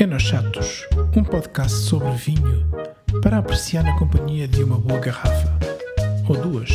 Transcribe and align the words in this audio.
Enos 0.00 0.22
Chatos, 0.22 0.86
um 1.16 1.24
podcast 1.24 1.76
sobre 1.76 2.12
vinho 2.12 2.70
para 3.20 3.38
apreciar 3.38 3.82
na 3.82 3.98
companhia 3.98 4.46
de 4.46 4.62
uma 4.62 4.78
boa 4.78 5.00
garrafa 5.00 5.58
ou 6.28 6.40
duas. 6.40 6.70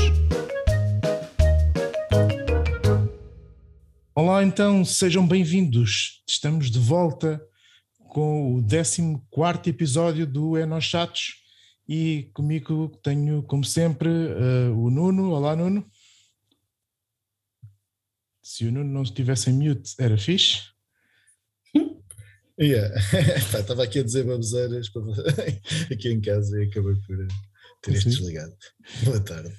Olá, 4.13 4.44
então, 4.44 4.83
sejam 4.83 5.25
bem-vindos. 5.25 6.21
Estamos 6.28 6.70
de 6.70 6.79
volta 6.79 7.41
com 8.09 8.57
o 8.57 8.61
14 8.61 9.69
episódio 9.69 10.27
do 10.27 10.57
Enos 10.57 10.83
Chatos 10.83 11.35
e 11.87 12.29
comigo 12.33 12.89
tenho, 13.01 13.41
como 13.43 13.63
sempre, 13.63 14.09
uh, 14.09 14.77
o 14.77 14.89
Nuno. 14.89 15.31
Olá, 15.31 15.55
Nuno. 15.55 15.89
Se 18.41 18.65
o 18.65 18.71
Nuno 18.71 18.91
não 18.91 19.03
estivesse 19.03 19.49
em 19.49 19.53
mute, 19.53 19.93
era 19.97 20.17
fixe. 20.17 20.72
Yeah. 22.59 22.93
Estava 23.59 23.83
aqui 23.83 24.00
a 24.00 24.04
dizer 24.04 24.25
baboseiras 24.25 24.87
aqui 25.91 26.09
em 26.09 26.21
casa 26.21 26.61
e 26.61 26.68
acabei 26.68 26.95
por 27.07 27.28
ter 27.82 27.93
este 27.93 28.09
desligado. 28.09 28.54
Boa 29.04 29.19
tarde. 29.19 29.54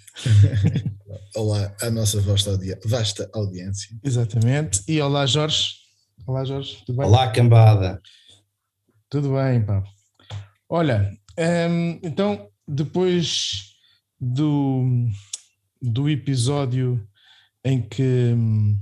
olá 1.34 1.74
à 1.82 1.90
nossa 1.90 2.20
vasta, 2.20 2.50
audi 2.50 2.74
vasta 2.84 3.28
audiência. 3.34 3.96
Exatamente. 4.02 4.82
E 4.86 5.00
olá, 5.00 5.26
Jorge. 5.26 5.74
Olá, 6.26 6.44
Jorge. 6.44 6.82
Tudo 6.86 6.98
bem? 6.98 7.06
Olá, 7.06 7.30
cambada. 7.32 8.00
Tudo 9.10 9.34
bem, 9.34 9.64
pá. 9.64 9.82
Olha, 10.68 11.10
um, 11.38 11.98
então, 12.02 12.48
depois 12.66 13.74
do, 14.20 15.08
do 15.82 16.08
episódio 16.08 17.06
em 17.64 17.82
que 17.82 18.32
hum, 18.34 18.78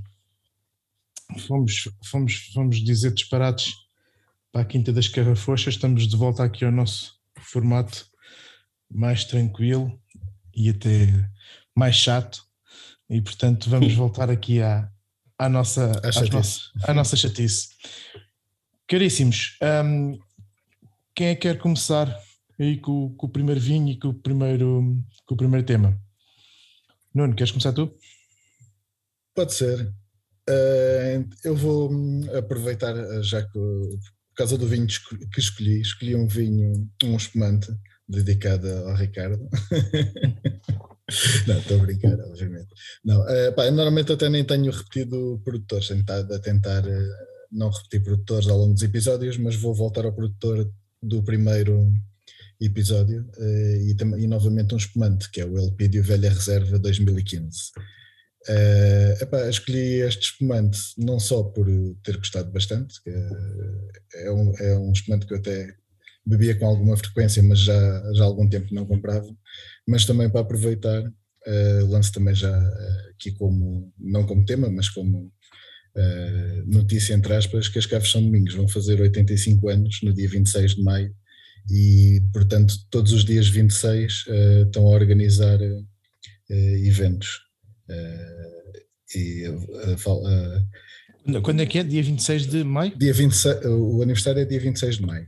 fomos, 1.47 1.89
fomos, 2.05 2.33
fomos 2.53 2.77
dizer 2.77 3.11
disparates 3.13 3.82
para 4.53 4.61
a 4.61 4.65
Quinta 4.65 4.93
das 4.93 5.07
Carrafochas. 5.07 5.73
Estamos 5.73 6.07
de 6.07 6.15
volta 6.15 6.43
aqui 6.43 6.63
ao 6.63 6.71
nosso 6.71 7.15
formato 7.39 8.05
mais 8.89 9.25
tranquilo 9.25 9.99
e 10.55 10.69
até 10.69 11.07
mais 11.75 11.95
chato. 11.95 12.45
E 13.09 13.19
portanto 13.19 13.69
vamos 13.69 13.93
voltar 13.95 14.29
aqui 14.29 14.61
à, 14.61 14.89
à, 15.39 15.49
nossa, 15.49 15.91
à, 16.03 16.11
chatice. 16.11 16.31
Nossa, 16.31 16.71
à 16.83 16.93
nossa 16.93 17.17
chatice. 17.17 17.69
Caríssimos, 18.87 19.57
um, 19.83 20.19
quem 21.15 21.27
é 21.27 21.35
que 21.35 21.41
quer 21.41 21.57
começar 21.57 22.15
aí 22.59 22.77
com, 22.77 23.15
com, 23.15 23.25
o 23.25 23.29
primeiro 23.29 23.59
vinho 23.59 23.89
e 23.89 23.97
com 23.97 24.09
o 24.09 24.13
primeiro, 24.13 25.03
com 25.25 25.33
o 25.33 25.37
primeiro 25.37 25.65
tema? 25.65 25.99
Nuno, 27.13 27.35
queres 27.35 27.51
começar 27.51 27.73
tu? 27.73 27.91
Pode 29.33 29.53
ser. 29.55 29.91
Uh, 30.47 31.27
eu 31.43 31.55
vou 31.55 31.89
aproveitar, 32.37 32.93
já 33.23 33.41
que 33.41 33.57
por 34.33 34.37
causa 34.37 34.57
do 34.57 34.67
vinho 34.67 34.87
que 34.87 35.39
escolhi, 35.39 35.79
escolhi 35.79 36.15
um 36.15 36.27
vinho, 36.27 36.89
um 37.03 37.15
espumante, 37.15 37.71
dedicado 38.09 38.67
ao 38.67 38.95
Ricardo. 38.95 39.47
não, 41.47 41.59
estou 41.59 41.79
a 41.79 41.83
brincar, 41.83 42.19
obviamente. 42.19 42.69
Não, 43.05 43.21
uh, 43.21 43.53
pá, 43.55 43.69
normalmente 43.69 44.11
até 44.11 44.29
nem 44.29 44.43
tenho 44.43 44.71
repetido 44.71 45.39
produtores, 45.45 45.87
tenho 45.87 45.99
estado 45.99 46.33
a 46.33 46.39
tentar 46.39 46.83
uh, 46.83 47.09
não 47.51 47.69
repetir 47.69 48.03
produtores 48.03 48.47
ao 48.47 48.57
longo 48.57 48.73
dos 48.73 48.81
episódios, 48.81 49.37
mas 49.37 49.55
vou 49.55 49.73
voltar 49.73 50.03
ao 50.03 50.13
produtor 50.13 50.67
do 51.01 51.21
primeiro 51.21 51.93
episódio 52.59 53.29
uh, 53.37 53.75
e, 53.81 53.95
e, 54.23 54.27
novamente 54.27 54.73
um 54.73 54.77
espumante, 54.77 55.29
que 55.29 55.41
é 55.41 55.45
o 55.45 55.59
Elpidio 55.59 56.03
Velha 56.03 56.29
Reserva 56.29 56.79
2015. 56.79 57.71
Uh, 58.49 59.23
epá, 59.23 59.49
escolhi 59.49 60.01
este 60.01 60.31
espumante 60.31 60.77
não 60.97 61.17
só 61.17 61.43
por 61.43 61.65
ter 62.03 62.17
gostado 62.17 62.51
bastante, 62.51 63.01
que 63.01 63.09
é, 64.15 64.31
um, 64.31 64.53
é 64.57 64.77
um 64.77 64.91
espumante 64.91 65.25
que 65.25 65.33
eu 65.33 65.37
até 65.37 65.73
bebia 66.25 66.55
com 66.55 66.65
alguma 66.65 66.97
frequência, 66.97 67.43
mas 67.43 67.59
já, 67.59 68.13
já 68.13 68.23
há 68.23 68.25
algum 68.25 68.47
tempo 68.47 68.73
não 68.73 68.85
comprava, 68.85 69.27
mas 69.87 70.05
também 70.05 70.29
para 70.29 70.41
aproveitar, 70.41 71.03
uh, 71.03 71.85
lanço 71.87 72.11
também 72.11 72.33
já 72.33 72.57
uh, 72.57 73.09
aqui 73.11 73.31
como, 73.33 73.91
não 73.99 74.25
como 74.25 74.45
tema, 74.45 74.69
mas 74.69 74.89
como 74.89 75.25
uh, 75.25 76.65
notícia 76.65 77.13
entre 77.13 77.33
aspas, 77.33 77.67
que 77.67 77.79
as 77.79 77.85
Caves 77.85 78.11
São 78.11 78.21
Domingos 78.21 78.55
vão 78.55 78.67
fazer 78.67 78.99
85 79.01 79.69
anos 79.69 79.99
no 80.03 80.13
dia 80.13 80.29
26 80.29 80.75
de 80.75 80.83
maio 80.83 81.13
e, 81.69 82.21
portanto, 82.31 82.75
todos 82.89 83.13
os 83.13 83.23
dias 83.23 83.47
26 83.47 84.25
estão 84.65 84.85
a 84.85 84.91
organizar 84.91 85.57
eventos 86.49 87.39
Uh, 87.89 88.83
e 89.15 89.47
uh, 89.47 91.41
Quando 91.41 91.61
é 91.61 91.65
que 91.65 91.79
é? 91.79 91.83
Dia 91.83 92.03
26 92.03 92.47
de 92.47 92.63
maio? 92.63 92.97
Dia 92.97 93.13
26, 93.13 93.65
o 93.65 94.01
aniversário 94.01 94.41
é 94.41 94.45
dia 94.45 94.59
26 94.59 94.97
de 94.97 95.05
maio. 95.05 95.27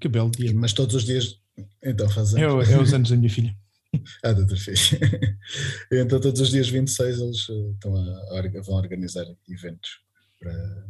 Que 0.00 0.08
belo 0.08 0.30
dia. 0.30 0.52
Mas 0.54 0.72
todos 0.72 0.94
os 0.94 1.04
dias. 1.04 1.38
Então 1.82 2.08
faz 2.08 2.34
é 2.34 2.44
anos. 2.44 2.68
É, 2.68 2.72
é 2.72 2.80
os 2.80 2.92
anos 2.92 3.10
da 3.10 3.16
minha 3.16 3.30
filha. 3.30 3.54
ah, 4.24 4.32
da 4.32 4.46
tua 4.46 4.56
filha. 4.56 4.76
então 5.92 6.20
todos 6.20 6.40
os 6.40 6.50
dias 6.50 6.68
26 6.68 7.18
eles 7.18 7.38
estão 7.38 7.96
a, 7.96 8.62
vão 8.62 8.76
organizar 8.76 9.26
eventos 9.48 10.00
para, 10.40 10.86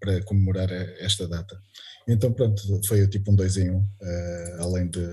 para 0.00 0.22
comemorar 0.22 0.70
esta 0.72 1.28
data. 1.28 1.60
Então 2.08 2.32
pronto, 2.32 2.62
foi 2.86 3.06
tipo 3.08 3.30
um 3.30 3.34
dois 3.34 3.56
em 3.56 3.70
um, 3.70 3.80
uh, 3.80 4.60
além 4.60 4.88
de, 4.88 5.06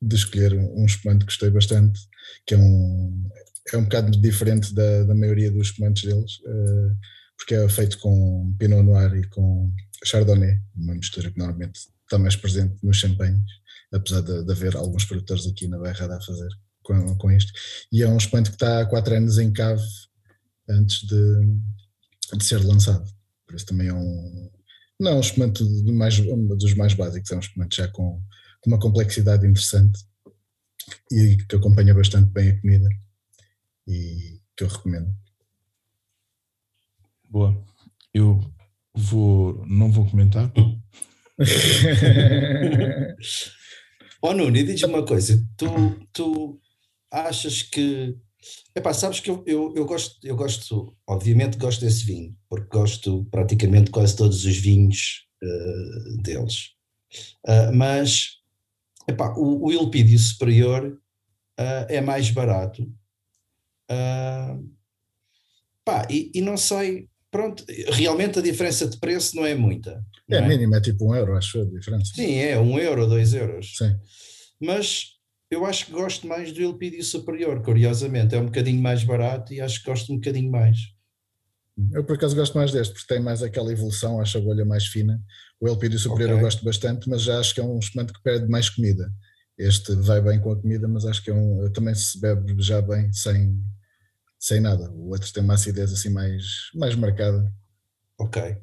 de 0.00 0.16
escolher 0.16 0.54
um 0.54 0.84
espumante 0.84 1.20
que 1.20 1.26
gostei 1.26 1.50
bastante, 1.50 2.00
que 2.46 2.54
é 2.54 2.58
um, 2.58 3.28
é 3.72 3.76
um 3.76 3.84
bocado 3.84 4.10
diferente 4.10 4.74
da, 4.74 5.04
da 5.04 5.14
maioria 5.14 5.50
dos 5.50 5.68
espumantes 5.68 6.04
deles, 6.04 6.38
uh, 6.46 6.96
porque 7.36 7.54
é 7.54 7.68
feito 7.68 7.98
com 7.98 8.54
Pinot 8.58 8.82
Noir 8.82 9.14
e 9.16 9.28
com 9.28 9.72
Chardonnay, 10.04 10.58
uma 10.76 10.94
mistura 10.94 11.30
que 11.30 11.38
normalmente 11.38 11.78
está 12.04 12.18
mais 12.18 12.36
presente 12.36 12.76
nos 12.82 12.96
champanhes, 12.96 13.44
apesar 13.92 14.20
de, 14.22 14.44
de 14.44 14.52
haver 14.52 14.76
alguns 14.76 15.04
produtores 15.04 15.46
aqui 15.46 15.68
na 15.68 15.78
Bairrada 15.78 16.16
a 16.16 16.20
fazer 16.20 16.48
com, 16.82 17.16
com 17.16 17.30
isto. 17.30 17.52
E 17.92 18.02
é 18.02 18.08
um 18.08 18.16
espumante 18.16 18.50
que 18.50 18.56
está 18.56 18.80
há 18.80 18.86
4 18.86 19.14
anos 19.14 19.38
em 19.38 19.52
cave 19.52 19.82
antes 20.68 21.06
de, 21.06 22.36
de 22.36 22.44
ser 22.44 22.64
lançado. 22.64 23.08
Por 23.46 23.56
isso 23.56 23.66
também 23.66 23.88
é 23.88 23.94
um. 23.94 24.50
Não, 24.98 25.16
um 25.16 25.20
espumante 25.20 25.64
mais, 25.92 26.18
um 26.18 26.46
dos 26.56 26.74
mais 26.74 26.94
básicos, 26.94 27.30
é 27.30 27.36
um 27.36 27.40
espumante 27.40 27.78
já 27.78 27.88
com, 27.88 28.22
com 28.60 28.70
uma 28.70 28.78
complexidade 28.78 29.46
interessante 29.46 29.98
e 31.10 31.36
que 31.36 31.56
acompanha 31.56 31.94
bastante 31.94 32.30
bem 32.30 32.50
a 32.50 32.60
comida 32.60 32.88
e 33.86 34.40
que 34.56 34.64
eu 34.64 34.68
recomendo. 34.68 35.14
Boa. 37.28 37.64
Eu 38.12 38.40
vou, 38.94 39.64
não 39.66 39.90
vou 39.90 40.08
comentar. 40.08 40.52
oh 44.20 44.34
Nuno, 44.34 44.56
e 44.56 44.64
diz-me 44.64 44.88
uma 44.88 45.06
coisa, 45.06 45.42
tu, 45.56 45.68
tu 46.12 46.60
achas 47.10 47.62
que 47.62 48.18
Epá, 48.74 48.94
sabes 48.94 49.20
que 49.20 49.30
eu, 49.30 49.42
eu, 49.46 49.74
eu, 49.76 49.84
gosto, 49.84 50.26
eu 50.26 50.34
gosto, 50.34 50.96
obviamente 51.06 51.58
gosto 51.58 51.80
desse 51.80 52.04
vinho, 52.04 52.36
porque 52.48 52.68
gosto 52.68 53.26
praticamente 53.30 53.90
quase 53.90 54.16
todos 54.16 54.44
os 54.44 54.56
vinhos 54.56 55.26
uh, 55.42 56.22
deles. 56.22 56.70
Uh, 57.46 57.74
mas 57.74 58.38
epá, 59.08 59.34
o, 59.36 59.66
o 59.66 59.72
Ilpídio 59.72 60.18
Superior 60.18 60.98
uh, 61.58 61.86
é 61.88 62.00
mais 62.00 62.30
barato 62.30 62.90
Uh, 63.90 64.70
pá, 65.84 66.06
e, 66.08 66.30
e, 66.34 66.40
não 66.40 66.56
sei, 66.56 67.08
pronto, 67.30 67.64
realmente 67.92 68.38
a 68.38 68.42
diferença 68.42 68.86
de 68.86 68.96
preço 68.98 69.34
não 69.34 69.44
é 69.44 69.54
muita. 69.54 70.04
É, 70.30 70.36
é? 70.36 70.46
mínima, 70.46 70.76
é 70.76 70.80
tipo 70.80 71.10
um 71.10 71.14
euro, 71.14 71.36
acho 71.36 71.60
a 71.60 71.64
diferença. 71.64 72.12
Sim, 72.14 72.36
é 72.36 72.58
um 72.58 72.78
euro, 72.78 73.06
dois 73.06 73.34
euros. 73.34 73.76
Sim. 73.76 73.96
Mas 74.60 75.16
eu 75.50 75.66
acho 75.66 75.86
que 75.86 75.92
gosto 75.92 76.26
mais 76.28 76.52
do 76.52 76.62
Elpidio 76.62 77.02
Superior, 77.02 77.60
curiosamente, 77.62 78.34
é 78.34 78.38
um 78.38 78.46
bocadinho 78.46 78.80
mais 78.80 79.02
barato 79.02 79.52
e 79.52 79.60
acho 79.60 79.80
que 79.80 79.90
gosto 79.90 80.12
um 80.12 80.16
bocadinho 80.16 80.50
mais. 80.50 80.78
Eu 81.92 82.04
por 82.04 82.16
acaso 82.16 82.36
gosto 82.36 82.56
mais 82.56 82.70
deste, 82.72 82.92
porque 82.92 83.12
tem 83.12 83.22
mais 83.22 83.42
aquela 83.42 83.72
evolução, 83.72 84.20
acho 84.20 84.38
a 84.38 84.40
bolha 84.40 84.64
mais 84.64 84.86
fina. 84.86 85.20
O 85.60 85.66
Elpidio 85.66 85.98
Superior 85.98 86.30
okay. 86.30 86.40
eu 86.40 86.44
gosto 86.44 86.64
bastante, 86.64 87.08
mas 87.08 87.22
já 87.22 87.40
acho 87.40 87.54
que 87.54 87.60
é 87.60 87.64
um 87.64 87.78
espumante 87.78 88.12
que 88.12 88.22
perde 88.22 88.48
mais 88.48 88.68
comida. 88.68 89.10
Este 89.58 89.94
vai 89.96 90.20
bem 90.20 90.40
com 90.40 90.52
a 90.52 90.60
comida, 90.60 90.86
mas 90.86 91.04
acho 91.04 91.22
que 91.22 91.30
é 91.30 91.34
um, 91.34 91.70
também 91.72 91.94
se 91.94 92.20
bebe 92.20 92.54
já 92.62 92.80
bem 92.80 93.12
sem, 93.12 93.56
sem 94.40 94.58
nada. 94.58 94.90
O 94.90 95.10
outro 95.10 95.30
tem 95.30 95.44
uma 95.44 95.54
acidez 95.54 95.92
assim 95.92 96.08
mais, 96.08 96.42
mais 96.74 96.96
marcada. 96.96 97.52
Ok. 98.18 98.56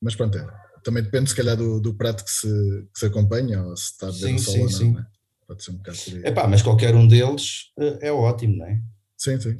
Mas 0.00 0.14
pronto, 0.14 0.38
é. 0.38 0.46
também 0.84 1.02
depende 1.02 1.28
se 1.28 1.36
calhar 1.36 1.56
do, 1.56 1.80
do 1.80 1.92
prato 1.92 2.24
que 2.24 2.30
se, 2.30 2.48
que 2.92 3.00
se 3.00 3.06
acompanha 3.06 3.64
ou 3.64 3.76
se 3.76 3.90
está 3.90 4.08
a 4.08 4.12
beber 4.12 4.38
sim, 4.38 4.38
sim, 4.38 4.58
ou 4.58 4.64
não. 4.64 4.70
Sim. 4.70 4.98
É? 4.98 5.06
Pode 5.48 5.64
ser 5.64 5.70
um 5.72 5.76
bocado 5.78 5.98
por 5.98 6.14
aí. 6.14 6.26
Epá, 6.26 6.46
mas 6.46 6.62
qualquer 6.62 6.94
um 6.94 7.08
deles 7.08 7.72
eh, 7.80 7.98
é 8.02 8.12
ótimo, 8.12 8.58
não 8.58 8.66
é? 8.66 8.80
Sim, 9.16 9.40
sim. 9.40 9.58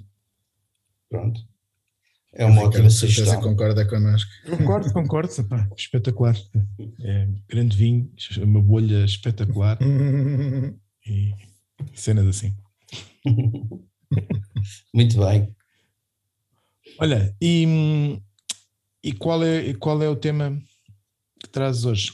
Pronto. 1.11 1.41
É 2.35 2.45
uma 2.45 2.63
ótima 2.63 2.91
sugestão. 2.91 3.41
concorda 3.41 3.85
connosco. 3.89 4.31
Concordo, 4.49 4.93
concordo. 4.93 5.33
Epá, 5.41 5.69
espetacular. 5.77 6.37
É, 7.01 7.27
grande 7.49 7.77
vinho, 7.77 8.13
uma 8.43 8.63
bolha 8.63 9.05
espetacular. 9.05 9.79
e 11.07 11.33
cenas 11.95 12.27
assim. 12.27 12.55
Muito 14.95 15.19
bem. 15.19 15.55
Olha, 16.99 17.35
e, 17.41 18.19
e 19.03 19.13
qual, 19.13 19.45
é, 19.45 19.73
qual 19.75 20.03
é 20.03 20.09
o 20.09 20.17
tema 20.17 20.61
que 21.41 21.49
trazes 21.49 21.85
hoje? 21.85 22.13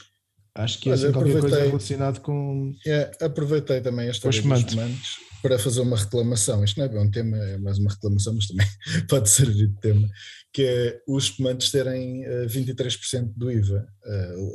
Acho 0.53 0.79
que 0.79 0.89
é 0.89 0.93
assim 0.93 1.11
qualquer 1.11 1.39
coisa 1.39 1.63
relacionado 1.63 2.21
com. 2.21 2.73
É, 2.85 3.11
aproveitei 3.21 3.81
também 3.81 4.07
esta 4.07 4.29
história 4.29 4.41
dos 4.41 4.69
espumantes 4.69 5.17
para 5.41 5.59
fazer 5.59 5.81
uma 5.81 5.97
reclamação. 5.97 6.63
Isto 6.63 6.77
não 6.77 6.85
é 6.85 6.89
bem 6.89 6.99
um 6.99 7.11
tema, 7.11 7.37
é 7.37 7.57
mais 7.57 7.77
uma 7.77 7.91
reclamação, 7.91 8.33
mas 8.33 8.47
também 8.47 8.65
pode 9.09 9.29
servir 9.29 9.67
de 9.67 9.79
tema, 9.81 10.07
que 10.53 10.63
é 10.63 11.01
os 11.07 11.25
espumantes 11.25 11.71
terem 11.71 12.23
23% 12.47 13.33
do 13.35 13.51
IVA. 13.51 13.85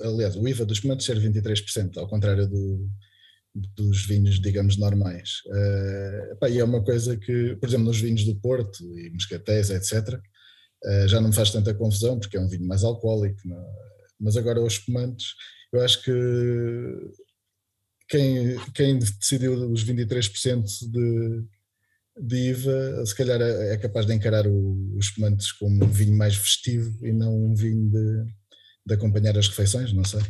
aliás, 0.02 0.36
o 0.36 0.48
IVA 0.48 0.64
dos 0.64 0.78
espumantes 0.78 1.04
ser 1.04 1.20
23%, 1.20 1.98
ao 1.98 2.08
contrário 2.08 2.48
do, 2.48 2.88
dos 3.54 4.06
vinhos, 4.06 4.40
digamos, 4.40 4.76
normais. 4.76 5.42
Uh, 5.46 6.36
pá, 6.38 6.48
e 6.48 6.58
é 6.58 6.64
uma 6.64 6.82
coisa 6.82 7.16
que, 7.16 7.56
por 7.56 7.68
exemplo, 7.68 7.86
nos 7.86 8.00
vinhos 8.00 8.24
do 8.24 8.36
Porto 8.36 8.84
e 8.96 9.10
moscatéis, 9.10 9.70
etc., 9.70 10.14
uh, 10.14 10.20
eh, 10.84 11.08
já 11.08 11.20
não 11.20 11.28
me 11.28 11.34
faz 11.34 11.50
tanta 11.50 11.74
confusão, 11.74 12.18
porque 12.18 12.36
é 12.36 12.40
um 12.40 12.48
vinho 12.48 12.66
mais 12.66 12.84
alcoólico, 12.84 13.40
não? 13.44 13.60
É? 13.60 13.90
mas 14.20 14.36
agora 14.36 14.60
os 14.60 14.74
espumantes, 14.74 15.34
eu 15.72 15.80
acho 15.80 16.02
que 16.02 16.12
quem, 18.08 18.58
quem 18.74 18.98
decidiu 18.98 19.70
os 19.70 19.84
23% 19.84 20.64
de, 20.90 21.44
de 22.20 22.36
IVA, 22.50 23.06
se 23.06 23.14
calhar 23.14 23.40
é, 23.40 23.74
é 23.74 23.78
capaz 23.78 24.04
de 24.04 24.12
encarar 24.12 24.46
o, 24.46 24.96
os 24.96 25.06
espumantes 25.06 25.52
como 25.52 25.84
um 25.84 25.88
vinho 25.88 26.16
mais 26.16 26.36
festivo 26.36 27.06
e 27.06 27.12
não 27.12 27.34
um 27.34 27.54
vinho 27.54 27.88
de, 27.88 28.24
de 28.86 28.94
acompanhar 28.94 29.38
as 29.38 29.48
refeições, 29.48 29.92
não 29.92 30.04
sei. 30.04 30.20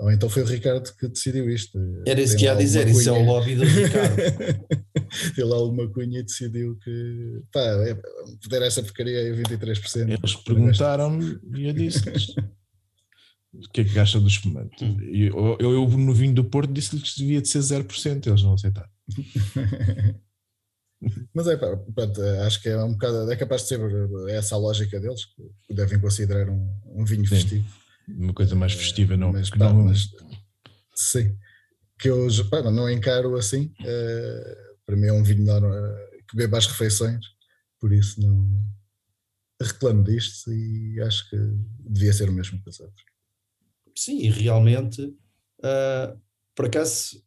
Ou 0.00 0.10
então 0.10 0.30
foi 0.30 0.42
o 0.42 0.46
Ricardo 0.46 0.90
que 0.94 1.06
decidiu 1.08 1.50
isto. 1.50 1.78
Era 2.06 2.22
isso 2.22 2.34
que 2.34 2.44
ia 2.44 2.54
dizer, 2.54 2.84
cunha. 2.84 2.98
isso 2.98 3.10
é 3.10 3.12
o 3.12 3.22
lobby 3.22 3.54
do 3.54 3.64
Ricardo. 3.64 4.18
Ele 5.36 5.44
lá 5.44 5.62
uma 5.62 5.86
cunha 5.88 6.20
e 6.20 6.22
decidiu 6.22 6.78
que 6.82 7.42
pá, 7.52 7.60
é, 7.60 7.94
der 8.48 8.62
essa 8.62 8.82
porcaria 8.82 9.18
aí 9.18 9.30
23%. 9.30 10.08
Eles 10.08 10.36
perguntaram-me 10.36 11.38
e 11.54 11.68
eu 11.68 11.74
disse 11.74 12.00
o 13.52 13.68
que 13.72 13.82
é 13.82 13.84
que 13.84 13.98
acha 13.98 14.18
do 14.18 14.26
espumante. 14.26 14.82
Hum. 14.82 14.96
Eu, 15.02 15.58
eu, 15.60 15.72
eu, 15.72 15.88
no 15.88 16.14
vinho 16.14 16.32
do 16.34 16.44
Porto 16.44 16.72
disse-lhes 16.72 17.12
que 17.12 17.20
devia 17.20 17.42
de 17.42 17.48
ser 17.48 17.58
0%, 17.58 18.26
eles 18.26 18.42
não 18.42 18.54
aceitaram. 18.54 18.88
Mas 21.34 21.46
é, 21.46 21.56
pronto, 21.56 22.22
acho 22.46 22.62
que 22.62 22.70
é 22.70 22.82
um 22.82 22.92
bocado, 22.92 23.30
é 23.30 23.36
capaz 23.36 23.62
de 23.62 23.68
ser 23.68 23.80
essa 24.30 24.54
a 24.54 24.58
lógica 24.58 24.98
deles, 24.98 25.26
que 25.66 25.74
devem 25.74 26.00
considerar 26.00 26.48
um, 26.48 26.74
um 26.86 27.04
vinho 27.04 27.26
Sim. 27.26 27.34
festivo 27.34 27.80
uma 28.16 28.34
coisa 28.34 28.54
mais 28.54 28.72
festiva, 28.72 29.16
não. 29.16 29.32
Mas, 29.32 29.50
pá, 29.50 29.72
não... 29.72 29.84
mas 29.84 30.08
sim, 30.94 31.36
que 31.98 32.08
eu 32.08 32.26
pá, 32.50 32.62
não 32.70 32.90
encaro 32.90 33.36
assim. 33.36 33.72
Uh, 33.80 34.70
para 34.86 34.96
mim 34.96 35.06
é 35.06 35.12
um 35.12 35.22
vinho 35.22 35.44
uh, 35.44 36.24
que 36.28 36.36
bebe 36.36 36.56
às 36.56 36.66
refeições, 36.66 37.24
por 37.78 37.92
isso 37.92 38.20
não 38.20 38.70
reclamo 39.60 40.02
disto 40.02 40.52
e 40.52 41.00
acho 41.02 41.28
que 41.28 41.36
devia 41.78 42.12
ser 42.12 42.30
o 42.30 42.32
mesmo 42.32 42.60
para 42.62 42.70
os 42.70 42.80
outros. 42.80 43.04
Sim, 43.94 44.18
e 44.18 44.30
realmente, 44.30 45.02
uh, 45.02 46.18
por 46.54 46.66
acaso, 46.66 47.22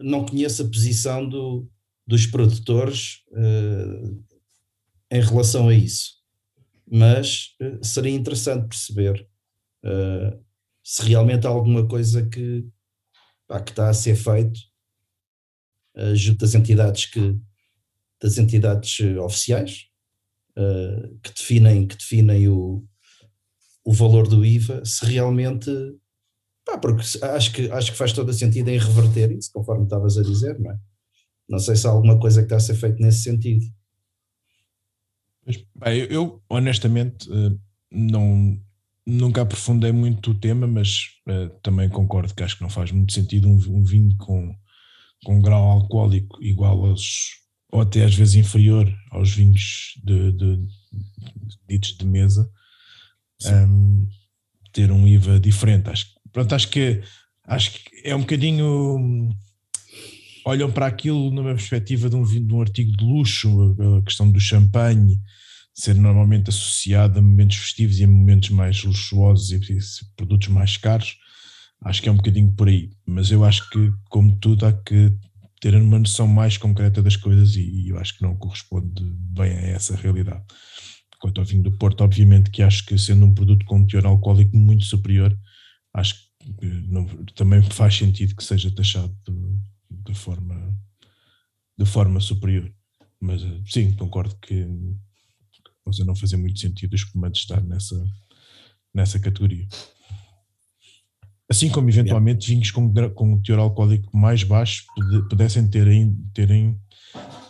não 0.00 0.24
conheço 0.24 0.62
a 0.62 0.68
posição 0.68 1.28
do, 1.28 1.70
dos 2.06 2.24
produtores 2.24 3.22
em 5.10 5.20
relação 5.20 5.68
a 5.68 5.74
isso, 5.74 6.14
mas 6.90 7.54
seria 7.82 8.14
interessante 8.14 8.66
perceber 8.66 9.28
uh, 9.84 10.44
se 10.82 11.02
realmente 11.08 11.46
há 11.46 11.50
alguma 11.50 11.86
coisa 11.86 12.26
que, 12.28 12.66
pá, 13.46 13.60
que 13.60 13.70
está 13.70 13.88
a 13.88 13.94
ser 13.94 14.16
feito 14.16 14.58
uh, 15.96 16.14
junto 16.14 16.38
das 16.38 16.54
entidades 16.54 17.06
que 17.06 17.38
das 18.20 18.38
entidades 18.38 19.00
oficiais 19.18 19.86
uh, 20.56 21.18
que 21.22 21.34
definem, 21.34 21.88
que 21.88 21.96
definem 21.96 22.48
o, 22.48 22.86
o 23.84 23.92
valor 23.92 24.28
do 24.28 24.44
IVA, 24.44 24.84
se 24.84 25.04
realmente 25.04 25.70
pá, 26.64 26.78
porque 26.78 27.02
acho 27.20 27.52
que, 27.52 27.68
acho 27.70 27.90
que 27.90 27.98
faz 27.98 28.12
todo 28.12 28.32
sentido 28.32 28.68
em 28.68 28.78
reverter 28.78 29.32
isso, 29.32 29.50
conforme 29.52 29.84
estavas 29.84 30.16
a 30.16 30.22
dizer, 30.22 30.58
não 30.60 30.70
é? 30.70 30.78
Não 31.48 31.58
sei 31.58 31.74
se 31.74 31.86
há 31.86 31.90
alguma 31.90 32.18
coisa 32.18 32.40
que 32.40 32.46
está 32.46 32.56
a 32.56 32.60
ser 32.60 32.76
feita 32.76 32.96
nesse 33.00 33.22
sentido. 33.22 33.66
eu, 35.86 36.06
eu, 36.06 36.42
honestamente 36.48 37.28
não, 37.90 38.56
nunca 39.06 39.42
aprofundei 39.42 39.92
muito 39.92 40.30
o 40.30 40.34
tema, 40.34 40.66
mas 40.66 41.06
uh, 41.28 41.48
também 41.62 41.88
concordo 41.88 42.34
que 42.34 42.42
acho 42.42 42.56
que 42.56 42.62
não 42.62 42.70
faz 42.70 42.90
muito 42.92 43.12
sentido 43.12 43.48
um, 43.48 43.54
um, 43.54 43.82
vinho 43.82 44.16
com, 44.16 44.54
com 45.24 45.36
um 45.36 45.42
grau 45.42 45.62
alcoólico 45.70 46.42
igual 46.42 46.86
aos, 46.86 47.40
ou 47.70 47.80
até 47.80 48.04
às 48.04 48.14
vezes 48.14 48.34
inferior 48.34 48.92
aos 49.10 49.30
vinhos 49.34 49.94
de, 50.04 50.32
de, 50.32 50.56
de 50.56 50.68
ditos 51.68 51.96
de 51.96 52.06
mesa, 52.06 52.48
um, 53.44 53.48
ehm, 53.48 54.08
ter 54.72 54.90
um 54.90 55.06
IVA 55.06 55.40
diferente. 55.40 55.90
Acho, 55.90 56.06
pronto, 56.32 56.54
acho 56.54 56.68
que 56.68 57.02
acho 57.44 57.72
que 57.72 57.80
é 58.04 58.14
um 58.14 58.20
bocadinho 58.20 59.34
olham 60.44 60.70
para 60.70 60.86
aquilo 60.86 61.30
numa 61.30 61.54
perspectiva 61.54 62.08
de 62.08 62.16
um, 62.16 62.24
de 62.24 62.54
um 62.54 62.60
artigo 62.60 62.96
de 62.96 63.04
luxo, 63.04 63.76
a 63.98 64.02
questão 64.02 64.30
do 64.30 64.40
champanhe, 64.40 65.20
ser 65.74 65.94
normalmente 65.94 66.50
associado 66.50 67.18
a 67.18 67.22
momentos 67.22 67.56
festivos 67.56 67.98
e 67.98 68.04
a 68.04 68.08
momentos 68.08 68.50
mais 68.50 68.82
luxuosos 68.84 69.50
e 69.50 69.78
produtos 70.16 70.48
mais 70.48 70.76
caros, 70.76 71.16
acho 71.84 72.02
que 72.02 72.08
é 72.08 72.12
um 72.12 72.16
bocadinho 72.16 72.52
por 72.52 72.68
aí. 72.68 72.90
Mas 73.06 73.30
eu 73.30 73.44
acho 73.44 73.68
que, 73.70 73.92
como 74.08 74.36
tudo, 74.38 74.66
há 74.66 74.72
que 74.72 75.12
ter 75.60 75.74
uma 75.76 75.98
noção 75.98 76.26
mais 76.26 76.56
concreta 76.56 77.00
das 77.00 77.16
coisas 77.16 77.54
e 77.54 77.88
eu 77.88 77.98
acho 77.98 78.16
que 78.16 78.22
não 78.22 78.36
corresponde 78.36 79.02
bem 79.04 79.52
a 79.52 79.68
essa 79.68 79.96
realidade. 79.96 80.44
Quanto 81.20 81.40
ao 81.40 81.46
vinho 81.46 81.62
do 81.62 81.78
Porto, 81.78 82.02
obviamente 82.02 82.50
que 82.50 82.62
acho 82.62 82.84
que 82.84 82.98
sendo 82.98 83.24
um 83.24 83.32
produto 83.32 83.64
com 83.64 83.86
teor 83.86 84.06
alcoólico 84.06 84.56
muito 84.56 84.84
superior, 84.84 85.36
acho 85.94 86.16
que 86.60 86.66
não, 86.88 87.06
também 87.36 87.62
faz 87.62 87.96
sentido 87.96 88.34
que 88.34 88.42
seja 88.42 88.74
taxado 88.74 89.16
de, 89.24 90.02
de, 90.02 90.14
forma, 90.14 90.76
de 91.78 91.86
forma 91.86 92.18
superior. 92.18 92.68
Mas 93.20 93.40
sim, 93.68 93.92
concordo 93.92 94.34
que 94.42 94.66
ou 95.84 96.06
não 96.06 96.14
fazia 96.14 96.38
muito 96.38 96.58
sentido 96.58 96.92
o 96.92 96.96
espumante 96.96 97.40
estar 97.40 97.62
nessa, 97.62 98.04
nessa 98.94 99.18
categoria. 99.18 99.66
Assim 101.48 101.68
como 101.68 101.90
eventualmente 101.90 102.48
vinhos 102.48 102.70
com, 102.70 102.92
com 103.10 103.42
teor 103.42 103.58
alcoólico 103.58 104.16
mais 104.16 104.42
baixo 104.42 104.84
pudessem 105.28 105.68
terem, 105.68 106.16
terem 106.32 106.80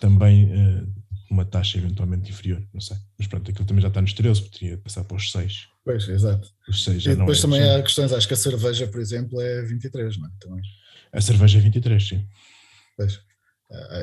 também 0.00 0.46
uh, 0.46 0.92
uma 1.30 1.44
taxa 1.44 1.78
eventualmente 1.78 2.30
inferior, 2.30 2.66
não 2.74 2.80
sei. 2.80 2.96
Mas 3.16 3.28
pronto, 3.28 3.50
aquilo 3.50 3.66
também 3.66 3.82
já 3.82 3.88
está 3.88 4.00
nos 4.00 4.12
13, 4.12 4.42
poderia 4.42 4.78
passar 4.78 5.04
para 5.04 5.16
os 5.16 5.30
6. 5.30 5.68
Pois, 5.84 6.08
exato. 6.08 6.48
Os 6.68 6.82
6 6.84 7.02
já 7.02 7.12
e 7.12 7.16
depois 7.16 7.38
é, 7.38 7.42
também 7.42 7.60
já... 7.60 7.76
há 7.76 7.82
questões, 7.82 8.12
acho 8.12 8.26
que 8.26 8.34
a 8.34 8.36
cerveja, 8.36 8.88
por 8.88 9.00
exemplo, 9.00 9.40
é 9.40 9.62
23, 9.62 10.18
não 10.18 10.26
é? 10.26 10.30
Também. 10.40 10.62
A 11.12 11.20
cerveja 11.20 11.58
é 11.58 11.60
23, 11.60 12.08
sim. 12.08 12.26
Pois 12.96 13.20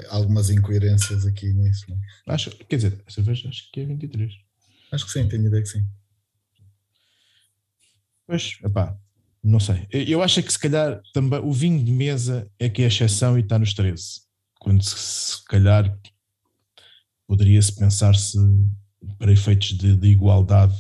algumas 0.10 0.50
incoerências 0.50 1.26
aqui 1.26 1.54
nisso. 1.54 1.86
É? 1.92 2.34
Acho, 2.34 2.52
quer 2.52 2.76
dizer, 2.76 3.04
a 3.06 3.12
cerveja 3.12 3.50
acho 3.50 3.72
que 3.72 3.82
é 3.82 3.86
23. 3.86 4.34
Acho 4.92 5.06
que 5.06 5.12
sim, 5.12 5.28
tenho 5.28 5.48
ideia 5.48 5.62
que 5.62 5.70
sim. 5.70 5.86
Pois, 8.26 8.58
epá, 8.64 8.98
não 9.44 9.60
sei. 9.60 9.88
Eu 9.92 10.22
acho 10.22 10.44
que 10.44 10.52
se 10.52 10.60
calhar 10.60 11.02
também 11.14 11.40
o 11.40 11.54
vinho 11.54 11.84
de 11.84 11.92
mesa 11.92 12.50
é 12.60 12.70
que 12.70 12.82
é 12.84 12.88
exceção 12.88 13.38
e 13.38 13.42
está 13.42 13.58
nos 13.58 13.74
13. 13.74 14.22
Quando 14.60 14.84
se, 14.84 14.98
se 14.98 15.46
calhar 15.46 15.98
poderia-se 17.28 17.76
pensar 17.76 18.16
se 18.16 18.38
para 19.18 19.32
efeitos 19.32 19.70
de, 19.78 19.96
de, 19.96 20.08
igualdade 20.08 20.76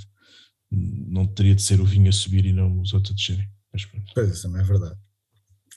não 0.71 1.25
teria 1.25 1.55
de 1.55 1.61
ser 1.61 1.79
o 1.79 1.85
vinho 1.85 2.09
a 2.09 2.11
subir 2.11 2.45
e 2.45 2.53
não 2.53 2.81
os 2.81 2.93
outros 2.93 3.13
a 3.13 3.15
descerem. 3.15 3.49
Mas 3.71 3.87
Pois, 4.13 4.31
isso 4.31 4.43
também 4.43 4.61
é 4.61 4.65
verdade. 4.65 4.99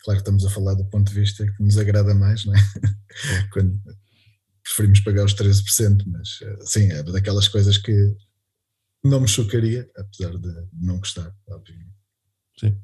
Claro 0.03 0.19
que 0.19 0.23
estamos 0.23 0.45
a 0.45 0.51
falar 0.51 0.75
do 0.75 0.85
ponto 0.87 1.09
de 1.09 1.21
vista 1.21 1.47
que 1.47 1.63
nos 1.63 1.79
agrada 1.79 2.15
mais, 2.15 2.45
não 2.45 2.55
é? 2.55 2.59
Quando 3.53 3.81
preferimos 4.63 5.01
pagar 5.01 5.25
os 5.25 5.35
13%, 5.35 6.05
mas 6.07 6.41
eh, 6.43 6.57
sim, 6.65 6.91
é 6.91 7.03
daquelas 7.03 7.49
coisas 7.49 7.79
que 7.79 8.17
não 9.05 9.21
me 9.21 9.29
chocaria, 9.29 9.89
apesar 9.97 10.37
de 10.39 10.69
não 10.73 10.99
gostar, 10.99 11.35
obviamente. 11.49 11.93
Sim. 12.59 12.79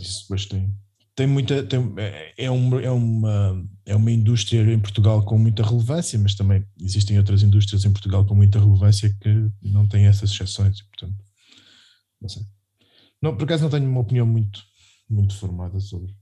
Isso 0.00 0.22
depois 0.22 0.46
tem, 0.46 0.76
tem 1.16 1.26
muita. 1.26 1.64
Tem, 1.64 1.80
é, 1.96 2.34
é, 2.44 2.50
uma, 2.50 2.82
é, 2.82 2.90
uma, 2.90 3.68
é 3.86 3.96
uma 3.96 4.10
indústria 4.10 4.60
em 4.60 4.80
Portugal 4.80 5.24
com 5.24 5.38
muita 5.38 5.64
relevância, 5.64 6.18
mas 6.18 6.34
também 6.34 6.66
existem 6.80 7.18
outras 7.18 7.42
indústrias 7.42 7.84
em 7.84 7.92
Portugal 7.92 8.24
com 8.24 8.34
muita 8.34 8.58
relevância 8.58 9.14
que 9.20 9.50
não 9.62 9.86
têm 9.88 10.06
essas 10.06 10.30
exceções, 10.30 10.82
portanto, 10.82 11.24
não 12.20 12.28
sei. 12.28 12.42
Não, 13.20 13.36
por 13.36 13.44
acaso 13.44 13.64
não 13.64 13.70
tenho 13.70 13.88
uma 13.88 14.00
opinião 14.00 14.26
muito 14.26 14.60
muito 15.08 15.36
formada 15.36 15.78
sobre, 15.80 16.16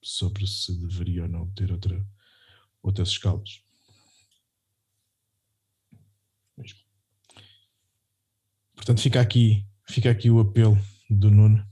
sobre 0.00 0.46
se 0.46 0.74
deveria 0.78 1.22
ou 1.22 1.28
não 1.28 1.50
ter 1.50 1.70
outra, 1.70 2.04
outras 2.82 3.08
escalas. 3.08 3.62
Portanto, 8.74 9.00
fica 9.00 9.20
aqui, 9.20 9.64
fica 9.88 10.10
aqui 10.10 10.28
o 10.28 10.40
apelo 10.40 10.76
do 11.08 11.30
Nuno 11.30 11.64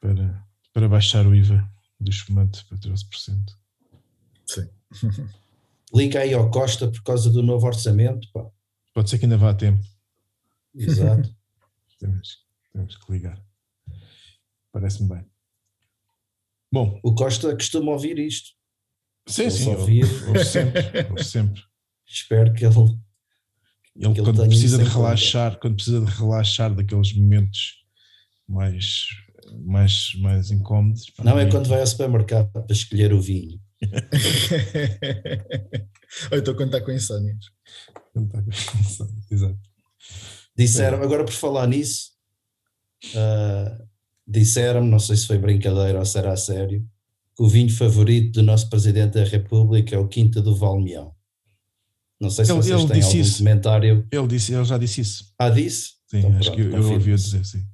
para, 0.00 0.46
para 0.72 0.88
baixar 0.88 1.26
o 1.26 1.34
IVA 1.34 1.68
do 1.98 2.10
espumante 2.10 2.64
para 2.66 2.78
13%. 2.78 3.56
Sim. 4.46 4.68
Liga 5.94 6.20
aí 6.20 6.32
ao 6.32 6.50
Costa 6.50 6.90
por 6.90 7.02
causa 7.02 7.30
do 7.30 7.42
novo 7.42 7.66
orçamento. 7.66 8.30
Pá. 8.32 8.48
Pode 8.94 9.10
ser 9.10 9.18
que 9.18 9.24
ainda 9.24 9.36
vá 9.36 9.50
a 9.50 9.54
tempo. 9.54 9.84
Exato. 10.74 11.34
temos, 11.98 12.46
temos 12.72 12.96
que 12.96 13.12
ligar. 13.12 13.42
Parece-me 14.72 15.08
bem. 15.08 15.24
Bom. 16.72 16.98
O 17.02 17.14
Costa 17.14 17.54
costuma 17.54 17.92
ouvir 17.92 18.18
isto. 18.18 18.50
Sim, 19.26 19.50
sim, 19.50 19.74
ouvir. 19.74 20.04
Ouve 20.28 20.44
sempre, 20.44 20.82
ouve 21.10 21.24
sempre. 21.24 21.62
Espero 22.06 22.52
que 22.52 22.64
ele. 22.64 22.98
Ele, 23.94 24.14
que 24.14 24.22
quando 24.22 24.46
precisa 24.46 24.82
de 24.82 24.88
relaxar, 24.88 25.58
quando 25.60 25.74
precisa 25.74 26.00
de 26.00 26.10
relaxar 26.10 26.74
daqueles 26.74 27.12
momentos 27.14 27.84
mais, 28.48 29.06
mais, 29.64 30.12
mais 30.18 30.50
incómodos. 30.50 31.12
Não, 31.18 31.38
é 31.38 31.48
quando 31.50 31.68
vai 31.68 31.80
ao 31.80 31.86
supermercado 31.86 32.50
para 32.50 32.64
escolher 32.70 33.12
o 33.12 33.20
vinho. 33.20 33.60
Ou 36.30 36.38
então 36.38 36.54
quando 36.54 36.74
está 36.74 36.80
com 36.80 36.90
insónias. 36.90 37.44
Quando 38.12 38.28
está 38.28 38.42
com 38.42 38.78
insónias, 38.78 39.30
exato. 39.30 39.60
Disseram, 40.56 41.02
agora 41.02 41.24
por 41.24 41.32
falar 41.32 41.66
nisso, 41.66 42.12
uh, 43.14 43.88
disseram-me, 44.26 44.90
não 44.90 44.98
sei 44.98 45.16
se 45.16 45.26
foi 45.26 45.38
brincadeira 45.38 45.98
ou 45.98 46.04
se 46.04 46.18
era 46.18 46.32
a 46.32 46.36
sério, 46.36 46.86
que 47.36 47.42
o 47.42 47.48
vinho 47.48 47.70
favorito 47.70 48.32
do 48.32 48.42
nosso 48.42 48.68
Presidente 48.68 49.14
da 49.14 49.24
República 49.24 49.94
é 49.94 49.98
o 49.98 50.08
Quinta 50.08 50.40
do 50.40 50.54
Valmeão. 50.54 51.14
Não 52.20 52.30
sei 52.30 52.44
se 52.44 52.52
ele, 52.52 52.62
vocês 52.62 52.80
ele 52.80 52.88
têm 52.88 53.02
algum 53.02 53.18
isso. 53.18 53.38
comentário. 53.38 54.08
Ele, 54.10 54.26
disse, 54.28 54.54
ele 54.54 54.64
já 54.64 54.78
disse 54.78 55.00
isso. 55.00 55.34
Ah, 55.38 55.50
disse? 55.50 55.94
Sim, 56.06 56.18
então, 56.18 56.36
acho 56.36 56.52
pronto, 56.52 56.56
que 56.56 56.76
eu, 56.76 56.82
eu 56.82 56.92
ouvi 56.92 57.14
dizer, 57.14 57.44
sim. 57.44 57.64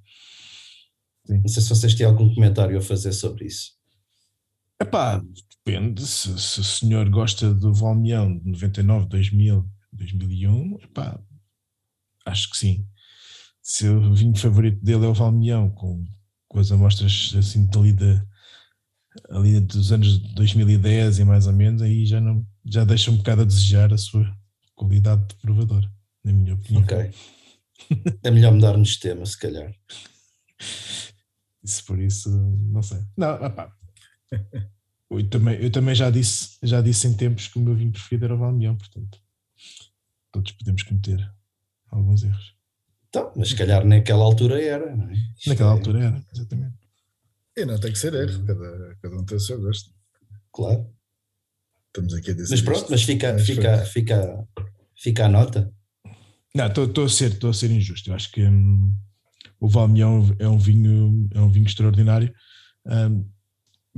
sim. 1.27 1.41
Não 1.41 1.49
sei 1.49 1.63
se 1.63 1.69
vocês 1.69 1.95
têm 1.95 2.07
algum 2.07 2.33
comentário 2.35 2.79
a 2.79 2.81
fazer 2.81 3.13
sobre 3.13 3.45
isso. 3.45 3.73
Epá, 4.81 5.23
depende. 5.65 6.07
Se, 6.07 6.39
se 6.39 6.61
o 6.61 6.65
senhor 6.65 7.11
gosta 7.11 7.53
do 7.53 7.75
Valmeão 7.75 8.39
de 8.39 8.51
99, 8.51 9.07
2000, 9.07 9.69
2001, 9.93 10.79
epá, 10.85 11.21
acho 12.25 12.51
que 12.51 12.57
sim. 12.57 12.87
Se 13.61 13.87
o 13.89 14.15
vinho 14.15 14.37
favorito 14.37 14.83
dele 14.83 15.05
é 15.05 15.09
o 15.09 15.15
Valmeão, 15.15 15.69
com, 15.71 16.07
com 16.49 16.59
as 16.59 16.73
amostras 16.73 17.35
assim 17.37 17.67
de 17.67 17.79
lida 17.79 18.27
ali 19.31 19.61
dos 19.61 19.93
anos 19.93 20.19
2010 20.35 21.19
e 21.19 21.25
mais 21.25 21.47
ou 21.47 21.53
menos, 21.53 21.83
aí 21.83 22.07
já, 22.07 22.21
não, 22.21 22.47
já 22.65 22.85
deixa 22.85 23.11
um 23.11 23.17
bocado 23.17 23.43
a 23.43 23.45
desejar 23.45 23.93
a 23.93 23.99
sua 23.99 24.27
qualidade 24.75 25.27
de 25.29 25.35
provador, 25.37 25.89
na 26.25 26.33
minha 26.33 26.55
opinião. 26.55 26.83
Ok. 26.83 27.11
É 28.25 28.31
melhor 28.31 28.53
mudarmos 28.53 28.89
de 28.89 28.99
tema, 28.99 29.25
se 29.25 29.39
calhar. 29.39 29.73
Isso 31.63 31.85
por 31.85 31.97
isso, 32.01 32.29
não 32.29 32.83
sei. 32.83 32.99
Não, 33.17 33.35
opá. 33.37 33.73
Eu 35.09 35.31
também, 35.31 35.55
eu 35.63 35.71
também 35.71 35.95
já 35.95 36.11
disse, 36.11 36.59
já 36.63 36.81
disse 36.83 37.07
em 37.07 37.17
tempos 37.17 37.47
que 37.47 37.57
o 37.57 37.63
meu 37.63 37.75
vinho 37.75 37.93
preferido 37.93 38.25
era 38.25 38.35
o 38.35 38.39
Valmião, 38.39 38.77
portanto, 38.77 39.19
todos 40.33 40.53
podemos 40.53 40.83
cometer 40.83 41.33
alguns 41.89 42.25
erros. 42.25 42.58
Então, 43.09 43.33
mas 43.37 43.49
se 43.49 43.57
calhar 43.57 43.85
naquela 43.85 44.23
altura 44.23 44.63
era, 44.63 44.95
não 44.95 45.09
é? 45.09 45.15
Naquela 45.47 45.71
é... 45.71 45.73
altura 45.73 46.05
era, 46.05 46.25
exatamente. 46.35 46.77
E 47.57 47.65
não 47.65 47.81
tem 47.81 47.93
que 47.93 47.99
ser 47.99 48.15
erro, 48.15 48.45
cada, 48.47 48.97
cada 49.03 49.17
um 49.17 49.25
tem 49.25 49.37
o 49.37 49.41
seu 49.41 49.61
gosto. 49.61 49.91
Claro. 50.53 50.89
Estamos 51.87 52.15
aqui 52.15 52.31
a 52.31 52.35
dizer. 52.35 52.51
Mas 52.51 52.63
pronto, 52.63 52.81
isto. 52.81 52.91
mas 52.91 53.03
fica, 53.03 53.33
mas 53.33 53.47
fica, 53.47 53.79
fica, 53.87 54.49
fica 54.97 55.27
a 55.27 55.29
nota. 55.29 55.73
Não, 56.55 56.67
estou 56.67 57.05
a 57.05 57.09
ser, 57.09 57.33
estou 57.33 57.51
a 57.51 57.55
ser 57.55 57.71
injusto. 57.71 58.11
Eu 58.11 58.15
acho 58.15 58.31
que 58.31 58.45
hum, 58.45 58.95
o 59.59 59.69
Valmião 59.69 60.37
é 60.39 60.49
um 60.49 60.59
vinho, 60.59 61.29
é 61.33 61.41
um 61.41 61.51
vinho 61.51 61.67
extraordinário. 61.67 62.33
Hum, 62.87 63.29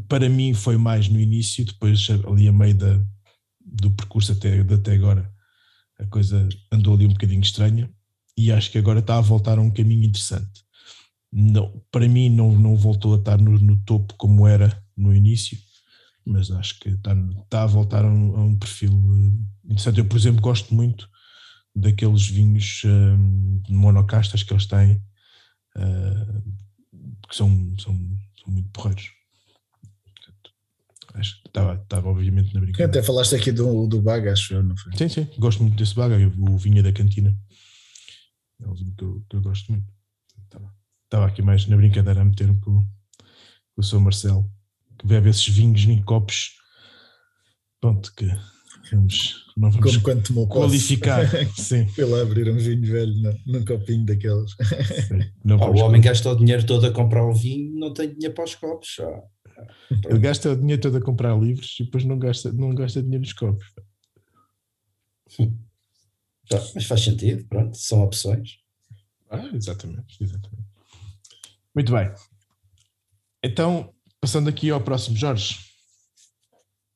para 0.08 0.28
mim 0.28 0.54
foi 0.54 0.76
mais 0.76 1.08
no 1.08 1.18
início, 1.20 1.64
depois 1.64 2.06
ali 2.26 2.48
a 2.48 2.52
meio 2.52 2.74
da, 2.74 3.04
do 3.60 3.90
percurso 3.90 4.32
até, 4.32 4.60
até 4.60 4.92
agora 4.92 5.30
a 5.98 6.06
coisa 6.06 6.48
andou 6.72 6.94
ali 6.94 7.06
um 7.06 7.12
bocadinho 7.12 7.42
estranha 7.42 7.90
e 8.46 8.52
acho 8.52 8.70
que 8.70 8.78
agora 8.78 9.00
está 9.00 9.16
a 9.16 9.20
voltar 9.20 9.58
a 9.58 9.62
um 9.62 9.70
caminho 9.70 10.04
interessante 10.04 10.64
não, 11.32 11.82
para 11.90 12.08
mim 12.08 12.28
não, 12.28 12.52
não 12.58 12.76
voltou 12.76 13.14
a 13.14 13.18
estar 13.18 13.38
no, 13.38 13.58
no 13.58 13.76
topo 13.84 14.14
como 14.16 14.46
era 14.46 14.82
no 14.96 15.14
início, 15.14 15.56
mas 16.26 16.50
acho 16.50 16.78
que 16.80 16.90
está, 16.90 17.14
está 17.44 17.62
a 17.62 17.66
voltar 17.66 18.04
a 18.04 18.08
um, 18.08 18.36
a 18.36 18.44
um, 18.44 18.56
perfil 18.56 18.92
eh, 18.92 19.66
interessante. 19.66 19.98
Eu, 19.98 20.06
por 20.06 20.18
exemplo, 20.18 20.40
gosto 20.40 20.74
muito 20.74 21.08
daqueles 21.74 22.26
vinhos 22.26 22.82
um, 22.84 23.62
eh, 23.68 23.72
monocastas 23.72 24.42
que 24.42 24.52
eles 24.52 24.66
têm, 24.66 25.00
uh, 25.76 26.42
que 27.28 27.36
são, 27.36 27.48
são, 27.78 27.96
são 28.42 28.52
muito 28.52 28.68
porreiros. 28.70 29.08
Acho 31.14 31.42
que 31.42 31.48
estava, 31.48 31.74
estava 31.74 32.08
obviamente 32.08 32.54
na 32.54 32.60
brincadeira. 32.60 32.90
Até 32.90 33.02
falaste 33.02 33.34
aqui 33.34 33.50
do, 33.50 33.86
do 33.86 34.00
Baga, 34.00 34.32
acho 34.32 34.62
não 34.62 34.76
foi? 34.76 34.96
Sim, 34.96 35.08
sim, 35.08 35.28
gosto 35.38 35.62
muito 35.62 35.76
desse 35.76 35.94
Baga, 35.94 36.16
o 36.16 36.56
vinho 36.56 36.82
da 36.82 36.92
cantina. 36.92 37.36
É 38.62 38.68
um 38.68 38.74
vinho 38.74 38.94
que 38.96 39.04
eu, 39.04 39.24
que 39.28 39.36
eu 39.36 39.42
gosto 39.42 39.72
muito. 39.72 39.86
Tá 40.48 40.60
estava 41.04 41.26
aqui 41.26 41.42
mais 41.42 41.66
na 41.66 41.76
brincadeira 41.76 42.22
a 42.22 42.24
meter 42.24 42.48
com, 42.60 42.84
com 42.84 42.86
o 43.76 43.82
seu 43.82 44.00
Marcelo, 44.00 44.48
que 44.98 45.06
bebe 45.06 45.28
esses 45.28 45.48
vinhos 45.48 45.82
em 45.84 46.02
copos. 46.02 46.52
Pronto, 47.80 48.14
que 48.14 48.26
vamos, 48.92 49.46
não 49.56 49.70
vamos 49.70 49.92
Como 49.92 50.02
quando 50.02 50.22
tomou 50.22 50.48
qualificar. 50.48 51.26
Sim. 51.56 51.88
Foi 51.88 52.04
lá 52.04 52.22
abrir 52.22 52.48
um 52.48 52.56
vinho 52.56 52.86
velho 52.86 53.14
num 53.46 53.64
copinho 53.64 54.04
daqueles. 54.04 54.52
Sim, 54.52 55.20
ah, 55.60 55.70
o 55.70 55.78
homem 55.78 56.00
gasta 56.00 56.30
o 56.30 56.36
dinheiro 56.36 56.64
todo 56.64 56.86
a 56.86 56.92
comprar 56.92 57.24
o 57.24 57.34
vinho, 57.34 57.78
não 57.78 57.92
tem 57.92 58.12
dinheiro 58.12 58.34
para 58.34 58.44
os 58.44 58.54
copos. 58.54 58.96
Ah, 59.00 59.22
Ele 60.08 60.18
gasta 60.18 60.52
o 60.52 60.56
dinheiro 60.56 60.80
todo 60.80 60.96
a 60.96 61.02
comprar 61.02 61.36
livros 61.36 61.76
e 61.80 61.84
depois 61.84 62.04
não 62.04 62.18
gasta, 62.18 62.52
não 62.52 62.74
gasta 62.74 63.02
dinheiro 63.02 63.22
nos 63.22 63.32
copos. 63.32 63.66
Tá, 66.50 66.60
mas 66.74 66.84
faz 66.84 67.02
sentido, 67.02 67.44
pronto, 67.44 67.76
são 67.76 68.02
opções. 68.02 68.58
Ah, 69.30 69.48
exatamente, 69.54 70.20
exatamente. 70.20 70.68
Muito 71.72 71.92
bem. 71.92 72.12
Então, 73.40 73.94
passando 74.20 74.48
aqui 74.48 74.68
ao 74.68 74.80
próximo, 74.80 75.16
Jorge. 75.16 75.60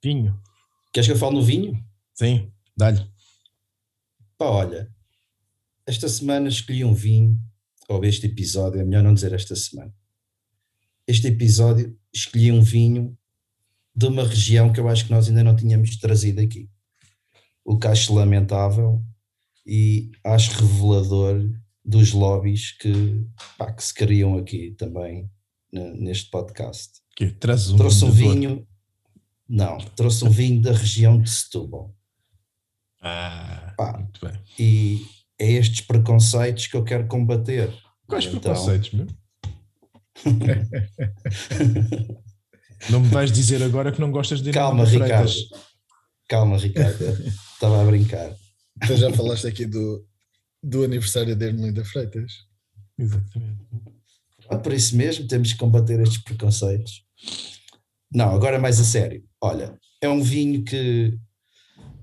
Vinho. 0.03 0.37
Queres 0.93 1.07
que 1.07 1.13
eu 1.13 1.17
fale 1.17 1.37
no 1.37 1.43
vinho? 1.43 1.81
Sim, 2.13 2.53
dá-lhe. 2.77 3.09
Pá, 4.37 4.47
olha, 4.47 4.93
esta 5.87 6.09
semana 6.09 6.49
escolhi 6.49 6.85
um 6.85 6.93
vinho, 6.93 7.41
ou 7.89 8.05
este 8.05 8.27
episódio, 8.27 8.81
é 8.81 8.85
melhor 8.85 9.05
não 9.05 9.15
dizer 9.15 9.33
esta 9.33 9.55
semana. 9.55 9.95
Este 11.07 11.29
episódio 11.29 11.97
escolhi 12.13 12.51
um 12.51 12.61
vinho 12.61 13.17
de 13.95 14.07
uma 14.07 14.27
região 14.27 14.73
que 14.73 14.81
eu 14.81 14.89
acho 14.89 15.05
que 15.05 15.13
nós 15.13 15.29
ainda 15.29 15.45
não 15.45 15.55
tínhamos 15.55 15.97
trazido 15.99 16.41
aqui. 16.41 16.69
O 17.65 17.79
Cacho 17.79 18.13
Lamentável, 18.15 19.01
e 19.67 20.11
acho 20.23 20.61
revelador 20.61 21.51
dos 21.85 22.13
lobbies 22.13 22.71
que, 22.73 23.27
pá, 23.59 23.73
que 23.73 23.85
se 23.85 23.95
criam 23.95 24.39
aqui 24.39 24.71
também 24.73 25.31
neste 25.73 26.31
podcast. 26.31 27.01
Que 27.17 27.31
traz 27.31 27.71
um 27.71 27.77
trouxe 27.77 28.05
um 28.05 28.11
vinho, 28.11 28.67
não, 29.49 29.79
trouxe 29.79 30.25
um 30.25 30.31
vinho 30.31 30.61
da 30.63 30.73
região 30.73 31.21
de 31.21 31.31
Setúbal. 31.31 31.95
Ah, 33.01 33.73
pá, 33.77 33.99
muito 33.99 34.21
bem. 34.25 34.41
E 34.59 35.07
é 35.39 35.53
estes 35.53 35.83
preconceitos 35.83 36.67
que 36.67 36.77
eu 36.77 36.85
quero 36.85 37.07
combater. 37.07 37.73
Quais 38.07 38.25
então... 38.27 38.41
preconceitos, 38.41 38.93
meu? 38.93 39.07
não 42.89 43.01
me 43.01 43.09
vais 43.09 43.33
dizer 43.33 43.63
agora 43.63 43.93
que 43.93 44.01
não 44.01 44.11
gostas 44.11 44.41
de 44.41 44.53
Calma, 44.53 44.85
Ricardo. 44.85 45.31
Calma, 46.29 46.57
Ricardo. 46.57 47.05
Estava 47.55 47.83
a 47.83 47.85
brincar. 47.85 48.35
Tu 48.87 48.97
já 48.97 49.13
falaste 49.13 49.47
aqui 49.47 49.67
do, 49.67 50.07
do 50.63 50.85
aniversário 50.85 51.37
de 51.37 51.45
Ermelinda 51.47 51.85
Freitas. 51.85 52.33
Exatamente. 52.99 53.61
Ah, 54.49 54.59
por 54.59 54.73
isso 54.73 54.97
mesmo 54.97 55.27
temos 55.27 55.53
que 55.53 55.59
combater 55.59 56.01
estes 56.01 56.23
preconceitos. 56.23 57.05
Não, 58.13 58.31
agora 58.31 58.59
mais 58.59 58.81
a 58.81 58.85
sério. 58.85 59.25
Olha, 59.41 59.79
é 60.01 60.09
um 60.09 60.23
vinho 60.23 60.65
que 60.65 61.19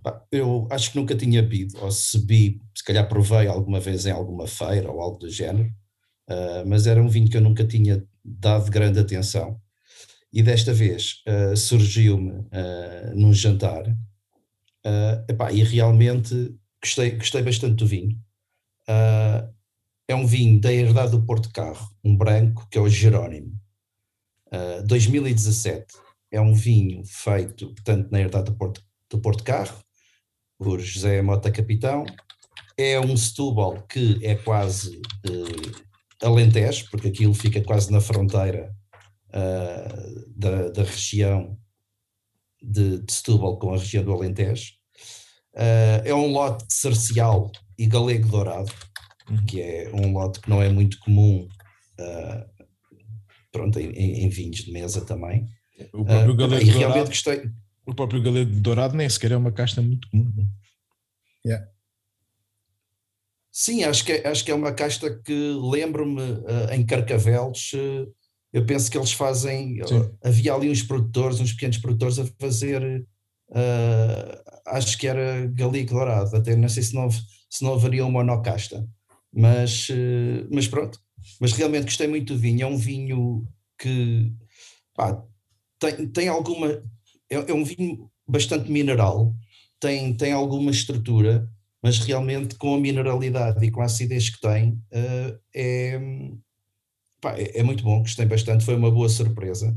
pá, 0.04 0.26
eu 0.32 0.68
acho 0.72 0.92
que 0.92 0.98
nunca 0.98 1.16
tinha 1.16 1.42
bebido, 1.42 1.78
ou 1.80 1.92
se 1.92 2.20
bi, 2.26 2.62
se 2.76 2.84
calhar 2.84 3.08
provei 3.08 3.48
alguma 3.48 3.80
vez 3.80 4.06
em 4.06 4.12
alguma 4.12 4.48
feira 4.48 4.92
ou 4.92 5.02
algo 5.02 5.18
do 5.18 5.30
género, 5.30 5.70
uh, 6.30 6.68
mas 6.68 6.88
era 6.88 7.02
um 7.02 7.08
vinho 7.08 7.30
que 7.30 7.38
eu 7.38 7.42
nunca 7.42 7.66
tinha 7.66 8.04
dado 8.24 8.70
grande 8.72 9.00
atenção. 9.00 9.60
E 10.34 10.42
desta 10.42 10.74
vez 10.74 11.22
uh, 11.28 11.56
surgiu-me 11.56 12.32
uh, 12.32 13.16
num 13.16 13.34
jantar, 13.34 13.84
epá, 15.30 15.52
e 15.52 15.64
realmente 15.64 16.56
gostei, 16.82 17.12
gostei 17.12 17.42
bastante 17.42 17.76
do 17.76 17.88
vinho. 17.88 18.18
Uh, 18.84 19.54
é 20.08 20.16
um 20.16 20.26
vinho 20.26 20.60
da 20.60 20.74
herdade 20.74 21.12
do 21.12 21.26
Porto 21.26 21.52
Carro, 21.52 21.90
um 22.04 22.16
branco, 22.18 22.68
que 22.70 22.78
é 22.78 22.82
o 22.82 22.90
Jerónimo. 22.90 23.58
Uh, 24.48 24.86
2017 24.86 25.94
é 26.32 26.42
um 26.42 26.54
vinho 26.54 27.04
feito, 27.06 27.68
portanto, 27.74 28.10
na 28.12 28.20
herdade 28.20 28.46
do 28.46 28.56
Porto, 28.56 28.84
do 29.10 29.20
Porto 29.20 29.44
Carro, 29.44 29.80
por 30.58 30.80
José 30.80 31.22
Mota 31.22 31.52
Capitão. 31.52 32.06
É 32.78 33.00
um 33.00 33.16
Setúbal 33.16 33.82
que 33.84 34.20
é 34.26 34.36
quase 34.36 34.98
uh, 35.30 36.26
Alentejo, 36.26 36.90
porque 36.90 37.10
aquilo 37.10 37.34
fica 37.34 37.62
quase 37.62 37.92
na 37.92 38.02
fronteira 38.02 38.74
uh, 39.30 40.30
da, 40.36 40.70
da, 40.70 40.84
região 40.84 41.58
de, 42.62 43.00
de 43.00 43.14
Setúbal 43.14 43.58
com 43.58 43.74
a 43.74 43.78
região 43.78 44.04
do 44.04 44.14
Alentejo. 44.14 44.81
Uh, 45.54 46.02
é 46.06 46.14
um 46.14 46.32
lote 46.32 46.66
cercial 46.70 47.52
e 47.78 47.86
galego 47.86 48.28
dourado, 48.28 48.72
uhum. 49.30 49.46
que 49.46 49.62
é 49.62 49.92
um 49.94 50.14
lote 50.14 50.40
que 50.40 50.50
não 50.50 50.62
é 50.62 50.70
muito 50.70 50.98
comum 51.00 51.48
uh, 52.00 52.66
pronto, 53.52 53.80
em, 53.80 53.92
em, 54.24 54.30
vinhos 54.30 54.60
de 54.60 54.72
mesa 54.72 55.02
também. 55.02 55.46
O 55.94 56.06
próprio 56.06 56.34
uh, 56.34 56.38
galego 56.38 56.72
realmente 56.72 57.08
gostei. 57.08 57.50
O 57.86 57.94
próprio 57.94 58.22
galego 58.22 58.52
dourado 58.62 58.96
nem 58.96 59.10
sequer 59.10 59.32
é 59.32 59.38
uma 59.38 59.52
casta 59.52 59.82
muito 59.82 60.10
comum. 60.10 60.32
É? 60.38 61.48
Yeah. 61.48 61.68
Sim, 63.52 63.84
acho 63.84 64.06
que, 64.06 64.14
é, 64.14 64.28
acho 64.28 64.46
que 64.46 64.52
é 64.52 64.56
uma 64.56 64.72
casta 64.72 65.14
que 65.14 65.34
lembro-me 65.34 66.22
uh, 66.22 66.72
em 66.72 66.86
Carcavelos. 66.86 67.74
Uh, 67.74 68.10
eu 68.54 68.66
penso 68.66 68.90
que 68.90 68.98
eles 68.98 69.12
fazem. 69.12 69.82
Uh, 69.82 70.18
havia 70.24 70.54
ali 70.54 70.70
uns 70.70 70.84
produtores, 70.84 71.40
uns 71.40 71.52
pequenos 71.52 71.78
produtores 71.78 72.18
a 72.18 72.26
fazer. 72.40 73.06
Acho 74.66 74.98
que 74.98 75.08
era 75.08 75.48
Galico 75.48 75.94
Dourado, 75.94 76.36
até 76.36 76.56
não 76.56 76.70
sei 76.70 76.84
se 76.84 76.94
não, 76.94 77.10
se 77.12 77.64
não 77.64 77.74
haveria 77.74 78.06
uma 78.06 78.24
monocasta. 78.24 78.88
Mas, 79.34 79.88
mas 80.52 80.68
pronto. 80.68 81.00
Mas 81.40 81.54
realmente 81.54 81.86
gostei 81.86 82.08
muito 82.08 82.34
do 82.34 82.40
vinho. 82.40 82.64
É 82.64 82.66
um 82.66 82.78
vinho 82.78 83.48
que 83.80 84.34
pá, 84.96 85.24
tem, 85.80 86.08
tem 86.08 86.28
alguma. 86.28 86.68
É, 87.30 87.36
é 87.36 87.54
um 87.54 87.64
vinho 87.64 88.10
bastante 88.28 88.72
mineral, 88.72 89.34
tem, 89.80 90.14
tem 90.16 90.32
alguma 90.32 90.72
estrutura 90.72 91.50
mas 91.82 91.98
realmente 92.00 92.56
com 92.56 92.76
a 92.76 92.80
mineralidade 92.80 93.66
e 93.66 93.72
com 93.72 93.82
a 93.82 93.86
acidez 93.86 94.30
que 94.30 94.40
tem, 94.40 94.74
uh, 94.94 95.40
é, 95.54 96.00
pá, 97.20 97.36
é, 97.38 97.60
é, 97.60 97.64
muito 97.64 97.84
bom, 97.84 98.00
gostei 98.00 98.26
bastante, 98.26 98.64
foi 98.64 98.76
uma 98.76 98.92
boa 98.92 99.10
surpresa. 99.10 99.76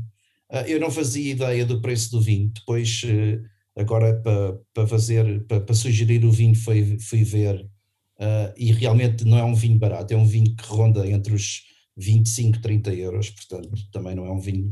Uh, 0.51 0.67
eu 0.67 0.79
não 0.79 0.91
fazia 0.91 1.31
ideia 1.31 1.65
do 1.65 1.81
preço 1.81 2.11
do 2.11 2.21
vinho, 2.21 2.51
depois, 2.53 3.01
uh, 3.03 3.41
agora 3.75 4.15
para 4.21 4.57
pa 4.73 4.87
fazer, 4.87 5.45
para 5.45 5.61
pa 5.61 5.73
sugerir 5.73 6.25
o 6.25 6.31
vinho, 6.31 6.55
fui, 6.55 6.97
fui 6.99 7.23
ver, 7.23 7.65
e 8.57 8.71
realmente 8.71 9.25
não 9.25 9.37
é 9.37 9.43
um 9.43 9.53
vinho 9.53 9.77
barato, 9.77 10.13
é 10.13 10.17
um 10.17 10.25
vinho 10.25 10.55
que 10.55 10.65
ronda 10.65 11.05
entre 11.07 11.33
os 11.33 11.63
25 11.97 12.57
e 12.57 12.61
30 12.61 12.93
euros, 12.93 13.29
portanto 13.29 13.69
também 13.91 14.15
não 14.15 14.25
é 14.25 14.31
um 14.31 14.39
vinho 14.39 14.71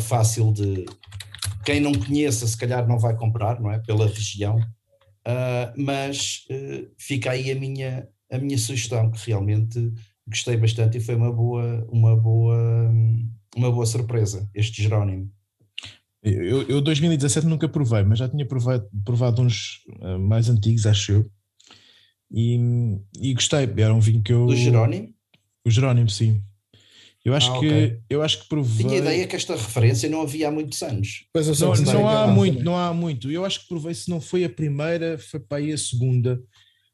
fácil 0.00 0.52
de. 0.52 0.84
Quem 1.64 1.80
não 1.80 1.92
conheça, 1.92 2.46
se 2.46 2.56
calhar 2.56 2.86
não 2.86 2.98
vai 2.98 3.16
comprar, 3.16 3.60
não 3.60 3.70
é? 3.70 3.78
Pela 3.78 4.06
região, 4.06 4.58
Uh, 5.28 5.68
mas 5.76 6.46
uh, 6.50 6.90
fica 6.96 7.32
aí 7.32 7.50
a 7.50 7.54
minha, 7.54 8.08
a 8.32 8.38
minha 8.38 8.56
sugestão, 8.56 9.10
que 9.10 9.26
realmente 9.26 9.92
gostei 10.26 10.56
bastante 10.56 10.96
e 10.96 11.00
foi 11.02 11.16
uma 11.16 11.30
boa, 11.30 11.86
uma 11.90 12.16
boa, 12.16 12.90
uma 13.54 13.70
boa 13.70 13.84
surpresa, 13.84 14.48
este 14.54 14.82
Jerónimo. 14.82 15.30
Eu, 16.22 16.62
eu 16.62 16.80
2017 16.80 17.46
nunca 17.46 17.68
provei, 17.68 18.02
mas 18.02 18.18
já 18.18 18.28
tinha 18.28 18.44
provado, 18.44 18.88
provado 19.04 19.42
uns 19.42 19.84
uh, 20.00 20.18
mais 20.18 20.48
antigos, 20.48 20.84
acho 20.84 21.12
eu. 21.12 21.30
E, 22.30 22.58
e 23.20 23.34
gostei, 23.34 23.68
era 23.78 23.94
um 23.94 24.00
vinho 24.00 24.22
que 24.22 24.32
eu. 24.32 24.46
Do 24.46 24.56
Jerónimo? 24.56 25.08
O 25.64 25.70
Jerónimo, 25.70 26.10
sim. 26.10 26.42
Eu 27.24 27.34
acho, 27.34 27.52
ah, 27.52 27.60
que, 27.60 27.66
okay. 27.66 28.00
eu 28.08 28.22
acho 28.22 28.42
que 28.42 28.48
provei. 28.48 28.86
Tinha 28.86 28.98
ideia 28.98 29.26
que 29.26 29.36
esta 29.36 29.54
referência 29.54 30.08
não 30.08 30.22
havia 30.22 30.48
há 30.48 30.50
muitos 30.50 30.80
anos. 30.82 31.26
Pois 31.32 31.60
não, 31.60 31.74
não 31.74 32.08
há 32.08 32.26
muito, 32.26 32.64
não 32.64 32.76
há 32.76 32.94
muito. 32.94 33.30
Eu 33.30 33.44
acho 33.44 33.60
que 33.60 33.68
provei, 33.68 33.92
se 33.92 34.08
não 34.08 34.20
foi 34.20 34.44
a 34.44 34.50
primeira, 34.50 35.18
foi 35.18 35.38
para 35.40 35.58
aí 35.58 35.72
a 35.72 35.78
segunda. 35.78 36.40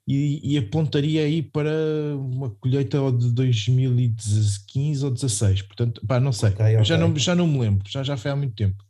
E, 0.07 0.41
e 0.43 0.59
apontaria 0.59 1.23
aí 1.23 1.43
para 1.43 1.71
uma 2.17 2.51
colheita 2.51 2.99
de 3.13 3.33
2015 3.33 5.05
ou 5.05 5.11
16. 5.11 5.63
Portanto, 5.63 6.03
pá, 6.07 6.21
não 6.21 6.33
sei. 6.33 6.51
Okay, 6.51 6.75
okay. 6.75 6.85
Já, 6.85 6.99
não, 6.99 7.17
já 7.17 7.35
não 7.35 7.47
me 7.47 7.59
lembro, 7.59 7.89
já, 7.89 8.03
já 8.03 8.17
foi 8.17 8.31
há 8.31 8.37
muito 8.37 8.55
tempo. 8.55 8.84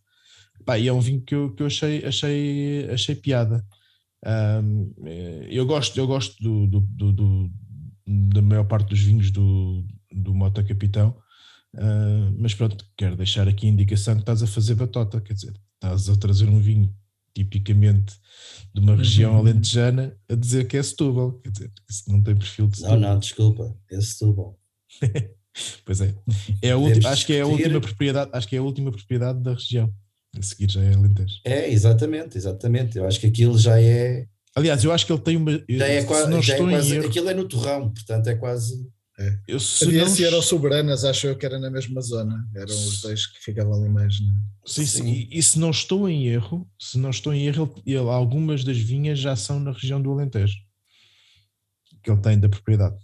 Pá, 0.64 0.78
e 0.78 0.88
é 0.88 0.92
um 0.92 1.00
vinho 1.00 1.20
que 1.20 1.34
eu, 1.34 1.54
que 1.54 1.62
eu 1.62 1.66
achei, 1.66 2.04
achei, 2.04 2.88
achei 2.90 3.14
piada. 3.14 3.64
Um, 4.24 4.92
eh, 5.04 5.48
eu 5.50 5.66
gosto, 5.66 5.96
eu 5.98 6.06
gosto 6.06 6.42
do, 6.42 6.66
do, 6.66 6.80
do, 6.80 7.12
do, 7.12 7.50
da 8.06 8.40
maior 8.40 8.64
parte 8.64 8.88
dos 8.88 9.00
vinhos 9.00 9.30
do, 9.30 9.84
do 10.10 10.34
Mota 10.34 10.64
Capitão. 10.64 11.16
Uh, 11.74 12.32
mas 12.38 12.54
pronto, 12.54 12.86
quero 12.96 13.16
deixar 13.16 13.48
aqui 13.48 13.66
a 13.66 13.70
indicação 13.70 14.14
que 14.14 14.20
estás 14.20 14.42
a 14.42 14.46
fazer 14.46 14.76
batota, 14.76 15.20
quer 15.20 15.34
dizer, 15.34 15.52
estás 15.74 16.08
a 16.08 16.16
trazer 16.16 16.48
um 16.48 16.60
vinho 16.60 16.94
tipicamente 17.34 18.14
de 18.72 18.80
uma 18.80 18.94
região 18.94 19.32
uhum. 19.32 19.38
alentejana 19.38 20.16
a 20.28 20.36
dizer 20.36 20.68
que 20.68 20.76
é 20.76 20.82
Setúbal, 20.82 21.32
quer 21.40 21.50
dizer, 21.50 21.72
isso 21.90 22.04
não 22.08 22.22
tem 22.22 22.36
perfil 22.36 22.68
de 22.68 22.76
Setúbal. 22.76 23.00
Não, 23.00 23.10
não, 23.10 23.18
desculpa, 23.18 23.76
é 23.90 24.00
Setúbal. 24.00 24.58
pois 25.84 26.00
é, 26.00 26.14
é 26.62 26.70
a 26.70 26.76
última, 26.76 27.08
acho 27.08 27.26
que 27.26 27.32
é 27.32 27.40
a 27.40 27.46
última 27.46 27.80
propriedade, 27.80 28.30
acho 28.32 28.48
que 28.48 28.54
é 28.54 28.58
a 28.60 28.62
última 28.62 28.92
propriedade 28.92 29.42
da 29.42 29.52
região. 29.52 29.92
A 30.38 30.42
seguir 30.42 30.70
já 30.70 30.82
é 30.82 30.94
Alentejo. 30.94 31.34
É, 31.44 31.70
exatamente, 31.70 32.36
exatamente. 32.36 32.98
Eu 32.98 33.06
acho 33.06 33.20
que 33.20 33.26
aquilo 33.26 33.58
já 33.58 33.80
é. 33.80 34.26
Aliás, 34.54 34.82
eu 34.84 34.92
acho 34.92 35.06
que 35.06 35.12
ele 35.12 35.20
tem 35.20 35.36
uma. 35.36 35.52
Já 35.68 35.86
é 35.86 36.04
quase, 36.04 36.42
já 36.42 36.54
é 36.54 36.58
quase 36.58 36.98
aquilo 36.98 37.28
é 37.28 37.34
no 37.34 37.48
torrão, 37.48 37.90
portanto 37.90 38.26
é 38.28 38.34
quase. 38.34 38.86
É. 39.16 39.38
Eu, 39.46 39.60
se 39.60 39.84
Havia 39.84 40.02
não... 40.02 40.08
se 40.08 40.24
era 40.24 40.36
o 40.36 40.42
Soberanas, 40.42 41.04
acho 41.04 41.28
eu 41.28 41.36
que 41.36 41.46
era 41.46 41.58
na 41.58 41.70
mesma 41.70 42.00
zona. 42.00 42.48
Eram 42.54 42.74
os 42.74 43.00
dois 43.00 43.26
que 43.26 43.44
ficavam 43.44 43.74
ali 43.74 43.88
mais. 43.88 44.18
Né? 44.20 44.32
Sim, 44.66 44.86
sim. 44.86 45.08
E, 45.08 45.38
e, 45.38 45.42
se 45.42 45.56
não 45.56 45.70
estou 45.70 46.08
em 46.08 46.26
erro, 46.26 46.68
se 46.80 46.98
não 46.98 47.10
estou 47.10 47.32
em 47.32 47.46
erro, 47.46 47.72
ele, 47.86 47.98
algumas 47.98 48.64
das 48.64 48.76
vinhas 48.76 49.20
já 49.20 49.36
são 49.36 49.60
na 49.60 49.70
região 49.70 50.02
do 50.02 50.10
Alentejo 50.10 50.56
que 52.04 52.10
ele 52.10 52.20
tem 52.20 52.38
da 52.38 52.48
propriedade. 52.48 52.96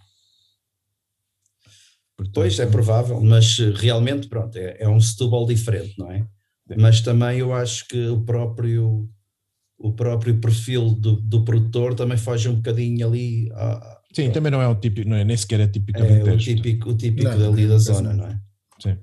Portanto, 2.16 2.34
pois 2.34 2.58
é 2.58 2.66
provável, 2.66 3.18
mas 3.22 3.58
eh, 3.58 3.72
realmente 3.74 4.28
pronto, 4.28 4.54
é, 4.56 4.76
é 4.78 4.88
um 4.88 5.00
Setúbal 5.00 5.46
diferente, 5.46 5.98
não 5.98 6.12
é? 6.12 6.26
Sim. 6.70 6.76
Mas 6.78 7.00
também 7.00 7.38
eu 7.38 7.52
acho 7.52 7.86
que 7.88 8.06
o 8.08 8.20
próprio 8.24 9.08
o 9.78 9.94
próprio 9.94 10.38
perfil 10.38 10.90
do, 10.90 11.16
do 11.22 11.42
produtor 11.42 11.94
também 11.94 12.18
foge 12.18 12.48
um 12.50 12.56
bocadinho 12.56 13.06
ali 13.06 13.50
a, 13.52 14.00
Sim, 14.12 14.24
Pronto. 14.24 14.34
também 14.34 14.52
não 14.52 14.60
é 14.60 14.66
o 14.66 14.74
típico, 14.74 15.08
não 15.08 15.16
é, 15.16 15.24
nem 15.24 15.36
sequer 15.36 15.60
é 15.60 15.68
típico 15.68 16.00
é 16.00 16.34
o 16.34 16.36
típico, 16.36 16.90
o 16.90 16.96
típico 16.96 17.28
não, 17.28 17.38
dali 17.38 17.68
da 17.68 17.78
zona, 17.78 18.12
não 18.12 18.26
é? 18.26 18.40
Sim. 18.80 18.98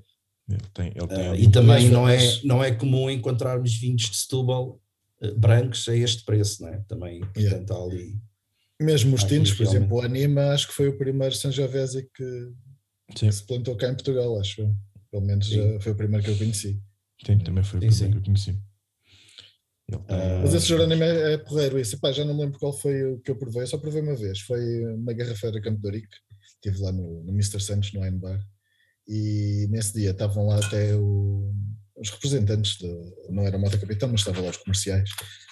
Ele 0.50 0.60
tem, 0.74 0.92
ele 0.94 1.06
tem 1.06 1.30
uh, 1.30 1.34
e 1.34 1.50
também 1.50 1.88
não 1.88 2.08
é, 2.08 2.18
não 2.44 2.64
é 2.64 2.74
comum 2.74 3.10
encontrarmos 3.10 3.74
vinhos 3.74 4.02
de 4.02 4.16
Setúbal 4.16 4.80
uh, 5.22 5.34
brancos 5.38 5.88
a 5.88 5.96
este 5.96 6.24
preço, 6.24 6.62
não 6.62 6.68
é? 6.68 6.78
Também, 6.88 7.20
portanto, 7.20 7.72
yeah. 7.72 7.74
ali. 7.74 8.20
Mesmo 8.80 9.14
os 9.14 9.24
tintos, 9.24 9.52
por 9.52 9.66
exemplo, 9.66 9.96
o 9.96 10.00
Anima, 10.00 10.52
acho 10.52 10.68
que 10.68 10.74
foi 10.74 10.88
o 10.88 10.96
primeiro 10.96 11.34
Sangiovese 11.34 12.08
que, 12.14 12.52
que 13.14 13.32
se 13.32 13.44
plantou 13.46 13.76
cá 13.76 13.88
em 13.88 13.94
Portugal, 13.94 14.38
acho. 14.38 14.74
Pelo 15.10 15.24
menos 15.24 15.50
foi 15.80 15.92
o 15.92 15.96
primeiro 15.96 16.22
que 16.22 16.30
eu 16.30 16.36
conheci. 16.36 16.80
Sim, 17.24 17.38
também 17.38 17.64
foi 17.64 17.78
o 17.78 17.82
sim, 17.82 17.88
primeiro 17.88 17.94
sim. 17.94 18.10
que 18.10 18.18
eu 18.18 18.22
conheci. 18.22 18.68
Uh, 19.90 20.42
mas 20.42 20.52
esse 20.52 20.66
Jerónimo 20.66 21.02
é, 21.02 21.34
é 21.34 21.38
porreiro, 21.38 21.78
isso. 21.78 21.96
Epá, 21.96 22.12
já 22.12 22.24
não 22.24 22.36
lembro 22.36 22.58
qual 22.58 22.72
foi 22.72 23.04
o 23.04 23.20
que 23.20 23.30
eu 23.30 23.38
provei, 23.38 23.62
eu 23.62 23.66
só 23.66 23.78
provei 23.78 24.02
uma 24.02 24.14
vez. 24.14 24.40
Foi 24.40 24.60
na 24.98 25.12
Garrafeira 25.12 25.60
Campo 25.62 25.80
de 25.80 25.86
Ourique, 25.86 26.16
estive 26.54 26.78
lá 26.82 26.92
no, 26.92 27.24
no 27.24 27.32
Mr. 27.32 27.60
Santos, 27.60 27.92
no 27.92 28.02
Wine 28.02 28.18
Bar, 28.18 28.38
e 29.06 29.66
nesse 29.70 29.94
dia 29.94 30.10
estavam 30.10 30.46
lá 30.46 30.56
até 30.58 30.94
o, 30.94 31.50
os 31.96 32.10
representantes, 32.10 32.76
de, 32.76 32.86
não 33.30 33.44
era 33.44 33.56
a 33.56 33.58
Mota 33.58 33.78
Capitão, 33.78 34.10
mas 34.10 34.20
estavam 34.20 34.44
lá 34.44 34.50
os 34.50 34.58
comerciais 34.58 35.08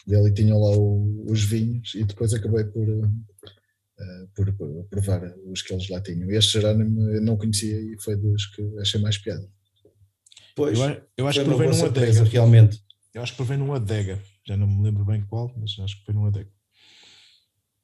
dele 0.07 0.29
e 0.29 0.35
tinham 0.35 0.61
lá 0.61 0.77
o, 0.77 1.25
os 1.31 1.43
vinhos, 1.43 1.95
e 1.95 2.05
depois 2.05 2.35
acabei 2.35 2.65
por, 2.65 2.87
uh, 2.87 4.29
por, 4.35 4.53
por, 4.55 4.85
provar 4.91 5.35
os 5.47 5.63
que 5.63 5.73
eles 5.73 5.89
lá 5.89 6.01
tinham. 6.03 6.31
E 6.31 6.37
este 6.37 6.53
Jerónimo 6.53 7.11
eu 7.11 7.23
não 7.23 7.39
conhecia 7.39 7.81
e 7.81 7.97
foi 8.03 8.17
dos 8.17 8.47
que 8.47 8.63
achei 8.81 9.01
mais 9.01 9.17
piada. 9.17 9.49
Pois, 10.57 10.79
eu, 10.79 11.03
eu 11.19 11.29
acho 11.29 11.39
que 11.39 11.45
provei 11.45 11.69
numa 11.69 11.87
adega, 11.87 12.25
realmente. 12.25 12.83
Eu 13.13 13.23
acho 13.23 13.33
que 13.33 13.37
provei 13.37 13.57
num 13.59 13.75
adega, 13.75 14.23
já 14.47 14.57
não 14.57 14.67
me 14.67 14.83
lembro 14.83 15.05
bem 15.05 15.23
qual, 15.27 15.53
mas 15.57 15.77
acho 15.79 15.99
que 15.99 16.05
foi 16.07 16.15
num 16.15 16.25
adega. 16.25 16.51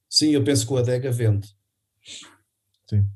Sim, 0.08 0.30
eu 0.30 0.42
penso 0.42 0.66
que 0.66 0.72
o 0.72 0.78
adega 0.78 1.12
vende. 1.12 1.54
Sim. 2.88 3.06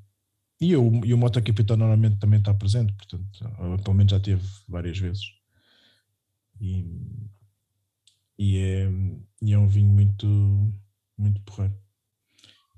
E, 0.61 0.73
eu, 0.73 1.01
e 1.05 1.13
o 1.13 1.19
Mota 1.19 1.41
Capitão 1.41 1.77
normalmente 1.77 2.19
também 2.19 2.39
está 2.39 2.53
presente, 2.55 2.93
portanto, 2.93 3.83
pelo 3.83 3.97
menos 3.97 4.13
já 4.13 4.21
teve 4.21 4.47
várias 4.69 4.99
vezes. 4.99 5.25
E, 6.61 6.87
e, 8.39 8.59
é, 8.59 8.89
e 9.43 9.53
é 9.53 9.59
um 9.59 9.69
vinho 9.69 9.91
muito, 9.91 10.27
muito 11.19 11.41
porreiro. 11.43 11.75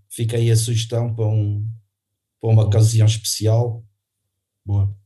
Fica 0.09 0.37
aí 0.37 0.51
a 0.51 0.57
sugestão 0.57 1.15
para, 1.15 1.27
um, 1.27 1.69
para 2.41 2.51
uma 2.51 2.63
Boa. 2.63 2.69
ocasião 2.69 3.07
especial. 3.07 3.85
Boa. 4.65 4.98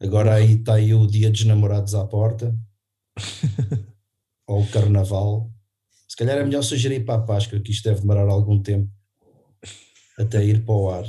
Agora 0.00 0.34
aí 0.34 0.54
está 0.54 0.74
aí 0.74 0.94
o 0.94 1.06
dia 1.06 1.30
dos 1.30 1.44
namorados 1.44 1.94
à 1.94 2.06
porta. 2.06 2.56
ou 4.46 4.62
o 4.62 4.70
carnaval. 4.70 5.50
Se 6.08 6.16
calhar 6.16 6.38
é 6.38 6.44
melhor 6.44 6.62
sugerir 6.62 7.04
para 7.04 7.20
a 7.20 7.24
Páscoa, 7.24 7.60
que 7.60 7.72
isto 7.72 7.84
deve 7.84 8.00
demorar 8.00 8.28
algum 8.28 8.62
tempo 8.62 8.90
até 10.18 10.44
ir 10.44 10.64
para 10.64 10.74
o 10.74 10.90
ar. 10.90 11.04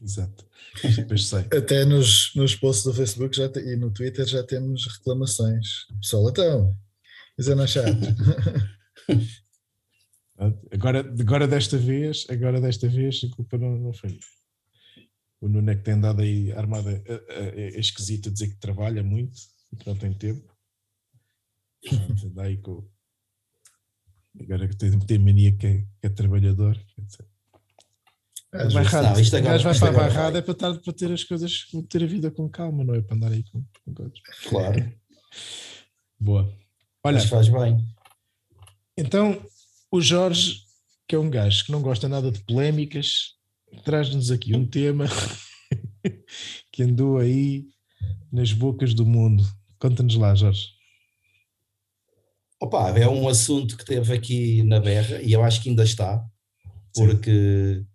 Exato. 0.00 0.48
Até 1.56 1.84
nos, 1.84 2.32
nos 2.36 2.54
posts 2.54 2.84
do 2.84 2.94
Facebook 2.94 3.36
já 3.36 3.48
te, 3.48 3.58
e 3.58 3.74
no 3.74 3.90
Twitter 3.90 4.24
já 4.24 4.44
temos 4.44 4.86
reclamações. 4.86 5.66
Pessoal, 6.00 6.30
então, 6.30 6.76
isso 7.36 7.50
é 7.50 7.54
na 7.56 7.66
chat. 7.66 7.90
agora, 10.70 11.00
agora 11.00 11.48
desta 11.48 11.76
vez, 11.76 12.24
agora 12.30 12.60
desta 12.60 12.88
vez 12.88 13.20
a 13.24 13.34
culpa 13.34 13.58
não, 13.58 13.76
não 13.76 13.92
foi. 13.92 14.16
O 15.40 15.48
Nuno 15.48 15.70
é 15.70 15.76
que 15.76 15.82
tem 15.82 15.94
andado 15.94 16.20
aí 16.20 16.52
armada 16.52 16.90
é, 17.06 17.14
é, 17.28 17.76
é 17.76 17.80
esquisito 17.80 18.28
a 18.28 18.32
dizer 18.32 18.48
que 18.48 18.60
trabalha 18.60 19.02
muito 19.02 19.38
e 19.72 19.76
que 19.76 19.86
não 19.86 19.96
tem 19.96 20.12
tempo. 20.12 20.54
Daí 22.34 22.58
com. 22.58 22.86
Agora 24.38 24.68
que 24.68 24.76
tem, 24.76 24.98
tem 25.00 25.18
mania 25.18 25.56
que 25.56 25.66
é, 25.66 25.78
que 25.80 26.06
é 26.06 26.08
trabalhador. 26.08 26.78
Às 28.52 28.74
barrado. 28.74 29.14
Não, 29.14 29.20
isto 29.20 29.36
agora, 29.36 29.58
vai 29.58 29.78
para 29.78 29.88
a 29.88 29.92
barrada 29.92 30.38
é 30.38 30.42
para, 30.42 30.52
estar, 30.52 30.74
para 30.74 30.92
ter 30.92 31.10
as 31.12 31.24
coisas, 31.24 31.66
ter 31.88 32.02
a 32.02 32.06
vida 32.06 32.30
com 32.30 32.48
calma, 32.48 32.84
não 32.84 32.94
é 32.94 33.00
para 33.00 33.16
andar 33.16 33.32
aí 33.32 33.44
com, 33.44 33.64
com 33.84 33.94
coisas. 33.94 34.18
Claro. 34.48 34.92
Boa. 36.18 36.42
Olha, 37.04 37.18
Mas 37.18 37.24
faz 37.24 37.48
bem. 37.48 37.82
Então, 38.96 39.42
o 39.90 40.00
Jorge, 40.00 40.64
que 41.08 41.14
é 41.14 41.18
um 41.18 41.30
gajo 41.30 41.64
que 41.64 41.72
não 41.72 41.80
gosta 41.80 42.08
nada 42.08 42.30
de 42.30 42.40
polémicas, 42.40 43.36
traz-nos 43.84 44.30
aqui 44.30 44.54
um 44.54 44.66
tema 44.66 45.06
que 46.72 46.82
andou 46.82 47.18
aí 47.18 47.66
nas 48.32 48.52
bocas 48.52 48.94
do 48.94 49.06
mundo. 49.06 49.44
Conta-nos 49.78 50.16
lá, 50.16 50.34
Jorge. 50.34 50.68
Opa, 52.60 52.90
é 52.90 53.08
um 53.08 53.26
assunto 53.26 53.76
que 53.76 53.84
teve 53.84 54.12
aqui 54.12 54.62
na 54.64 54.78
berra 54.78 55.20
e 55.22 55.32
eu 55.32 55.42
acho 55.42 55.62
que 55.62 55.70
ainda 55.70 55.82
está, 55.82 56.22
porque 56.94 57.78
Sim. 57.78 57.86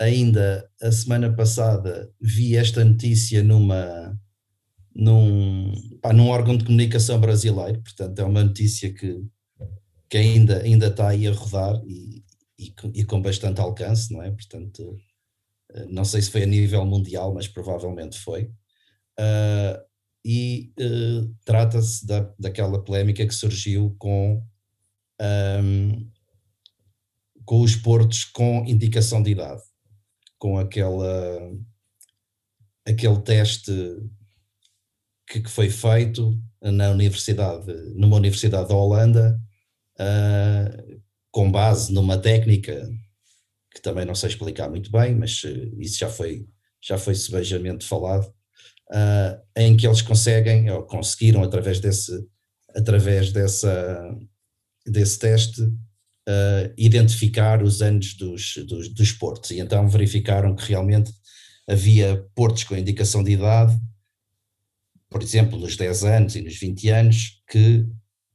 ainda 0.00 0.68
a 0.80 0.90
semana 0.90 1.30
passada 1.34 2.10
vi 2.18 2.56
esta 2.56 2.82
notícia 2.82 3.42
numa 3.42 4.18
num, 4.98 5.72
pá, 6.00 6.12
num 6.12 6.28
órgão 6.28 6.56
de 6.56 6.64
comunicação 6.64 7.20
brasileiro, 7.20 7.80
portanto 7.82 8.18
é 8.18 8.24
uma 8.24 8.42
notícia 8.42 8.92
que, 8.92 9.22
que 10.08 10.16
ainda, 10.16 10.62
ainda 10.62 10.88
está 10.88 11.08
aí 11.08 11.26
a 11.26 11.32
rodar 11.32 11.80
e, 11.84 12.24
e, 12.58 12.74
e 12.94 13.04
com 13.04 13.22
bastante 13.22 13.60
alcance, 13.60 14.12
não 14.12 14.22
é? 14.22 14.30
Portanto, 14.30 14.98
não 15.88 16.04
sei 16.04 16.22
se 16.22 16.30
foi 16.30 16.42
a 16.42 16.46
nível 16.46 16.84
mundial, 16.84 17.34
mas 17.34 17.46
provavelmente 17.46 18.18
foi. 18.18 18.44
Uh, 19.18 19.88
e 20.24 20.72
uh, 20.80 21.34
trata-se 21.44 22.06
da, 22.06 22.32
daquela 22.38 22.82
polémica 22.82 23.26
que 23.26 23.34
surgiu 23.34 23.94
com, 23.98 24.42
um, 25.20 26.10
com 27.44 27.60
os 27.60 27.76
portos 27.76 28.24
com 28.24 28.64
indicação 28.66 29.22
de 29.22 29.30
idade, 29.30 29.62
com 30.38 30.58
aquela, 30.58 31.52
aquele 32.86 33.20
teste 33.22 33.72
que, 35.26 35.40
que 35.40 35.50
foi 35.50 35.70
feito 35.70 36.38
na 36.60 36.90
universidade, 36.90 37.72
numa 37.94 38.16
universidade 38.16 38.68
da 38.68 38.74
Holanda, 38.74 39.40
uh, 40.00 41.00
com 41.30 41.50
base 41.50 41.92
numa 41.92 42.18
técnica 42.18 42.88
que 43.74 43.82
também 43.82 44.04
não 44.04 44.14
sei 44.14 44.30
explicar 44.30 44.68
muito 44.68 44.90
bem, 44.90 45.14
mas 45.14 45.42
uh, 45.44 45.80
isso 45.80 45.98
já 45.98 46.08
foi, 46.08 46.46
já 46.82 46.98
foi 46.98 47.14
sebejamente 47.14 47.84
falado, 47.84 48.26
uh, 48.90 49.40
em 49.56 49.76
que 49.76 49.86
eles 49.86 50.02
conseguem, 50.02 50.70
ou 50.70 50.84
conseguiram 50.84 51.42
através 51.42 51.80
desse, 51.80 52.12
através 52.74 53.32
dessa, 53.32 54.14
desse 54.86 55.18
teste, 55.18 55.62
uh, 55.62 56.72
identificar 56.76 57.62
os 57.62 57.82
anos 57.82 58.14
dos, 58.14 58.54
dos, 58.66 58.88
dos 58.88 59.12
portos. 59.12 59.50
E 59.50 59.60
então 59.60 59.88
verificaram 59.88 60.54
que 60.54 60.68
realmente 60.68 61.12
havia 61.68 62.24
portos 62.34 62.64
com 62.64 62.76
indicação 62.76 63.22
de 63.22 63.32
idade, 63.32 63.78
por 65.10 65.22
exemplo, 65.22 65.58
nos 65.58 65.76
10 65.76 66.04
anos 66.04 66.36
e 66.36 66.42
nos 66.42 66.58
20 66.58 66.88
anos, 66.90 67.42
que 67.48 67.86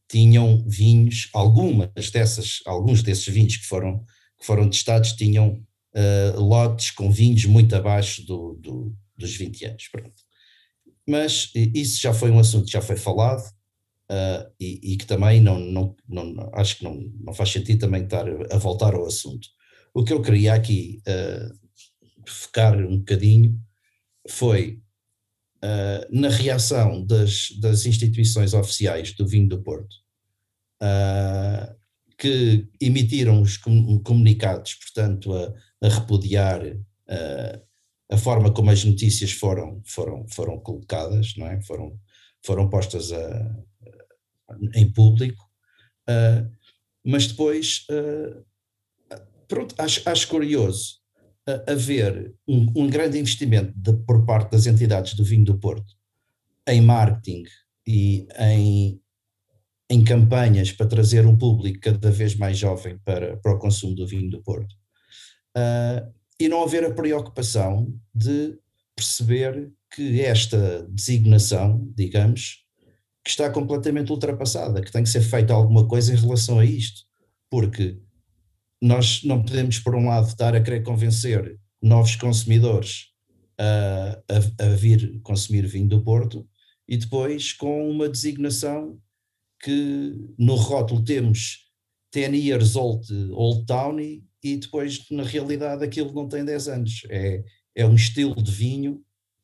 tinham 0.09 0.63
vinhos, 0.67 1.29
algumas 1.33 2.11
dessas, 2.11 2.59
alguns 2.65 3.01
desses 3.01 3.27
vinhos 3.27 3.57
que 3.57 3.65
foram, 3.65 4.03
que 4.43 4.47
foram 4.47 4.69
testados 4.69 5.13
tinham 5.13 5.65
uh, 5.95 6.37
lotes 6.37 6.91
com 6.91 7.09
vinhos 7.09 7.45
muito 7.45 7.73
abaixo 7.73 8.25
do, 8.25 8.55
do, 8.55 8.93
dos 9.15 9.33
20 9.37 9.65
anos. 9.67 9.87
Pronto. 9.87 10.21
Mas 11.07 11.49
isso 11.55 12.01
já 12.01 12.13
foi 12.13 12.29
um 12.29 12.39
assunto 12.39 12.65
que 12.65 12.73
já 12.73 12.81
foi 12.81 12.97
falado 12.97 13.41
uh, 14.11 14.51
e, 14.59 14.93
e, 14.93 14.97
que 14.97 15.05
também 15.05 15.39
não, 15.39 15.57
não, 15.57 15.95
não, 16.09 16.51
acho 16.55 16.77
que 16.77 16.83
não, 16.83 16.93
não 17.21 17.33
faz 17.33 17.51
sentido 17.51 17.79
também 17.79 18.03
estar 18.03 18.25
a 18.51 18.57
voltar 18.57 18.93
ao 18.93 19.05
assunto. 19.05 19.47
O 19.93 20.03
que 20.03 20.11
eu 20.11 20.21
queria 20.21 20.53
aqui 20.53 21.01
uh, 21.07 21.57
focar 22.27 22.77
um 22.77 22.97
bocadinho 22.97 23.57
foi 24.29 24.81
uh, 25.63 26.05
na 26.11 26.27
reação 26.27 27.05
das, 27.05 27.47
das 27.61 27.85
instituições 27.85 28.53
oficiais 28.53 29.13
do 29.13 29.25
vinho 29.25 29.47
do 29.47 29.63
Porto, 29.63 29.95
uh, 30.81 31.82
que 32.17 32.67
emitiram 32.79 33.41
os 33.41 33.57
comunicados, 33.57 34.75
portanto, 34.75 35.33
a, 35.33 35.53
a 35.85 35.89
repudiar 35.89 36.65
uh, 36.65 37.61
a 38.11 38.17
forma 38.17 38.51
como 38.51 38.69
as 38.69 38.83
notícias 38.83 39.31
foram, 39.31 39.81
foram, 39.85 40.27
foram 40.27 40.59
colocadas, 40.59 41.35
não 41.35 41.47
é? 41.47 41.61
foram, 41.61 41.99
foram 42.45 42.69
postas 42.69 43.11
a, 43.11 43.17
a, 44.49 44.57
em 44.75 44.91
público, 44.91 45.43
uh, 46.09 46.49
mas 47.03 47.27
depois, 47.27 47.85
uh, 47.89 49.17
pronto, 49.47 49.73
acho, 49.77 50.07
acho 50.07 50.27
curioso 50.27 50.99
uh, 51.49 51.71
haver 51.71 52.33
um, 52.47 52.71
um, 52.75 52.89
grande 52.89 53.17
investimento 53.17 53.73
de, 53.75 53.93
por 54.05 54.25
parte 54.25 54.51
das 54.51 54.67
entidades 54.67 55.15
do 55.15 55.23
vinho 55.23 55.45
do 55.45 55.57
Porto 55.57 55.95
em 56.67 56.81
marketing 56.81 57.43
e 57.85 58.27
em, 58.37 59.01
em 59.93 60.03
campanhas 60.03 60.71
para 60.71 60.87
trazer 60.87 61.23
um 61.27 61.37
público 61.37 61.79
cada 61.79 62.09
vez 62.09 62.35
mais 62.35 62.57
jovem 62.57 62.97
para, 63.05 63.37
para 63.37 63.53
o 63.53 63.59
consumo 63.59 63.93
do 63.93 64.07
vinho 64.07 64.27
do 64.27 64.41
Porto. 64.41 64.73
Uh, 65.55 66.11
e 66.39 66.49
não 66.49 66.63
haver 66.63 66.83
a 66.83 66.91
preocupação 66.91 67.93
de 68.13 68.57
perceber 68.95 69.71
que 69.93 70.19
esta 70.21 70.87
designação, 70.89 71.87
digamos, 71.95 72.65
que 73.23 73.29
está 73.29 73.51
completamente 73.51 74.11
ultrapassada, 74.11 74.81
que 74.81 74.91
tem 74.91 75.03
que 75.03 75.09
ser 75.09 75.21
feita 75.21 75.53
alguma 75.53 75.87
coisa 75.87 76.11
em 76.11 76.17
relação 76.17 76.57
a 76.57 76.65
isto, 76.65 77.03
porque 77.47 77.99
nós 78.81 79.23
não 79.23 79.43
podemos, 79.43 79.77
por 79.77 79.93
um 79.93 80.07
lado, 80.07 80.27
estar 80.27 80.55
a 80.55 80.61
querer 80.61 80.81
convencer 80.81 81.59
novos 81.79 82.15
consumidores 82.15 83.09
a, 83.59 84.19
a, 84.27 84.65
a 84.65 84.69
vir 84.69 85.21
consumir 85.21 85.67
vinho 85.67 85.87
do 85.87 86.03
Porto 86.03 86.47
e 86.87 86.97
depois 86.97 87.53
com 87.53 87.91
uma 87.91 88.09
designação 88.09 88.99
que 89.63 90.13
no 90.37 90.55
rótulo 90.55 91.03
temos 91.03 91.71
10 92.13 92.35
years 92.35 92.75
old, 92.75 93.07
old 93.31 93.65
town 93.65 93.97
e 93.99 94.57
depois 94.57 95.09
na 95.09 95.23
realidade 95.23 95.83
aquilo 95.85 96.13
não 96.13 96.27
tem 96.27 96.43
10 96.43 96.67
anos, 96.67 97.01
é, 97.09 97.41
é 97.73 97.85
um 97.85 97.95
estilo 97.95 98.35
de 98.35 98.51
vinho 98.51 99.01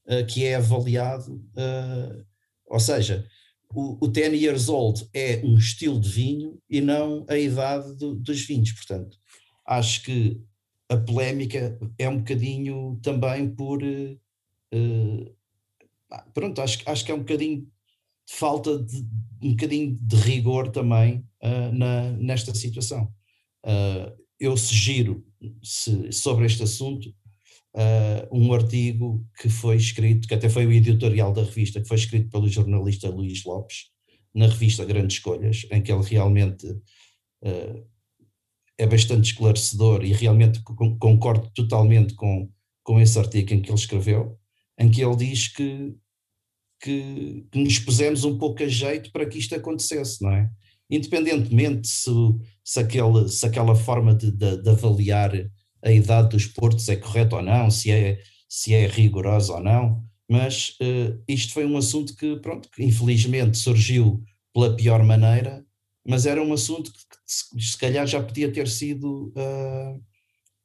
uh, 0.07 0.25
que 0.27 0.43
é 0.43 0.55
avaliado, 0.55 1.35
uh, 1.35 2.25
ou 2.67 2.79
seja, 2.81 3.25
o, 3.73 4.05
o 4.05 4.07
10 4.07 4.33
years 4.33 4.67
old 4.67 5.07
é 5.13 5.41
um 5.43 5.57
estilo 5.57 5.99
de 5.99 6.09
vinho 6.09 6.61
e 6.69 6.81
não 6.81 7.25
a 7.29 7.37
idade 7.37 7.95
do, 7.95 8.13
dos 8.13 8.41
vinhos, 8.41 8.73
portanto 8.73 9.17
acho 9.65 10.03
que 10.03 10.41
a 10.89 10.97
polémica 10.97 11.79
é 11.97 12.09
um 12.09 12.17
bocadinho 12.17 12.99
também 13.01 13.49
por 13.49 13.81
uh, 13.81 14.19
pronto, 16.33 16.61
acho, 16.61 16.81
acho 16.85 17.05
que 17.05 17.11
é 17.11 17.15
um 17.15 17.19
bocadinho 17.19 17.65
falta 18.31 18.77
de 18.77 19.05
um 19.41 19.51
bocadinho 19.51 19.97
de 19.99 20.15
rigor 20.15 20.69
também 20.69 21.23
na, 21.73 22.11
nesta 22.11 22.53
situação. 22.53 23.11
Uh, 23.65 24.11
eu 24.39 24.55
sugiro 24.55 25.23
se, 25.61 26.11
sobre 26.11 26.45
este 26.45 26.63
assunto 26.63 27.09
uh, 27.75 28.27
um 28.31 28.53
artigo 28.53 29.25
que 29.39 29.49
foi 29.49 29.75
escrito, 29.75 30.27
que 30.27 30.33
até 30.33 30.49
foi 30.49 30.65
o 30.65 30.71
editorial 30.71 31.33
da 31.33 31.43
revista, 31.43 31.81
que 31.81 31.87
foi 31.87 31.97
escrito 31.97 32.29
pelo 32.29 32.47
jornalista 32.47 33.09
Luís 33.09 33.43
Lopes, 33.43 33.87
na 34.33 34.47
revista 34.47 34.85
Grandes 34.85 35.17
Escolhas, 35.17 35.65
em 35.71 35.81
que 35.81 35.91
ele 35.91 36.03
realmente 36.03 36.67
uh, 36.67 37.87
é 38.77 38.87
bastante 38.87 39.31
esclarecedor 39.31 40.05
e 40.05 40.13
realmente 40.13 40.61
concordo 40.63 41.51
totalmente 41.53 42.13
com, 42.13 42.49
com 42.83 42.99
esse 42.99 43.19
artigo 43.19 43.53
em 43.53 43.61
que 43.61 43.69
ele 43.69 43.77
escreveu, 43.77 44.39
em 44.77 44.89
que 44.89 45.03
ele 45.03 45.15
diz 45.17 45.49
que, 45.49 45.93
que, 46.81 47.45
que 47.51 47.59
nos 47.59 47.79
pusemos 47.79 48.23
um 48.23 48.37
pouco 48.37 48.63
a 48.63 48.67
jeito 48.67 49.11
para 49.11 49.25
que 49.25 49.37
isto 49.37 49.55
acontecesse, 49.55 50.21
não 50.21 50.31
é? 50.31 50.49
independentemente 50.89 51.87
se, 51.87 52.09
se, 52.63 52.79
aquele, 52.79 53.29
se 53.29 53.45
aquela 53.45 53.75
forma 53.75 54.15
de, 54.15 54.31
de, 54.31 54.61
de, 54.61 54.69
avaliar 54.69 55.31
a 55.83 55.91
idade 55.91 56.29
dos 56.29 56.45
portos 56.47 56.89
é 56.89 56.95
correta 56.95 57.35
ou 57.35 57.41
não, 57.41 57.69
se 57.69 57.91
é, 57.91 58.19
se 58.47 58.73
é 58.73 58.87
rigorosa 58.87 59.53
ou 59.53 59.61
não, 59.61 60.03
mas 60.27 60.69
uh, 60.81 61.21
isto 61.27 61.53
foi 61.53 61.65
um 61.65 61.77
assunto 61.77 62.15
que, 62.15 62.37
pronto, 62.37 62.69
que 62.71 62.83
infelizmente 62.83 63.57
surgiu 63.57 64.23
pela 64.53 64.75
pior 64.75 65.03
maneira, 65.03 65.63
mas 66.05 66.25
era 66.25 66.41
um 66.41 66.51
assunto 66.53 66.91
que, 66.91 66.99
que 66.99 67.63
se 67.63 67.77
calhar 67.77 68.07
já 68.07 68.21
podia 68.21 68.51
ter 68.51 68.67
sido 68.67 69.27
uh, 69.29 70.01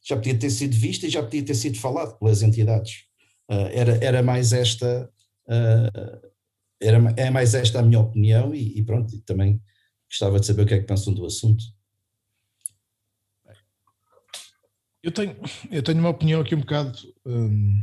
já 0.06 0.16
podia 0.16 0.38
ter 0.38 0.50
sido 0.50 0.74
visto 0.76 1.06
e 1.06 1.10
já 1.10 1.22
podia 1.22 1.42
ter 1.42 1.54
sido 1.54 1.78
falado 1.78 2.18
pelas 2.18 2.42
entidades. 2.42 3.04
Uh, 3.50 3.68
era, 3.72 4.04
era 4.04 4.22
mais 4.22 4.52
esta 4.52 5.10
era, 6.80 6.98
é 7.16 7.30
mais 7.30 7.54
esta 7.54 7.80
a 7.80 7.82
minha 7.82 8.00
opinião 8.00 8.54
e, 8.54 8.78
e 8.78 8.84
pronto, 8.84 9.18
também 9.22 9.60
Gostava 10.14 10.38
de 10.38 10.46
saber 10.46 10.62
o 10.62 10.66
que 10.66 10.74
é 10.74 10.78
que 10.78 10.86
pensam 10.86 11.12
do 11.12 11.26
assunto. 11.26 11.64
Eu 15.02 15.10
tenho, 15.10 15.36
eu 15.72 15.82
tenho 15.82 15.98
uma 15.98 16.10
opinião 16.10 16.40
aqui 16.40 16.54
um 16.54 16.60
bocado 16.60 16.96
hum, 17.26 17.82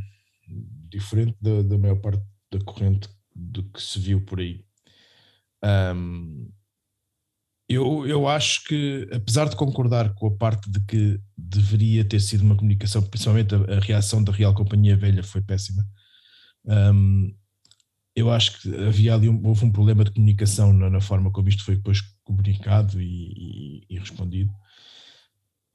diferente 0.88 1.36
da, 1.42 1.60
da 1.60 1.76
maior 1.76 2.00
parte 2.00 2.22
da 2.50 2.58
corrente 2.60 3.06
do 3.34 3.62
que 3.64 3.82
se 3.82 3.98
viu 3.98 4.24
por 4.24 4.40
aí. 4.40 4.64
Um, 5.62 6.50
Eu, 7.68 8.06
eu 8.06 8.26
acho 8.26 8.64
que, 8.64 9.08
apesar 9.12 9.48
de 9.48 9.56
concordar 9.56 10.14
com 10.14 10.26
a 10.26 10.36
parte 10.36 10.70
de 10.70 10.80
que 10.84 11.20
deveria 11.36 12.04
ter 12.04 12.20
sido 12.20 12.42
uma 12.42 12.56
comunicação, 12.56 13.02
principalmente 13.02 13.54
a, 13.54 13.76
a 13.76 13.80
reação 13.80 14.22
da 14.22 14.32
Real 14.32 14.54
Companhia 14.54 14.96
Velha 14.96 15.22
foi 15.22 15.40
péssima, 15.42 15.82
um, 16.64 17.34
eu 18.14 18.30
acho 18.30 18.60
que 18.60 18.74
havia 18.76 19.14
ali 19.14 19.28
um, 19.28 19.46
houve 19.46 19.64
um 19.64 19.72
problema 19.72 20.04
de 20.04 20.10
comunicação 20.10 20.72
na, 20.72 20.90
na, 20.90 21.00
forma 21.00 21.30
como 21.30 21.48
isto 21.48 21.64
foi 21.64 21.76
depois 21.76 22.00
comunicado 22.22 23.00
e, 23.00 23.84
e, 23.86 23.86
e, 23.88 23.98
respondido. 23.98 24.52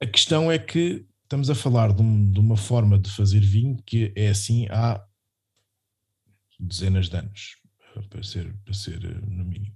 A 0.00 0.06
questão 0.06 0.50
é 0.50 0.58
que 0.58 1.04
estamos 1.24 1.50
a 1.50 1.54
falar 1.54 1.92
de, 1.92 2.00
um, 2.00 2.30
de, 2.30 2.38
uma 2.38 2.56
forma 2.56 2.98
de 2.98 3.10
fazer 3.10 3.40
vinho 3.40 3.76
que 3.84 4.12
é 4.14 4.28
assim 4.28 4.66
há 4.70 5.04
dezenas 6.58 7.08
de 7.08 7.16
anos, 7.16 7.56
para 8.08 8.22
ser, 8.22 8.54
para 8.64 8.74
ser 8.74 9.04
eh, 9.04 9.20
no 9.26 9.44
mínimo. 9.44 9.74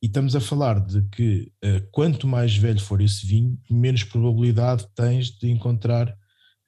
E 0.00 0.06
estamos 0.06 0.36
a 0.36 0.40
falar 0.40 0.78
de 0.80 1.02
que 1.08 1.52
uh, 1.64 1.88
quanto 1.90 2.26
mais 2.26 2.56
velho 2.56 2.78
for 2.78 3.00
esse 3.00 3.26
vinho, 3.26 3.60
menos 3.68 4.04
probabilidade 4.04 4.86
tens 4.94 5.30
de 5.30 5.50
encontrar 5.50 6.16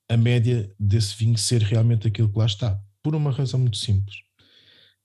a 0.08 0.16
média 0.16 0.74
desse 0.78 1.16
vinho 1.16 1.38
ser 1.38 1.62
realmente 1.62 2.08
aquilo 2.08 2.28
que 2.28 2.38
lá 2.38 2.46
está. 2.46 2.78
Por 3.02 3.14
uma 3.14 3.30
razão 3.30 3.60
muito 3.60 3.76
simples. 3.76 4.16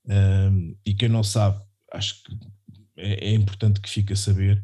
Um, 0.07 0.75
e 0.85 0.93
quem 0.93 1.09
não 1.09 1.23
sabe, 1.23 1.59
acho 1.91 2.23
que 2.23 2.37
é, 2.97 3.29
é, 3.29 3.33
importante 3.33 3.81
que 3.81 3.89
fique 3.89 4.13
a 4.13 4.15
saber 4.15 4.63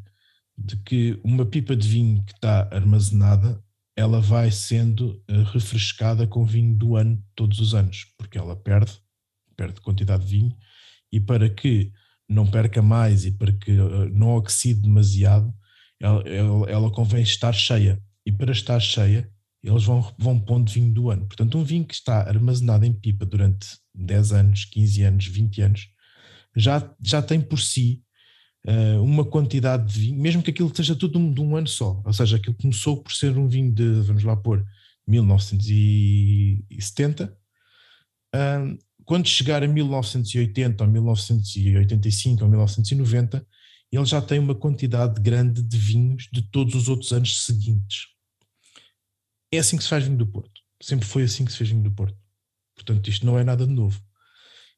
de 0.56 0.76
que 0.76 1.20
uma 1.24 1.44
pipa 1.44 1.74
de 1.74 1.88
vinho 1.88 2.24
que 2.24 2.32
está 2.32 2.68
armazenada, 2.70 3.62
ela 3.96 4.20
vai 4.20 4.50
sendo 4.50 5.22
uh, 5.30 5.42
refrescada 5.52 6.26
com 6.26 6.44
vinho 6.44 6.76
do 6.76 6.96
ano 6.96 7.22
todos 7.34 7.58
os 7.60 7.74
anos, 7.74 8.06
porque 8.16 8.38
ela 8.38 8.56
perde, 8.56 8.92
perde 9.56 9.80
quantidade 9.80 10.24
de 10.24 10.30
vinho, 10.30 10.56
e 11.10 11.20
para 11.20 11.48
que 11.48 11.92
não 12.28 12.46
perca 12.46 12.80
mais 12.80 13.24
e 13.24 13.32
para 13.32 13.52
que 13.52 13.72
uh, 13.78 14.08
não 14.10 14.36
oxide 14.36 14.80
demasiado, 14.80 15.52
ela, 16.00 16.22
ela, 16.28 16.70
ela, 16.70 16.90
convém 16.90 17.22
estar 17.22 17.52
cheia. 17.52 18.02
E 18.24 18.32
para 18.32 18.52
estar 18.52 18.80
cheia, 18.80 19.30
eles 19.62 19.84
vão, 19.84 20.14
vão 20.18 20.40
pondo 20.40 20.70
vinho 20.70 20.92
do 20.92 21.10
ano. 21.10 21.26
Portanto, 21.26 21.58
um 21.58 21.64
vinho 21.64 21.84
que 21.84 21.94
está 21.94 22.22
armazenado 22.22 22.84
em 22.84 22.92
pipa 22.92 23.24
durante 23.26 23.81
10 23.94 24.32
anos, 24.32 24.64
15 24.66 25.02
anos, 25.02 25.26
20 25.26 25.62
anos, 25.62 25.88
já, 26.56 26.94
já 27.00 27.22
tem 27.22 27.40
por 27.40 27.58
si 27.58 28.02
uh, 28.66 29.02
uma 29.02 29.24
quantidade 29.24 29.90
de 29.92 30.00
vinho, 30.00 30.20
mesmo 30.20 30.42
que 30.42 30.50
aquilo 30.50 30.68
esteja 30.68 30.94
tudo 30.94 31.12
de 31.12 31.18
um, 31.18 31.32
de 31.32 31.40
um, 31.40 31.56
ano 31.56 31.66
só. 31.66 32.02
Ou 32.04 32.12
seja, 32.12 32.36
aquilo 32.36 32.54
começou 32.56 33.02
por 33.02 33.12
ser 33.12 33.34
um 33.36 33.48
vinho 33.48 33.72
de, 33.72 34.02
vamos 34.02 34.22
lá 34.24 34.36
pôr, 34.36 34.62
1970. 35.06 37.34
Uh, 38.34 38.78
quando 39.04 39.28
chegar 39.28 39.62
a 39.62 39.68
1980 39.68 40.84
ou 40.84 40.90
1985 40.90 42.44
ou 42.44 42.50
1990, 42.50 43.46
ele 43.90 44.04
já 44.06 44.22
tem 44.22 44.38
uma 44.38 44.54
quantidade 44.54 45.20
grande 45.20 45.60
de 45.62 45.76
vinhos 45.76 46.28
de 46.32 46.40
todos 46.42 46.74
os 46.74 46.88
outros 46.88 47.12
anos 47.12 47.44
seguintes. 47.44 48.06
É 49.52 49.58
assim 49.58 49.76
que 49.76 49.82
se 49.82 49.90
faz 49.90 50.04
vinho 50.04 50.16
do 50.16 50.26
Porto. 50.26 50.62
Sempre 50.82 51.06
foi 51.06 51.24
assim 51.24 51.44
que 51.44 51.52
se 51.52 51.58
fez 51.58 51.68
vinho 51.70 51.82
do 51.82 51.90
Porto. 51.90 52.16
Portanto, 52.84 53.08
isto 53.08 53.24
não 53.26 53.38
é 53.38 53.44
nada 53.44 53.66
de 53.66 53.72
novo. 53.72 54.00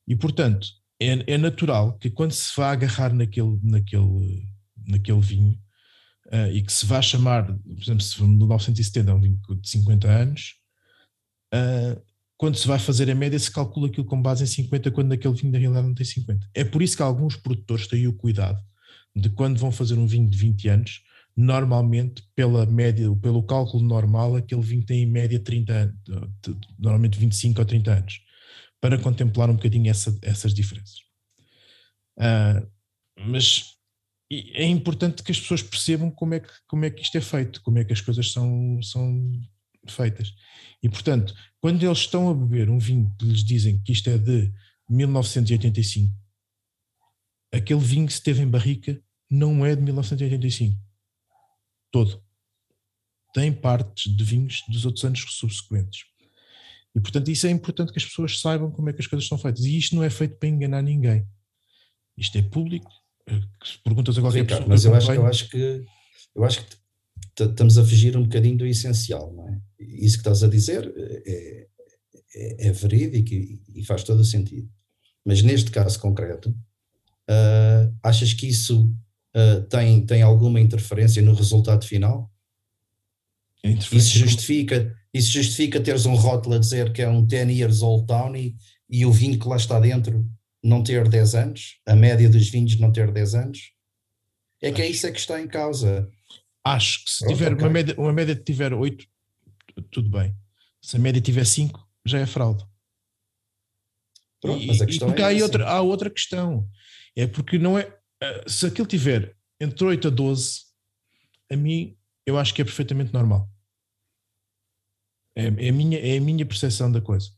E, 0.06 0.14
portanto, 0.14 0.66
é, 1.00 1.34
é 1.34 1.38
natural 1.38 1.98
que 1.98 2.10
quando 2.10 2.32
se 2.32 2.52
vá 2.56 2.72
agarrar 2.72 3.12
naquele, 3.12 3.58
naquele, 3.62 4.48
naquele 4.86 5.20
vinho 5.20 5.58
uh, 6.26 6.50
e 6.52 6.62
que 6.62 6.72
se 6.72 6.86
vá 6.86 7.00
chamar, 7.00 7.46
por 7.46 7.82
exemplo, 7.82 8.02
se 8.02 8.16
for 8.16 8.28
1970 8.28 9.10
é 9.10 9.14
um 9.14 9.20
vinho 9.20 9.40
de 9.60 9.68
50 9.68 10.08
anos, 10.08 10.54
uh, 11.54 12.02
quando 12.36 12.56
se 12.56 12.66
vai 12.66 12.78
fazer 12.78 13.10
a 13.10 13.14
média, 13.14 13.38
se 13.38 13.50
calcula 13.50 13.86
aquilo 13.86 14.06
com 14.06 14.20
base 14.20 14.44
em 14.44 14.46
50, 14.46 14.90
quando 14.90 15.08
naquele 15.08 15.34
vinho 15.34 15.52
na 15.52 15.58
realidade 15.58 15.86
não 15.86 15.94
tem 15.94 16.04
50. 16.04 16.50
É 16.52 16.64
por 16.64 16.82
isso 16.82 16.96
que 16.96 17.02
alguns 17.02 17.36
produtores 17.36 17.86
têm 17.86 18.06
o 18.06 18.12
cuidado 18.12 18.60
de 19.16 19.30
quando 19.30 19.58
vão 19.58 19.70
fazer 19.70 19.94
um 19.94 20.06
vinho 20.06 20.28
de 20.28 20.36
20 20.36 20.68
anos, 20.68 21.02
normalmente, 21.36 22.22
pela 22.34 22.64
média, 22.64 23.12
pelo 23.16 23.42
cálculo 23.42 23.82
normal, 23.82 24.36
aquele 24.36 24.62
vinho 24.62 24.84
tem 24.84 25.02
em 25.02 25.10
média 25.10 25.40
30 25.40 25.72
anos, 25.72 25.94
normalmente 26.78 27.18
25 27.18 27.60
ou 27.60 27.66
30 27.66 27.92
anos, 27.92 28.20
para 28.80 28.98
contemplar 28.98 29.50
um 29.50 29.54
bocadinho 29.54 29.90
essa, 29.90 30.16
essas 30.22 30.54
diferenças. 30.54 30.98
Uh, 32.18 32.66
mas 33.18 33.74
é 34.30 34.64
importante 34.64 35.22
que 35.22 35.32
as 35.32 35.40
pessoas 35.40 35.62
percebam 35.62 36.10
como 36.10 36.34
é 36.34 36.40
que, 36.40 36.48
como 36.66 36.84
é 36.84 36.90
que 36.90 37.02
isto 37.02 37.16
é 37.16 37.20
feito, 37.20 37.60
como 37.62 37.78
é 37.78 37.84
que 37.84 37.92
as 37.92 38.00
coisas 38.00 38.32
são, 38.32 38.80
são 38.82 39.32
feitas. 39.88 40.32
E, 40.82 40.88
portanto, 40.88 41.34
quando 41.60 41.82
eles 41.82 41.98
estão 41.98 42.28
a 42.28 42.34
beber 42.34 42.70
um 42.70 42.78
vinho 42.78 43.14
que 43.18 43.26
lhes 43.26 43.44
dizem 43.44 43.80
que 43.82 43.92
isto 43.92 44.08
é 44.08 44.18
de 44.18 44.52
1985, 44.88 46.12
aquele 47.52 47.80
vinho 47.80 48.06
que 48.06 48.12
se 48.12 48.22
teve 48.22 48.42
em 48.42 48.48
barrica 48.48 49.00
não 49.30 49.64
é 49.64 49.74
de 49.74 49.82
1985. 49.82 50.76
Todo. 51.94 52.20
Tem 53.32 53.52
partes 53.52 54.12
de 54.12 54.24
vinhos 54.24 54.64
dos 54.68 54.84
outros 54.84 55.04
anos 55.04 55.20
subsequentes. 55.28 56.06
E, 56.92 56.98
portanto, 57.00 57.30
isso 57.30 57.46
é 57.46 57.50
importante 57.50 57.92
que 57.92 57.98
as 58.00 58.04
pessoas 58.04 58.40
saibam 58.40 58.68
como 58.68 58.90
é 58.90 58.92
que 58.92 59.00
as 59.00 59.06
coisas 59.06 59.28
são 59.28 59.38
feitas. 59.38 59.64
E 59.64 59.78
isto 59.78 59.94
não 59.94 60.02
é 60.02 60.10
feito 60.10 60.34
para 60.34 60.48
enganar 60.48 60.82
ninguém. 60.82 61.24
Isto 62.18 62.36
é 62.36 62.42
público. 62.42 62.90
Eh, 63.28 63.40
perguntas 63.84 64.18
a 64.18 64.20
qualquer 64.20 64.40
Sim, 64.40 64.46
pessoa. 64.46 64.66
Mas 64.66 64.84
eu 64.84 64.92
acho, 64.92 65.12
eu 65.12 65.24
acho 65.24 65.48
que 65.48 65.84
eu 66.34 66.44
acho 66.44 66.66
que 66.66 66.76
estamos 67.44 67.78
a 67.78 67.84
fugir 67.84 68.16
um 68.16 68.24
bocadinho 68.24 68.58
do 68.58 68.66
essencial, 68.66 69.32
não 69.32 69.48
é? 69.48 69.60
Isso 69.78 70.16
que 70.16 70.22
estás 70.22 70.42
a 70.42 70.48
dizer 70.48 70.92
é, 70.96 71.68
é, 72.34 72.68
é 72.68 72.72
verídico 72.72 73.32
e, 73.32 73.62
e, 73.72 73.84
faz 73.84 74.02
todo 74.02 74.18
o 74.18 74.24
sentido. 74.24 74.68
Mas 75.24 75.42
neste 75.42 75.70
caso 75.70 76.00
concreto, 76.00 76.50
uh, 76.50 77.96
achas 78.02 78.32
que 78.32 78.48
isso 78.48 78.92
uh, 79.36 79.62
tem, 79.68 80.04
tem 80.04 80.22
alguma 80.22 80.60
interferência 80.60 81.22
no 81.22 81.34
resultado 81.34 81.84
final? 81.84 82.30
Isso 83.62 84.18
justifica, 84.18 84.94
isso 85.12 85.32
justifica 85.32 85.80
teres 85.80 86.04
um 86.04 86.14
rótulo 86.14 86.56
a 86.56 86.58
dizer 86.58 86.92
que 86.92 87.00
é 87.00 87.08
um 87.08 87.24
10 87.24 87.48
years 87.50 87.82
old 87.82 88.06
town 88.06 88.36
e, 88.36 88.54
e 88.90 89.06
o 89.06 89.12
vinho 89.12 89.38
que 89.38 89.48
lá 89.48 89.56
está 89.56 89.80
dentro 89.80 90.28
não 90.62 90.82
ter 90.82 91.08
10 91.08 91.34
anos, 91.34 91.78
a 91.86 91.94
média 91.94 92.28
dos 92.28 92.48
vinhos 92.48 92.78
não 92.78 92.92
ter 92.92 93.10
10 93.10 93.34
anos? 93.34 93.72
É 94.62 94.72
que 94.72 94.80
é 94.80 94.88
isso 94.88 95.06
é 95.06 95.12
que 95.12 95.18
está 95.18 95.40
em 95.40 95.46
causa. 95.46 96.10
Acho 96.64 97.04
que 97.04 97.10
se 97.10 97.26
tiver 97.26 97.52
okay. 97.52 97.64
uma, 97.64 97.70
média, 97.70 97.94
uma 97.98 98.12
média 98.12 98.34
de 98.34 98.42
tiver 98.42 98.72
8, 98.72 99.06
tudo 99.90 100.08
bem. 100.10 100.34
Se 100.80 100.96
a 100.96 100.98
média 100.98 101.20
tiver 101.20 101.44
5, 101.44 101.86
já 102.06 102.18
é 102.18 102.26
fraude. 102.26 102.64
Pronto, 104.40 104.62
e, 104.62 104.66
mas 104.66 104.80
a 104.80 104.86
questão 104.86 105.08
e 105.08 105.10
porque 105.10 105.22
é 105.22 105.26
há, 105.26 105.42
outra, 105.42 105.66
há 105.66 105.80
outra 105.80 106.10
questão. 106.10 106.68
É 107.16 107.26
porque 107.26 107.58
não 107.58 107.78
é. 107.78 107.94
Eh, 108.24 108.44
se 108.46 108.66
aquilo 108.66 108.86
tiver 108.86 109.36
entre 109.60 109.84
8 109.84 110.08
a 110.08 110.10
12, 110.10 110.62
a 111.50 111.56
mim, 111.56 111.96
eu 112.24 112.38
acho 112.38 112.54
que 112.54 112.62
é 112.62 112.64
perfeitamente 112.64 113.12
normal. 113.12 113.50
É, 115.36 115.46
é, 115.46 115.68
a, 115.68 115.72
minha, 115.72 115.98
é 115.98 116.16
a 116.16 116.20
minha 116.20 116.46
percepção 116.46 116.90
da 116.90 117.00
coisa. 117.00 117.30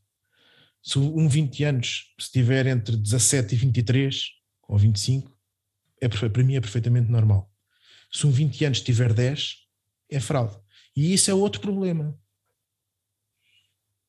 Se 0.82 0.98
um 0.98 1.28
20 1.28 1.64
anos, 1.64 2.14
se 2.20 2.30
tiver 2.30 2.66
entre 2.66 2.96
17 2.96 3.54
e 3.54 3.58
23 3.58 4.24
ou 4.68 4.78
25, 4.78 5.36
é, 6.00 6.08
para 6.08 6.44
mim 6.44 6.54
é 6.54 6.60
perfeitamente 6.60 7.10
normal. 7.10 7.50
Se 8.12 8.26
um 8.26 8.30
20 8.30 8.64
anos 8.66 8.80
tiver 8.80 9.12
10, 9.12 9.56
é 10.10 10.20
fraude. 10.20 10.56
E 10.94 11.12
isso 11.12 11.30
é 11.30 11.34
outro 11.34 11.60
problema. 11.60 12.16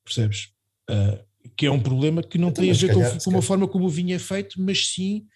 Percebes? 0.05 0.53
Uh, 0.89 1.25
que 1.55 1.65
é 1.65 1.71
um 1.71 1.81
problema 1.81 2.21
que 2.21 2.37
não 2.37 2.49
então, 2.49 2.63
tem 2.63 2.71
a 2.71 2.75
ver 2.75 2.87
calhar, 2.87 3.11
com, 3.13 3.19
com 3.19 3.29
uma 3.31 3.41
forma 3.41 3.67
como 3.67 3.85
o 3.85 3.89
vinho 3.89 4.15
é 4.15 4.19
feito, 4.19 4.61
mas 4.61 4.89
sim 4.89 5.27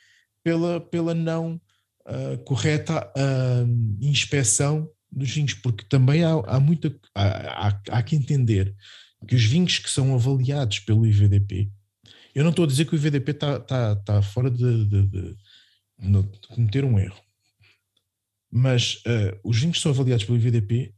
pela, 0.43 0.79
pela 0.79 1.13
não 1.13 1.59
uh, 2.05 2.37
correta 2.45 3.11
uh, 3.17 3.97
inspeção 3.99 4.89
dos 5.11 5.29
vinhos, 5.29 5.53
porque 5.53 5.85
também 5.85 6.23
há, 6.23 6.31
há 6.47 6.59
muita. 6.59 6.95
Há, 7.13 7.67
há, 7.67 7.81
há, 7.89 8.03
que 8.03 8.15
entender 8.15 8.75
que 9.27 9.35
os 9.35 9.43
vinhos 9.43 9.77
que 9.77 9.89
são 9.89 10.15
avaliados 10.15 10.79
pelo 10.79 11.05
IVDP, 11.05 11.69
eu 12.33 12.43
não 12.43 12.51
estou 12.51 12.65
a 12.65 12.67
dizer 12.67 12.85
que 12.85 12.93
o 12.93 12.95
IVDP 12.95 13.31
está 13.31 13.59
tá, 13.59 13.95
tá 13.97 14.21
fora 14.21 14.49
de, 14.49 14.85
de, 14.85 15.07
de, 15.07 15.37
de 15.99 16.47
cometer 16.47 16.83
um 16.83 16.97
erro 16.97 17.21
mas 18.51 18.95
uh, 18.97 19.39
os 19.43 19.57
vinhos 19.57 19.77
que 19.77 19.83
são 19.83 19.91
avaliados 19.91 20.25
pelo 20.25 20.37
IVDP 20.37 20.93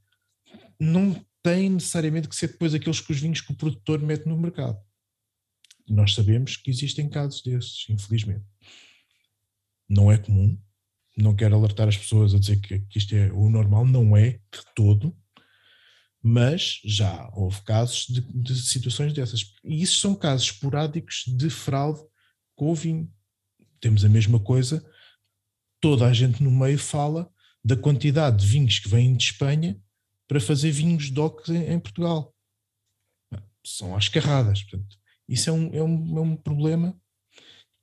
não 0.79 1.13
têm 1.43 1.69
necessariamente 1.69 2.27
que 2.27 2.35
ser 2.35 2.47
depois 2.47 2.73
aqueles 2.73 2.99
que 2.99 3.11
os 3.11 3.19
vinhos 3.19 3.41
que 3.41 3.51
o 3.51 3.55
produtor 3.55 4.01
mete 4.01 4.25
no 4.25 4.37
mercado. 4.37 4.77
Nós 5.87 6.15
sabemos 6.15 6.57
que 6.57 6.71
existem 6.71 7.09
casos 7.09 7.43
desses, 7.43 7.85
infelizmente. 7.89 8.43
Não 9.93 10.11
é 10.11 10.17
comum, 10.17 10.57
não 11.15 11.35
quero 11.35 11.55
alertar 11.55 11.87
as 11.87 11.97
pessoas 11.97 12.33
a 12.33 12.39
dizer 12.39 12.59
que, 12.59 12.79
que 12.79 12.97
isto 12.97 13.15
é 13.15 13.31
o 13.31 13.47
normal, 13.47 13.85
não 13.85 14.17
é 14.17 14.31
de 14.31 14.61
todo, 14.75 15.15
mas 16.21 16.81
já 16.83 17.29
houve 17.33 17.61
casos 17.61 18.07
de, 18.07 18.21
de 18.21 18.55
situações 18.55 19.13
dessas. 19.13 19.53
E 19.63 19.83
isso 19.83 19.99
são 19.99 20.15
casos 20.15 20.47
esporádicos 20.47 21.25
de 21.27 21.49
fraude 21.49 22.01
com 22.55 22.71
o 22.71 22.75
vinho. 22.75 23.11
Temos 23.79 24.03
a 24.03 24.09
mesma 24.09 24.39
coisa, 24.39 24.83
toda 25.79 26.07
a 26.07 26.13
gente 26.13 26.41
no 26.41 26.49
meio 26.49 26.79
fala 26.79 27.31
da 27.63 27.77
quantidade 27.77 28.37
de 28.37 28.47
vinhos 28.47 28.79
que 28.79 28.89
vêm 28.89 29.15
de 29.15 29.25
Espanha 29.25 29.79
para 30.27 30.39
fazer 30.39 30.71
vinhos 30.71 31.11
DOC 31.11 31.49
em, 31.49 31.73
em 31.73 31.79
Portugal. 31.79 32.33
São 33.63 33.95
às 33.95 34.09
carradas. 34.09 34.63
Portanto, 34.63 34.97
isso 35.27 35.49
é 35.49 35.53
um, 35.53 35.73
é, 35.73 35.83
um, 35.83 36.17
é 36.17 36.21
um 36.21 36.35
problema 36.35 36.99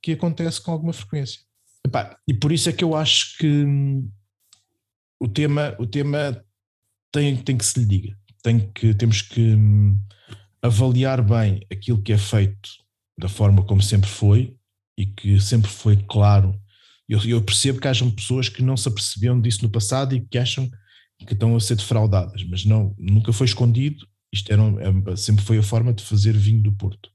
que 0.02 0.12
acontece 0.12 0.60
com 0.60 0.72
alguma 0.72 0.92
frequência. 0.92 1.40
Epá, 1.90 2.16
e 2.28 2.32
por 2.32 2.52
isso 2.52 2.68
é 2.68 2.72
que 2.72 2.84
eu 2.84 2.94
acho 2.94 3.36
que, 3.36 3.66
o 5.20 5.26
tema, 5.26 5.74
o 5.76 5.84
tema 5.84 6.40
tem, 7.12 7.36
tem 7.36 7.58
que 7.58 7.64
se 7.64 7.80
lhe 7.80 7.84
diga. 7.84 8.16
Tem 8.44 8.60
que, 8.72 8.94
temos 8.94 9.22
que 9.22 9.40
hum, 9.40 9.98
avaliar 10.62 11.20
bem 11.20 11.66
aquilo 11.70 12.00
que 12.00 12.12
é 12.12 12.18
feito 12.18 12.70
da 13.18 13.28
forma 13.28 13.64
como 13.64 13.82
sempre 13.82 14.08
foi 14.08 14.56
e 14.96 15.04
que 15.04 15.40
sempre 15.40 15.68
foi 15.68 15.96
claro. 15.96 16.56
Eu, 17.08 17.20
eu 17.24 17.42
percebo 17.42 17.80
que 17.80 17.88
hajam 17.88 18.08
pessoas 18.08 18.48
que 18.48 18.62
não 18.62 18.76
se 18.76 18.88
aperceberam 18.88 19.40
disso 19.40 19.64
no 19.64 19.68
passado 19.68 20.14
e 20.14 20.20
que 20.20 20.38
acham 20.38 20.70
que 21.26 21.32
estão 21.34 21.56
a 21.56 21.60
ser 21.60 21.74
defraudadas, 21.74 22.44
mas 22.44 22.64
não, 22.64 22.94
nunca 22.96 23.32
foi 23.32 23.46
escondido. 23.46 24.06
Isto 24.32 24.52
era, 24.52 24.62
é, 24.62 25.16
sempre 25.16 25.44
foi 25.44 25.58
a 25.58 25.62
forma 25.62 25.92
de 25.92 26.04
fazer 26.04 26.36
vinho 26.36 26.62
do 26.62 26.72
Porto. 26.72 27.10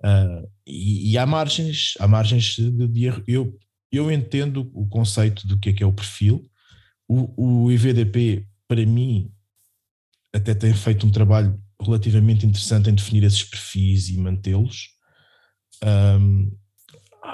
Uh, 0.00 0.48
e, 0.66 1.12
e, 1.12 1.18
há 1.18 1.26
margens, 1.26 1.94
há 1.98 2.06
margens 2.06 2.56
de, 2.56 2.88
de 2.88 3.04
erro. 3.04 3.22
Eu, 3.26 3.58
eu 3.90 4.12
entendo 4.12 4.70
o 4.72 4.86
conceito 4.86 5.46
do 5.46 5.58
que 5.58 5.70
é 5.70 5.72
que 5.72 5.82
é 5.82 5.86
o 5.86 5.92
perfil. 5.92 6.48
O, 7.08 7.64
o 7.64 7.72
IVDP, 7.72 8.46
para 8.66 8.84
mim, 8.84 9.32
até 10.32 10.54
tem 10.54 10.74
feito 10.74 11.06
um 11.06 11.10
trabalho 11.10 11.58
relativamente 11.80 12.46
interessante 12.46 12.90
em 12.90 12.94
definir 12.94 13.24
esses 13.24 13.44
perfis 13.44 14.08
e 14.08 14.18
mantê-los. 14.18 14.90
Um, 15.82 16.50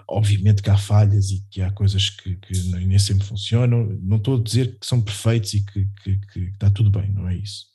obviamente 0.09 0.63
que 0.63 0.71
há 0.71 0.77
falhas 0.77 1.31
e 1.31 1.45
que 1.51 1.63
há 1.63 1.71
coisas 1.71 2.11
que, 2.11 2.37
que, 2.37 2.59
nem 2.71 2.99
sempre 2.99 3.27
funcionam. 3.27 3.87
Não 4.03 4.17
estou 4.17 4.39
a 4.39 4.43
dizer 4.43 4.79
que 4.79 4.87
são 4.87 5.01
perfeitos 5.01 5.55
e 5.55 5.65
que, 5.65 5.87
que, 6.03 6.19
que 6.27 6.41
está 6.51 6.71
tudo 6.71 6.91
bem, 6.91 7.13
não 7.13 7.29
é 7.29 7.37
isso. 7.37 7.67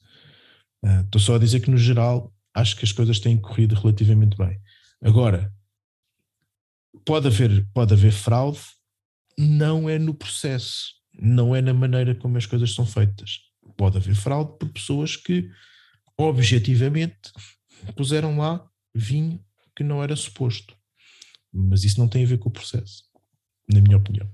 Uh, 0.84 1.02
estou 1.02 1.19
só 1.19 1.36
a 1.36 1.39
dizer 1.39 1.60
que, 1.60 1.71
no 1.71 1.78
geral, 1.78 2.34
acho 2.54 2.75
que 2.75 2.86
as 2.86 2.91
coisas 2.91 3.19
têm 3.19 3.38
corrido 3.38 3.75
relativamente 3.75 4.38
bem. 4.38 4.60
Agora, 5.01 5.53
pode 7.05 7.27
haver, 7.27 7.65
pode 7.73 7.93
haver 7.93 8.12
fraude, 8.12 8.59
não 9.38 9.89
é 9.89 9.97
no 9.97 10.13
processo, 10.13 10.93
não 11.13 11.55
é 11.55 11.62
na 11.62 11.73
maneira 11.73 12.13
como 12.13 12.38
as 12.38 12.45
coisas 12.45 12.73
são 12.73 12.85
feitas. 12.85 13.39
Pode 13.77 13.97
haver 13.97 14.15
fraude 14.15 14.57
por 14.57 14.69
pessoas 14.69 15.15
que 15.15 15.49
objetivamente 16.17 17.31
puseram 17.95 18.38
lá 18.38 18.69
vinho 18.93 19.43
que 19.75 19.83
não 19.83 20.03
era 20.03 20.15
suposto. 20.15 20.75
Mas 21.51 21.83
isso 21.83 21.99
não 21.99 22.07
tem 22.07 22.23
a 22.23 22.27
ver 22.27 22.38
com 22.38 22.49
o 22.49 22.51
processo, 22.51 23.03
na 23.71 23.81
minha 23.81 23.97
opinião. 23.97 24.29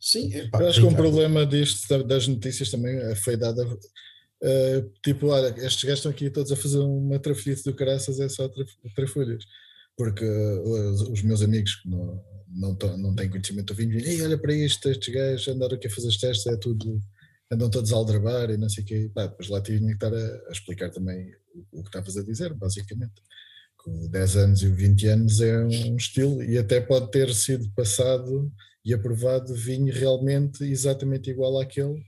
Sim, 0.00 0.32
eu 0.32 0.66
acho 0.66 0.80
que 0.80 0.86
um 0.86 0.94
problema 0.94 1.46
disto 1.46 2.02
das 2.04 2.26
notícias 2.26 2.70
também 2.70 3.14
foi 3.16 3.36
dada. 3.36 3.62
Uh, 4.42 4.90
tipo, 5.02 5.28
olha, 5.28 5.54
estes 5.64 5.84
gajos 5.84 6.00
estão 6.00 6.10
aqui 6.10 6.28
todos 6.28 6.50
a 6.50 6.56
fazer 6.56 6.78
uma 6.78 7.18
trafolhice 7.18 7.64
do 7.64 7.74
caraças, 7.74 8.18
é 8.18 8.28
só 8.28 8.50
trafolhas. 8.94 9.44
Porque 9.96 10.24
uh, 10.24 11.12
os, 11.12 11.22
meus 11.22 11.42
amigos 11.42 11.76
que 11.76 11.88
não, 11.88 12.24
não, 12.48 12.76
não 12.98 13.14
têm 13.14 13.30
conhecimento 13.30 13.72
do 13.72 13.76
vinho, 13.76 13.90
dizem, 13.98 14.22
olha 14.22 14.38
para 14.38 14.52
isto, 14.52 14.88
estes 14.88 15.14
gajos 15.14 15.48
andaram 15.48 15.76
aqui 15.76 15.86
a 15.86 15.90
fazer 15.90 16.08
os 16.08 16.18
testes, 16.18 16.46
é 16.46 16.56
tudo, 16.56 17.00
andam 17.50 17.70
todos 17.70 17.92
a 17.92 17.96
aldrabar 17.96 18.50
e 18.50 18.56
não 18.56 18.68
sei 18.68 18.82
o 18.82 18.86
quê. 18.86 19.10
Pá, 19.14 19.26
depois 19.26 19.48
lá 19.48 19.60
tinha 19.60 19.78
que 19.78 19.92
estar 19.92 20.12
a, 20.12 20.48
a 20.48 20.52
explicar 20.52 20.90
também 20.90 21.30
o, 21.54 21.78
o 21.78 21.82
que 21.82 21.88
estavas 21.88 22.16
a 22.16 22.22
dizer, 22.24 22.52
basicamente 22.54 23.22
com 23.82 24.08
10 24.08 24.36
anos 24.36 24.62
e 24.62 24.68
20 24.68 25.06
anos 25.08 25.40
é 25.40 25.58
um 25.64 25.96
estilo 25.96 26.42
e 26.42 26.56
até 26.56 26.80
pode 26.80 27.10
ter 27.10 27.34
sido 27.34 27.68
passado 27.74 28.50
e 28.84 28.94
aprovado 28.94 29.54
vinho 29.54 29.92
realmente 29.92 30.64
exatamente 30.64 31.30
igual 31.30 31.60
àquele 31.60 32.04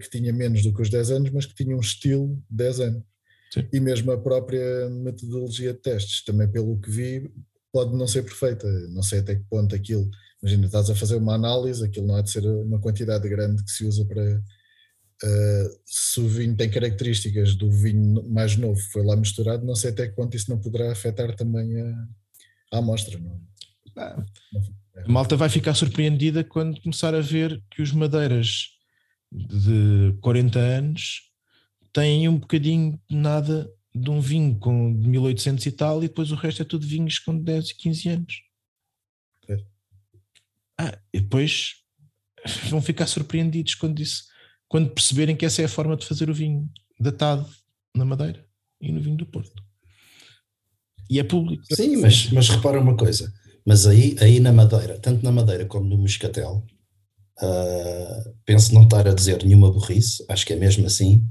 que 0.00 0.10
tinha 0.10 0.32
menos 0.32 0.62
do 0.62 0.72
que 0.74 0.82
os 0.82 0.90
10 0.90 1.10
anos, 1.10 1.30
mas 1.30 1.46
que 1.46 1.54
tinha 1.54 1.76
um 1.76 1.80
estilo 1.80 2.42
10 2.50 2.80
anos. 2.80 3.02
Sim. 3.52 3.68
E 3.72 3.80
mesmo 3.80 4.12
a 4.12 4.18
própria 4.18 4.88
metodologia 4.90 5.72
de 5.72 5.80
testes, 5.80 6.24
também 6.24 6.50
pelo 6.50 6.80
que 6.80 6.90
vi, 6.90 7.30
pode 7.72 7.96
não 7.96 8.06
ser 8.06 8.22
perfeita. 8.22 8.66
Não 8.88 9.02
sei 9.02 9.20
até 9.20 9.34
que 9.34 9.44
ponto 9.50 9.74
aquilo. 9.74 10.08
Imagina, 10.42 10.66
estás 10.66 10.88
a 10.88 10.94
fazer 10.94 11.16
uma 11.16 11.34
análise, 11.34 11.84
aquilo 11.84 12.06
não 12.06 12.16
há 12.16 12.22
de 12.22 12.30
ser 12.30 12.44
uma 12.46 12.80
quantidade 12.80 13.28
grande 13.28 13.62
que 13.62 13.70
se 13.70 13.84
usa 13.84 14.04
para, 14.06 14.42
Uh, 15.22 15.68
se 15.84 16.18
o 16.18 16.26
vinho 16.26 16.56
tem 16.56 16.70
características 16.70 17.54
do 17.54 17.70
vinho 17.70 18.26
mais 18.30 18.56
novo, 18.56 18.80
foi 18.90 19.04
lá 19.04 19.14
misturado, 19.14 19.66
não 19.66 19.74
sei 19.74 19.90
até 19.90 20.08
que 20.08 20.16
ponto 20.16 20.34
isso 20.34 20.50
não 20.50 20.58
poderá 20.58 20.90
afetar 20.90 21.36
também 21.36 21.78
a, 21.78 22.06
a 22.72 22.78
amostra. 22.78 23.18
Não? 23.18 23.38
Ah, 23.98 24.24
a 24.96 25.12
malta 25.12 25.36
vai 25.36 25.50
ficar 25.50 25.74
surpreendida 25.74 26.42
quando 26.42 26.80
começar 26.80 27.14
a 27.14 27.20
ver 27.20 27.62
que 27.70 27.82
os 27.82 27.92
madeiras 27.92 28.68
de 29.30 30.16
40 30.20 30.58
anos 30.58 31.30
têm 31.92 32.28
um 32.28 32.38
bocadinho 32.38 33.00
de 33.08 33.16
nada 33.16 33.70
de 33.94 34.10
um 34.10 34.20
vinho 34.20 34.56
com 34.58 34.96
de 34.96 35.08
1800 35.08 35.66
e 35.66 35.72
tal, 35.72 35.98
e 36.02 36.08
depois 36.08 36.30
o 36.30 36.36
resto 36.36 36.62
é 36.62 36.64
tudo 36.64 36.86
vinhos 36.86 37.18
com 37.18 37.36
10 37.36 37.70
e 37.70 37.74
15 37.74 38.08
anos. 38.08 38.42
É. 39.48 39.58
Ah, 40.78 40.98
e 41.12 41.20
depois 41.20 41.74
vão 42.70 42.80
ficar 42.80 43.06
surpreendidos 43.06 43.74
quando 43.74 44.00
isso 44.00 44.30
quando 44.70 44.90
perceberem 44.90 45.34
que 45.34 45.44
essa 45.44 45.60
é 45.60 45.64
a 45.64 45.68
forma 45.68 45.96
de 45.96 46.06
fazer 46.06 46.30
o 46.30 46.34
vinho 46.34 46.70
datado 46.98 47.44
na 47.92 48.04
Madeira 48.04 48.46
e 48.80 48.92
no 48.92 49.00
vinho 49.00 49.16
do 49.16 49.26
Porto. 49.26 49.60
E 51.10 51.18
é 51.18 51.24
público. 51.24 51.64
Sim, 51.74 51.96
mas, 51.96 52.30
mas 52.30 52.48
repara 52.48 52.80
uma 52.80 52.96
coisa, 52.96 53.34
mas 53.66 53.84
aí, 53.84 54.14
aí 54.20 54.38
na 54.38 54.52
Madeira, 54.52 54.96
tanto 55.00 55.24
na 55.24 55.32
Madeira 55.32 55.66
como 55.66 55.88
no 55.88 55.98
Moscatel, 55.98 56.64
uh, 57.42 58.34
penso 58.44 58.74
não 58.74 58.84
estar 58.84 59.06
a 59.06 59.14
dizer 59.14 59.44
nenhuma 59.44 59.70
burrice, 59.70 60.24
acho 60.28 60.46
que 60.46 60.52
é 60.52 60.56
mesmo 60.56 60.86
assim. 60.86 61.24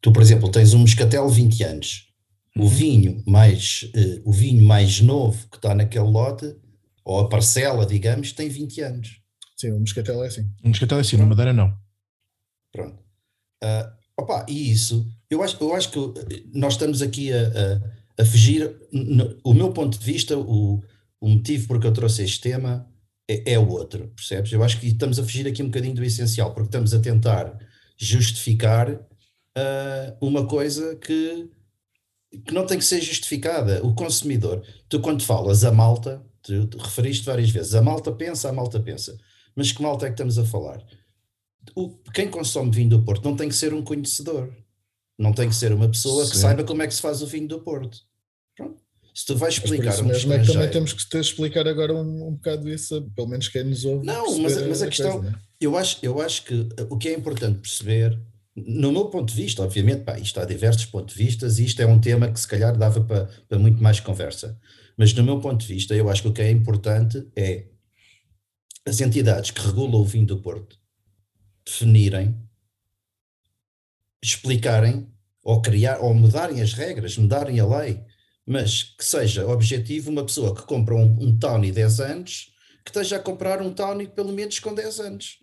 Tu, 0.00 0.12
por 0.12 0.22
exemplo, 0.22 0.50
tens 0.50 0.74
um 0.74 0.80
Moscatel 0.80 1.28
20 1.28 1.62
anos, 1.64 2.08
o 2.56 2.62
uhum. 2.62 2.68
vinho 2.68 3.22
mais 3.26 3.90
uh, 3.94 4.28
o 4.28 4.32
vinho 4.32 4.64
mais 4.64 5.00
novo 5.00 5.48
que 5.48 5.56
está 5.56 5.74
naquele 5.74 6.04
lote, 6.04 6.54
ou 7.04 7.20
a 7.20 7.28
parcela, 7.28 7.86
digamos, 7.86 8.32
tem 8.32 8.48
20 8.48 8.80
anos. 8.80 9.20
Sim, 9.56 9.72
o 9.72 9.80
Moscatel 9.80 10.24
é 10.24 10.26
assim. 10.26 10.50
O 10.64 10.68
Moscatel 10.68 10.98
é 10.98 11.00
assim, 11.00 11.16
na 11.16 11.26
Madeira 11.26 11.52
não. 11.52 11.76
Pronto. 12.72 12.98
Uh, 13.62 13.92
opa, 14.16 14.46
e 14.48 14.72
isso, 14.72 15.06
eu 15.30 15.42
acho, 15.42 15.56
eu 15.60 15.74
acho 15.74 15.90
que 15.90 15.98
nós 16.52 16.74
estamos 16.74 17.00
aqui 17.00 17.32
a, 17.32 17.38
a, 18.18 18.22
a 18.22 18.24
fugir. 18.24 18.74
No, 18.92 19.38
o 19.44 19.54
meu 19.54 19.72
ponto 19.72 19.98
de 19.98 20.04
vista, 20.04 20.36
o, 20.36 20.82
o 21.20 21.28
motivo 21.28 21.68
por 21.68 21.80
que 21.80 21.86
eu 21.86 21.92
trouxe 21.92 22.22
este 22.22 22.40
tema 22.40 22.91
é, 23.28 23.54
é 23.54 23.58
o 23.58 23.68
outro, 23.68 24.08
percebes? 24.08 24.52
Eu 24.52 24.62
acho 24.62 24.78
que 24.80 24.86
estamos 24.88 25.18
a 25.18 25.22
fugir 25.22 25.46
aqui 25.46 25.62
um 25.62 25.66
bocadinho 25.66 25.94
do 25.94 26.04
essencial, 26.04 26.52
porque 26.52 26.68
estamos 26.68 26.94
a 26.94 27.00
tentar 27.00 27.58
justificar 27.96 28.90
uh, 28.92 30.16
uma 30.20 30.46
coisa 30.46 30.96
que, 30.96 31.48
que 32.46 32.54
não 32.54 32.66
tem 32.66 32.78
que 32.78 32.84
ser 32.84 33.00
justificada. 33.00 33.84
O 33.84 33.94
consumidor, 33.94 34.64
tu 34.88 35.00
quando 35.00 35.22
falas 35.24 35.64
a 35.64 35.72
malta, 35.72 36.24
tu, 36.42 36.66
tu 36.66 36.78
referiste 36.78 37.24
várias 37.24 37.50
vezes, 37.50 37.74
a 37.74 37.82
malta 37.82 38.12
pensa, 38.12 38.48
a 38.48 38.52
malta 38.52 38.80
pensa. 38.80 39.16
Mas 39.54 39.70
que 39.70 39.82
malta 39.82 40.06
é 40.06 40.08
que 40.08 40.14
estamos 40.14 40.38
a 40.38 40.44
falar? 40.44 40.82
o, 41.74 41.96
quem 42.12 42.28
consome 42.28 42.70
vinho 42.70 42.90
do 42.90 43.04
Porto 43.04 43.24
não 43.24 43.36
tem 43.36 43.48
que 43.48 43.54
ser 43.54 43.72
um 43.72 43.82
conhecedor, 43.82 44.54
não 45.18 45.32
tem 45.32 45.48
que 45.48 45.54
ser 45.54 45.72
uma 45.72 45.88
pessoa 45.88 46.24
Sim. 46.24 46.30
que 46.30 46.36
saiba 46.36 46.64
como 46.64 46.82
é 46.82 46.86
que 46.86 46.94
se 46.94 47.00
faz 47.02 47.22
o 47.22 47.26
vinho 47.26 47.48
do 47.48 47.60
Porto. 47.60 47.98
Pronto. 48.56 48.81
Se 49.14 49.26
tu 49.26 49.36
vais 49.36 49.54
explicar 49.54 50.00
um 50.00 50.04
mesmo 50.04 50.32
é 50.32 50.38
que 50.38 50.46
também 50.46 50.70
temos 50.70 50.92
que 50.92 51.06
ter, 51.08 51.20
explicar 51.20 51.68
agora 51.68 51.94
um, 51.94 52.28
um 52.28 52.32
bocado 52.32 52.68
isso, 52.68 53.02
pelo 53.14 53.28
menos 53.28 53.48
quem 53.48 53.64
nos 53.64 53.84
ouve. 53.84 54.06
Não, 54.06 54.38
mas, 54.38 54.66
mas 54.66 54.82
a, 54.82 54.86
a 54.86 54.88
questão, 54.88 55.20
coisa, 55.20 55.38
eu, 55.60 55.76
acho, 55.76 55.98
eu 56.02 56.20
acho 56.20 56.44
que 56.44 56.68
o 56.88 56.96
que 56.96 57.08
é 57.08 57.14
importante 57.14 57.58
perceber, 57.58 58.18
no 58.56 58.90
meu 58.90 59.06
ponto 59.06 59.28
de 59.28 59.40
vista, 59.40 59.62
obviamente, 59.62 60.04
pá, 60.04 60.18
isto 60.18 60.40
há 60.40 60.46
diversos 60.46 60.86
pontos 60.86 61.14
de 61.14 61.22
vista 61.22 61.46
e 61.46 61.64
isto 61.64 61.82
é 61.82 61.86
um 61.86 62.00
tema 62.00 62.30
que 62.30 62.40
se 62.40 62.48
calhar 62.48 62.76
dava 62.76 63.02
para, 63.02 63.28
para 63.48 63.58
muito 63.58 63.82
mais 63.82 64.00
conversa. 64.00 64.58
Mas 64.96 65.12
no 65.12 65.22
meu 65.22 65.40
ponto 65.40 65.60
de 65.60 65.66
vista, 65.66 65.94
eu 65.94 66.08
acho 66.08 66.22
que 66.22 66.28
o 66.28 66.32
que 66.32 66.42
é 66.42 66.50
importante 66.50 67.26
é 67.36 67.66
as 68.86 69.00
entidades 69.00 69.50
que 69.50 69.60
regulam 69.60 70.00
o 70.00 70.04
vinho 70.04 70.26
do 70.26 70.38
Porto 70.38 70.78
definirem, 71.64 72.34
explicarem 74.22 75.06
ou 75.42 75.60
criar 75.60 75.98
ou 76.00 76.14
mudarem 76.14 76.60
as 76.60 76.72
regras, 76.72 77.16
mudarem 77.16 77.60
a 77.60 77.66
lei, 77.66 78.00
mas 78.46 78.82
que 78.82 79.04
seja 79.04 79.46
objetivo 79.46 80.10
uma 80.10 80.24
pessoa 80.24 80.54
que 80.54 80.62
compra 80.62 80.94
um, 80.94 81.16
um 81.20 81.38
Tony 81.38 81.70
10 81.70 82.00
anos 82.00 82.52
que 82.84 82.90
esteja 82.90 83.16
a 83.16 83.20
comprar 83.20 83.62
um 83.62 83.72
Tony 83.72 84.06
pelo 84.08 84.32
menos 84.32 84.58
com 84.58 84.74
10 84.74 85.00
anos. 85.00 85.38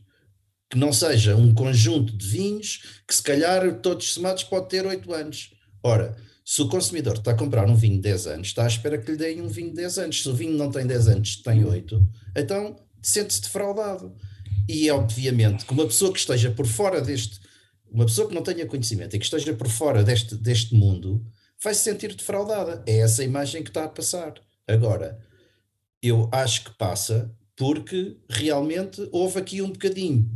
Que 0.69 0.77
não 0.77 0.93
seja 0.93 1.35
um 1.35 1.53
conjunto 1.53 2.15
de 2.15 2.27
vinhos 2.27 3.01
que 3.07 3.15
se 3.15 3.23
calhar 3.23 3.79
todos 3.81 4.13
somados 4.13 4.43
pode 4.43 4.69
ter 4.69 4.85
8 4.85 5.13
anos. 5.13 5.51
Ora, 5.81 6.15
se 6.45 6.61
o 6.61 6.69
consumidor 6.69 7.15
está 7.15 7.31
a 7.31 7.35
comprar 7.35 7.67
um 7.67 7.75
vinho 7.75 7.95
de 7.95 8.01
10 8.01 8.27
anos, 8.27 8.47
está 8.47 8.65
à 8.65 8.67
espera 8.67 8.97
que 8.97 9.11
lhe 9.11 9.17
deem 9.17 9.41
um 9.41 9.47
vinho 9.47 9.69
de 9.69 9.77
10 9.77 9.97
anos. 9.99 10.21
Se 10.21 10.29
o 10.29 10.33
vinho 10.33 10.57
não 10.57 10.69
tem 10.69 10.85
10 10.85 11.07
anos, 11.07 11.37
tem 11.37 11.63
8, 11.63 12.07
então 12.35 12.75
sente-se 13.01 13.41
defraudado. 13.41 14.15
E 14.67 14.89
obviamente 14.91 15.65
que 15.65 15.73
uma 15.73 15.85
pessoa 15.85 16.11
que 16.11 16.19
esteja 16.19 16.51
por 16.51 16.67
fora 16.67 17.01
deste, 17.01 17.39
uma 17.91 18.05
pessoa 18.05 18.27
que 18.27 18.35
não 18.35 18.43
tenha 18.43 18.65
conhecimento 18.65 19.15
e 19.15 19.19
que 19.19 19.25
esteja 19.25 19.53
por 19.53 19.67
fora 19.67 20.03
deste, 20.03 20.35
deste 20.35 20.75
mundo, 20.75 21.25
vai 21.61 21.73
se 21.73 21.81
sentir 21.81 22.15
defraudada. 22.15 22.83
É 22.87 22.99
essa 22.99 23.23
imagem 23.23 23.63
que 23.63 23.69
está 23.69 23.85
a 23.85 23.89
passar. 23.89 24.33
Agora, 24.67 25.19
eu 26.01 26.29
acho 26.31 26.65
que 26.65 26.77
passa 26.77 27.33
porque 27.55 28.17
realmente 28.29 29.07
houve 29.11 29.39
aqui 29.39 29.61
um 29.61 29.69
bocadinho 29.69 30.29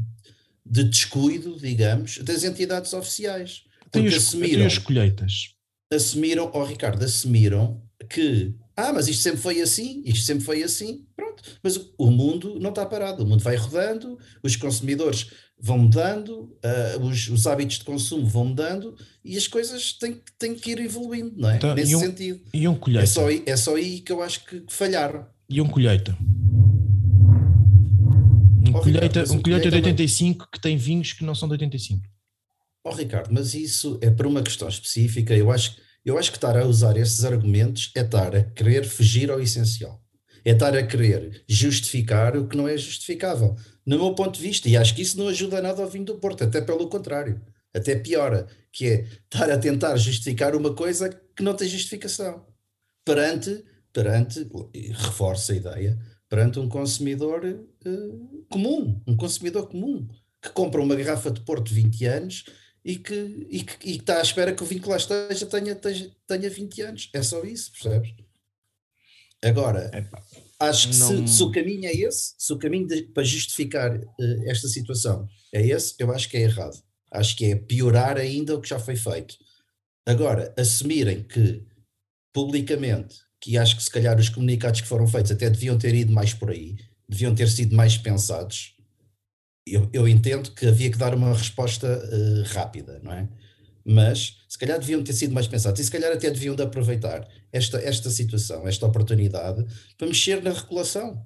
de 0.65 0.84
descuido, 0.84 1.57
digamos, 1.57 2.17
das 2.19 2.43
entidades 2.43 2.93
oficiais. 2.93 3.63
Porque 3.91 4.15
assumiram. 4.15 4.65
as 4.65 4.78
colheitas. 4.78 5.55
Assumiram, 5.91 6.49
oh 6.53 6.63
Ricardo, 6.63 7.03
assumiram 7.03 7.82
que 8.09 8.55
Ah, 8.76 8.91
mas 8.91 9.07
isto 9.07 9.21
sempre 9.21 9.39
foi 9.39 9.61
assim, 9.61 10.01
isto 10.05 10.26
sempre 10.26 10.43
foi 10.43 10.63
assim. 10.63 11.05
Pronto. 11.15 11.43
Mas 11.61 11.80
o 11.97 12.09
mundo 12.09 12.59
não 12.59 12.69
está 12.69 12.86
parado, 12.86 13.24
o 13.24 13.28
mundo 13.28 13.43
vai 13.43 13.55
rodando, 13.55 14.17
os 14.41 14.55
consumidores 14.55 15.30
vão 15.59 15.78
mudando, 15.78 16.55
uh, 16.63 17.01
os, 17.01 17.30
os, 17.30 17.47
hábitos 17.47 17.80
de 17.80 17.86
consumo 17.86 18.26
vão 18.26 18.45
mudando 18.45 18.97
e 19.24 19.38
as 19.38 19.47
coisas 19.47 19.93
têm, 19.93 20.19
têm 20.38 20.55
que 20.55 20.71
ir 20.71 20.80
evoluindo, 20.80 21.34
não 21.38 21.49
é? 21.49 21.55
Então, 21.55 21.74
Nesse 21.74 21.93
e 21.93 21.95
um, 21.95 21.99
sentido. 21.99 22.41
E 22.53 22.67
um 22.67 22.76
colheita. 22.76 23.03
É 23.03 23.07
só, 23.07 23.28
aí, 23.28 23.43
é 23.45 23.55
só 23.55 23.76
aí 23.76 24.01
que 24.01 24.11
eu 24.11 24.21
acho 24.21 24.43
que 24.45 24.63
falharam. 24.67 25.26
E 25.49 25.61
um 25.61 25.69
colheita. 25.69 26.17
Um 28.65 28.76
oh, 28.76 28.82
colheita, 28.82 29.05
Ricardo, 29.05 29.34
um 29.34 29.41
colheita 29.41 29.69
de 29.69 29.76
85 29.76 30.49
que 30.51 30.59
tem 30.59 30.76
vinhos 30.76 31.13
que 31.13 31.24
não 31.24 31.36
são 31.36 31.47
de 31.47 31.53
85. 31.53 32.01
Oh 32.86 32.91
Ricardo, 32.91 33.30
mas 33.32 33.53
isso 33.53 33.97
é 34.01 34.09
para 34.09 34.28
uma 34.28 34.43
questão 34.43 34.67
específica. 34.67 35.34
Eu 35.34 35.49
acho, 35.49 35.78
eu 36.05 36.17
acho 36.17 36.31
que 36.31 36.37
estar 36.37 36.57
a 36.57 36.65
usar 36.65 36.97
esses 36.97 37.23
argumentos 37.23 37.91
é 37.95 38.01
estar 38.01 38.35
a 38.35 38.43
querer 38.43 38.85
fugir 38.85 39.31
ao 39.31 39.39
essencial. 39.39 40.01
É 40.43 40.51
estar 40.51 40.75
a 40.75 40.85
querer 40.85 41.43
justificar 41.47 42.35
o 42.35 42.47
que 42.47 42.57
não 42.57 42.67
é 42.67 42.77
justificável. 42.77 43.55
No 43.85 43.97
meu 43.97 44.13
ponto 44.13 44.35
de 44.35 44.41
vista, 44.41 44.67
e 44.67 44.75
acho 44.75 44.93
que 44.93 45.01
isso 45.01 45.17
não 45.17 45.29
ajuda 45.29 45.61
nada 45.61 45.81
ao 45.81 45.89
vinho 45.89 46.05
do 46.05 46.19
Porto, 46.19 46.43
até 46.43 46.59
pelo 46.59 46.89
contrário, 46.89 47.41
até 47.73 47.95
piora, 47.95 48.47
que 48.71 48.87
é 48.87 49.07
estar 49.23 49.49
a 49.49 49.57
tentar 49.57 49.95
justificar 49.95 50.55
uma 50.55 50.73
coisa 50.73 51.09
que 51.35 51.43
não 51.43 51.55
tem 51.55 51.67
justificação. 51.67 52.45
Perante, 53.05 53.63
perante, 53.93 54.45
reforça 54.91 55.53
a 55.53 55.55
ideia, 55.55 55.97
perante 56.29 56.59
um 56.59 56.67
consumidor 56.67 57.45
uh, 57.45 58.45
comum, 58.49 59.01
um 59.07 59.15
consumidor 59.15 59.69
comum, 59.69 60.07
que 60.41 60.49
compra 60.49 60.81
uma 60.81 60.95
garrafa 60.95 61.31
de 61.31 61.41
Porto 61.41 61.67
de 61.67 61.75
20 61.75 62.05
anos 62.05 62.45
e 62.84 62.97
que, 62.97 63.47
e 63.49 63.63
que, 63.63 63.73
e 63.89 63.93
que 63.93 63.99
está 64.01 64.19
à 64.19 64.21
espera 64.21 64.53
que 64.53 64.61
o 64.61 64.65
vinho 64.65 64.81
que 64.81 64.89
lá 64.89 64.97
esteja 64.97 65.45
tenha, 65.45 65.75
tenha, 65.75 66.11
tenha 66.27 66.49
20 66.49 66.81
anos. 66.81 67.09
É 67.13 67.23
só 67.23 67.43
isso, 67.43 67.71
percebes? 67.71 68.13
Agora, 69.43 69.89
Epa, 69.93 70.23
acho 70.59 70.89
que 70.89 70.95
não... 70.97 71.27
se, 71.27 71.36
se, 71.36 71.43
o 71.43 71.51
caminho 71.51 71.86
é 71.86 71.93
esse, 71.93 72.34
se 72.38 72.53
o 72.53 72.57
caminho 72.57 72.88
de, 72.88 73.03
para 73.03 73.23
justificar 73.23 73.97
uh, 73.97 74.49
esta 74.49 74.67
situação 74.67 75.27
é 75.53 75.65
esse, 75.67 75.95
eu 75.99 76.11
acho 76.11 76.29
que 76.29 76.38
é 76.38 76.41
errado. 76.41 76.81
Acho 77.11 77.36
que 77.36 77.45
é 77.45 77.55
piorar 77.55 78.17
ainda 78.17 78.55
o 78.55 78.61
que 78.61 78.69
já 78.69 78.79
foi 78.79 78.95
feito. 78.95 79.36
Agora, 80.05 80.53
assumirem 80.57 81.23
que 81.23 81.63
publicamente 82.34 83.17
que 83.39 83.57
acho 83.57 83.75
que 83.75 83.84
se 83.84 83.91
calhar 83.91 84.17
os 84.17 84.29
comunicados 84.29 84.81
que 84.81 84.88
foram 84.88 85.05
feitos 85.05 85.31
até 85.31 85.49
deviam 85.49 85.77
ter 85.77 85.93
ido 85.93 86.11
mais 86.11 86.34
por 86.34 86.49
aí, 86.49 86.77
deviam 87.07 87.36
ter 87.36 87.49
sido 87.49 87.75
mais 87.75 87.97
pensados. 87.97 88.73
Eu, 89.66 89.89
eu 89.93 90.07
entendo 90.07 90.51
que 90.51 90.66
havia 90.68 90.91
que 90.91 90.97
dar 90.97 91.16
uma 91.16 91.34
resposta 91.34 91.88
uh, 91.88 92.53
rápida, 92.53 92.99
não 93.01 93.14
é? 93.14 93.30
Mas 93.86 94.38
se 94.47 94.57
calhar 94.57 94.80
deviam 94.80 95.03
ter 95.03 95.14
sido 95.14 95.34
mais 95.34 95.47
pensados 95.47 95.80
e 95.80 95.84
se 95.84 95.91
calhar 95.91 96.11
até 96.11 96.30
deviam 96.30 96.55
de 96.55 96.64
aproveitar 96.64 97.28
esta, 97.51 97.78
esta 97.80 98.09
situação, 98.09 98.68
esta 98.68 98.86
oportunidade, 98.86 99.66
para 99.97 100.07
mexer 100.07 100.41
na 100.41 100.51
regulação. 100.51 101.26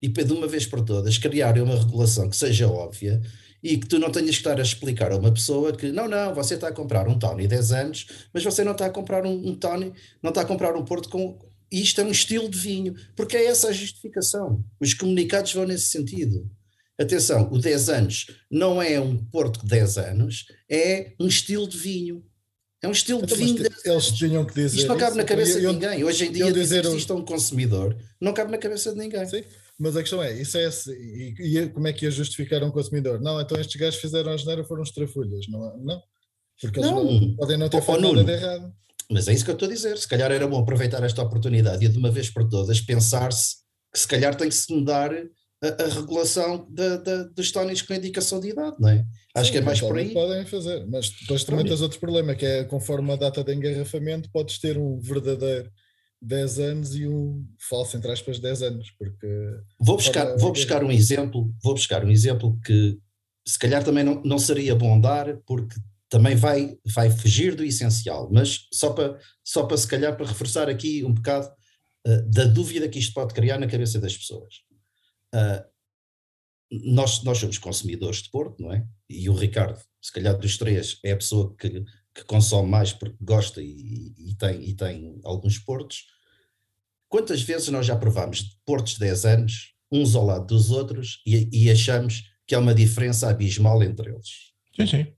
E 0.00 0.08
de 0.08 0.32
uma 0.32 0.46
vez 0.46 0.66
por 0.66 0.82
todas 0.82 1.16
criar 1.16 1.58
uma 1.58 1.76
regulação 1.76 2.28
que 2.28 2.36
seja 2.36 2.68
óbvia 2.68 3.22
e 3.62 3.78
que 3.78 3.86
tu 3.86 3.98
não 3.98 4.10
tenhas 4.10 4.30
que 4.30 4.36
estar 4.36 4.58
a 4.58 4.62
explicar 4.62 5.10
a 5.10 5.16
uma 5.16 5.32
pessoa 5.32 5.72
que 5.72 5.90
não, 5.90 6.06
não, 6.06 6.34
você 6.34 6.54
está 6.54 6.68
a 6.68 6.72
comprar 6.72 7.08
um 7.08 7.18
Tony 7.18 7.48
10 7.48 7.72
anos, 7.72 8.06
mas 8.32 8.44
você 8.44 8.62
não 8.62 8.72
está 8.72 8.84
a 8.84 8.90
comprar 8.90 9.24
um, 9.24 9.48
um 9.48 9.54
Tony, 9.54 9.94
não 10.22 10.28
está 10.28 10.42
a 10.42 10.44
comprar 10.44 10.76
um 10.76 10.84
Porto 10.84 11.08
com. 11.08 11.38
Isto 11.72 12.02
é 12.02 12.04
um 12.04 12.10
estilo 12.10 12.48
de 12.48 12.58
vinho, 12.58 12.94
porque 13.16 13.36
é 13.36 13.46
essa 13.46 13.68
a 13.68 13.72
justificação. 13.72 14.62
Os 14.78 14.92
comunicados 14.92 15.54
vão 15.54 15.66
nesse 15.66 15.86
sentido. 15.86 16.48
Atenção, 16.98 17.48
o 17.50 17.58
10 17.58 17.88
anos 17.88 18.26
não 18.50 18.80
é 18.80 19.00
um 19.00 19.16
Porto 19.16 19.60
de 19.62 19.66
10 19.66 19.98
anos, 19.98 20.46
é 20.70 21.12
um 21.18 21.26
estilo 21.26 21.68
de 21.68 21.76
vinho. 21.76 22.24
É 22.80 22.88
um 22.88 22.92
estilo 22.92 23.20
então, 23.22 23.36
de 23.36 23.44
vinho. 23.44 23.66
Eles 23.84 24.10
tinham 24.12 24.44
que 24.44 24.54
dizer. 24.54 24.76
Isto 24.76 24.88
não 24.88 24.98
cabe 24.98 25.16
na 25.16 25.24
cabeça 25.24 25.58
eu, 25.58 25.72
de 25.72 25.78
ninguém. 25.78 26.04
Hoje 26.04 26.26
em 26.26 26.32
dia, 26.32 26.52
dizer 26.52 26.82
que 26.82 26.88
existe 26.88 27.12
um 27.12 27.24
consumidor, 27.24 27.96
não 28.20 28.34
cabe 28.34 28.52
na 28.52 28.58
cabeça 28.58 28.92
de 28.92 28.98
ninguém. 28.98 29.26
Sim. 29.26 29.42
Mas 29.78 29.96
a 29.96 30.02
questão 30.02 30.22
é, 30.22 30.32
isso 30.40 30.56
é 30.56 30.68
e, 30.88 31.34
e, 31.38 31.68
como 31.70 31.88
é 31.88 31.92
que 31.92 32.04
ia 32.04 32.10
justificar 32.10 32.62
um 32.62 32.70
consumidor? 32.70 33.20
Não, 33.20 33.40
então 33.40 33.58
estes 33.58 33.74
gajos 33.74 34.00
fizeram 34.00 34.32
a 34.32 34.36
geneira 34.36 34.64
foram 34.64 34.82
os 34.82 34.92
trafulhas, 34.92 35.46
não, 35.48 35.76
não. 35.78 36.02
Porque 36.60 36.78
eles 36.78 36.90
não, 36.90 37.04
não 37.04 37.36
podem 37.36 37.56
não 37.56 37.68
ter 37.68 37.82
feito 37.82 38.00
nada 38.00 38.22
de 38.22 38.32
errado. 38.32 38.72
Mas 39.10 39.28
é 39.28 39.32
isso 39.32 39.44
que 39.44 39.50
eu 39.50 39.54
estou 39.54 39.68
a 39.68 39.72
dizer. 39.72 39.98
Se 39.98 40.06
calhar 40.06 40.30
era 40.30 40.46
bom 40.46 40.60
aproveitar 40.60 41.02
esta 41.02 41.22
oportunidade 41.22 41.84
e 41.84 41.88
de 41.88 41.98
uma 41.98 42.10
vez 42.10 42.30
por 42.30 42.48
todas 42.48 42.80
pensar-se 42.80 43.56
que 43.92 43.98
se 43.98 44.06
calhar 44.06 44.34
tem 44.34 44.48
que 44.48 44.54
se 44.54 44.72
mudar 44.72 45.10
a, 45.64 45.84
a 45.84 45.88
regulação 45.88 46.66
de, 46.70 46.98
de, 46.98 47.24
dos 47.34 47.50
tónicos 47.50 47.82
com 47.82 47.94
indicação 47.94 48.40
de 48.40 48.50
idade, 48.50 48.76
não 48.78 48.88
é? 48.88 49.04
Acho 49.34 49.46
Sim, 49.46 49.52
que 49.52 49.58
é 49.58 49.60
mais 49.62 49.80
por 49.80 49.96
aí. 49.98 50.12
Podem 50.12 50.44
fazer, 50.46 50.86
mas 50.86 51.10
depois 51.10 51.44
também 51.44 51.64
tens 51.64 51.80
outro 51.80 51.98
problema, 51.98 52.34
que 52.34 52.46
é 52.46 52.64
conforme 52.64 53.12
a 53.12 53.16
data 53.16 53.42
de 53.42 53.54
engarrafamento, 53.54 54.30
podes 54.30 54.58
ter 54.58 54.78
um 54.78 55.00
verdadeiro 55.00 55.70
10 56.22 56.58
anos 56.58 56.94
e 56.94 57.06
um 57.06 57.44
falso, 57.68 57.96
entre 57.96 58.12
aspas, 58.12 58.38
10 58.38 58.62
anos, 58.62 58.90
porque... 58.98 59.26
Vou 59.80 59.96
buscar, 59.96 60.36
vou 60.36 60.52
buscar 60.52 60.84
um 60.84 60.90
exemplo, 60.90 61.52
vou 61.62 61.74
buscar 61.74 62.04
um 62.04 62.10
exemplo 62.10 62.58
que 62.64 62.96
se 63.46 63.58
calhar 63.58 63.84
também 63.84 64.04
não, 64.04 64.22
não 64.22 64.38
seria 64.38 64.74
bom 64.74 64.98
dar, 64.98 65.36
porque 65.46 65.76
também 66.08 66.36
vai, 66.36 66.76
vai 66.94 67.10
fugir 67.10 67.54
do 67.54 67.64
essencial, 67.64 68.30
mas 68.32 68.66
só 68.72 68.92
para, 68.92 69.18
só 69.42 69.64
para 69.64 69.76
se 69.76 69.86
calhar 69.86 70.16
para 70.16 70.26
reforçar 70.26 70.68
aqui 70.68 71.04
um 71.04 71.12
bocado 71.12 71.48
uh, 72.06 72.30
da 72.30 72.44
dúvida 72.44 72.88
que 72.88 72.98
isto 72.98 73.12
pode 73.12 73.34
criar 73.34 73.58
na 73.58 73.66
cabeça 73.66 74.00
das 74.00 74.16
pessoas. 74.16 74.54
Uh, 75.34 75.74
nós, 76.70 77.22
nós 77.22 77.38
somos 77.38 77.58
consumidores 77.58 78.22
de 78.22 78.30
Porto, 78.30 78.62
não 78.62 78.72
é? 78.72 78.86
E 79.08 79.28
o 79.28 79.34
Ricardo, 79.34 79.80
se 80.00 80.12
calhar 80.12 80.36
dos 80.38 80.56
três, 80.56 80.98
é 81.04 81.12
a 81.12 81.16
pessoa 81.16 81.54
que, 81.56 81.84
que 82.14 82.24
consome 82.24 82.68
mais 82.68 82.92
porque 82.92 83.16
gosta 83.20 83.62
e, 83.62 84.14
e, 84.16 84.34
tem, 84.36 84.62
e 84.62 84.74
tem 84.74 85.20
alguns 85.24 85.58
portos. 85.58 86.06
Quantas 87.08 87.42
vezes 87.42 87.68
nós 87.68 87.86
já 87.86 87.96
provámos 87.96 88.58
portos 88.64 88.94
de 88.94 89.00
10 89.00 89.24
anos, 89.24 89.74
uns 89.92 90.14
ao 90.14 90.24
lado 90.24 90.46
dos 90.46 90.70
outros, 90.70 91.22
e, 91.26 91.48
e 91.52 91.70
achamos 91.70 92.22
que 92.46 92.54
há 92.54 92.58
uma 92.58 92.74
diferença 92.74 93.28
abismal 93.28 93.82
entre 93.82 94.10
eles? 94.10 94.52
Sim, 94.74 94.86
sim. 94.86 95.12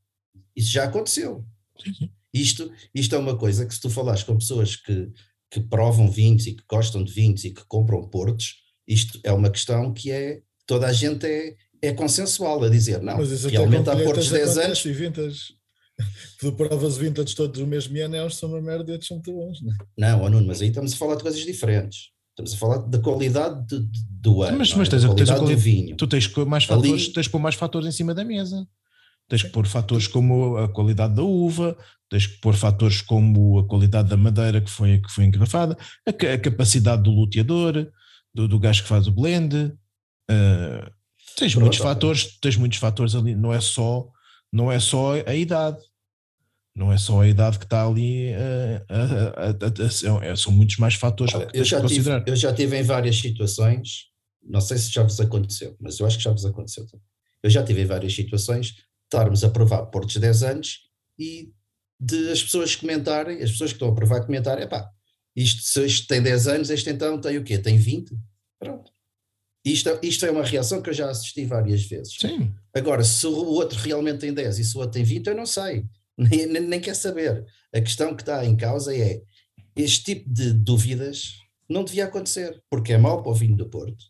Isso 0.54 0.70
já 0.70 0.84
aconteceu. 0.84 1.46
Sim, 1.82 1.94
sim. 1.94 2.10
Isto, 2.32 2.70
isto 2.94 3.14
é 3.14 3.18
uma 3.18 3.36
coisa 3.36 3.64
que 3.64 3.74
se 3.74 3.80
tu 3.80 3.88
falares 3.88 4.22
com 4.22 4.36
pessoas 4.36 4.76
que, 4.76 5.10
que 5.50 5.60
provam 5.60 6.10
vinhos 6.10 6.46
e 6.46 6.54
que 6.54 6.64
gostam 6.68 7.02
de 7.02 7.12
vinhos 7.12 7.44
e 7.44 7.50
que 7.50 7.64
compram 7.66 8.06
portos, 8.08 8.65
isto 8.86 9.18
é 9.24 9.32
uma 9.32 9.50
questão 9.50 9.92
que 9.92 10.10
é, 10.10 10.40
toda 10.66 10.86
a 10.86 10.92
gente 10.92 11.26
é, 11.26 11.54
é 11.82 11.92
consensual 11.92 12.62
a 12.62 12.68
dizer, 12.68 13.02
não, 13.02 13.18
realmente 13.48 13.88
há 13.88 13.96
portos 13.96 14.26
de 14.26 14.32
10 14.32 14.58
anos... 14.58 14.84
E 14.84 14.92
vintage. 14.92 15.56
Tu 16.38 16.52
provas 16.52 16.98
vintage 16.98 17.34
todos 17.34 17.60
o 17.60 17.66
mesmo 17.66 17.98
ano, 17.98 18.16
eles 18.16 18.34
são 18.34 18.50
uma 18.50 18.60
merda 18.60 18.90
e 18.90 18.92
outros 18.92 19.08
são 19.08 19.16
muito 19.16 19.32
bons, 19.32 19.62
não 19.62 19.72
é? 19.72 19.76
Não, 19.96 20.22
oh 20.22 20.28
Nuno, 20.28 20.46
mas 20.46 20.60
aí 20.60 20.68
estamos 20.68 20.92
a 20.92 20.96
falar 20.96 21.16
de 21.16 21.22
coisas 21.22 21.40
diferentes. 21.40 22.10
Estamos 22.30 22.52
a 22.52 22.56
falar 22.58 22.78
da 22.78 22.98
qualidade 22.98 23.66
de, 23.66 23.80
de, 23.80 24.04
do 24.10 24.42
ano. 24.42 24.58
Mas, 24.58 24.74
mas 24.74 24.88
é? 24.88 24.90
tens, 24.90 25.04
a, 25.04 25.14
tens 25.14 25.30
a 25.30 25.36
qualidade 25.36 25.56
do 25.56 25.58
vinho. 25.58 25.96
Tu 25.96 26.06
tens 26.06 26.26
que 26.26 26.44
mais 26.44 26.64
fatores, 26.64 27.04
Ali... 27.04 27.12
tens 27.14 27.26
que 27.26 27.32
pôr 27.32 27.38
mais 27.38 27.54
fatores 27.54 27.88
em 27.88 27.92
cima 27.92 28.14
da 28.14 28.24
mesa. 28.24 28.66
Tens 29.26 29.42
que 29.42 29.48
pôr 29.48 29.66
fatores 29.66 30.06
como 30.06 30.56
a 30.58 30.68
qualidade 30.68 31.14
da 31.14 31.22
uva, 31.22 31.76
tens 32.10 32.26
que 32.26 32.38
pôr 32.40 32.54
fatores 32.54 33.00
como 33.00 33.58
a 33.58 33.66
qualidade 33.66 34.10
da 34.10 34.16
madeira 34.16 34.60
que 34.60 34.70
foi, 34.70 34.98
que 34.98 35.10
foi 35.10 35.24
engarrafada, 35.24 35.76
a, 36.06 36.10
a 36.10 36.38
capacidade 36.38 37.02
do 37.02 37.10
luteador, 37.10 37.90
do, 38.36 38.46
do 38.46 38.58
gajo 38.58 38.82
que 38.82 38.88
faz 38.88 39.06
o 39.06 39.12
blend. 39.12 39.54
Uh, 40.30 40.90
tens 41.36 41.52
Pronto, 41.52 41.64
muitos 41.64 41.78
fatores, 41.78 42.38
tens 42.38 42.56
muitos 42.56 42.78
fatores 42.78 43.14
ali, 43.14 43.34
não 43.34 43.52
é 43.52 43.60
só, 43.60 44.06
não 44.52 44.70
é 44.70 44.78
só 44.78 45.14
a 45.26 45.34
idade. 45.34 45.78
Não 46.74 46.92
é 46.92 46.98
só 46.98 47.22
a 47.22 47.26
idade 47.26 47.58
que 47.58 47.64
está 47.64 47.86
ali, 47.86 48.32
uh, 48.34 48.84
uh, 50.32 50.36
são 50.36 50.52
muitos 50.52 50.76
mais 50.76 50.94
fatores 50.94 51.34
Olha, 51.34 51.48
eu 51.54 51.64
já 51.64 51.80
considerar. 51.80 52.18
Tive, 52.18 52.30
eu 52.32 52.36
já 52.36 52.52
tive 52.52 52.78
em 52.78 52.82
várias 52.82 53.16
situações, 53.16 54.08
não 54.44 54.60
sei 54.60 54.76
se 54.76 54.92
já 54.92 55.02
vos 55.02 55.18
aconteceu, 55.18 55.74
mas 55.80 55.98
eu 55.98 56.06
acho 56.06 56.18
que 56.18 56.24
já 56.24 56.30
vos 56.30 56.44
aconteceu 56.44 56.84
também. 56.86 57.06
Eu 57.42 57.48
já 57.48 57.64
tive 57.64 57.80
em 57.80 57.86
várias 57.86 58.14
situações 58.14 58.74
estarmos 59.04 59.42
a 59.42 59.48
provar 59.48 59.86
portos 59.86 60.18
10 60.18 60.42
anos 60.42 60.80
e 61.18 61.50
de 61.98 62.30
as 62.30 62.42
pessoas 62.42 62.76
comentarem, 62.76 63.42
as 63.42 63.52
pessoas 63.52 63.70
que 63.70 63.76
estão 63.76 63.88
a 63.88 63.94
provar 63.94 64.20
comentarem, 64.26 64.64
epá, 64.64 64.90
isto, 65.36 65.62
se 65.62 65.84
isto 65.84 66.08
tem 66.08 66.22
10 66.22 66.48
anos, 66.48 66.70
este 66.70 66.88
então 66.88 67.20
tem 67.20 67.36
o 67.36 67.44
quê? 67.44 67.58
Tem 67.58 67.76
20? 67.76 68.16
Pronto. 68.58 68.90
Isto, 69.64 69.98
isto 70.02 70.24
é 70.24 70.30
uma 70.30 70.44
reação 70.44 70.80
que 70.80 70.88
eu 70.88 70.94
já 70.94 71.10
assisti 71.10 71.44
várias 71.44 71.82
vezes. 71.84 72.16
Sim. 72.18 72.54
Agora, 72.72 73.04
se 73.04 73.26
o 73.26 73.34
outro 73.34 73.78
realmente 73.78 74.20
tem 74.20 74.32
10 74.32 74.58
e 74.58 74.64
se 74.64 74.76
o 74.76 74.80
outro 74.80 74.94
tem 74.94 75.04
20, 75.04 75.26
eu 75.26 75.34
não 75.34 75.46
sei. 75.46 75.84
Nem, 76.18 76.46
nem, 76.46 76.62
nem 76.62 76.80
quer 76.80 76.94
saber. 76.94 77.44
A 77.74 77.78
questão 77.78 78.16
que 78.16 78.22
está 78.22 78.42
em 78.42 78.56
causa 78.56 78.96
é 78.96 79.20
este 79.76 80.02
tipo 80.02 80.32
de 80.32 80.50
dúvidas 80.50 81.34
não 81.68 81.84
devia 81.84 82.06
acontecer, 82.06 82.62
porque 82.70 82.94
é 82.94 82.96
mau 82.96 83.22
para 83.22 83.32
o 83.32 83.34
vinho 83.34 83.54
do 83.54 83.68
Porto 83.68 84.02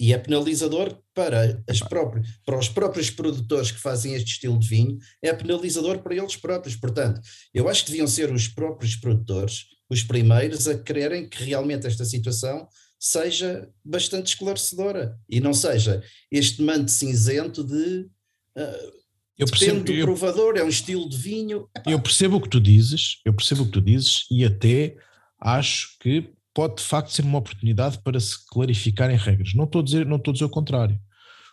e 0.00 0.12
é 0.12 0.18
penalizador 0.18 0.98
para, 1.14 1.62
as 1.68 1.80
próprias, 1.80 2.26
para 2.44 2.58
os 2.58 2.68
próprios 2.68 3.10
produtores 3.10 3.70
que 3.70 3.78
fazem 3.78 4.14
este 4.14 4.32
estilo 4.32 4.58
de 4.58 4.66
vinho, 4.66 4.98
é 5.22 5.32
penalizador 5.32 5.98
para 5.98 6.16
eles 6.16 6.34
próprios. 6.34 6.74
Portanto, 6.74 7.20
eu 7.52 7.68
acho 7.68 7.84
que 7.84 7.90
deviam 7.90 8.06
ser 8.06 8.32
os 8.32 8.48
próprios 8.48 8.96
produtores 8.96 9.66
os 9.92 10.02
primeiros 10.02 10.66
a 10.66 10.78
quererem 10.78 11.28
que 11.28 11.44
realmente 11.44 11.86
esta 11.86 12.04
situação 12.04 12.66
seja 12.98 13.68
bastante 13.84 14.28
esclarecedora 14.28 15.18
e 15.28 15.40
não 15.40 15.52
seja 15.52 16.02
este 16.30 16.62
manto 16.62 16.90
cinzento 16.90 17.62
de 17.62 18.08
uh, 18.56 19.02
eu 19.38 19.46
percebo, 19.46 19.80
depende 19.80 19.92
do 19.92 19.98
eu, 19.98 20.04
provador, 20.06 20.56
é 20.56 20.62
um 20.62 20.68
estilo 20.68 21.08
de 21.08 21.16
vinho. 21.16 21.68
Epá. 21.76 21.90
Eu 21.90 22.00
percebo 22.00 22.36
o 22.36 22.40
que 22.40 22.48
tu 22.48 22.60
dizes, 22.60 23.20
eu 23.24 23.34
percebo 23.34 23.62
o 23.62 23.66
que 23.66 23.72
tu 23.72 23.80
dizes 23.80 24.24
e 24.30 24.44
até 24.44 24.96
acho 25.40 25.96
que 26.00 26.32
pode 26.54 26.76
de 26.76 26.82
facto 26.82 27.10
ser 27.10 27.22
uma 27.22 27.38
oportunidade 27.38 27.98
para 28.02 28.20
se 28.20 28.46
clarificarem 28.46 29.16
regras. 29.16 29.52
Não 29.54 29.64
estou 29.64 29.80
a 29.80 29.84
dizer, 29.84 30.06
não 30.06 30.16
estou 30.16 30.30
a 30.30 30.34
dizer 30.34 30.44
o 30.44 30.50
contrário. 30.50 30.98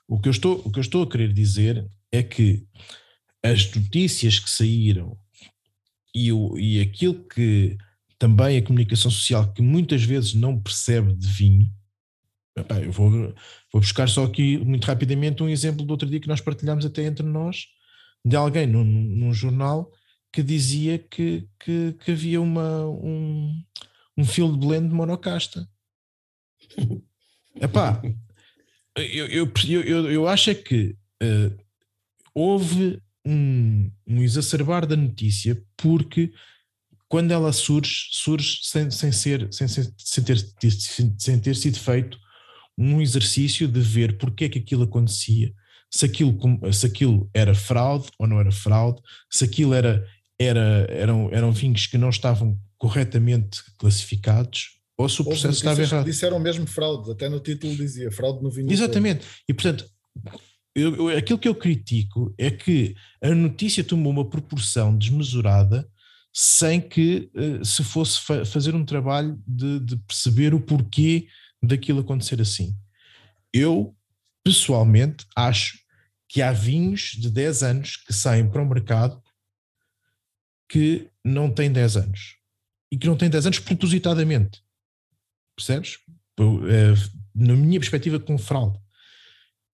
O 0.08 0.20
que, 0.20 0.30
eu 0.30 0.32
estou, 0.32 0.62
o 0.64 0.72
que 0.72 0.80
eu 0.80 0.82
estou 0.82 1.04
a 1.04 1.10
querer 1.10 1.34
dizer 1.34 1.86
é 2.12 2.22
que 2.22 2.66
as 3.44 3.74
notícias 3.74 4.40
que 4.40 4.50
saíram 4.50 5.18
e, 6.14 6.32
o, 6.32 6.58
e 6.58 6.82
aquilo 6.82 7.28
que 7.28 7.78
também 8.20 8.58
a 8.58 8.62
comunicação 8.62 9.10
social, 9.10 9.52
que 9.54 9.62
muitas 9.62 10.04
vezes 10.04 10.34
não 10.34 10.60
percebe 10.60 11.14
de 11.14 11.28
vinho, 11.28 11.72
eu 12.84 12.92
vou, 12.92 13.10
vou 13.72 13.82
buscar 13.82 14.10
só 14.10 14.26
aqui 14.26 14.58
muito 14.58 14.86
rapidamente 14.86 15.42
um 15.42 15.50
exemplo 15.50 15.86
do 15.86 15.92
outro 15.92 16.10
dia 16.10 16.20
que 16.20 16.28
nós 16.28 16.42
partilhámos 16.42 16.86
até 16.86 17.06
entre 17.06 17.26
nós, 17.26 17.68
de 18.26 18.36
alguém 18.36 18.68
num, 18.68 18.84
num 18.84 19.34
jornal 19.34 19.92
que 20.32 20.44
dizia 20.44 21.00
que, 21.00 21.48
que, 21.60 21.94
que 21.94 22.12
havia 22.12 22.42
uma, 22.42 22.86
um, 22.86 23.64
um 24.18 24.26
field 24.26 24.58
blend 24.60 24.94
monocasta. 24.94 25.68
Epá, 27.56 28.02
eu, 28.96 29.28
eu, 29.28 29.52
eu, 29.86 30.12
eu 30.12 30.28
acho 30.28 30.50
é 30.50 30.56
que 30.56 30.96
uh, 31.24 31.58
houve 32.34 33.02
um, 33.26 33.92
um, 34.08 34.22
exacerbar 34.22 34.86
da 34.86 34.96
notícia 34.96 35.62
porque 35.78 36.32
quando 37.10 37.32
ela 37.32 37.52
surge, 37.52 38.08
surge 38.12 38.60
sem, 38.62 38.90
sem, 38.92 39.12
ser, 39.12 39.50
sem, 39.52 39.68
sem, 39.68 40.24
ter, 40.24 40.38
sem 41.18 41.40
ter 41.40 41.56
sido 41.56 41.80
feito 41.80 42.18
um 42.78 43.02
exercício 43.02 43.68
de 43.68 43.82
ver 43.82 44.18
porque 44.18 44.46
é 44.46 44.50
que 44.50 44.60
aquilo 44.60 44.84
acontecia, 44.84 45.52
se 45.92 46.06
aquilo, 46.06 46.38
se 46.72 46.86
aquilo 46.86 47.28
era 47.34 47.56
fraude 47.56 48.10
ou 48.18 48.28
não 48.28 48.40
era 48.40 48.52
fraude, 48.52 49.02
se 49.30 49.44
aquilo 49.44 49.74
era, 49.74 50.08
era, 50.38 50.86
eram, 50.88 51.30
eram 51.32 51.52
vinhos 51.52 51.88
que 51.88 51.98
não 51.98 52.10
estavam 52.10 52.58
corretamente 52.78 53.60
classificados 53.78 54.78
ou 54.96 55.10
se 55.10 55.22
o 55.22 55.26
processo 55.26 55.58
estava 55.58 55.82
errado. 55.82 56.06
Disseram 56.06 56.40
mesmo 56.40 56.68
fraude, 56.68 57.12
até 57.12 57.28
no 57.28 57.40
título 57.40 57.76
dizia 57.76 58.12
fraude 58.12 58.44
no 58.44 58.52
vinho. 58.52 58.72
Exatamente, 58.72 59.26
e 59.48 59.54
portanto, 59.54 59.86
eu, 60.76 61.10
eu, 61.10 61.18
aquilo 61.18 61.40
que 61.40 61.48
eu 61.48 61.56
critico 61.56 62.34
é 62.38 62.52
que 62.52 62.96
a 63.22 63.34
notícia 63.34 63.84
tomou 63.84 64.14
uma 64.14 64.30
proporção 64.30 64.96
desmesurada 64.96 65.90
sem 66.34 66.80
que 66.80 67.32
uh, 67.36 67.66
se 67.66 67.84
fosse 67.84 68.22
fa 68.22 68.46
fazer 68.46 68.76
um 68.76 68.86
trabalho 68.86 69.42
de, 69.48 69.80
de 69.80 69.98
perceber 69.98 70.54
o 70.54 70.62
porquê 70.62 71.28
daquilo 71.62 72.00
acontecer 72.00 72.40
assim. 72.42 72.76
Eu, 73.54 73.96
pessoalmente, 74.44 75.26
acho 75.36 75.80
que 76.28 76.42
há 76.42 76.52
vinhos 76.52 77.14
de 77.18 77.30
10 77.30 77.64
anos 77.64 77.98
que 77.98 78.14
saem 78.14 78.48
para 78.48 78.62
o 78.62 78.70
mercado 78.70 79.22
que 80.70 81.10
não 81.26 81.52
têm 81.52 81.72
10 81.72 81.98
anos. 81.98 82.38
E 82.92 82.98
que 82.98 83.08
não 83.08 83.18
têm 83.18 83.30
10 83.30 83.48
anos 83.48 83.60
propositadamente. 83.60 84.62
Percebes? 85.56 85.98
Eh, 86.40 86.94
na 87.36 87.56
minha 87.56 87.80
perspectiva, 87.80 88.20
com 88.20 88.38
fraude. 88.38 88.80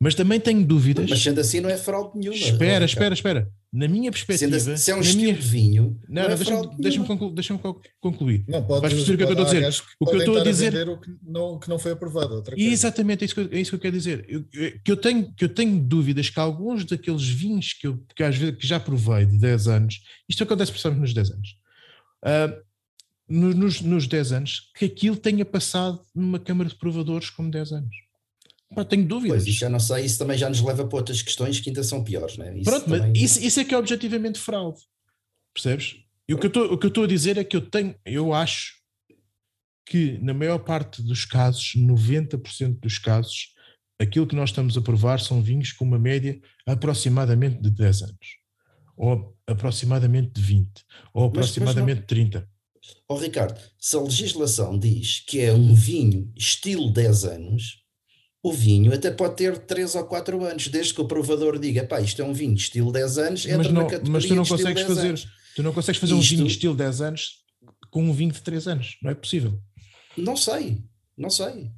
Mas 0.01 0.16
também 0.16 0.39
tenho 0.39 0.66
dúvidas. 0.66 1.10
Mas 1.10 1.22
sendo 1.22 1.39
assim, 1.39 1.60
não 1.60 1.70
é 1.70 1.78
fraude 1.78 2.18
nenhuma. 2.18 2.38
Espera, 2.38 2.86
espera, 2.86 3.14
espera. 3.14 3.51
Na 3.76 3.89
minha 3.89 4.09
perspectiva. 4.09 4.78
Se 4.78 4.89
é 4.89 4.95
um 4.95 5.01
estilo 5.01 5.23
minha... 5.23 5.34
de 5.34 5.41
vinho. 5.41 5.99
Não, 6.07 6.23
não, 6.23 6.30
é 6.30 6.36
deixa-me 6.38 6.78
deixa 6.78 7.03
conclu... 7.03 7.32
deixa 7.32 7.59
concluir. 7.99 8.45
Não, 8.47 8.63
pode, 8.63 8.82
Vais 8.82 8.93
perceber 8.93 9.15
o 9.15 9.17
que 9.17 9.23
eu 9.23 9.43
estou 9.43 9.45
a 9.45 9.49
dizer. 9.49 9.84
O 9.99 10.05
que 10.05 10.15
eu 10.15 10.19
estou 10.19 10.38
a 10.38 10.43
dizer. 10.43 10.89
O 10.89 10.97
que 11.01 11.17
não, 11.21 11.59
que 11.59 11.67
não 11.67 11.78
foi 11.78 11.91
aprovado. 11.91 12.41
Coisa. 12.41 12.55
Exatamente, 12.57 13.23
é 13.23 13.26
isso, 13.26 13.36
que 13.36 13.41
eu, 13.41 13.49
é 13.51 13.59
isso 13.59 13.71
que 13.71 13.76
eu 13.76 13.80
quero 13.82 13.97
dizer. 13.97 14.26
Eu, 14.30 14.45
que, 14.45 14.91
eu 14.91 14.95
tenho, 14.95 15.34
que 15.36 15.43
eu 15.43 15.49
tenho 15.49 15.78
dúvidas 15.78 16.30
que 16.30 16.39
alguns 16.39 16.86
daqueles 16.86 17.28
vinhos 17.28 17.73
que 17.73 17.86
eu 17.86 18.01
que 18.15 18.23
às 18.23 18.38
vezes 18.38 18.55
que 18.55 18.65
já 18.65 18.80
provei 18.80 19.26
de 19.26 19.38
10 19.38 19.67
anos, 19.67 20.01
isto 20.30 20.41
acontece 20.41 20.71
precisamente 20.71 21.01
nos 21.01 21.13
10 21.13 21.32
anos. 21.32 21.49
Uh, 22.23 22.65
nos, 23.28 23.82
nos 23.82 24.07
10 24.07 24.32
anos, 24.32 24.71
que 24.78 24.86
aquilo 24.86 25.17
tenha 25.17 25.43
passado 25.43 25.99
numa 26.15 26.39
Câmara 26.39 26.69
de 26.69 26.76
Provadores 26.76 27.30
como 27.30 27.51
10 27.51 27.73
anos. 27.73 28.05
Tenho 28.84 29.07
dúvidas. 29.07 29.38
Pois, 29.38 29.47
isso 29.47 29.59
já 29.59 29.69
não 29.69 29.80
sei, 29.80 30.05
isso 30.05 30.17
também 30.17 30.38
já 30.38 30.49
nos 30.49 30.61
leva 30.61 30.86
para 30.86 30.97
outras 30.97 31.21
questões 31.21 31.59
que 31.59 31.69
ainda 31.69 31.84
são 31.84 32.03
piores, 32.03 32.38
né? 32.38 32.53
Isso 32.57 32.69
Pronto, 32.69 32.86
também... 32.86 33.09
mas 33.09 33.21
isso, 33.21 33.41
isso, 33.41 33.59
é 33.59 33.63
que 33.63 33.73
é 33.73 33.78
objetivamente 33.78 34.39
fraude. 34.39 34.80
Percebes? 35.53 35.95
E 36.28 36.34
o 36.34 36.39
que, 36.39 36.47
eu 36.47 36.73
o 36.73 36.78
que 36.78 36.86
eu 36.86 36.89
estou 36.89 37.03
a 37.03 37.07
dizer 37.07 37.38
é 37.38 37.43
que 37.43 37.55
eu 37.55 37.61
tenho, 37.61 37.95
eu 38.05 38.34
acho 38.34 38.73
que 39.86 40.17
na 40.19 40.34
maior 40.34 40.57
parte 40.59 41.01
dos 41.01 41.26
casos, 41.26 41.73
90% 41.78 42.80
dos 42.80 42.97
casos, 42.97 43.53
aquilo 43.99 44.28
que 44.28 44.36
nós 44.36 44.49
estamos 44.49 44.76
a 44.78 44.82
provar 44.82 45.19
são 45.19 45.41
vinhos 45.41 45.71
com 45.71 45.86
uma 45.86 45.99
média 45.99 46.39
aproximadamente 46.65 47.61
de 47.61 47.69
10 47.69 48.01
anos, 48.01 48.38
ou 48.97 49.38
aproximadamente 49.45 50.32
de 50.34 50.41
20, 50.41 50.69
ou 51.13 51.26
aproximadamente 51.26 52.01
de 52.01 52.07
30. 52.07 52.49
Ó 53.07 53.15
oh, 53.15 53.17
Ricardo, 53.17 53.59
se 53.80 53.95
a 53.95 54.01
legislação 54.01 54.78
diz 54.78 55.19
que 55.19 55.39
é 55.39 55.53
um 55.53 55.73
vinho 55.73 56.32
estilo 56.36 56.91
10 56.91 57.26
anos, 57.26 57.84
o 58.46 58.54
vinho 58.54 58.93
até 58.93 59.10
pode 59.10 59.38
ter 59.38 59.58
3 59.58 59.96
ou 59.96 60.06
4 60.06 60.46
anos, 60.46 60.68
desde 60.68 60.93
que 60.93 61.02
o 61.02 61.08
provador 61.08 61.58
diga, 61.58 61.84
pá, 61.84 62.00
isto 62.00 62.22
é 62.22 62.26
um 62.26 62.32
vinho 62.32 62.54
estilo 62.54 62.91
10 62.91 63.18
anos, 63.18 63.46
entra 63.48 63.58
mas 63.58 63.68
não, 63.72 63.82
na 63.82 63.89
categoria 63.89 64.12
Mas 64.12 64.26
tu 64.26 64.36
não 64.36 64.46
consegues 64.46 64.84
fazer, 64.84 65.08
anos. 65.08 65.28
tu 65.56 65.64
não 65.64 65.74
consegues 65.74 66.00
fazer 66.00 66.14
isto, 66.14 66.34
um 66.34 66.38
vinho 66.38 66.48
estilo 66.48 66.76
10 66.76 67.02
anos 67.02 67.30
com 67.89 68.04
um 68.04 68.14
vinho 68.14 68.32
de 68.32 68.43
3 68.43 68.68
anos, 68.68 68.98
não 69.02 69.10
é 69.10 69.16
possível. 69.16 69.60
Não 70.16 70.38
sei, 70.38 70.84
não 71.18 71.32
sei. 71.32 71.72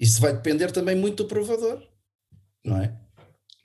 Isso 0.00 0.18
vai 0.18 0.32
depender 0.32 0.72
também 0.72 0.96
muito 0.96 1.22
do 1.22 1.28
provador, 1.28 1.82
não 2.64 2.78
é? 2.78 2.96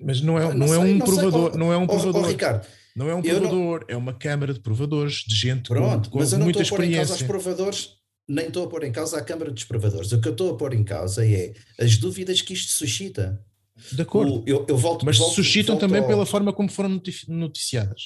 Mas 0.01 0.19
não 0.19 0.37
é, 0.37 0.43
não, 0.43 0.53
não 0.53 0.65
é 0.65 0.69
sei, 0.69 0.77
um 0.77 0.97
não 0.97 1.05
provador, 1.05 1.51
sei. 1.51 1.59
não 1.61 1.71
é 1.71 1.77
um 1.77 1.87
provador. 1.87 2.21
Oh, 2.21 2.25
oh, 2.25 2.27
Ricardo, 2.27 2.67
não 2.93 3.07
é 3.07 3.15
um 3.15 3.21
provador, 3.21 3.85
não... 3.87 3.95
é 3.95 3.95
uma 3.95 4.13
câmara 4.13 4.53
de 4.53 4.59
provadores, 4.59 5.23
de 5.25 5.35
gente 5.35 5.69
Pronto, 5.69 6.09
com, 6.09 6.17
com 6.17 6.19
mas 6.19 6.33
eu 6.33 6.39
não 6.39 6.49
estou 6.49 6.63
a 6.63 6.67
pôr 6.67 6.83
em 6.83 6.95
causa 6.95 7.13
os 7.13 7.23
provadores, 7.23 8.00
nem 8.31 8.47
estou 8.47 8.63
a 8.63 8.67
pôr 8.69 8.83
em 8.83 8.91
causa 8.91 9.17
a 9.17 9.21
Câmara 9.21 9.51
dos 9.51 9.65
Provadores. 9.65 10.11
O 10.11 10.21
que 10.21 10.27
eu 10.27 10.31
estou 10.31 10.51
a 10.51 10.57
pôr 10.57 10.73
em 10.73 10.83
causa 10.83 11.25
é 11.25 11.53
as 11.77 11.97
dúvidas 11.97 12.41
que 12.41 12.53
isto 12.53 12.71
suscita. 12.71 13.43
De 13.91 14.01
acordo. 14.01 14.39
O, 14.39 14.43
eu, 14.47 14.65
eu 14.69 14.77
volto, 14.77 15.05
mas 15.05 15.17
volto, 15.17 15.35
suscitam 15.35 15.75
volto 15.75 15.81
também 15.81 16.01
ao... 16.01 16.07
pela 16.07 16.25
forma 16.25 16.53
como 16.53 16.69
foram 16.69 17.01
noticiadas. 17.27 18.01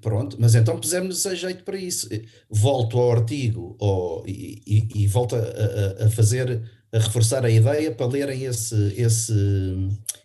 Pronto, 0.00 0.36
mas 0.40 0.54
então 0.54 0.80
pusemos 0.80 1.24
a 1.26 1.34
jeito 1.34 1.62
para 1.64 1.76
isso. 1.76 2.08
Volto 2.50 2.98
ao 2.98 3.12
artigo 3.12 3.76
ao, 3.80 4.24
e, 4.26 4.62
e, 4.66 5.02
e, 5.02 5.06
volto 5.06 5.36
a, 5.36 5.38
a, 5.38 6.06
a, 6.06 6.10
fazer, 6.10 6.62
a 6.92 6.98
reforçar 6.98 7.44
a 7.44 7.50
ideia 7.50 7.94
para 7.94 8.06
lerem 8.06 8.44
esse, 8.44 8.94
esse 8.96 9.32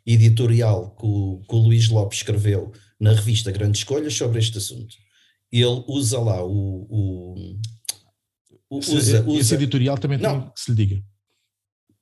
editorial 0.05 0.95
que 0.95 1.05
o, 1.05 1.41
que 1.47 1.55
o 1.55 1.59
Luís 1.59 1.89
Lopes 1.89 2.19
escreveu 2.19 2.71
na 2.99 3.13
revista 3.13 3.51
Grandes 3.51 3.81
Escolhas 3.81 4.15
sobre 4.15 4.39
este 4.39 4.57
assunto. 4.57 4.95
Ele 5.51 5.83
usa 5.87 6.19
lá 6.19 6.43
o, 6.43 6.87
o 6.89 7.35
usa, 8.69 8.97
esse, 8.97 9.19
usa, 9.19 9.39
esse 9.39 9.53
editorial 9.55 9.97
também 9.97 10.17
não. 10.17 10.41
tem 10.41 10.51
que 10.51 10.59
se 10.59 10.71
lhe 10.71 10.77
diga. 10.77 11.03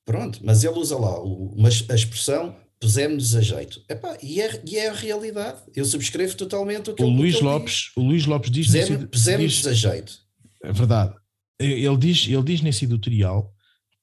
Pronto, 0.06 0.40
mas 0.44 0.64
ele 0.64 0.78
usa 0.78 0.98
lá 0.98 1.20
o, 1.20 1.56
mas 1.58 1.86
a 1.90 1.96
expressão 1.96 2.56
pusemos 2.80 3.36
a 3.36 3.42
jeito. 3.42 3.84
Epá, 3.90 4.18
e, 4.22 4.42
é, 4.42 4.62
e 4.66 4.78
é 4.78 4.90
a 4.90 4.94
realidade. 4.94 5.62
Eu 5.76 5.86
subscrevo 5.86 6.36
totalmente 6.36 6.92
o 6.92 6.94
que 6.94 7.04
o 7.04 7.08
ele, 7.08 7.16
Luís 7.16 7.38
que 7.38 7.44
Lopes, 7.44 7.74
diz. 7.74 7.92
O 7.98 8.02
Luís 8.02 8.26
Lopes 8.26 8.52
diz... 8.52 8.68
Pusemos, 8.68 9.06
pusemos 9.06 9.68
a 9.68 9.74
jeito. 9.74 10.20
É 10.64 10.72
verdade. 10.72 11.16
Ele 11.60 11.98
diz, 11.98 12.28
ele 12.28 12.44
diz 12.44 12.62
nesse 12.62 12.86
editorial 12.86 13.54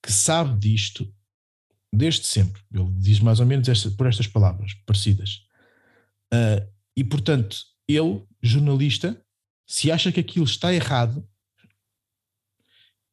que 0.02 0.12
sabe 0.12 0.58
disto 0.58 1.12
desde 1.94 2.26
sempre. 2.26 2.62
Ele 2.72 2.88
diz 2.98 3.20
mais 3.20 3.40
ou 3.40 3.46
menos 3.46 3.68
esta, 3.68 3.90
por 3.90 4.06
estas 4.06 4.26
palavras 4.26 4.74
parecidas. 4.86 5.42
Uh, 6.32 6.66
e, 6.96 7.04
portanto, 7.04 7.56
ele, 7.86 8.22
jornalista, 8.42 9.20
se 9.66 9.90
acha 9.90 10.10
que 10.10 10.20
aquilo 10.20 10.44
está 10.44 10.72
errado, 10.72 11.26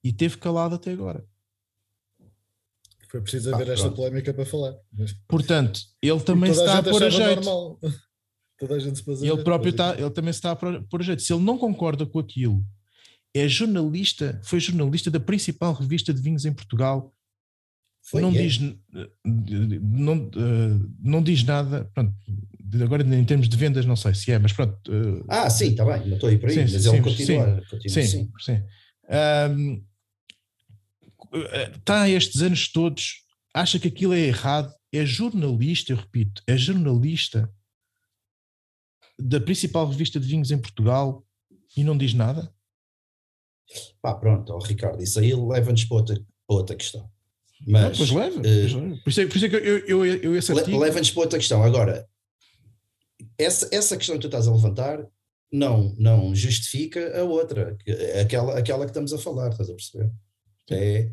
e 0.09 0.11
teve 0.11 0.37
calado 0.37 0.73
até 0.73 0.91
agora. 0.91 1.23
Foi 3.11 3.21
preciso 3.21 3.53
haver 3.53 3.69
ah, 3.69 3.73
esta 3.73 3.91
polémica 3.91 4.33
para 4.33 4.43
falar. 4.43 4.73
Portanto, 5.27 5.79
ele 6.01 6.19
também 6.21 6.49
está 6.49 6.73
a, 6.73 6.77
a 6.79 6.83
pôr 6.83 7.03
a 7.03 7.09
jeito. 7.11 7.43
Normal. 7.43 7.79
Toda 8.57 8.73
a 8.75 8.79
gente 8.79 8.97
se 8.97 9.27
ele 9.27 9.43
próprio 9.43 9.69
está, 9.69 9.95
ele 9.97 10.09
também 10.09 10.31
está 10.31 10.51
a 10.51 10.55
pôr 10.55 11.01
a 11.01 11.03
jeito. 11.03 11.21
Se 11.21 11.31
ele 11.31 11.43
não 11.43 11.59
concorda 11.59 12.07
com 12.07 12.17
aquilo, 12.17 12.65
é 13.35 13.47
jornalista, 13.47 14.41
foi 14.43 14.59
jornalista 14.59 15.11
da 15.11 15.19
principal 15.19 15.73
revista 15.73 16.11
de 16.11 16.21
vinhos 16.21 16.43
em 16.43 16.53
Portugal. 16.53 17.13
Foi, 18.01 18.19
não, 18.19 18.29
é. 18.29 18.41
diz, 18.41 18.59
não, 19.23 20.31
não 20.99 21.21
diz 21.21 21.43
nada. 21.43 21.89
Pronto, 21.93 22.13
agora 22.81 23.03
em 23.03 23.25
termos 23.25 23.47
de 23.47 23.55
vendas, 23.55 23.85
não 23.85 23.95
sei 23.95 24.15
se 24.15 24.31
é, 24.31 24.39
mas 24.39 24.53
pronto. 24.53 24.75
Ah, 25.27 25.49
sim, 25.51 25.69
está 25.69 25.85
bem, 25.85 26.07
não 26.07 26.15
estou 26.15 26.29
aí 26.29 26.39
para 26.39 26.49
aí, 26.49 26.55
sim, 26.55 26.73
mas 26.73 26.83
sim, 26.83 26.89
ele 26.89 27.01
continua. 27.01 27.45
Sim, 27.45 27.67
continua, 27.69 27.89
sim, 27.89 28.07
sim. 28.07 28.31
sim. 28.39 28.63
Um, 29.09 29.88
está 31.75 32.09
estes 32.09 32.41
anos 32.41 32.71
todos, 32.71 33.23
acha 33.53 33.79
que 33.79 33.87
aquilo 33.87 34.13
é 34.13 34.19
errado, 34.19 34.73
é 34.91 35.05
jornalista, 35.05 35.91
eu 35.91 35.97
repito, 35.97 36.41
é 36.47 36.57
jornalista 36.57 37.51
da 39.17 39.39
principal 39.39 39.87
revista 39.87 40.19
de 40.19 40.27
vinhos 40.27 40.51
em 40.51 40.57
Portugal 40.57 41.25
e 41.75 41.83
não 41.83 41.97
diz 41.97 42.13
nada? 42.13 42.53
Pá, 44.01 44.15
pronto, 44.15 44.53
oh, 44.53 44.59
Ricardo, 44.59 45.03
isso 45.03 45.19
aí 45.19 45.33
leva-nos 45.33 45.85
para 45.85 45.97
outra, 45.97 46.15
para 46.15 46.55
outra 46.55 46.75
questão. 46.75 47.09
Mas, 47.67 47.83
não, 47.83 47.91
pois 47.97 48.11
leva, 48.11 48.39
uh, 48.39 48.41
pois 48.41 48.73
leva. 48.73 48.97
Por, 49.03 49.09
isso 49.09 49.21
é, 49.21 49.27
por 49.27 49.35
isso 49.35 49.45
é 49.45 49.49
que 49.49 49.55
eu, 49.55 49.77
eu, 49.79 50.05
eu 50.05 50.35
esse 50.35 50.51
artigo... 50.51 50.79
Leva-nos 50.79 51.11
para 51.11 51.21
outra 51.21 51.37
questão. 51.37 51.61
Agora, 51.61 52.07
essa, 53.37 53.69
essa 53.71 53.97
questão 53.97 54.15
que 54.15 54.21
tu 54.21 54.27
estás 54.27 54.47
a 54.47 54.51
levantar 54.51 55.05
não, 55.51 55.93
não 55.97 56.33
justifica 56.33 57.19
a 57.19 57.23
outra, 57.23 57.77
aquela, 58.21 58.57
aquela 58.57 58.85
que 58.85 58.91
estamos 58.91 59.13
a 59.13 59.17
falar, 59.17 59.49
estás 59.49 59.69
a 59.69 59.73
perceber? 59.73 60.09
É, 60.73 61.09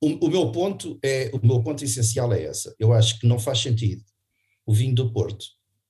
o, 0.00 0.26
o, 0.26 0.30
meu 0.30 0.50
ponto 0.52 0.98
é 1.02 1.30
o 1.32 1.44
meu 1.44 1.62
ponto 1.62 1.84
essencial 1.84 2.32
é 2.32 2.44
essa. 2.44 2.74
Eu 2.78 2.92
acho 2.92 3.18
que 3.18 3.26
não 3.26 3.38
faz 3.38 3.60
sentido 3.60 4.02
o 4.64 4.74
vinho 4.74 4.94
do 4.94 5.12
Porto 5.12 5.42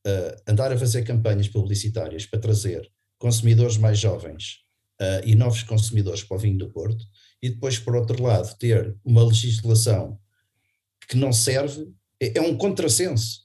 uh, 0.07 0.43
andar 0.51 0.73
a 0.73 0.79
fazer 0.79 1.03
campanhas 1.03 1.49
publicitárias 1.49 2.27
para 2.27 2.41
trazer 2.41 2.89
consumidores 3.19 3.77
mais 3.77 3.99
jovens 3.99 4.59
uh, 5.01 5.27
e 5.27 5.35
novos 5.35 5.63
consumidores 5.63 6.23
para 6.23 6.37
o 6.37 6.41
vinho 6.41 6.59
do 6.59 6.71
Porto 6.71 7.05
e 7.43 7.51
depois 7.51 7.79
por 7.79 7.97
outro 7.97 8.23
lado 8.23 8.57
ter 8.59 8.97
uma 9.05 9.25
legislação 9.25 10.19
que 11.09 11.17
não 11.17 11.33
serve 11.33 11.89
é, 12.21 12.39
é 12.39 12.41
um 12.41 12.57
contrassenso. 12.57 13.45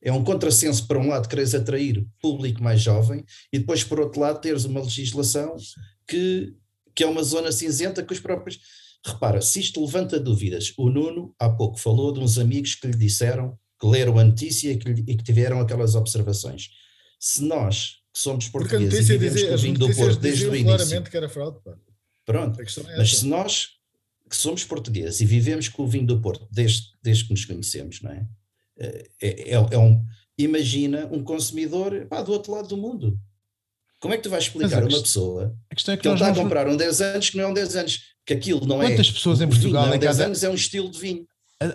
É 0.00 0.12
um 0.12 0.22
contrassenso, 0.22 0.86
para 0.86 0.98
um 0.98 1.08
lado, 1.08 1.28
queres 1.28 1.54
atrair 1.54 2.06
público 2.20 2.62
mais 2.62 2.80
jovem 2.80 3.24
e 3.52 3.58
depois, 3.58 3.82
por 3.82 3.98
outro 3.98 4.20
lado, 4.20 4.40
teres 4.40 4.64
uma 4.64 4.80
legislação 4.80 5.56
que, 6.06 6.54
que 6.98 7.04
é 7.04 7.06
uma 7.06 7.22
zona 7.22 7.52
cinzenta 7.52 8.02
que 8.02 8.12
os 8.12 8.18
próprios. 8.18 8.58
Repara, 9.06 9.40
se 9.40 9.60
isto 9.60 9.80
levanta 9.80 10.18
dúvidas, 10.18 10.74
o 10.76 10.90
Nuno 10.90 11.32
há 11.38 11.48
pouco 11.48 11.78
falou 11.78 12.12
de 12.12 12.18
uns 12.18 12.38
amigos 12.38 12.74
que 12.74 12.88
lhe 12.88 12.96
disseram 12.96 13.56
que 13.80 13.86
leram 13.86 14.18
a 14.18 14.24
notícia 14.24 14.72
e 14.72 14.76
que, 14.76 14.90
e 14.90 15.16
que 15.16 15.22
tiveram 15.22 15.60
aquelas 15.60 15.94
observações. 15.94 16.70
Se 17.20 17.44
nós, 17.44 17.98
que 18.12 18.18
somos 18.20 18.48
portugueses 18.48 19.08
e 19.08 19.16
vivemos 19.16 19.44
com 19.44 19.54
o 19.54 19.58
vinho 19.58 19.78
do 19.78 19.94
Porto 19.94 20.18
desde 20.18 20.46
o 20.46 20.56
início. 20.56 20.64
claramente 20.64 21.08
que 21.08 21.16
era 21.16 21.28
fraude. 21.28 21.60
Pá. 21.64 21.78
Pronto, 22.26 22.60
é 22.60 22.96
mas 22.96 23.18
se 23.18 23.26
nós 23.26 23.68
que 24.28 24.36
somos 24.36 24.64
portugueses 24.64 25.20
e 25.20 25.24
vivemos 25.24 25.68
com 25.68 25.84
o 25.84 25.86
vinho 25.86 26.06
do 26.06 26.20
Porto 26.20 26.48
desde, 26.50 26.88
desde 27.00 27.26
que 27.26 27.30
nos 27.30 27.44
conhecemos, 27.44 28.02
não 28.02 28.10
é? 28.10 28.26
É, 28.76 29.08
é, 29.22 29.50
é 29.52 29.78
um, 29.78 30.04
imagina 30.36 31.06
um 31.12 31.22
consumidor 31.22 32.06
pá, 32.06 32.22
do 32.22 32.32
outro 32.32 32.50
lado 32.50 32.66
do 32.66 32.76
mundo. 32.76 33.16
Como 34.00 34.14
é 34.14 34.16
que 34.16 34.22
tu 34.22 34.30
vais 34.30 34.44
explicar 34.44 34.82
a 34.82 34.86
uma 34.86 35.02
pessoa 35.02 35.56
a 35.70 35.74
que, 35.74 35.90
é 35.90 35.96
que, 35.96 36.02
que 36.02 36.08
ele 36.08 36.14
está 36.14 36.30
a 36.30 36.34
comprar 36.34 36.68
um 36.68 36.76
10 36.76 37.00
anos 37.00 37.30
que 37.30 37.36
não 37.36 37.44
é 37.44 37.46
um 37.48 37.54
10 37.54 37.76
anos, 37.76 38.00
que 38.24 38.32
aquilo 38.32 38.60
não 38.60 38.76
quantas 38.76 38.90
é. 38.90 38.94
Quantas 38.94 39.10
pessoas 39.10 39.40
em 39.40 39.48
Portugal 39.48 39.84
vinho, 39.84 39.94
é 39.94 39.96
um 39.96 40.00
10 40.00 40.20
anos 40.20 40.44
é 40.44 40.50
um 40.50 40.54
estilo 40.54 40.90
de 40.90 40.98
vinho. 40.98 41.26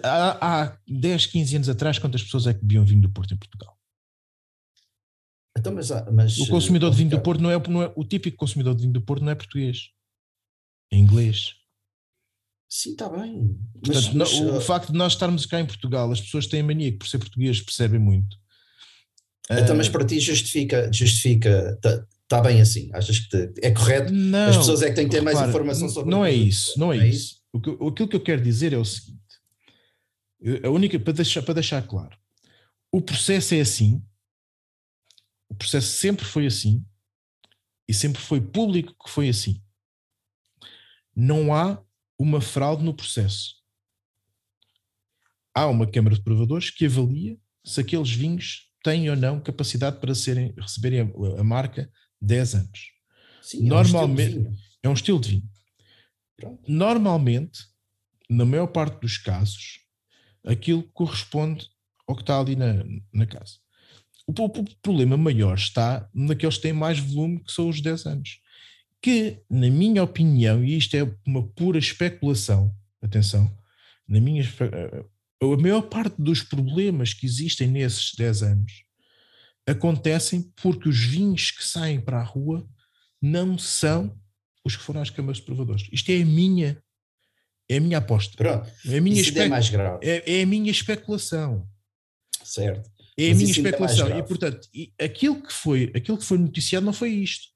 Há, 0.01 0.63
há 0.63 0.77
10, 0.87 1.25
15 1.25 1.55
anos 1.57 1.69
atrás, 1.69 1.99
quantas 1.99 2.23
pessoas 2.23 2.47
é 2.47 2.53
que 2.53 2.61
bebiam 2.61 2.85
vinho 2.85 3.01
do 3.01 3.09
Porto 3.09 3.33
em 3.33 3.37
Portugal? 3.37 3.77
Então, 5.57 5.73
mas, 5.73 5.89
mas, 6.11 6.37
o 6.39 6.47
consumidor 6.47 6.91
de 6.91 6.97
vinho 6.97 7.09
do 7.09 7.21
Porto 7.21 7.41
não 7.41 7.51
é, 7.51 7.67
não 7.67 7.83
é 7.83 7.91
o 7.95 8.03
típico 8.03 8.37
consumidor 8.37 8.73
de 8.75 8.81
vinho 8.81 8.93
do 8.93 9.01
Porto 9.01 9.23
não 9.23 9.31
é 9.31 9.35
português, 9.35 9.89
é 10.91 10.97
inglês. 10.97 11.55
Sim, 12.69 12.91
está 12.91 13.07
bem. 13.07 13.55
Portanto, 13.83 14.15
mas, 14.15 14.33
o, 14.33 14.57
uh... 14.57 14.61
facto 14.61 14.91
de 14.91 14.97
nós 14.97 15.13
estarmos 15.13 15.45
cá 15.45 15.59
em 15.59 15.65
Portugal, 15.65 16.11
as 16.11 16.19
pessoas 16.19 16.47
têm 16.47 16.63
mania 16.63 16.91
que 16.91 16.97
por 16.97 17.07
ser 17.07 17.19
português 17.19 17.61
percebem 17.61 17.99
muito. 17.99 18.35
Então, 19.51 19.75
mas 19.75 19.89
para 19.89 20.05
ti 20.05 20.19
justifica, 20.19 20.89
justifica, 20.91 21.77
está 22.33 22.41
tá 22.41 22.49
bem 22.49 22.61
assim? 22.61 22.89
Achas 22.93 23.19
que 23.19 23.53
é 23.61 23.71
correto? 23.71 24.13
Não, 24.13 24.49
as 24.49 24.57
pessoas 24.57 24.81
é 24.81 24.89
que 24.89 24.95
têm 24.95 25.05
que 25.05 25.15
ter 25.15 25.21
mais 25.21 25.39
informação 25.41 25.89
sobre 25.89 26.11
Não 26.11 26.25
é 26.25 26.31
isso, 26.31 26.77
não 26.77 26.91
é, 26.91 26.97
é 26.97 27.07
isso. 27.07 27.17
isso. 27.17 27.43
O 27.51 27.61
que, 27.61 27.69
aquilo 27.69 28.07
que 28.07 28.15
eu 28.15 28.23
quero 28.23 28.41
dizer 28.41 28.73
é 28.73 28.77
o 28.77 28.85
seguinte: 28.85 29.21
a 30.63 30.69
única, 30.69 30.99
para 30.99 31.13
deixar, 31.13 31.43
para 31.43 31.55
deixar 31.55 31.87
claro, 31.87 32.17
o 32.91 33.01
processo 33.01 33.53
é 33.53 33.61
assim, 33.61 34.03
o 35.49 35.55
processo 35.55 35.97
sempre 35.97 36.25
foi 36.25 36.45
assim, 36.45 36.83
e 37.87 37.93
sempre 37.93 38.21
foi 38.21 38.41
público 38.41 38.95
que 39.03 39.09
foi 39.09 39.29
assim. 39.29 39.61
Não 41.15 41.53
há 41.53 41.81
uma 42.17 42.41
fraude 42.41 42.83
no 42.83 42.93
processo. 42.93 43.55
Há 45.55 45.67
uma 45.67 45.89
Câmara 45.89 46.15
de 46.15 46.23
Provadores 46.23 46.71
que 46.71 46.85
avalia 46.85 47.37
se 47.63 47.79
aqueles 47.79 48.11
vinhos 48.11 48.69
têm 48.83 49.09
ou 49.09 49.15
não 49.15 49.39
capacidade 49.39 49.99
para 49.99 50.13
serem, 50.13 50.53
receberem 50.57 51.01
a, 51.01 51.41
a 51.41 51.43
marca 51.43 51.89
10 52.25 52.55
anos. 52.55 52.91
Sim, 53.41 53.63
Normalmente, 53.63 54.55
é 54.81 54.89
um 54.89 54.93
estilo 54.93 55.19
de 55.19 55.29
vinho. 55.29 55.43
É 56.41 56.43
um 56.43 56.43
estilo 56.43 56.49
de 56.49 56.49
vinho. 56.49 56.57
Normalmente, 56.67 57.59
na 58.29 58.45
maior 58.45 58.67
parte 58.67 58.99
dos 58.99 59.17
casos, 59.17 59.79
aquilo 60.45 60.83
corresponde 60.93 61.67
ao 62.07 62.15
que 62.15 62.21
está 62.21 62.39
ali 62.39 62.55
na, 62.55 62.83
na 63.13 63.25
casa. 63.25 63.53
O, 64.25 64.31
o, 64.31 64.45
o, 64.45 64.75
problema 64.81 65.17
maior 65.17 65.55
está 65.55 66.09
naqueles 66.13 66.55
que 66.55 66.63
têm 66.63 66.73
mais 66.73 66.99
volume, 66.99 67.39
que 67.43 67.51
são 67.51 67.69
os 67.69 67.81
10 67.81 68.05
anos 68.05 68.43
que, 69.03 69.41
na 69.49 69.69
minha 69.69 70.01
opinião, 70.01 70.63
e 70.63 70.77
isto 70.77 70.95
é 70.95 71.03
uma 71.27 71.45
pura 71.45 71.77
especulação, 71.77 72.73
atenção, 73.01 73.53
na 74.07 74.21
minha, 74.21 74.41
eh, 74.41 75.05
a 75.41 75.57
maior 75.61 75.81
parte 75.81 76.15
dos 76.17 76.41
problemas 76.41 77.13
que 77.13 77.25
existem 77.25 77.67
nesses 77.67 78.15
10 78.15 78.43
anos 78.43 78.71
acontecem 79.67 80.51
porque 80.61 80.89
os 80.89 80.99
vinhos 80.99 81.51
que 81.51 81.63
saem 81.65 81.99
para 81.99 82.19
a 82.19 82.23
rua 82.23 82.67
não 83.21 83.57
são 83.57 84.19
os 84.63 84.75
que 84.75 84.83
foram 84.83 85.01
às 85.01 85.09
câmaras 85.09 85.37
de 85.37 85.43
provadores. 85.43 85.87
Isto 85.91 86.11
é 86.11 86.21
a 86.21 86.25
minha, 86.25 86.81
é 87.69 87.77
a 87.77 87.81
minha 87.81 87.97
aposta. 87.97 88.35
Pronto. 88.35 88.69
É 88.85 88.97
a 88.97 89.01
minha, 89.01 89.21
espe... 89.21 89.39
é 89.39 89.47
mais 89.47 89.69
grave. 89.69 90.05
É, 90.05 90.39
é, 90.39 90.43
a 90.43 90.45
minha 90.45 90.71
especulação. 90.71 91.67
Certo. 92.43 92.91
É 93.17 93.31
a 93.31 93.35
minha 93.35 93.51
especulação. 93.51 94.07
É 94.07 94.19
e 94.19 94.23
portanto, 94.23 94.67
aquilo 94.99 95.41
que 95.41 95.53
foi, 95.53 95.91
aquilo 95.95 96.17
que 96.17 96.25
foi 96.25 96.37
noticiado 96.37 96.85
não 96.85 96.93
foi 96.93 97.09
isto. 97.09 97.47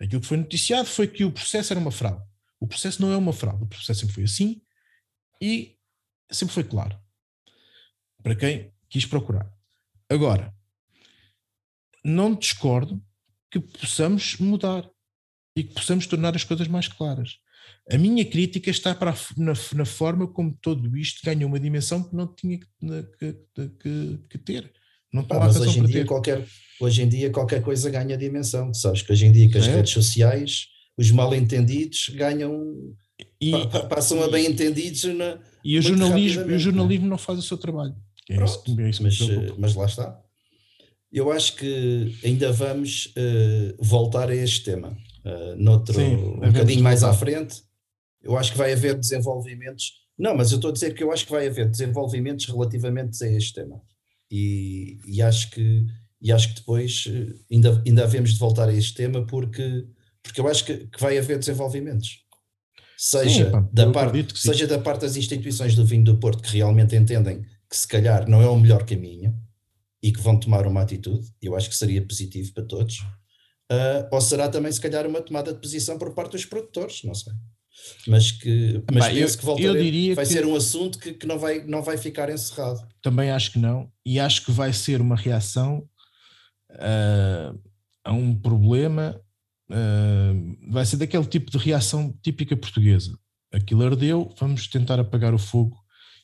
Aquilo 0.00 0.20
que 0.20 0.28
foi 0.28 0.36
noticiado 0.36 0.88
foi 0.88 1.08
que 1.08 1.24
o 1.24 1.32
processo 1.32 1.72
era 1.72 1.80
uma 1.80 1.90
fraude. 1.90 2.22
O 2.60 2.66
processo 2.66 3.00
não 3.00 3.12
é 3.12 3.16
uma 3.16 3.32
fraude, 3.32 3.64
o 3.64 3.68
processo 3.68 4.00
sempre 4.00 4.14
foi 4.14 4.24
assim 4.24 4.60
e 5.40 5.76
sempre 6.30 6.54
foi 6.54 6.64
claro 6.64 6.98
para 8.22 8.34
quem 8.34 8.72
quis 8.88 9.06
procurar. 9.06 9.50
Agora, 10.08 10.54
não 12.04 12.34
discordo 12.34 13.02
que 13.50 13.60
possamos 13.60 14.36
mudar 14.38 14.88
e 15.56 15.64
que 15.64 15.74
possamos 15.74 16.06
tornar 16.06 16.36
as 16.36 16.44
coisas 16.44 16.68
mais 16.68 16.88
claras. 16.88 17.36
A 17.90 17.98
minha 17.98 18.24
crítica 18.24 18.70
está 18.70 18.94
para 18.94 19.12
a, 19.12 19.16
na, 19.36 19.52
na, 19.74 19.84
forma 19.84 20.26
como 20.26 20.56
todo 20.60 20.96
isto 20.96 21.20
ganha 21.24 21.46
uma 21.46 21.58
dimensão 21.58 22.02
que 22.02 22.14
não 22.14 22.26
tinha 22.26 22.58
que, 22.58 22.66
que, 23.18 23.68
que, 23.80 24.20
que 24.28 24.38
ter. 24.38 24.72
Não 25.12 25.24
Pá, 25.24 25.38
mas 25.38 25.56
hoje 25.56 25.80
em, 25.80 25.84
dia, 25.84 26.04
qualquer, 26.04 26.46
hoje 26.80 27.02
em 27.02 27.08
dia 27.08 27.30
qualquer 27.30 27.62
coisa 27.62 27.88
ganha 27.90 28.16
dimensão. 28.16 28.72
Sabes 28.74 29.02
que 29.02 29.10
hoje 29.10 29.26
em 29.26 29.32
dia 29.32 29.50
com 29.50 29.58
as 29.58 29.66
é. 29.66 29.76
redes 29.76 29.92
sociais 29.92 30.66
os 30.98 31.10
mal 31.10 31.34
entendidos 31.34 32.10
ganham 32.14 32.94
e, 33.40 33.52
passam 33.88 34.22
a 34.22 34.28
bem 34.28 34.46
entendidos 34.46 35.04
na, 35.04 35.38
e 35.64 35.78
o 35.78 35.82
jornalismo, 35.82 36.44
o 36.44 36.54
é? 36.54 36.58
jornalismo 36.58 37.06
não 37.06 37.18
faz 37.18 37.38
o 37.38 37.42
seu 37.42 37.56
trabalho. 37.56 37.94
É 38.28 38.34
Pronto, 38.34 38.80
é 38.80 38.90
isso 38.90 39.02
mas, 39.02 39.18
mas 39.56 39.74
lá 39.74 39.86
está. 39.86 40.20
Eu 41.10 41.32
acho 41.32 41.56
que 41.56 42.18
ainda 42.22 42.52
vamos 42.52 43.06
uh, 43.16 43.76
voltar 43.78 44.28
a 44.28 44.34
este 44.34 44.64
tema 44.64 44.96
uh, 45.24 45.56
noutro, 45.56 45.94
Sim, 45.94 46.16
um 46.16 46.40
bocadinho 46.40 46.82
mais 46.82 47.02
à 47.02 47.12
frente. 47.14 47.62
Eu 48.22 48.36
acho 48.36 48.52
que 48.52 48.58
vai 48.58 48.72
haver 48.72 48.94
desenvolvimentos. 48.94 49.92
Não, 50.18 50.36
mas 50.36 50.50
eu 50.50 50.56
estou 50.56 50.70
a 50.70 50.72
dizer 50.72 50.94
que 50.94 51.02
eu 51.02 51.10
acho 51.12 51.24
que 51.24 51.32
vai 51.32 51.46
haver 51.46 51.68
desenvolvimentos 51.68 52.46
relativamente 52.46 53.22
a 53.24 53.30
este 53.30 53.54
tema 53.54 53.80
e, 54.30 54.98
e, 55.06 55.22
acho 55.22 55.50
que 55.50 55.86
e 56.20 56.32
acho 56.32 56.48
que 56.48 56.54
depois 56.56 57.04
eh, 57.08 57.34
ainda, 57.50 57.82
ainda 57.86 58.02
havemos 58.02 58.32
de 58.32 58.38
voltar 58.38 58.68
a 58.68 58.72
este 58.72 58.94
tema 58.94 59.24
porque, 59.24 59.86
porque 60.22 60.40
eu 60.40 60.48
acho 60.48 60.64
que, 60.64 60.88
que 60.88 61.00
vai 61.00 61.16
haver 61.16 61.38
desenvolvimentos. 61.38 62.24
Seja, 62.96 63.44
sim, 63.44 63.50
pá, 63.52 63.68
da 63.72 63.92
parte, 63.92 64.38
seja 64.38 64.66
da 64.66 64.78
parte 64.80 65.02
das 65.02 65.16
instituições 65.16 65.76
do 65.76 65.86
vinho 65.86 66.02
do 66.02 66.18
Porto 66.18 66.42
que 66.42 66.56
realmente 66.56 66.96
entendem 66.96 67.42
que 67.70 67.76
se 67.76 67.86
calhar 67.86 68.28
não 68.28 68.42
é 68.42 68.48
o 68.48 68.58
melhor 68.58 68.84
caminho 68.84 69.32
e 70.08 70.12
que 70.12 70.20
vão 70.20 70.40
tomar 70.40 70.66
uma 70.66 70.80
atitude, 70.80 71.28
eu 71.42 71.54
acho 71.54 71.68
que 71.68 71.76
seria 71.76 72.00
positivo 72.00 72.52
para 72.54 72.64
todos, 72.64 72.98
uh, 73.70 74.08
ou 74.10 74.20
será 74.20 74.48
também 74.48 74.72
se 74.72 74.80
calhar 74.80 75.06
uma 75.06 75.20
tomada 75.20 75.52
de 75.52 75.60
posição 75.60 75.98
por 75.98 76.14
parte 76.14 76.32
dos 76.32 76.46
produtores, 76.46 77.02
não 77.04 77.14
sei 77.14 77.32
mas 78.06 78.32
que 78.32 78.82
mas 78.92 79.06
Bem, 79.06 79.14
penso 79.16 79.34
eu, 79.34 79.38
que 79.38 79.44
voltarei, 79.44 80.14
vai 80.14 80.26
que 80.26 80.32
ser 80.32 80.44
um 80.44 80.56
assunto 80.56 80.98
que, 80.98 81.12
que, 81.14 81.26
não, 81.26 81.38
vai, 81.38 81.64
não 81.64 81.80
vai 81.80 81.96
ficar 81.96 82.28
encerrado. 82.28 82.86
Também 83.00 83.30
acho 83.30 83.52
que 83.52 83.58
não, 83.58 83.88
e 84.04 84.18
acho 84.18 84.44
que 84.44 84.50
vai 84.50 84.72
ser 84.72 85.00
uma 85.00 85.14
reação 85.14 85.88
uh, 86.72 87.58
a 88.04 88.12
um 88.12 88.34
problema, 88.34 89.20
uh, 89.70 90.72
vai 90.72 90.84
ser 90.84 90.96
daquele 90.96 91.26
tipo 91.26 91.50
de 91.50 91.58
reação 91.58 92.12
típica 92.20 92.56
portuguesa. 92.56 93.16
Aquilo 93.52 93.84
ardeu, 93.84 94.34
vamos 94.38 94.66
tentar 94.66 94.98
apagar 94.98 95.32
o 95.32 95.38
fogo 95.38 95.76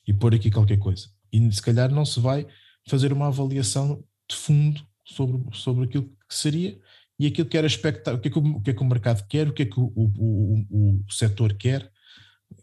e 0.07 0.13
pôr 0.13 0.35
aqui 0.35 0.51
qualquer 0.51 0.79
coisa. 0.79 1.07
E 1.33 1.53
se 1.53 1.63
calhar 1.63 1.91
não 1.91 2.05
se 2.05 2.21
vai 2.21 2.47
fazer 2.89 3.13
uma 3.13 3.29
avaliação 3.29 4.05
de 4.29 4.37
fundo 4.37 4.87
sobre, 5.05 5.57
sobre 5.57 5.85
aquilo 5.85 6.05
que 6.05 6.35
seria 6.35 6.79
e 7.19 7.27
aquilo 7.27 7.49
que 7.49 7.57
era 7.57 7.67
expectável, 7.67 8.19
o 8.19 8.23
que 8.23 8.29
é 8.29 8.31
que 8.31 8.39
o, 8.39 8.43
o, 8.43 8.61
que 8.61 8.71
é 8.71 8.75
que 8.75 8.83
o 8.83 8.87
mercado 8.87 9.27
quer, 9.29 9.49
o 9.49 9.53
que 9.53 9.63
é 9.63 9.67
que 9.67 9.79
o, 9.79 9.93
o, 9.95 10.67
o, 10.71 11.05
setor 11.13 11.55
quer, 11.55 11.91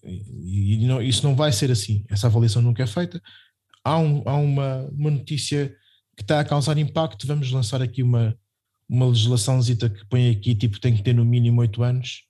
e, 0.04 0.76
e 0.76 0.86
não, 0.86 1.02
isso 1.02 1.26
não 1.26 1.36
vai 1.36 1.52
ser 1.52 1.72
assim. 1.72 2.06
Essa 2.10 2.28
avaliação 2.28 2.62
nunca 2.62 2.84
é 2.84 2.88
feita. 2.88 3.22
Há, 3.84 3.98
um, 3.98 4.24
há 4.26 4.36
uma, 4.36 4.90
uma 4.92 5.12
notícia 5.12 5.74
que 6.16 6.24
está 6.24 6.40
a 6.40 6.46
causar 6.46 6.78
impacto, 6.78 7.26
vamos 7.26 7.52
lançar 7.52 7.82
aqui 7.82 8.04
uma, 8.04 8.38
uma 8.88 9.08
legislaçãozita 9.08 9.90
que 9.90 10.06
põe 10.06 10.30
aqui, 10.30 10.54
tipo, 10.54 10.80
tem 10.80 10.96
que 10.96 11.02
ter 11.02 11.14
no 11.14 11.24
mínimo 11.24 11.62
8 11.62 11.82
anos, 11.82 12.24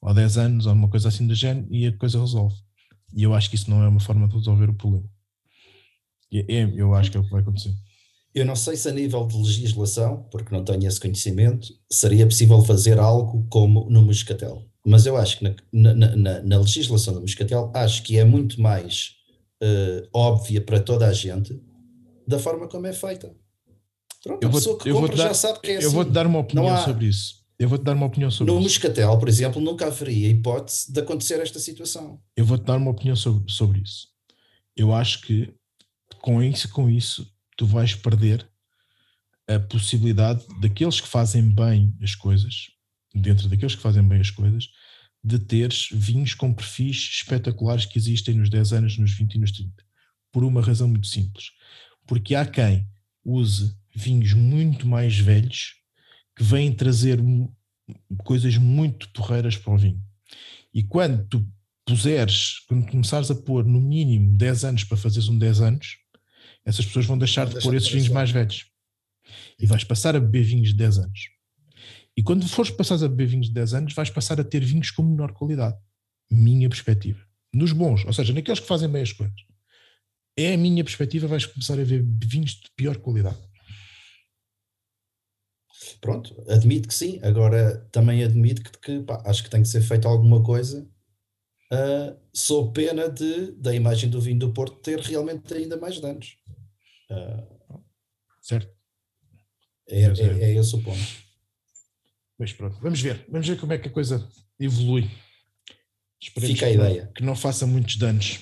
ou 0.00 0.12
10 0.12 0.38
anos, 0.38 0.66
ou 0.66 0.74
uma 0.74 0.88
coisa 0.88 1.08
assim 1.08 1.26
do 1.26 1.34
género, 1.34 1.66
e 1.70 1.86
a 1.86 1.96
coisa 1.96 2.20
resolve. 2.20 2.56
E 3.14 3.22
eu 3.22 3.34
acho 3.34 3.48
que 3.48 3.56
isso 3.56 3.70
não 3.70 3.82
é 3.82 3.88
uma 3.88 4.00
forma 4.00 4.28
de 4.28 4.34
resolver 4.34 4.68
o 4.68 4.74
problema. 4.74 5.08
É, 6.32 6.70
eu 6.74 6.94
acho 6.94 7.10
que 7.10 7.16
é 7.16 7.20
o 7.20 7.24
que 7.24 7.30
vai 7.30 7.42
acontecer. 7.42 7.72
Eu 8.34 8.46
não 8.46 8.56
sei 8.56 8.76
se 8.76 8.88
a 8.88 8.92
nível 8.92 9.26
de 9.26 9.36
legislação, 9.36 10.26
porque 10.30 10.54
não 10.54 10.64
tenho 10.64 10.86
esse 10.86 10.98
conhecimento, 10.98 11.68
seria 11.90 12.26
possível 12.26 12.62
fazer 12.64 12.98
algo 12.98 13.46
como 13.50 13.88
no 13.90 14.02
Moscatel. 14.02 14.66
mas 14.86 15.04
eu 15.04 15.16
acho 15.16 15.38
que 15.38 15.44
na, 15.44 15.94
na, 15.94 16.16
na, 16.16 16.42
na 16.42 16.58
legislação 16.58 17.12
do 17.12 17.20
Moscatel, 17.20 17.70
acho 17.74 18.02
que 18.02 18.18
é 18.18 18.24
muito 18.24 18.60
mais 18.60 19.16
uh, 19.62 20.08
óbvia 20.14 20.62
para 20.62 20.80
toda 20.80 21.06
a 21.06 21.12
gente 21.12 21.60
da 22.26 22.38
forma 22.38 22.66
como 22.68 22.86
é 22.86 22.92
feita. 22.92 23.34
Pronto, 24.22 24.42
eu 24.42 24.48
a 24.48 24.52
pessoa 24.52 24.78
que 24.78 24.90
compra 24.92 25.16
dar, 25.16 25.28
já 25.28 25.34
sabe 25.34 25.60
que 25.60 25.70
é 25.70 25.74
eu 25.74 25.78
assim. 25.78 25.86
Eu 25.86 25.90
vou-te 25.90 26.10
dar 26.10 26.26
uma 26.26 26.38
opinião 26.38 26.68
há, 26.68 26.78
sobre 26.78 27.06
isso. 27.06 27.42
Eu 27.58 27.68
vou-te 27.68 27.82
dar 27.82 27.94
uma 27.94 28.06
opinião 28.06 28.30
sobre 28.30 28.52
no 28.52 28.58
isso. 28.58 28.68
No 28.68 28.70
Moscatel, 28.70 29.18
por 29.18 29.28
exemplo, 29.28 29.60
nunca 29.60 29.86
haveria 29.86 30.28
hipótese 30.28 30.90
de 30.90 31.00
acontecer 31.00 31.40
esta 31.40 31.58
situação. 31.58 32.20
Eu 32.36 32.44
vou-te 32.44 32.64
dar 32.64 32.76
uma 32.76 32.90
opinião 32.90 33.16
sobre, 33.16 33.52
sobre 33.52 33.80
isso. 33.80 34.08
Eu 34.76 34.94
acho 34.94 35.20
que 35.22 35.52
com 36.22 36.40
isso, 36.40 36.68
com 36.68 36.88
isso, 36.88 37.28
tu 37.56 37.66
vais 37.66 37.96
perder 37.96 38.48
a 39.48 39.58
possibilidade 39.58 40.46
daqueles 40.60 41.00
que 41.00 41.08
fazem 41.08 41.42
bem 41.42 41.94
as 42.00 42.14
coisas, 42.14 42.68
dentro 43.12 43.48
daqueles 43.48 43.74
que 43.74 43.82
fazem 43.82 44.06
bem 44.06 44.20
as 44.20 44.30
coisas, 44.30 44.68
de 45.22 45.38
teres 45.38 45.88
vinhos 45.92 46.32
com 46.32 46.54
perfis 46.54 46.96
espetaculares 46.96 47.86
que 47.86 47.98
existem 47.98 48.36
nos 48.36 48.48
10 48.48 48.72
anos, 48.72 48.98
nos 48.98 49.12
20 49.12 49.34
e 49.34 49.38
nos 49.38 49.50
30. 49.50 49.84
Por 50.30 50.44
uma 50.44 50.62
razão 50.62 50.88
muito 50.88 51.08
simples. 51.08 51.50
Porque 52.06 52.36
há 52.36 52.46
quem 52.46 52.88
use 53.24 53.76
vinhos 53.94 54.32
muito 54.32 54.86
mais 54.86 55.18
velhos 55.18 55.74
que 56.36 56.44
vêm 56.44 56.72
trazer 56.72 57.20
coisas 58.18 58.56
muito 58.56 59.08
torreiras 59.08 59.56
para 59.56 59.74
o 59.74 59.78
vinho. 59.78 60.02
E 60.72 60.84
quando 60.84 61.26
tu 61.26 61.46
puseres, 61.84 62.60
quando 62.68 62.88
começares 62.88 63.30
a 63.30 63.34
pôr 63.34 63.64
no 63.64 63.80
mínimo 63.80 64.36
10 64.36 64.64
anos 64.64 64.84
para 64.84 64.96
fazeres 64.96 65.28
um 65.28 65.36
10 65.36 65.60
anos, 65.60 66.01
essas 66.64 66.86
pessoas 66.86 67.06
vão 67.06 67.18
deixar 67.18 67.46
de 67.46 67.60
pôr 67.60 67.74
esses 67.74 67.90
vinhos 67.90 68.08
mais 68.08 68.30
velhos. 68.30 68.66
E 69.58 69.66
vais 69.66 69.84
passar 69.84 70.14
a 70.16 70.20
beber 70.20 70.44
vinhos 70.44 70.68
de 70.68 70.76
10 70.76 70.98
anos. 70.98 71.20
E 72.16 72.22
quando 72.22 72.46
fores 72.46 72.70
passar 72.70 72.96
a 72.96 73.08
beber 73.08 73.26
vinhos 73.26 73.46
de 73.46 73.54
10 73.54 73.74
anos, 73.74 73.94
vais 73.94 74.10
passar 74.10 74.40
a 74.40 74.44
ter 74.44 74.64
vinhos 74.64 74.90
com 74.90 75.02
menor 75.02 75.32
qualidade. 75.32 75.76
Minha 76.30 76.68
perspectiva. 76.68 77.20
Nos 77.54 77.72
bons, 77.72 78.04
ou 78.04 78.12
seja, 78.12 78.32
naqueles 78.32 78.60
que 78.60 78.66
fazem 78.66 78.88
bem 78.88 79.02
as 79.02 79.12
coisas. 79.12 79.36
É 80.36 80.54
a 80.54 80.56
minha 80.56 80.82
perspectiva, 80.82 81.26
vais 81.26 81.44
começar 81.44 81.78
a 81.78 81.84
ver 81.84 82.02
vinhos 82.24 82.52
de 82.52 82.70
pior 82.74 82.96
qualidade. 82.96 83.38
Pronto, 86.00 86.34
admito 86.48 86.88
que 86.88 86.94
sim. 86.94 87.18
Agora 87.22 87.86
também 87.92 88.22
admito 88.22 88.62
que, 88.62 88.78
que 88.78 89.00
pá, 89.00 89.22
acho 89.26 89.42
que 89.42 89.50
tem 89.50 89.62
que 89.62 89.68
ser 89.68 89.82
feita 89.82 90.08
alguma 90.08 90.42
coisa 90.42 90.88
uh, 91.72 92.16
sob 92.32 92.72
pena 92.72 93.08
de, 93.08 93.52
da 93.52 93.74
imagem 93.74 94.10
do 94.10 94.20
vinho 94.20 94.38
do 94.38 94.52
Porto 94.52 94.76
ter 94.76 95.00
realmente 95.00 95.52
ainda 95.54 95.76
mais 95.76 95.98
danos. 95.98 96.36
Uh, 97.10 97.80
certo. 98.40 98.72
É, 99.88 100.02
é, 100.02 100.50
é, 100.50 100.54
esse 100.54 100.74
o 100.76 100.82
ponto. 100.82 101.00
Mas 102.38 102.52
pronto, 102.52 102.78
vamos 102.80 103.00
ver. 103.00 103.24
Vamos 103.28 103.46
ver 103.46 103.58
como 103.58 103.72
é 103.72 103.78
que 103.78 103.88
a 103.88 103.92
coisa 103.92 104.28
evolui. 104.58 105.10
Esperemos 106.20 106.54
Fica 106.54 106.66
a 106.66 106.70
ideia. 106.70 107.12
Que 107.14 107.22
não 107.22 107.34
faça 107.34 107.66
muitos 107.66 107.96
danos. 107.96 108.38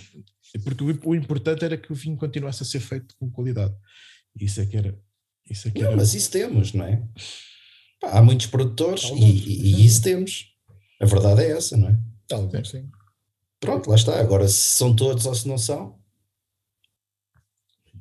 Porque 0.65 0.85
o, 0.85 1.11
o, 1.11 1.15
importante 1.15 1.65
era 1.65 1.77
que 1.77 1.93
o 1.93 1.95
vinho 1.95 2.17
continuasse 2.17 2.63
a 2.63 2.67
ser 2.67 2.81
feito 2.81 3.15
com 3.19 3.31
qualidade. 3.31 3.75
Isso 4.39 4.61
é 4.61 4.67
que 4.67 4.77
era. 4.77 4.99
Isso 5.49 5.69
é 5.69 5.71
que 5.71 5.81
não, 5.81 5.89
era... 5.89 5.97
mas 5.97 6.15
isso 6.15 6.31
temos, 6.31 6.73
não 6.73 6.85
é? 6.85 7.03
Pá, 8.01 8.19
há 8.19 8.23
muitos 8.23 8.47
produtores 8.47 9.05
e, 9.05 9.25
e, 9.25 9.83
e, 9.83 9.87
isso 9.87 10.03
temos. 10.03 10.55
A 11.01 11.07
verdade 11.07 11.43
é 11.43 11.51
essa, 11.53 11.77
não 11.77 11.89
é? 11.89 11.99
Talvez 12.29 12.69
sim. 12.69 12.89
Pronto, 13.61 13.91
lá 13.91 13.97
está. 13.97 14.19
Agora, 14.19 14.49
se 14.49 14.77
são 14.77 14.97
todos 14.97 15.27
ou 15.27 15.35
se 15.35 15.47
não 15.47 15.59
são. 15.59 16.01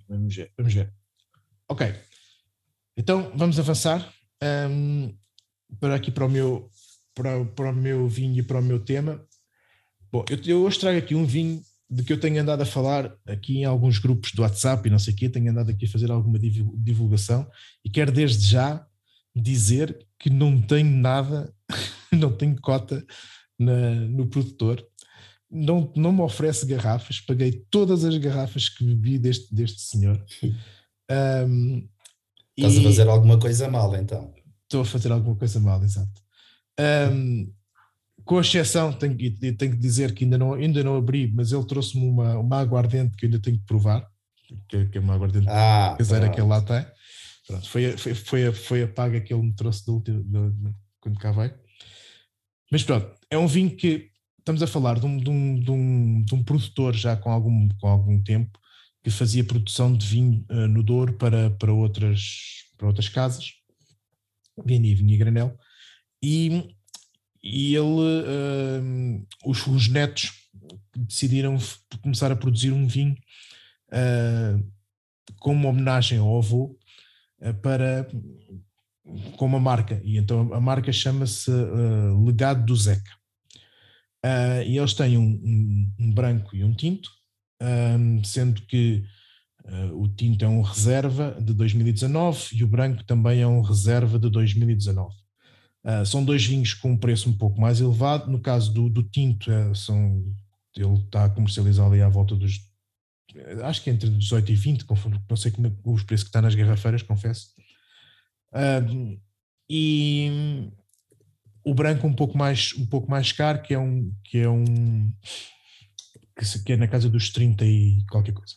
Vamos 0.07 0.33
ver. 0.33 0.51
Vamos 0.57 0.73
ver. 0.73 0.93
Ok. 1.67 1.93
Então, 2.97 3.31
vamos 3.35 3.59
avançar 3.59 4.11
um, 4.41 5.13
para 5.79 5.95
aqui 5.95 6.11
para 6.11 6.25
o, 6.25 6.29
meu, 6.29 6.69
para, 7.13 7.45
para 7.45 7.71
o 7.71 7.75
meu 7.75 8.07
vinho 8.07 8.39
e 8.39 8.43
para 8.43 8.59
o 8.59 8.63
meu 8.63 8.79
tema. 8.79 9.23
Bom, 10.11 10.25
eu, 10.29 10.37
eu 10.45 10.63
hoje 10.63 10.79
trago 10.79 10.97
aqui 10.97 11.13
um 11.13 11.25
vinho 11.25 11.61
de 11.89 12.03
que 12.03 12.13
eu 12.13 12.19
tenho 12.19 12.41
andado 12.41 12.61
a 12.61 12.65
falar 12.65 13.15
aqui 13.27 13.59
em 13.59 13.65
alguns 13.65 13.97
grupos 13.97 14.31
do 14.31 14.43
WhatsApp 14.43 14.87
e 14.87 14.91
não 14.91 14.99
sei 14.99 15.13
o 15.13 15.15
quê, 15.15 15.27
tenho 15.27 15.49
andado 15.51 15.71
aqui 15.71 15.85
a 15.85 15.89
fazer 15.89 16.11
alguma 16.11 16.37
divulgação 16.39 17.49
e 17.83 17.89
quero 17.89 18.11
desde 18.11 18.47
já 18.47 18.85
dizer 19.35 20.05
que 20.19 20.29
não 20.29 20.61
tenho 20.61 20.89
nada, 20.89 21.53
não 22.11 22.35
tenho 22.35 22.59
cota 22.61 23.05
na, 23.57 23.91
no 23.91 24.27
produtor, 24.27 24.85
não, 25.51 25.91
não 25.95 26.11
me 26.11 26.21
oferece 26.21 26.65
garrafas, 26.65 27.19
paguei 27.19 27.51
todas 27.71 28.03
as 28.03 28.15
garrafas 28.17 28.69
que 28.69 28.83
bebi 28.83 29.17
deste, 29.17 29.53
deste 29.53 29.81
senhor. 29.81 30.23
Um, 31.11 31.89
Estás 32.55 32.77
a 32.77 32.83
fazer 32.83 33.07
alguma 33.07 33.39
coisa 33.39 33.67
mal, 33.67 33.95
então. 33.95 34.31
Estou 34.63 34.81
a 34.81 34.85
fazer 34.85 35.11
alguma 35.11 35.35
coisa 35.35 35.59
mal, 35.59 35.83
exato. 35.83 36.21
Um, 37.11 37.51
com 38.23 38.39
exceção, 38.39 38.93
tenho, 38.93 39.17
tenho 39.17 39.57
que 39.57 39.77
dizer 39.77 40.13
que 40.13 40.23
ainda 40.23 40.37
não, 40.37 40.53
ainda 40.53 40.83
não 40.83 40.95
abri, 40.97 41.31
mas 41.33 41.51
ele 41.51 41.65
trouxe-me 41.65 42.05
uma, 42.05 42.37
uma 42.37 42.59
aguardente 42.59 43.17
que 43.17 43.25
ainda 43.25 43.39
tenho 43.39 43.57
que 43.57 43.65
provar, 43.65 44.07
que, 44.67 44.85
que 44.85 44.97
é 44.97 45.01
uma 45.01 45.15
aguardente 45.15 45.47
ah, 45.49 45.95
caseira 45.97 46.25
pronto. 46.25 46.35
que 46.35 46.41
ele 46.41 46.47
lá 46.47 46.61
tem. 46.61 46.85
Pronto, 47.47 47.69
foi, 47.69 47.97
foi, 47.97 48.13
foi, 48.13 48.45
a, 48.45 48.53
foi 48.53 48.83
a 48.83 48.87
paga 48.87 49.19
que 49.19 49.33
ele 49.33 49.41
me 49.41 49.53
trouxe 49.53 49.83
do 49.85 49.95
último, 49.95 50.23
do, 50.23 50.51
do, 50.51 50.75
quando 50.99 51.17
cá 51.17 51.31
veio. 51.31 51.55
Mas 52.71 52.83
pronto, 52.83 53.09
é 53.31 53.37
um 53.37 53.47
vinho 53.47 53.75
que 53.75 54.08
estamos 54.49 54.63
a 54.63 54.67
falar 54.67 54.99
de 54.99 55.05
um, 55.05 55.17
de 55.17 55.29
um, 55.29 55.59
de 55.59 55.71
um, 55.71 56.21
de 56.23 56.33
um 56.33 56.43
produtor 56.43 56.95
já 56.95 57.15
com 57.15 57.29
algum, 57.29 57.69
com 57.79 57.87
algum 57.87 58.19
tempo 58.19 58.59
que 59.03 59.11
fazia 59.11 59.43
produção 59.43 59.95
de 59.95 60.07
vinho 60.07 60.43
uh, 60.49 60.67
no 60.67 60.81
Douro 60.81 61.13
para, 61.13 61.51
para, 61.51 61.71
outras, 61.71 62.65
para 62.75 62.87
outras 62.87 63.07
casas, 63.07 63.53
vinho 64.65 64.85
e 64.85 64.95
vinho 64.95 65.11
e 65.11 65.17
granel, 65.17 65.55
e, 66.21 66.75
e 67.43 67.75
ele, 67.75 67.83
uh, 67.85 69.27
os, 69.45 69.67
os, 69.67 69.87
netos 69.87 70.31
decidiram 70.95 71.55
começar 72.01 72.31
a 72.31 72.35
produzir 72.35 72.71
um 72.71 72.87
vinho 72.87 73.15
uh, 73.91 74.67
como 75.39 75.67
homenagem 75.67 76.17
ao 76.17 76.37
avô 76.37 76.75
para 77.61 78.07
com 79.37 79.45
uma 79.45 79.59
marca, 79.59 80.01
e 80.03 80.17
então 80.17 80.51
a 80.53 80.59
marca 80.59 80.91
chama-se 80.91 81.51
Legado 82.25 82.65
do 82.65 82.75
Zeca. 82.75 83.18
E 84.65 84.77
eles 84.77 84.93
têm 84.93 85.17
um, 85.17 85.23
um, 85.23 85.93
um 85.99 86.13
branco 86.13 86.55
e 86.55 86.63
um 86.63 86.73
tinto, 86.73 87.09
um, 87.61 88.23
sendo 88.23 88.61
que 88.63 89.03
uh, 89.65 90.01
o 90.01 90.07
tinto 90.07 90.43
é 90.43 90.47
um 90.47 90.61
reserva 90.61 91.37
de 91.39 91.53
2019 91.53 92.55
e 92.55 92.63
o 92.63 92.67
branco 92.67 93.03
também 93.03 93.41
é 93.41 93.47
um 93.47 93.61
reserva 93.61 94.17
de 94.17 94.29
2019. 94.29 95.13
Uh, 95.13 95.19
ah, 95.83 96.05
são 96.05 96.23
dois 96.23 96.45
vinhos 96.45 96.73
com 96.73 96.91
um 96.91 96.97
preço 96.97 97.29
um 97.29 97.37
pouco 97.37 97.59
mais 97.59 97.79
elevado. 97.79 98.29
No 98.29 98.41
caso 98.41 98.73
do, 98.73 98.89
do 98.89 99.03
tinto, 99.03 99.49
uh, 99.51 99.75
são, 99.75 100.25
ele 100.75 100.95
está 100.95 101.29
comercializado 101.29 101.93
aí 101.93 102.01
à 102.01 102.09
volta 102.09 102.35
dos. 102.35 102.67
Acho 103.63 103.83
que 103.83 103.89
entre 103.89 104.09
18 104.09 104.51
e 104.51 104.55
20, 104.55 104.85
conforme, 104.85 105.21
não 105.29 105.37
sei 105.37 105.51
como 105.51 105.67
é, 105.67 105.71
os 105.85 106.03
preços 106.03 106.23
que 106.23 106.29
está 106.29 106.41
nas 106.41 106.55
garrafeiras, 106.55 107.03
confesso. 107.03 107.49
e 109.69 110.71
o 111.63 111.73
branco 111.73 112.07
um 112.07 112.13
pouco 112.13 112.37
mais 112.37 112.73
um 112.77 112.85
pouco 112.85 113.09
mais 113.09 113.31
caro 113.31 113.61
que 113.61 113.73
é 113.73 113.79
um 113.79 114.13
que 114.23 114.39
é 114.39 114.49
um 114.49 115.11
que, 116.65 116.73
é 116.73 116.77
na 116.77 116.87
casa 116.87 117.09
dos 117.09 117.29
30 117.29 117.65
e 117.65 118.05
qualquer 118.09 118.33
coisa. 118.33 118.55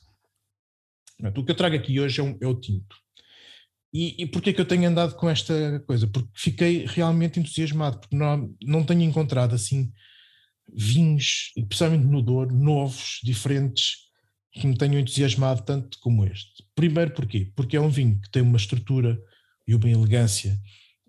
O 1.37 1.45
que 1.45 1.51
eu 1.51 1.57
trago 1.57 1.77
aqui 1.77 2.01
hoje 2.01 2.21
é, 2.21 2.25
um, 2.25 2.37
é 2.41 2.47
o 2.47 2.55
tinto. 2.55 2.97
E, 3.93 4.23
e 4.23 4.27
porquê 4.27 4.53
que 4.53 4.61
eu 4.61 4.65
tenho 4.65 4.89
andado 4.89 5.15
com 5.17 5.29
esta 5.29 5.81
coisa? 5.87 6.07
Porque 6.07 6.31
fiquei 6.35 6.87
realmente 6.87 7.39
entusiasmado, 7.39 7.99
porque 7.99 8.17
não, 8.17 8.55
não 8.63 8.85
tenho 8.85 9.03
encontrado 9.03 9.55
assim 9.55 9.93
vinhos, 10.75 11.53
especialmente 11.57 12.07
no 12.07 12.23
Douro, 12.23 12.55
novos, 12.55 13.21
diferentes, 13.23 13.97
que 14.53 14.67
me 14.67 14.77
tenham 14.77 15.01
entusiasmado 15.01 15.63
tanto 15.63 15.99
como 16.01 16.25
este. 16.25 16.65
Primeiro 16.75 17.13
porquê? 17.13 17.53
Porque 17.55 17.77
é 17.77 17.81
um 17.81 17.91
vinho 17.91 18.21
que 18.21 18.31
tem 18.31 18.43
uma 18.43 18.57
estrutura 18.57 19.19
e 19.67 19.75
uma 19.75 19.89
elegância 19.89 20.59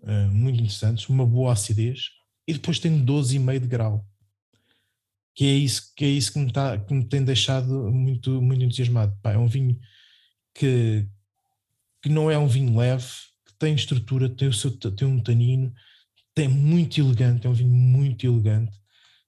uh, 0.04 0.32
muito 0.32 0.60
interessantes, 0.60 1.08
uma 1.08 1.26
boa 1.26 1.52
acidez, 1.52 2.10
e 2.46 2.52
depois 2.52 2.78
tem 2.78 3.04
12,5 3.04 3.58
de 3.60 3.66
grau 3.66 4.06
que 5.34 5.44
é 5.44 5.52
isso 5.52 5.92
que, 5.96 6.04
é 6.04 6.08
isso 6.08 6.32
que, 6.32 6.38
me, 6.38 6.52
tá, 6.52 6.78
que 6.78 6.94
me 6.94 7.04
tem 7.04 7.24
deixado 7.24 7.90
muito, 7.92 8.40
muito 8.40 8.64
entusiasmado. 8.64 9.16
Pá, 9.20 9.32
é 9.32 9.38
um 9.38 9.48
vinho 9.48 9.78
que, 10.54 11.06
que 12.00 12.08
não 12.08 12.30
é 12.30 12.38
um 12.38 12.46
vinho 12.46 12.78
leve, 12.78 13.08
que 13.44 13.52
tem 13.58 13.74
estrutura, 13.74 14.28
tem, 14.28 14.48
o 14.48 14.52
seu, 14.52 14.70
tem 14.70 15.08
um 15.08 15.20
tanino, 15.20 15.72
tem 16.34 16.48
muito 16.48 17.00
elegante, 17.00 17.46
é 17.46 17.50
um 17.50 17.54
vinho 17.54 17.70
muito 17.70 18.24
elegante, 18.24 18.78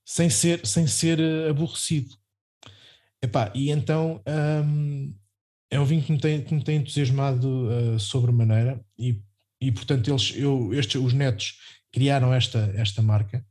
sem 0.04 0.30
ser, 0.30 0.64
sem 0.64 0.86
ser 0.86 1.18
eh, 1.18 1.50
aborrecido. 1.50 2.16
Epá, 3.20 3.50
e 3.54 3.70
então 3.70 4.22
hum, 4.64 5.14
é 5.70 5.80
um 5.80 5.84
vinho 5.84 6.02
que 6.02 6.12
me 6.12 6.20
tem, 6.20 6.44
que 6.44 6.54
me 6.54 6.62
tem 6.62 6.76
entusiasmado 6.78 7.68
uh, 7.68 7.98
sobremaneira 7.98 8.80
e, 8.98 9.20
e 9.60 9.72
portanto 9.72 10.08
eles, 10.10 10.32
eu, 10.36 10.72
estes, 10.74 11.00
os 11.00 11.12
netos 11.12 11.58
criaram 11.92 12.32
esta, 12.32 12.72
esta 12.76 13.02
marca. 13.02 13.44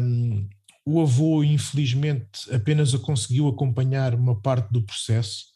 Um, 0.00 0.48
o 0.86 1.02
avô, 1.02 1.44
infelizmente, 1.44 2.50
apenas 2.52 2.94
a 2.94 2.98
conseguiu 2.98 3.46
acompanhar 3.48 4.14
uma 4.14 4.40
parte 4.40 4.72
do 4.72 4.82
processo, 4.82 5.46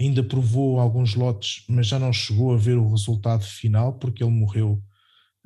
ainda 0.00 0.22
provou 0.22 0.80
alguns 0.80 1.14
lotes, 1.14 1.64
mas 1.68 1.86
já 1.86 1.98
não 1.98 2.12
chegou 2.12 2.52
a 2.52 2.56
ver 2.56 2.76
o 2.76 2.90
resultado 2.90 3.44
final, 3.44 3.92
porque 3.98 4.24
ele 4.24 4.32
morreu 4.32 4.82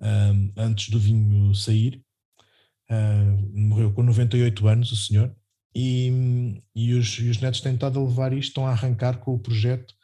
um, 0.00 0.52
antes 0.56 0.88
do 0.88 0.98
vinho 0.98 1.54
sair. 1.54 2.02
Uh, 2.88 3.58
morreu 3.58 3.92
com 3.92 4.02
98 4.02 4.68
anos, 4.68 4.92
o 4.92 4.96
senhor, 4.96 5.34
e, 5.74 6.62
e, 6.74 6.94
os, 6.94 7.18
e 7.18 7.28
os 7.28 7.38
netos 7.38 7.60
têm 7.60 7.74
estado 7.74 7.98
a 7.98 8.02
levar 8.02 8.32
isto, 8.32 8.50
estão 8.50 8.66
a 8.66 8.70
arrancar 8.70 9.18
com 9.18 9.34
o 9.34 9.38
projeto. 9.38 9.94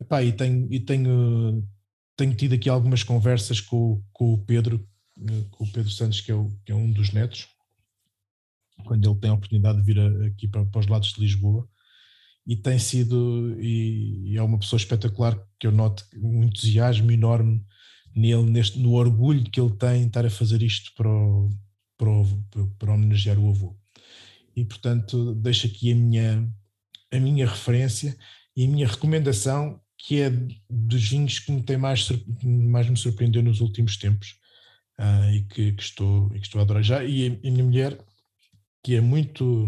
Epá, 0.00 0.22
e 0.22 0.32
tenho, 0.32 0.72
e 0.72 0.80
tenho, 0.80 1.68
tenho 2.22 2.34
tido 2.36 2.54
aqui 2.54 2.68
algumas 2.68 3.02
conversas 3.02 3.60
com, 3.60 4.00
com 4.12 4.34
o 4.34 4.38
Pedro, 4.38 4.88
com 5.50 5.64
o 5.64 5.72
Pedro 5.72 5.90
Santos, 5.90 6.20
que 6.20 6.30
é, 6.30 6.34
o, 6.34 6.56
que 6.64 6.70
é 6.70 6.74
um 6.74 6.90
dos 6.92 7.12
netos, 7.12 7.48
quando 8.84 9.10
ele 9.10 9.18
tem 9.18 9.30
a 9.30 9.34
oportunidade 9.34 9.78
de 9.78 9.84
vir 9.84 9.98
aqui 10.24 10.46
para, 10.46 10.64
para, 10.64 10.80
os 10.80 10.86
lados 10.86 11.12
de 11.12 11.20
Lisboa. 11.20 11.68
E 12.46 12.56
tem 12.56 12.78
sido, 12.78 13.56
e, 13.60 14.32
e, 14.32 14.36
é 14.36 14.42
uma 14.42 14.58
pessoa 14.58 14.78
espetacular 14.78 15.36
que 15.58 15.66
eu 15.66 15.72
noto 15.72 16.04
um 16.16 16.44
entusiasmo 16.44 17.10
enorme 17.10 17.64
nele, 18.14 18.50
neste, 18.50 18.78
no 18.78 18.92
orgulho 18.92 19.50
que 19.50 19.60
ele 19.60 19.74
tem 19.76 20.02
em 20.02 20.06
estar 20.06 20.24
a 20.24 20.30
fazer 20.30 20.62
isto 20.62 20.92
para, 20.96 21.08
o, 21.08 21.50
para, 21.96 22.08
o, 22.08 22.70
para 22.78 22.94
homenagear 22.94 23.38
o 23.38 23.48
avô. 23.48 23.76
E 24.54 24.64
portanto, 24.64 25.34
deixo 25.34 25.66
aqui 25.66 25.92
a 25.92 25.96
minha, 25.96 26.48
a 27.12 27.18
minha 27.18 27.48
referência 27.48 28.16
e 28.56 28.64
a 28.64 28.68
minha 28.68 28.86
recomendação, 28.86 29.80
que 30.04 30.20
é 30.20 30.30
dos 30.68 31.08
vinhos 31.08 31.38
que 31.38 31.52
me 31.52 31.62
tem 31.62 31.76
mais, 31.76 32.08
mais 32.42 32.90
me 32.90 32.96
surpreendeu 32.96 33.40
nos 33.40 33.60
últimos 33.60 33.96
tempos 33.96 34.36
uh, 34.98 35.30
e 35.32 35.44
que, 35.44 35.72
que, 35.72 35.82
estou, 35.82 36.28
que 36.30 36.38
estou 36.38 36.58
a 36.58 36.64
adorar 36.64 36.82
já. 36.82 37.04
E 37.04 37.28
a, 37.28 37.50
minha 37.50 37.62
mulher 37.62 38.04
que 38.82 38.96
é 38.96 39.00
muito, 39.00 39.64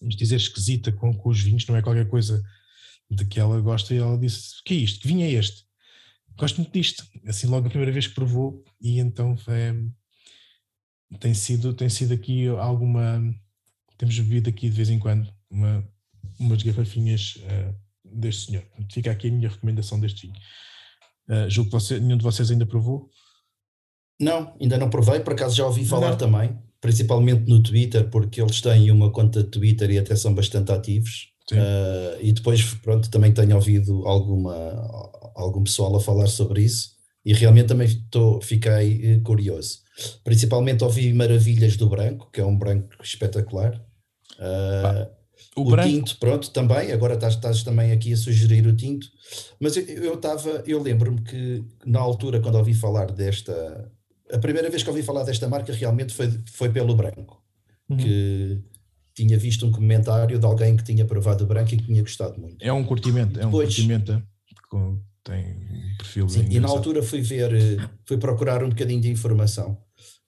vamos 0.00 0.16
dizer, 0.16 0.36
esquisita 0.36 0.92
com, 0.92 1.14
com 1.14 1.30
os 1.30 1.40
vinhos, 1.40 1.66
não 1.66 1.76
é 1.76 1.82
qualquer 1.82 2.06
coisa 2.08 2.42
de 3.10 3.24
que 3.24 3.40
ela 3.40 3.58
gosta, 3.60 3.94
e 3.94 3.98
ela 3.98 4.18
disse: 4.18 4.62
que 4.62 4.74
é 4.74 4.76
isto? 4.76 5.00
Que 5.00 5.08
vinho 5.08 5.22
é 5.22 5.30
este? 5.30 5.64
Gosto 6.36 6.58
muito 6.58 6.72
disto. 6.74 7.06
Assim, 7.26 7.46
logo 7.46 7.66
a 7.66 7.70
primeira 7.70 7.92
vez 7.92 8.06
que 8.06 8.14
provou, 8.14 8.62
e 8.78 9.00
então 9.00 9.34
é, 9.48 9.74
tem, 11.18 11.32
sido, 11.32 11.72
tem 11.72 11.88
sido 11.88 12.12
aqui 12.12 12.48
alguma. 12.48 13.22
Temos 13.96 14.18
bebido 14.18 14.50
aqui 14.50 14.68
de 14.68 14.76
vez 14.76 14.90
em 14.90 14.98
quando 14.98 15.32
uma, 15.48 15.88
umas 16.38 16.62
garrafinhas 16.62 17.36
uh, 17.36 17.85
deste 18.18 18.46
senhor. 18.46 18.64
Fica 18.92 19.10
aqui 19.10 19.28
a 19.28 19.32
minha 19.32 19.48
recomendação 19.48 20.00
deste 20.00 20.26
vinho. 20.26 20.38
Uh, 21.28 21.50
julgo 21.50 21.70
que 21.70 21.76
você, 21.80 21.98
nenhum 21.98 22.16
de 22.16 22.24
vocês 22.24 22.50
ainda 22.50 22.66
provou? 22.66 23.10
Não, 24.20 24.56
ainda 24.60 24.78
não 24.78 24.88
provei, 24.88 25.20
por 25.20 25.34
acaso 25.34 25.56
já 25.56 25.66
ouvi 25.66 25.84
falar 25.84 26.10
não. 26.10 26.18
também 26.18 26.66
principalmente 26.80 27.48
no 27.48 27.62
Twitter, 27.62 28.08
porque 28.10 28.40
eles 28.40 28.60
têm 28.60 28.90
uma 28.90 29.10
conta 29.10 29.42
de 29.42 29.50
Twitter 29.50 29.90
e 29.90 29.98
até 29.98 30.14
são 30.14 30.34
bastante 30.34 30.70
ativos. 30.72 31.28
Uh, 31.50 32.18
e 32.20 32.32
depois, 32.32 32.62
pronto, 32.74 33.10
também 33.10 33.32
tenho 33.32 33.54
ouvido 33.54 34.06
alguma, 34.06 34.54
algum 35.34 35.62
pessoal 35.62 35.94
a 35.96 36.00
falar 36.00 36.26
sobre 36.26 36.62
isso 36.62 36.90
e 37.24 37.32
realmente 37.32 37.66
também 37.66 37.88
tô, 38.10 38.40
fiquei 38.40 39.00
eh, 39.02 39.20
curioso. 39.20 39.78
Principalmente 40.22 40.84
ouvi 40.84 41.12
Maravilhas 41.12 41.76
do 41.76 41.88
Branco, 41.88 42.30
que 42.32 42.40
é 42.40 42.44
um 42.44 42.56
branco 42.56 42.88
espetacular. 43.02 43.74
Uh, 44.38 45.10
o, 45.56 45.62
o 45.62 45.70
branco... 45.70 45.88
tinto, 45.88 46.18
pronto, 46.18 46.50
também, 46.50 46.92
agora 46.92 47.14
estás, 47.14 47.34
estás, 47.34 47.62
também 47.62 47.90
aqui 47.92 48.12
a 48.12 48.16
sugerir 48.16 48.66
o 48.66 48.76
tinto, 48.76 49.08
mas 49.58 49.76
eu 49.76 50.14
estava, 50.14 50.50
eu, 50.50 50.62
eu 50.66 50.82
lembro-me 50.82 51.22
que 51.22 51.64
na 51.84 51.98
altura, 51.98 52.40
quando 52.40 52.56
ouvi 52.56 52.74
falar 52.74 53.10
desta, 53.10 53.90
a 54.30 54.38
primeira 54.38 54.68
vez 54.68 54.82
que 54.82 54.90
ouvi 54.90 55.02
falar 55.02 55.24
desta 55.24 55.48
marca 55.48 55.72
realmente 55.72 56.12
foi, 56.12 56.30
foi 56.52 56.68
pelo 56.68 56.94
branco, 56.94 57.42
uhum. 57.88 57.96
que 57.96 58.60
tinha 59.14 59.38
visto 59.38 59.66
um 59.66 59.72
comentário 59.72 60.38
de 60.38 60.44
alguém 60.44 60.76
que 60.76 60.84
tinha 60.84 61.04
provado 61.06 61.44
o 61.44 61.46
branco 61.46 61.72
e 61.72 61.78
que 61.78 61.84
tinha 61.84 62.02
gostado 62.02 62.38
muito. 62.38 62.62
É 62.62 62.70
um 62.70 62.84
curtimento, 62.84 63.40
é 63.40 63.46
um 63.46 63.50
curtimento 63.50 64.22
com, 64.68 65.00
tem 65.24 65.56
um 65.56 65.96
perfil 65.96 66.28
sim, 66.28 66.46
E 66.50 66.60
na 66.60 66.68
altura 66.68 67.02
fui 67.02 67.22
ver, 67.22 67.50
fui 68.04 68.18
procurar 68.18 68.62
um 68.62 68.68
bocadinho 68.68 69.00
de 69.00 69.10
informação 69.10 69.78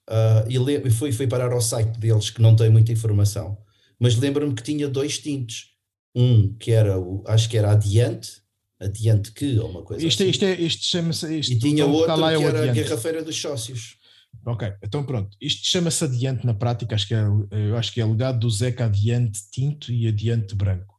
uh, 0.09 0.49
e 0.49 0.89
fui, 0.89 1.11
fui 1.11 1.27
parar 1.27 1.51
ao 1.51 1.61
site 1.61 1.99
deles 1.99 2.31
que 2.31 2.41
não 2.41 2.55
tem 2.55 2.69
muita 2.69 2.91
informação, 2.91 3.57
mas 3.99 4.15
lembro-me 4.15 4.53
que 4.53 4.63
tinha 4.63 4.87
dois 4.87 5.19
tintos, 5.19 5.71
um 6.15 6.53
que 6.53 6.71
era 6.71 6.99
o, 6.99 7.23
acho 7.27 7.49
que 7.49 7.57
era 7.57 7.71
Adiante, 7.71 8.41
adiante 8.79 9.31
que, 9.31 9.59
ou 9.59 9.69
uma 9.69 9.83
coisa 9.83 10.05
isto, 10.05 10.23
assim. 10.23 10.31
Isto, 10.31 10.45
é, 10.45 10.53
isto 10.53 10.85
chama-se. 10.85 11.39
E 11.39 11.59
tinha 11.59 11.85
outro 11.85 12.15
lá 12.15 12.33
é 12.33 12.37
que 12.37 12.43
era 12.43 12.59
adiante. 12.59 12.79
a 12.79 12.83
garrafeira 12.83 13.23
dos 13.23 13.39
sócios. 13.39 13.97
Ok, 14.45 14.71
então 14.81 15.03
pronto. 15.03 15.35
Isto 15.41 15.67
chama-se 15.67 16.03
adiante 16.03 16.45
na 16.45 16.53
prática, 16.53 16.95
acho 16.95 17.07
que 17.07 17.13
é, 17.13 17.23
eu 17.51 17.77
acho 17.77 17.91
que 17.91 17.99
é 17.99 18.05
legado 18.05 18.39
do 18.39 18.49
Zeca 18.49 18.85
adiante 18.85 19.39
tinto 19.51 19.91
e 19.91 20.07
adiante 20.07 20.55
branco. 20.55 20.95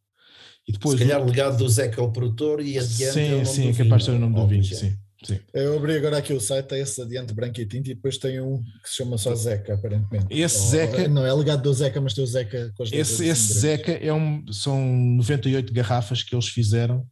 E 0.68 0.72
depois, 0.72 0.98
Se 0.98 1.04
calhar 1.04 1.22
o 1.22 1.26
legado 1.26 1.56
do 1.56 1.68
Zeca 1.68 2.00
ao 2.00 2.12
produtor 2.12 2.60
e 2.60 2.78
adiante 2.78 3.12
sim, 3.12 3.40
é 3.40 3.44
sim, 3.44 3.68
é 3.70 3.72
capaz 3.72 4.02
de 4.02 4.10
ser 4.10 4.16
o 4.16 4.18
nome 4.18 4.34
do 4.34 4.46
vinho, 4.46 4.64
sim. 4.64 4.96
Sim. 5.22 5.38
Eu 5.52 5.76
abri 5.76 5.96
agora 5.96 6.16
aqui 6.16 6.32
o 6.32 6.40
site, 6.40 6.66
tem 6.66 6.80
esse 6.80 7.00
adiante 7.00 7.34
branco 7.34 7.60
e 7.60 7.66
tinto 7.66 7.90
e 7.90 7.94
depois 7.94 8.16
tem 8.16 8.40
um 8.40 8.62
que 8.82 8.88
se 8.88 8.96
chama 8.96 9.18
só 9.18 9.34
Zeca, 9.34 9.74
aparentemente. 9.74 10.26
Esse 10.30 10.58
Ou, 10.58 10.66
Zeca. 10.68 11.08
Não, 11.08 11.26
é 11.26 11.32
legado 11.32 11.62
do 11.62 11.74
Zeca, 11.74 12.00
mas 12.00 12.14
tem 12.14 12.24
o 12.24 12.26
Zeca 12.26 12.72
com 12.74 12.82
as 12.82 12.90
Esse, 12.90 13.26
esse 13.26 13.52
Zeca 13.52 13.92
é 13.92 14.12
um, 14.12 14.50
são 14.50 14.80
98 14.80 15.72
garrafas 15.74 16.22
que 16.22 16.34
eles 16.34 16.48
fizeram 16.48 17.06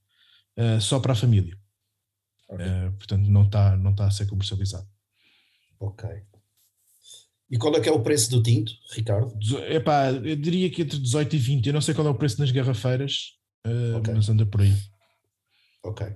uh, 0.59 0.81
só 0.81 0.99
para 0.99 1.13
a 1.13 1.17
família. 1.17 1.55
Okay. 2.49 2.67
Uh, 2.67 2.93
portanto, 2.93 3.29
não 3.29 3.43
está 3.45 3.77
não 3.77 3.95
tá 3.95 4.07
a 4.07 4.11
ser 4.11 4.27
comercializado. 4.27 4.89
Ok. 5.79 6.09
E 7.51 7.59
qual 7.59 7.75
é 7.77 7.81
que 7.81 7.89
é 7.89 7.93
o 7.93 8.03
preço 8.03 8.31
do 8.31 8.43
tinto, 8.43 8.73
Ricardo? 8.95 9.33
Epá, 9.69 10.11
eu 10.11 10.37
diria 10.37 10.71
que 10.71 10.83
entre 10.83 10.99
18 10.99 11.37
e 11.37 11.39
20. 11.39 11.67
Eu 11.67 11.73
não 11.75 11.81
sei 11.81 11.95
qual 11.95 12.07
é 12.07 12.11
o 12.11 12.15
preço 12.15 12.41
nas 12.41 12.51
garrafeiras, 12.51 13.35
uh, 13.67 13.99
okay. 13.99 14.15
mas 14.15 14.29
anda 14.31 14.47
por 14.47 14.63
aí. 14.63 14.75
Ok. 15.85 16.07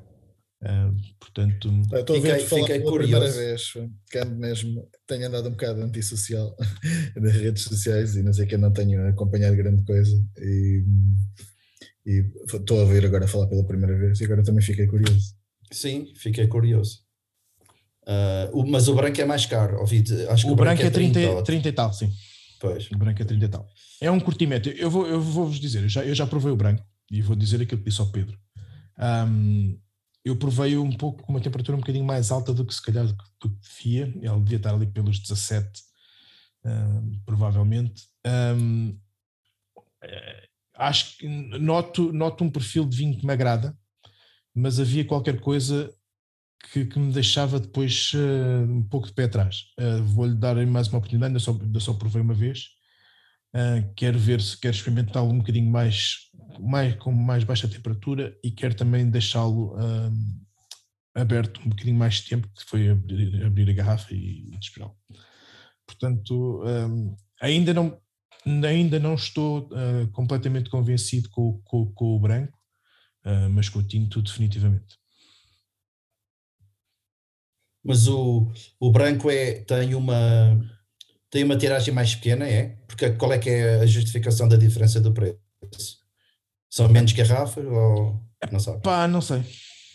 Uh, 0.63 0.95
portanto, 1.19 1.73
estou 1.93 2.17
a 2.17 2.21
ver 2.21 2.41
fiquei, 2.41 2.47
falar 2.47 2.67
pela 2.69 2.91
curioso. 2.91 3.11
primeira 3.11 3.33
vez, 3.33 3.73
que 4.09 4.19
ando 4.19 4.37
mesmo, 4.37 4.89
tenho 5.09 5.27
andado 5.27 5.49
um 5.49 5.53
bocado 5.53 5.83
antissocial 5.83 6.57
nas 7.17 7.33
redes 7.33 7.65
sociais 7.65 8.15
e 8.15 8.23
não 8.23 8.33
sei 8.33 8.47
que 8.47 8.55
eu 8.55 8.61
não 8.61 8.73
tenho 8.73 9.09
acompanhado 9.09 9.57
grande 9.57 9.85
coisa 9.85 10.17
e 10.39 10.85
e 12.05 12.25
estou 12.53 12.81
a 12.81 12.85
ver 12.85 13.05
agora 13.07 13.29
falar 13.29 13.47
pela 13.47 13.65
primeira 13.65 13.97
vez 13.97 14.21
e 14.21 14.25
agora 14.25 14.43
também 14.43 14.63
fiquei 14.63 14.87
curioso. 14.87 15.35
Sim, 15.71 16.13
fiquei 16.17 16.47
curioso. 16.47 17.01
Uh, 18.03 18.59
o, 18.59 18.67
mas 18.67 18.89
o 18.89 18.95
branco 18.95 19.21
é 19.21 19.25
mais 19.25 19.47
caro, 19.47 19.79
ouvi, 19.79 20.03
acho 20.29 20.45
que 20.45 20.51
o, 20.51 20.55
o 20.55 20.57
branco, 20.57 20.83
branco, 20.83 20.83
é 20.83 20.91
30, 20.91 21.13
30, 21.13 21.43
30 21.45 21.69
e 21.69 21.73
tal, 21.73 21.93
sim. 21.93 22.11
Pois. 22.61 22.91
O 22.91 22.99
branco 22.99 23.23
é 23.23 23.25
30 23.25 23.45
e 23.45 23.49
tal. 23.49 23.69
É 24.01 24.11
um 24.11 24.21
curtimento. 24.21 24.69
Eu 24.69 24.91
vou, 24.91 25.07
eu 25.07 25.21
vou 25.21 25.47
vos 25.47 25.59
dizer, 25.59 25.83
eu 25.83 25.89
já, 25.89 26.05
eu 26.05 26.15
já 26.15 26.27
provei 26.27 26.53
o 26.53 26.57
branco 26.57 26.85
e 27.11 27.23
vou 27.23 27.37
dizer 27.37 27.61
aquilo 27.61 27.81
que 27.81 27.89
disse 27.89 28.01
ao 28.01 28.11
Pedro. 28.11 28.39
Um, 28.99 29.79
eu 30.25 30.37
provei 30.37 30.77
um 30.77 30.93
pouco 30.93 31.23
com 31.23 31.33
uma 31.33 31.41
temperatura 31.41 31.77
um 31.77 31.81
bocadinho 31.81 32.05
mais 32.05 32.31
alta 32.31 32.55
do 32.55 32.65
que 32.65 32.75
se 32.75 32.83
calhar 32.83 33.07
do 33.07 33.17
que, 33.41 33.49
devia. 33.49 34.05
Ele 34.05 34.41
devia 34.41 34.57
estar 34.57 34.75
ali 34.75 34.87
pelos 34.87 35.19
17, 35.19 35.83
um, 36.65 37.21
provavelmente. 37.25 38.07
Um, 38.25 38.97
acho 40.77 41.19
que 41.19 41.29
noto, 41.29 42.13
noto 42.13 42.45
um 42.45 42.51
perfil 42.51 42.85
de 42.85 42.97
vinho 42.97 43.19
que 43.19 43.27
me 43.27 43.33
agrada, 43.33 43.77
mas 44.55 44.79
havia 44.79 45.05
qualquer 45.05 45.41
coisa 45.41 45.93
que, 46.71 46.85
que 46.85 46.99
me 46.99 47.13
deixava 47.13 47.59
depois 47.59 48.13
uh, 48.15 48.71
um 48.71 48.83
pouco 48.85 49.09
de 49.09 49.15
pé 49.15 49.25
atrás. 49.25 49.65
Uh, 49.79 50.03
Vou-lhe 50.05 50.35
dar 50.35 50.55
mais 50.67 50.89
uma 50.89 50.99
oportunidade, 50.99 51.31
ainda 51.31 51.41
só, 51.41 51.51
ainda 51.51 51.81
só 51.81 51.95
provei 51.95 52.23
uma 52.23 52.35
vez. 52.35 52.69
Uh, 53.55 53.93
quero 53.95 54.19
ver 54.19 54.41
se 54.41 54.59
quero 54.59 54.75
experimentá-lo 54.75 55.31
um 55.31 55.39
bocadinho 55.39 55.71
mais, 55.71 56.31
mais 56.59 56.95
com 56.97 57.13
mais 57.13 57.45
baixa 57.45 57.69
temperatura 57.69 58.37
e 58.43 58.51
quero 58.51 58.75
também 58.75 59.11
deixá-lo 59.11 59.77
aberto 61.15 61.61
um 61.61 61.69
bocadinho 61.69 61.97
mais 61.97 62.21
tempo, 62.23 62.49
que 62.49 62.65
foi 62.65 62.89
abrir, 62.89 63.45
abrir 63.45 63.71
a 63.71 63.75
garrafa 63.75 64.15
e, 64.15 64.51
e 64.51 64.59
esperá-lo. 64.61 64.97
Portanto, 65.87 66.63
um, 66.65 67.15
ainda 67.41 67.75
não 67.75 68.01
ainda 68.45 68.99
não 68.99 69.15
estou 69.15 69.69
uh, 69.69 70.09
completamente 70.13 70.69
convencido 70.69 71.29
com, 71.31 71.61
com, 71.65 71.93
com 71.93 72.17
o 72.17 72.19
branco, 72.19 72.59
uh, 73.25 73.49
mas 73.51 73.69
com 73.69 73.79
o 73.79 73.87
tinto 73.87 74.21
definitivamente. 74.21 74.97
Mas 77.85 78.09
o, 78.09 78.51
o 78.81 78.91
branco 78.91 79.31
é, 79.31 79.63
tem 79.63 79.95
uma 79.95 80.61
tem 81.33 81.43
uma 81.45 81.57
tiragem 81.57 81.95
mais 81.95 82.15
pequena, 82.15 82.47
é? 82.47 82.77
Porque 82.87 83.11
qual 83.13 83.33
é 83.33 83.39
que 83.39 83.49
é 83.49 83.77
a 83.81 83.87
justificação 83.87 84.47
da 84.47 84.57
diferença 84.57 85.01
do 85.01 85.15
preço? 85.15 85.99
São 86.69 86.89
menos 86.91 87.13
garrafas 87.13 87.65
ou 87.65 88.23
não 88.51 88.61
sabe? 88.61 88.83
Pá, 88.83 89.09
não 89.09 89.23
sei. 89.23 89.43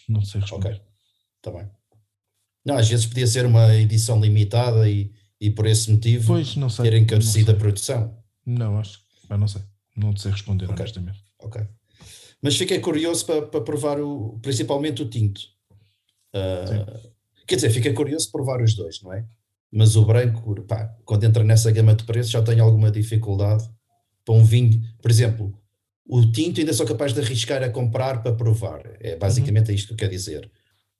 Não 0.09 0.25
sei 0.25 0.41
responder. 0.41 0.69
Ok, 0.69 0.81
está 1.37 1.51
bem. 1.51 1.69
Não, 2.65 2.75
às 2.75 2.89
vezes 2.89 3.05
podia 3.05 3.27
ser 3.27 3.45
uma 3.45 3.71
edição 3.75 4.19
limitada 4.19 4.89
e, 4.89 5.13
e 5.39 5.51
por 5.51 5.67
esse 5.67 5.91
motivo 5.91 6.33
pois, 6.33 6.55
não 6.55 6.71
sei, 6.71 6.89
ter 6.89 6.97
encarecido 6.97 7.51
a 7.51 7.55
produção. 7.55 8.17
Não, 8.43 8.79
acho 8.79 8.97
que 8.97 9.37
não 9.37 9.47
sei. 9.47 9.61
Não 9.95 10.17
sei 10.17 10.31
responder 10.31 10.65
okay. 10.65 10.79
honestamente. 10.79 11.23
Ok. 11.39 11.61
Mas 12.41 12.57
fiquei 12.57 12.79
curioso 12.79 13.25
para, 13.25 13.45
para 13.45 13.61
provar 13.61 14.01
o, 14.01 14.39
principalmente 14.41 15.03
o 15.03 15.09
tinto. 15.09 15.41
Uh, 16.35 17.11
quer 17.45 17.57
dizer, 17.57 17.69
fiquei 17.69 17.93
curioso 17.93 18.31
para 18.31 18.43
provar 18.43 18.63
os 18.63 18.73
dois, 18.73 19.01
não 19.03 19.13
é? 19.13 19.23
Mas 19.71 19.95
o 19.95 20.05
branco, 20.05 20.61
pá, 20.63 20.95
quando 21.03 21.25
entra 21.25 21.43
nessa 21.43 21.71
gama 21.71 21.95
de 21.95 22.03
preços, 22.05 22.31
já 22.31 22.41
tenho 22.41 22.63
alguma 22.63 22.89
dificuldade 22.89 23.63
para 24.25 24.35
um 24.35 24.43
vinho. 24.43 24.81
Por 25.01 25.11
exemplo, 25.11 25.53
o 26.07 26.31
tinto 26.31 26.59
ainda 26.59 26.73
sou 26.73 26.85
capaz 26.85 27.13
de 27.13 27.19
arriscar 27.19 27.61
a 27.63 27.69
comprar 27.69 28.23
para 28.23 28.33
provar. 28.33 28.81
É 28.99 29.15
basicamente 29.15 29.69
uhum. 29.69 29.75
isto 29.75 29.87
que 29.87 29.93
eu 29.93 29.97
quero 29.97 30.11
dizer. 30.11 30.49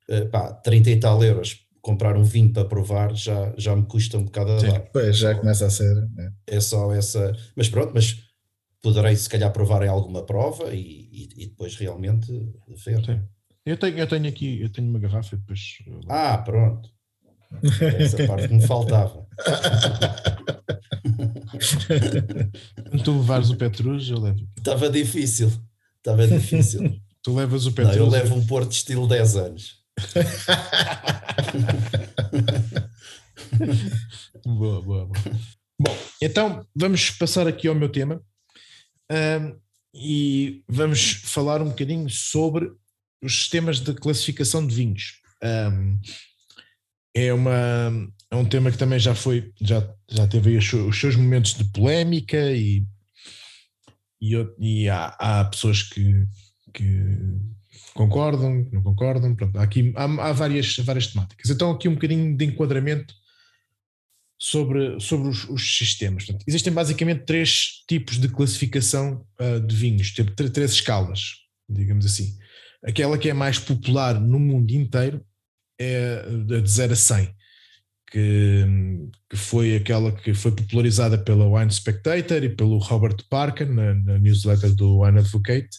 Uh, 0.10 0.30
pá, 0.30 0.54
30 0.54 0.90
e 0.90 1.00
tal 1.00 1.24
euros 1.24 1.68
comprar 1.82 2.18
um 2.18 2.24
vinho 2.24 2.52
para 2.52 2.66
provar 2.66 3.16
já, 3.16 3.54
já 3.58 3.74
me 3.74 3.86
custa 3.86 4.18
um 4.18 4.26
bocado 4.26 4.52
a 4.52 4.58
dar. 4.58 4.80
Pois, 4.92 5.18
já 5.18 5.34
começa 5.36 5.66
a 5.66 5.70
ser. 5.70 5.96
É. 6.48 6.58
é 6.58 6.60
só 6.60 6.94
essa. 6.94 7.34
Mas 7.56 7.70
pronto, 7.70 7.92
mas 7.94 8.24
poderei 8.82 9.16
se 9.16 9.30
calhar 9.30 9.52
provar 9.54 9.84
em 9.84 9.88
alguma 9.88 10.26
prova 10.26 10.74
e, 10.74 10.80
e, 10.82 11.44
e 11.44 11.48
depois 11.48 11.76
realmente 11.78 12.30
ver. 12.86 13.06
Sim. 13.06 13.22
Eu 13.66 13.78
tenho, 13.78 13.98
eu 13.98 14.08
tenho 14.08 14.28
aqui, 14.28 14.62
eu 14.62 14.70
tenho 14.70 14.90
uma 14.90 15.00
garrafa 15.00 15.36
e 15.36 15.38
depois. 15.38 15.62
Ah, 16.10 16.38
pronto. 16.38 16.90
Essa 18.00 18.28
parte 18.28 18.54
me 18.54 18.66
faltava. 18.66 19.28
Quando 22.90 23.04
tu 23.04 23.18
levares 23.20 23.50
o 23.50 23.56
Petrus, 23.56 24.10
eu 24.10 24.20
levo. 24.20 24.48
Estava 24.58 24.90
difícil. 24.90 25.52
Estava 25.98 26.28
difícil. 26.28 27.00
tu 27.24 27.36
levas 27.36 27.66
o 27.66 27.72
Petrus. 27.72 27.98
Não, 27.98 28.06
eu 28.06 28.10
levo 28.10 28.36
um 28.36 28.46
Porto 28.46 28.72
estilo 28.72 29.08
10 29.08 29.36
anos. 29.38 29.78
boa, 34.46 34.82
boa, 34.82 35.06
boa. 35.06 35.12
Bom, 35.80 35.96
então 36.22 36.66
vamos 36.76 37.12
passar 37.12 37.48
aqui 37.48 37.68
ao 37.68 37.76
meu 37.76 37.90
tema 37.90 38.22
um, 39.12 39.60
e 39.94 40.64
vamos 40.68 41.12
falar 41.24 41.62
um 41.62 41.70
bocadinho 41.70 42.10
sobre 42.10 42.72
os 43.22 43.40
sistemas 43.40 43.80
de 43.80 43.94
classificação 43.94 44.66
de 44.66 44.74
vinhos. 44.76 45.22
Um, 45.44 46.00
é, 47.26 47.34
uma, 47.34 48.12
é 48.30 48.36
um 48.36 48.46
tema 48.46 48.72
que 48.72 48.78
também 48.78 49.00
já 49.00 49.16
foi, 49.16 49.52
já, 49.60 49.88
já 50.08 50.28
teve 50.28 50.56
os, 50.56 50.72
os 50.72 51.00
seus 51.00 51.16
momentos 51.16 51.56
de 51.56 51.64
polémica 51.66 52.52
e, 52.52 52.86
e, 54.22 54.36
e 54.60 54.90
há, 54.90 55.16
há, 55.20 55.46
pessoas 55.46 55.82
que, 55.82 56.26
que 56.74 57.18
concordam, 57.96 58.70
não 58.72 58.84
concordam, 58.84 59.36
pronto, 59.36 59.58
há, 59.58 59.64
aqui, 59.64 59.92
há, 59.96 60.04
há, 60.04 60.32
várias, 60.32 60.76
várias 60.78 61.08
temáticas. 61.08 61.50
Então 61.50 61.72
aqui 61.72 61.88
um 61.88 61.96
bocadinho 61.96 62.38
de 62.38 62.46
enquadramento 62.46 63.16
sobre, 64.40 65.00
sobre 65.00 65.30
os, 65.30 65.50
os 65.50 65.78
sistemas. 65.78 66.24
Portanto, 66.24 66.46
existem 66.48 66.72
basicamente 66.72 67.26
três 67.26 67.84
tipos 67.90 68.20
de 68.20 68.30
classificação 68.30 69.26
uh, 69.42 69.60
de 69.60 69.76
vinhos, 69.76 70.14
três 70.54 70.72
escalas, 70.72 71.22
digamos 71.68 72.06
assim. 72.06 72.38
Aquela 72.84 73.18
que 73.18 73.28
é 73.28 73.34
mais 73.34 73.58
popular 73.58 74.20
no 74.20 74.40
mundo 74.40 74.70
inteiro 74.72 75.26
é 75.80 76.26
de 76.46 76.70
0 76.70 76.94
a 76.94 76.96
100, 76.96 77.36
que, 78.12 78.66
que 79.30 79.38
foi 79.38 79.76
aquela 79.76 80.12
que 80.12 80.34
foi 80.34 80.52
popularizada 80.52 81.18
pela 81.18 81.48
Wine 81.48 81.72
Spectator 81.72 82.44
e 82.44 82.50
pelo 82.50 82.78
Robert 82.78 83.18
Parker 83.30 83.68
na, 83.72 83.94
na 83.94 84.18
newsletter 84.18 84.74
do 84.74 85.00
Wine 85.02 85.20
Advocate, 85.20 85.70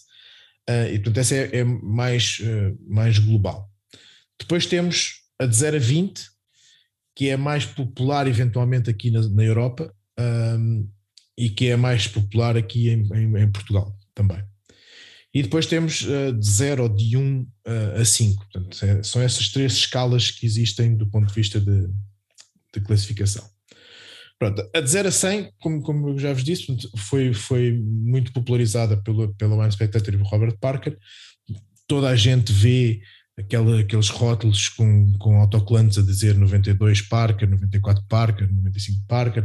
uh, 0.68 0.92
e 0.92 0.99
portanto 0.99 1.18
essa 1.18 1.34
é, 1.34 1.59
é 1.59 1.64
mais, 1.64 2.38
uh, 2.40 2.78
mais 2.86 3.18
global. 3.18 3.68
Depois 4.38 4.66
temos 4.66 5.22
a 5.38 5.46
de 5.46 5.57
0 5.57 5.76
a 5.76 5.80
20, 5.80 6.22
que 7.16 7.28
é 7.28 7.36
mais 7.36 7.64
popular 7.64 8.28
eventualmente 8.28 8.88
aqui 8.88 9.11
na, 9.11 9.26
na 9.28 9.42
Europa 9.42 9.92
um, 10.18 10.88
e 11.36 11.49
que 11.49 11.68
é 11.68 11.76
mais 11.76 12.07
popular 12.07 12.57
aqui 12.57 12.90
em, 12.90 13.09
em, 13.14 13.36
em 13.42 13.51
Portugal 13.51 13.96
também. 14.14 14.42
E 15.33 15.43
depois 15.43 15.66
temos 15.66 16.03
uh, 16.03 16.33
de 16.33 16.47
0 16.47 16.89
de 16.89 17.16
1 17.16 17.20
um, 17.20 17.41
uh, 17.66 18.01
a 18.01 18.05
5. 18.05 18.45
Portanto, 18.51 18.85
é, 18.85 19.03
são 19.03 19.20
essas 19.20 19.49
três 19.49 19.74
escalas 19.74 20.31
que 20.31 20.47
existem 20.47 20.97
do 20.97 21.07
ponto 21.07 21.26
de 21.29 21.35
vista 21.35 21.61
de, 21.61 21.89
de 22.74 22.81
classificação. 22.81 23.45
Pronto, 24.39 24.68
a 24.74 24.81
de 24.81 24.89
0 24.89 25.09
a 25.09 25.11
100, 25.11 25.53
como, 25.61 25.83
como 25.83 26.09
eu 26.11 26.18
já 26.18 26.33
vos 26.33 26.45
disse, 26.45 26.66
foi, 26.97 27.35
foi 27.35 27.72
muito 27.72 28.33
popularizada 28.33 28.97
pelo, 28.97 29.35
pela 29.35 29.57
Wine 29.57 29.72
Spectator 29.72 30.14
e 30.14 30.16
Robert 30.16 30.57
Parker. 30.59 30.97
Toda 31.87 32.09
a 32.09 32.16
gente 32.16 32.53
vê 32.53 33.03
aquela, 33.37 33.81
aqueles 33.81 34.09
rótulos 34.09 34.68
com, 34.68 35.12
com 35.18 35.41
autocolantes 35.41 35.99
a 35.99 36.03
dizer 36.03 36.37
92 36.37 37.03
Parker, 37.03 37.49
94 37.49 38.05
Parker, 38.09 38.49
95 38.53 39.07
Parker. 39.07 39.45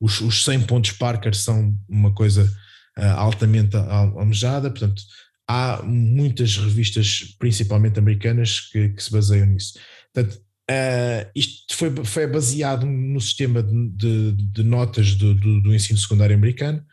Os, 0.00 0.20
os 0.20 0.44
100 0.44 0.62
pontos 0.62 0.92
Parker 0.92 1.34
são 1.34 1.76
uma 1.88 2.12
coisa 2.12 2.50
altamente 2.96 3.76
almejada, 3.76 4.70
portanto, 4.70 5.02
há 5.48 5.82
muitas 5.82 6.56
revistas, 6.56 7.34
principalmente 7.38 7.98
americanas, 7.98 8.60
que, 8.60 8.90
que 8.90 9.02
se 9.02 9.10
baseiam 9.10 9.46
nisso. 9.46 9.78
Portanto, 10.12 10.40
uh, 10.70 11.30
isto 11.34 11.76
foi, 11.76 12.04
foi 12.04 12.26
baseado 12.26 12.86
no 12.86 13.20
sistema 13.20 13.62
de, 13.62 13.88
de, 13.90 14.32
de 14.32 14.62
notas 14.62 15.14
do, 15.14 15.34
do, 15.34 15.60
do, 15.60 15.74
ensino 15.74 15.98
secundário 15.98 16.36
americano, 16.36 16.84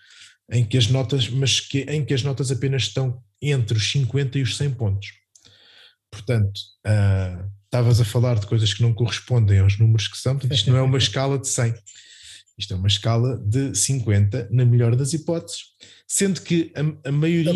em 0.52 0.66
que 0.66 0.78
as 0.78 0.88
notas, 0.88 1.30
mas 1.30 1.60
que, 1.60 1.82
em 1.82 2.04
que 2.04 2.14
as 2.14 2.24
notas 2.24 2.52
apenas 2.52 2.84
estão 2.84 3.22
entre 3.42 3.78
os 3.78 3.92
50 3.92 4.40
e 4.40 4.42
os 4.42 4.58
100 4.58 4.72
pontos. 4.72 5.08
Portanto, 6.12 6.60
uh, 6.88 7.50
estavas 7.66 8.02
a 8.02 8.06
falar 8.06 8.40
de 8.40 8.48
coisas 8.48 8.74
que 8.74 8.82
não 8.82 8.94
correspondem 8.94 9.60
aos 9.60 9.78
números 9.78 10.08
que 10.08 10.18
são, 10.18 10.34
portanto, 10.34 10.58
isto 10.58 10.72
não 10.72 10.78
é 10.78 10.82
uma 10.82 10.98
escala 10.98 11.38
de 11.38 11.48
100. 11.48 11.74
Isto 12.60 12.74
é 12.74 12.78
uma 12.78 12.90
escala 12.90 13.38
de 13.38 13.74
50, 13.74 14.50
na 14.52 14.66
melhor 14.66 14.94
das 14.94 15.14
hipóteses, 15.14 15.62
sendo 16.06 16.42
que 16.42 16.74
a, 16.76 17.10
a 17.10 17.12
maioria. 17.12 17.52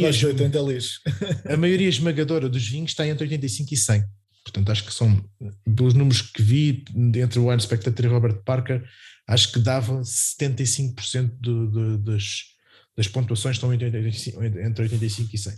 a 1.45 1.57
maioria 1.57 1.89
esmagadora 1.89 2.47
dos 2.47 2.65
vinhos 2.65 2.91
está 2.91 3.05
entre 3.05 3.25
85 3.25 3.73
e 3.73 3.77
100. 3.77 4.03
Portanto, 4.45 4.71
acho 4.71 4.85
que 4.85 4.93
são, 4.93 5.23
pelos 5.75 5.93
números 5.93 6.21
que 6.21 6.41
vi 6.41 6.85
entre 7.15 7.39
o 7.39 7.49
Wine 7.49 7.61
Spectator 7.61 8.05
e 8.05 8.07
Robert 8.07 8.41
Parker, 8.45 8.83
acho 9.27 9.51
que 9.51 9.59
dava 9.59 10.01
75% 10.01 11.31
do, 11.39 11.69
do, 11.69 11.97
das, 11.97 12.43
das 12.95 13.07
pontuações 13.07 13.57
estão 13.57 13.73
entre 13.73 13.87
85, 13.87 14.43
entre 14.43 14.83
85 14.83 15.29
e 15.33 15.37
100. 15.37 15.53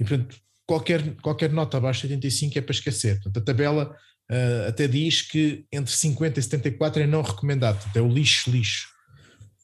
E, 0.00 0.04
portanto, 0.04 0.36
qualquer, 0.66 1.16
qualquer 1.16 1.50
nota 1.50 1.78
abaixo 1.78 2.06
de 2.06 2.14
85 2.14 2.58
é 2.58 2.62
para 2.62 2.72
esquecer. 2.72 3.14
Portanto, 3.22 3.38
a 3.38 3.44
tabela 3.44 3.96
uh, 4.32 4.68
até 4.68 4.88
diz 4.88 5.22
que 5.22 5.66
entre 5.70 5.92
50 5.92 6.40
e 6.40 6.42
74 6.42 7.02
é 7.02 7.06
não 7.06 7.22
recomendado, 7.22 7.84
é 7.94 8.00
o 8.00 8.08
lixo, 8.08 8.50
lixo. 8.50 8.88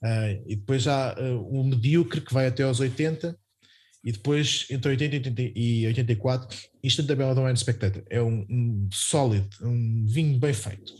Uh, 0.03 0.45
e 0.47 0.55
depois 0.55 0.87
há 0.87 1.16
o 1.51 1.64
medíocre 1.64 2.21
que 2.21 2.33
vai 2.33 2.47
até 2.47 2.62
aos 2.62 2.79
80 2.79 3.37
e 4.05 4.12
depois 4.12 4.66
entre 4.71 4.91
80 4.91 5.35
e 5.57 5.87
84, 5.87 6.57
isto 6.83 7.03
é 7.03 7.05
a 7.05 7.09
tabela 7.09 7.35
do 7.35 7.43
Wine 7.43 7.57
Spectator, 7.57 8.05
é 8.09 8.23
um, 8.23 8.47
um 8.49 8.89
sólido, 8.93 9.49
um 9.62 10.07
vinho 10.07 10.39
bem 10.39 10.53
feito. 10.53 10.93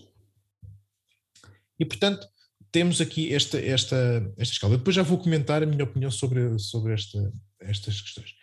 E 1.79 1.85
portanto, 1.85 2.27
temos 2.73 3.01
aqui 3.01 3.33
esta, 3.33 3.59
esta, 3.59 3.97
esta 4.37 4.53
escala. 4.53 4.75
Eu 4.75 4.79
depois 4.79 4.97
já 4.97 5.03
vou 5.03 5.19
comentar 5.19 5.62
a 5.62 5.66
minha 5.66 5.85
opinião 5.85 6.11
sobre, 6.11 6.59
sobre 6.59 6.93
esta, 6.93 7.33
estas 7.61 8.01
questões. 8.01 8.35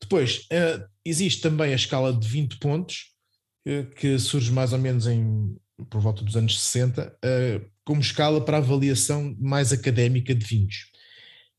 Depois, 0.00 0.46
uh, 0.52 0.86
existe 1.04 1.40
também 1.40 1.72
a 1.72 1.76
escala 1.76 2.12
de 2.12 2.28
20 2.28 2.58
pontos, 2.58 3.13
que 3.96 4.18
surge 4.18 4.52
mais 4.52 4.72
ou 4.72 4.78
menos 4.78 5.06
em, 5.06 5.56
por 5.90 6.00
volta 6.00 6.22
dos 6.22 6.36
anos 6.36 6.60
60, 6.60 7.02
uh, 7.02 7.10
eh, 7.22 7.60
como 7.84 8.00
escala 8.00 8.44
para 8.44 8.58
avaliação 8.58 9.36
mais 9.40 9.72
académica 9.72 10.34
de 10.34 10.44
vinhos. 10.44 10.92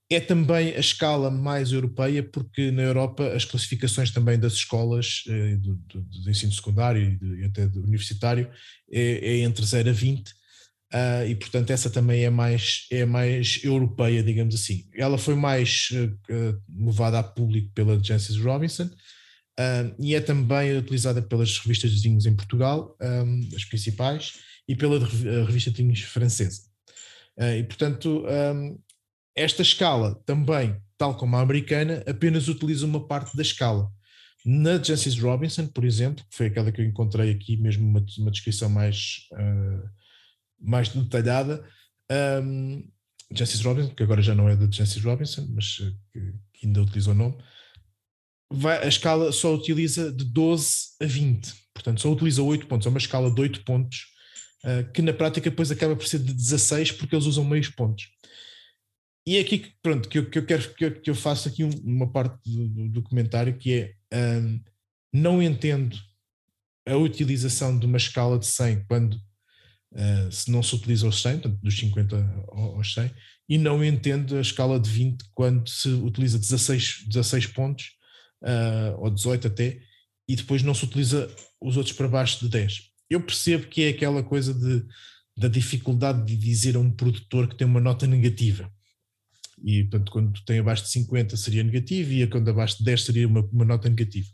É 0.09 0.19
também 0.19 0.75
a 0.75 0.79
escala 0.79 1.31
mais 1.31 1.71
europeia, 1.71 2.21
porque 2.21 2.69
na 2.69 2.83
Europa 2.83 3.33
as 3.33 3.43
classificações 3.43 4.11
também 4.11 4.37
das 4.37 4.53
escolas 4.53 5.23
do, 5.59 5.75
do, 5.75 6.01
do, 6.01 6.29
ensino 6.29 6.51
secundário 6.51 7.17
e, 7.39 7.43
até 7.43 7.67
do 7.67 7.81
universitário 7.81 8.47
é, 8.91 9.01
é 9.01 9.39
entre 9.39 9.65
0 9.65 9.89
a 9.89 9.93
20, 9.93 10.31
Uh, 10.93 11.27
e 11.27 11.35
portanto 11.35 11.71
essa 11.71 11.89
também 11.89 12.23
é 12.23 12.29
mais, 12.29 12.87
é 12.89 13.05
mais 13.05 13.59
europeia, 13.63 14.23
digamos 14.23 14.55
assim. 14.55 14.87
Ela 14.93 15.17
foi 15.17 15.35
mais 15.35 15.89
uh, 15.91 16.61
levada 16.85 17.19
a 17.19 17.23
público 17.23 17.69
pela 17.73 18.01
Jancis 18.01 18.37
Robinson 18.37 18.89
uh, 19.59 19.95
e 19.99 20.15
é 20.15 20.21
também 20.21 20.77
utilizada 20.77 21.21
pelas 21.21 21.57
revistas 21.59 21.91
de 21.91 22.07
vinhos 22.07 22.25
em 22.25 22.35
Portugal, 22.35 22.95
um, 23.01 23.49
as 23.55 23.65
principais, 23.65 24.39
e 24.67 24.75
pela 24.75 24.99
revista 25.45 25.69
de 25.71 25.77
vinhos 25.77 26.01
francesa. 26.01 26.61
e 27.59 27.63
portanto 27.63 28.25
um, 28.25 28.79
esta 29.35 29.61
escala 29.61 30.15
também, 30.25 30.75
tal 30.97 31.15
como 31.15 31.35
a 31.35 31.41
americana, 31.41 32.03
apenas 32.07 32.47
utiliza 32.47 32.85
uma 32.85 33.05
parte 33.05 33.35
da 33.35 33.43
escala. 33.43 33.91
Na 34.43 34.81
Jancis 34.81 35.19
Robinson, 35.19 35.67
por 35.67 35.85
exemplo, 35.85 36.23
que 36.29 36.35
foi 36.35 36.47
aquela 36.47 36.71
que 36.71 36.81
eu 36.81 36.85
encontrei 36.85 37.31
aqui, 37.31 37.57
mesmo 37.57 37.87
uma, 37.87 38.03
uma 38.17 38.31
descrição 38.31 38.69
mais 38.69 39.27
mais 40.59 40.89
detalhada. 40.89 41.63
Um, 42.11 42.83
Justice 43.31 43.63
Robinson, 43.63 43.93
que 43.93 44.03
agora 44.03 44.21
já 44.21 44.35
não 44.35 44.47
é 44.47 44.55
da 44.55 44.65
Justice 44.65 44.99
Robinson, 44.99 45.47
mas 45.49 45.79
eh, 45.81 45.91
que, 46.13 46.33
que 46.53 46.67
ainda 46.67 46.81
utiliza 46.81 47.11
o 47.11 47.15
nome, 47.15 47.35
vai, 48.51 48.83
a 48.83 48.87
escala 48.87 49.31
só 49.31 49.53
utiliza 49.53 50.11
de 50.11 50.25
12 50.25 50.67
a 51.01 51.05
20, 51.05 51.53
portanto 51.73 52.01
só 52.01 52.11
utiliza 52.11 52.41
8 52.41 52.67
pontos, 52.67 52.87
é 52.87 52.89
uma 52.89 52.99
escala 52.99 53.31
de 53.31 53.41
8 53.41 53.63
pontos, 53.63 54.07
uh, 54.63 54.91
que 54.91 55.01
na 55.01 55.13
prática 55.13 55.49
depois 55.49 55.71
acaba 55.71 55.95
por 55.95 56.07
ser 56.07 56.19
de 56.19 56.33
16 56.33 56.93
porque 56.93 57.15
eles 57.15 57.25
usam 57.25 57.43
meios 57.43 57.69
pontos. 57.69 58.09
E 59.27 59.37
é 59.37 59.39
aqui 59.39 59.57
que, 59.57 59.73
pronto, 59.81 60.07
que 60.07 60.19
eu, 60.19 60.29
que 60.29 60.37
eu 60.37 60.45
quero 60.45 60.73
que 60.75 60.85
eu, 60.85 61.01
que 61.01 61.09
eu 61.09 61.15
faço 61.15 61.47
aqui 61.47 61.63
uma 61.63 62.11
parte 62.11 62.37
do, 62.45 62.89
do 62.89 63.01
comentário 63.01 63.57
que 63.57 63.73
é 63.73 63.95
um, 64.13 64.59
não 65.11 65.41
entendo 65.41 65.97
a 66.87 66.95
utilização 66.95 67.77
de 67.77 67.87
uma 67.87 67.97
escala 67.97 68.37
de 68.37 68.45
100 68.45 68.85
quando 68.85 69.15
uh, 69.93 70.31
se 70.31 70.51
não 70.51 70.61
se 70.61 70.75
utiliza 70.75 71.07
os 71.07 71.21
100, 71.21 71.39
portanto, 71.39 71.61
dos 71.63 71.77
50 71.77 72.45
aos 72.49 72.93
100, 72.93 73.11
e 73.49 73.57
não 73.57 73.83
entendo 73.83 74.37
a 74.37 74.41
escala 74.41 74.79
de 74.79 74.89
20 74.89 75.25
quando 75.33 75.67
se 75.67 75.89
utiliza 75.89 76.37
16, 76.37 77.05
16 77.07 77.47
pontos, 77.47 77.91
uh, 78.45 78.99
ou 78.99 79.09
18 79.09 79.47
até, 79.47 79.79
e 80.27 80.35
depois 80.35 80.63
não 80.63 80.73
se 80.73 80.85
utiliza 80.85 81.33
os 81.59 81.77
outros 81.77 81.95
para 81.95 82.07
baixo 82.07 82.39
de 82.45 82.49
10. 82.49 82.81
eu 83.09 83.21
percebo 83.21 83.67
que 83.67 83.83
é 83.83 83.89
aquela 83.89 84.23
coisa 84.23 84.53
de, 84.53 84.85
da 85.37 85.47
dificuldade 85.47 86.25
de 86.25 86.35
dizer 86.35 86.75
a 86.75 86.79
um 86.79 86.91
produtor 86.91 87.47
que 87.47 87.55
tem 87.55 87.67
uma 87.67 87.79
nota 87.79 88.07
negativa. 88.07 88.71
E, 89.63 89.83
portanto, 89.83 90.11
quando 90.11 90.45
tem 90.45 90.59
abaixo 90.59 90.83
de 90.83 90.89
50 90.89 91.37
seria 91.37 91.63
negativo 91.63 92.11
e 92.11 92.27
quando 92.27 92.49
abaixo 92.49 92.77
de 92.79 92.83
10 92.83 93.01
seria 93.01 93.27
uma, 93.27 93.41
uma 93.41 93.65
nota 93.65 93.89
negativa. 93.89 94.27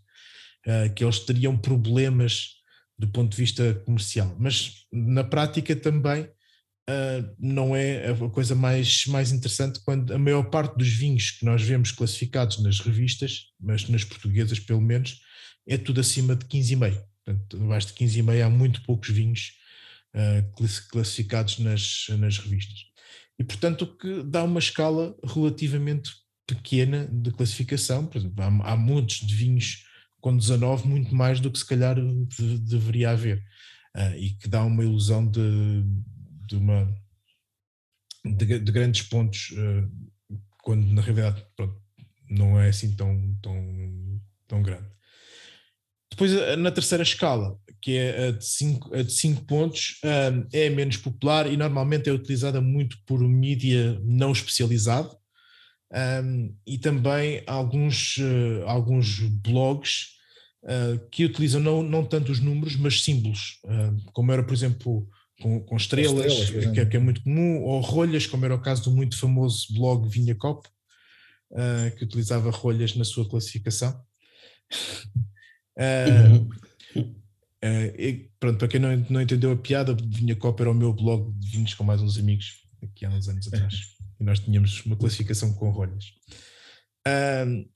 Uh, 0.66 0.94
que 0.94 1.04
eles 1.04 1.20
teriam 1.20 1.58
problemas 1.58 2.62
do 2.98 3.08
ponto 3.08 3.32
de 3.32 3.38
vista 3.38 3.74
comercial. 3.86 4.36
Mas 4.40 4.86
na 4.92 5.24
prática 5.24 5.76
também 5.76 6.30
uh, 6.90 7.36
não 7.40 7.76
é 7.76 8.10
a 8.10 8.30
coisa 8.30 8.56
mais, 8.56 9.06
mais 9.08 9.32
interessante 9.32 9.80
quando 9.84 10.14
a 10.14 10.18
maior 10.18 10.44
parte 10.44 10.78
dos 10.78 10.90
vinhos 10.90 11.32
que 11.32 11.46
nós 11.46 11.62
vemos 11.62 11.92
classificados 11.92 12.62
nas 12.62 12.80
revistas, 12.80 13.46
mas 13.60 13.88
nas 13.88 14.04
portuguesas 14.04 14.60
pelo 14.60 14.82
menos, 14.82 15.22
é 15.68 15.78
tudo 15.78 16.02
acima 16.02 16.36
de 16.36 16.46
15,5. 16.46 17.04
Portanto, 17.24 17.64
abaixo 17.64 17.88
de 17.88 17.94
15,5 17.94 18.46
há 18.46 18.50
muito 18.50 18.84
poucos 18.84 19.10
vinhos 19.10 19.54
uh, 20.16 20.90
classificados 20.90 21.60
nas, 21.60 22.08
nas 22.18 22.38
revistas. 22.38 22.80
E, 23.40 23.44
portanto, 23.44 23.84
o 23.84 23.98
que 23.98 24.24
dá 24.24 24.44
uma 24.44 24.60
escala 24.60 25.16
relativamente 25.24 26.12
pequena 26.46 27.08
de 27.12 27.32
classificação. 27.32 28.06
Por 28.06 28.18
exemplo, 28.18 28.44
há, 28.44 28.72
há 28.72 28.76
muitos 28.76 29.18
de 29.18 29.34
vinhos 29.34 29.86
com 30.20 30.36
19, 30.36 30.88
muito 30.88 31.16
mais 31.16 31.40
do 31.40 31.50
que 31.50 31.58
se 31.58 31.66
calhar 31.66 31.96
de, 31.96 32.58
deveria 32.60 33.12
haver. 33.12 33.44
Uh, 33.96 34.16
e 34.18 34.30
que 34.32 34.48
dá 34.48 34.64
uma 34.64 34.84
ilusão 34.84 35.30
de, 35.30 35.84
de 36.52 36.58
uma 36.58 36.94
de, 38.26 38.60
de 38.60 38.72
grandes 38.72 39.02
pontos, 39.04 39.52
uh, 39.52 40.38
quando 40.64 40.86
na 40.88 41.02
realidade 41.02 41.44
pronto, 41.56 41.82
não 42.30 42.60
é 42.60 42.70
assim 42.70 42.96
tão, 42.96 43.36
tão, 43.42 44.22
tão 44.48 44.62
grande. 44.62 44.90
Depois, 46.12 46.58
na 46.58 46.72
terceira 46.72 47.04
escala, 47.04 47.58
que 47.82 47.98
é 47.98 48.28
a 48.28 48.32
de 48.32 48.46
5 48.46 49.04
de 49.04 49.12
cinco 49.12 49.46
pontos, 49.46 49.96
um, 50.04 50.48
é 50.52 50.70
menos 50.70 50.98
popular 50.98 51.52
e 51.52 51.56
normalmente 51.56 52.10
é 52.10 52.14
utilizada 52.14 52.60
muito 52.62 52.98
por 53.06 53.20
mídia 53.22 54.00
não 54.04 54.32
especializado 54.32 55.18
um, 56.24 56.56
e 56.66 56.78
também 56.78 57.44
alguns, 57.46 58.18
uh, 58.18 58.64
alguns 58.66 59.20
blogs 59.20 60.08
uh, 60.64 61.10
que 61.10 61.26
utilizam 61.26 61.60
não, 61.60 61.84
não 61.84 62.06
tanto 62.06 62.32
os 62.32 62.40
números, 62.40 62.76
mas 62.76 63.04
símbolos, 63.04 63.60
uh, 63.66 64.12
como 64.14 64.32
era, 64.32 64.44
por 64.44 64.54
exemplo, 64.54 65.08
com, 65.42 65.60
com 65.62 65.76
estrelas, 65.76 66.26
estrelas 66.32 66.74
que, 66.74 66.80
é, 66.80 66.86
que, 66.86 66.98
é, 66.98 67.00
muito 67.00 67.24
comum, 67.24 67.62
ou 67.64 67.80
rolhas, 67.82 68.26
como 68.26 68.46
era 68.46 68.56
o 68.56 68.62
caso 68.62 68.84
do 68.84 68.92
muito 68.92 69.18
famoso 69.18 69.74
blog 69.74 70.08
Vinha 70.08 70.36
Cop, 70.36 70.68
que 71.98 72.04
utilizava 72.06 72.50
rolhas 72.50 72.96
na 72.96 73.04
sua 73.04 73.28
classificação. 73.28 74.02
Uhum. 75.78 76.50
Uh, 77.64 77.94
e, 77.98 78.32
pronto, 78.40 78.58
para 78.58 78.68
quem 78.68 78.80
não, 78.80 78.96
não 79.10 79.22
entendeu 79.22 79.52
a 79.52 79.56
piada, 79.56 79.96
Vinha 79.96 80.36
Copa 80.36 80.64
era 80.64 80.72
o 80.72 80.74
meu 80.74 80.92
blog 80.94 81.32
de 81.38 81.52
vinhos 81.52 81.76
com 81.76 81.84
mais 81.84 82.02
uns 82.02 82.18
amigos, 82.18 82.64
aqui 82.82 83.06
há 83.06 83.10
uns 83.10 83.28
anos 83.28 83.48
atrás. 83.48 83.76
E 84.20 84.24
nós 84.24 84.40
tínhamos 84.40 84.84
uma 84.86 84.96
classificação 84.96 85.54
com 85.54 85.70
rolhas. 85.70 86.06
Uh, 87.08 87.70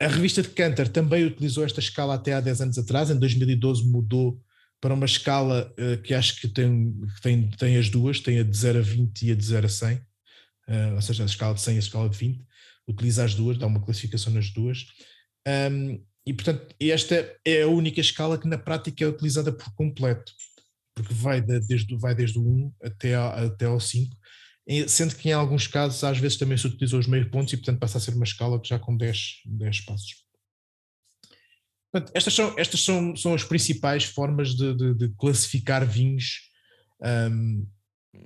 a 0.00 0.08
revista 0.08 0.42
de 0.42 0.48
Cantor 0.50 0.88
também 0.88 1.24
utilizou 1.24 1.64
esta 1.64 1.80
escala 1.80 2.14
até 2.14 2.32
há 2.32 2.40
10 2.40 2.60
anos 2.62 2.78
atrás. 2.78 3.10
Em 3.10 3.18
2012 3.18 3.84
mudou 3.88 4.40
para 4.80 4.94
uma 4.94 5.06
escala 5.06 5.72
uh, 5.78 6.00
que 6.02 6.14
acho 6.14 6.40
que 6.40 6.48
tem, 6.48 6.94
que 7.14 7.20
tem, 7.20 7.50
tem 7.50 7.76
as 7.76 7.88
duas, 7.88 8.20
tem 8.20 8.38
a 8.38 8.42
de 8.42 8.56
0 8.56 8.78
a 8.78 8.82
20 8.82 9.22
e 9.22 9.32
a 9.32 9.34
de 9.34 9.44
0 9.44 9.66
a 9.66 9.68
100, 9.68 9.96
uh, 9.96 10.94
ou 10.94 11.02
seja, 11.02 11.22
a 11.22 11.26
escala 11.26 11.54
de 11.54 11.60
100 11.60 11.74
e 11.74 11.76
a 11.76 11.80
escala 11.80 12.08
de 12.08 12.16
20. 12.16 12.46
Utiliza 12.86 13.24
as 13.24 13.34
duas, 13.34 13.58
dá 13.58 13.66
uma 13.66 13.84
classificação 13.84 14.32
nas 14.32 14.50
duas. 14.50 14.86
Um, 15.46 16.02
e, 16.24 16.32
portanto, 16.32 16.74
esta 16.80 17.36
é 17.44 17.62
a 17.62 17.68
única 17.68 18.00
escala 18.00 18.38
que 18.38 18.46
na 18.46 18.58
prática 18.58 19.04
é 19.04 19.08
utilizada 19.08 19.52
por 19.52 19.72
completo, 19.74 20.32
porque 20.94 21.12
vai, 21.12 21.40
de, 21.40 21.60
desde, 21.60 21.96
vai 21.96 22.14
desde 22.14 22.38
o 22.38 22.42
1 22.42 22.72
até, 22.82 23.14
a, 23.14 23.46
até 23.46 23.64
ao 23.64 23.80
5, 23.80 24.14
sendo 24.86 25.16
que 25.16 25.30
em 25.30 25.32
alguns 25.32 25.66
casos 25.66 26.04
às 26.04 26.18
vezes 26.18 26.36
também 26.36 26.56
se 26.56 26.66
utilizam 26.66 26.98
os 26.98 27.06
meios 27.06 27.28
pontos 27.28 27.52
e, 27.52 27.56
portanto, 27.56 27.80
passa 27.80 27.98
a 27.98 28.00
ser 28.00 28.14
uma 28.14 28.24
escala 28.24 28.60
já 28.64 28.78
com 28.78 28.96
10, 28.96 29.42
10 29.46 29.80
passos. 29.82 30.27
Portanto, 31.90 32.12
estas 32.14 32.34
são, 32.34 32.54
estas 32.58 32.84
são, 32.84 33.16
são 33.16 33.34
as 33.34 33.44
principais 33.44 34.04
formas 34.04 34.54
de, 34.54 34.74
de, 34.74 34.94
de 34.94 35.08
classificar 35.16 35.86
vinhos 35.86 36.48
um, 37.30 37.66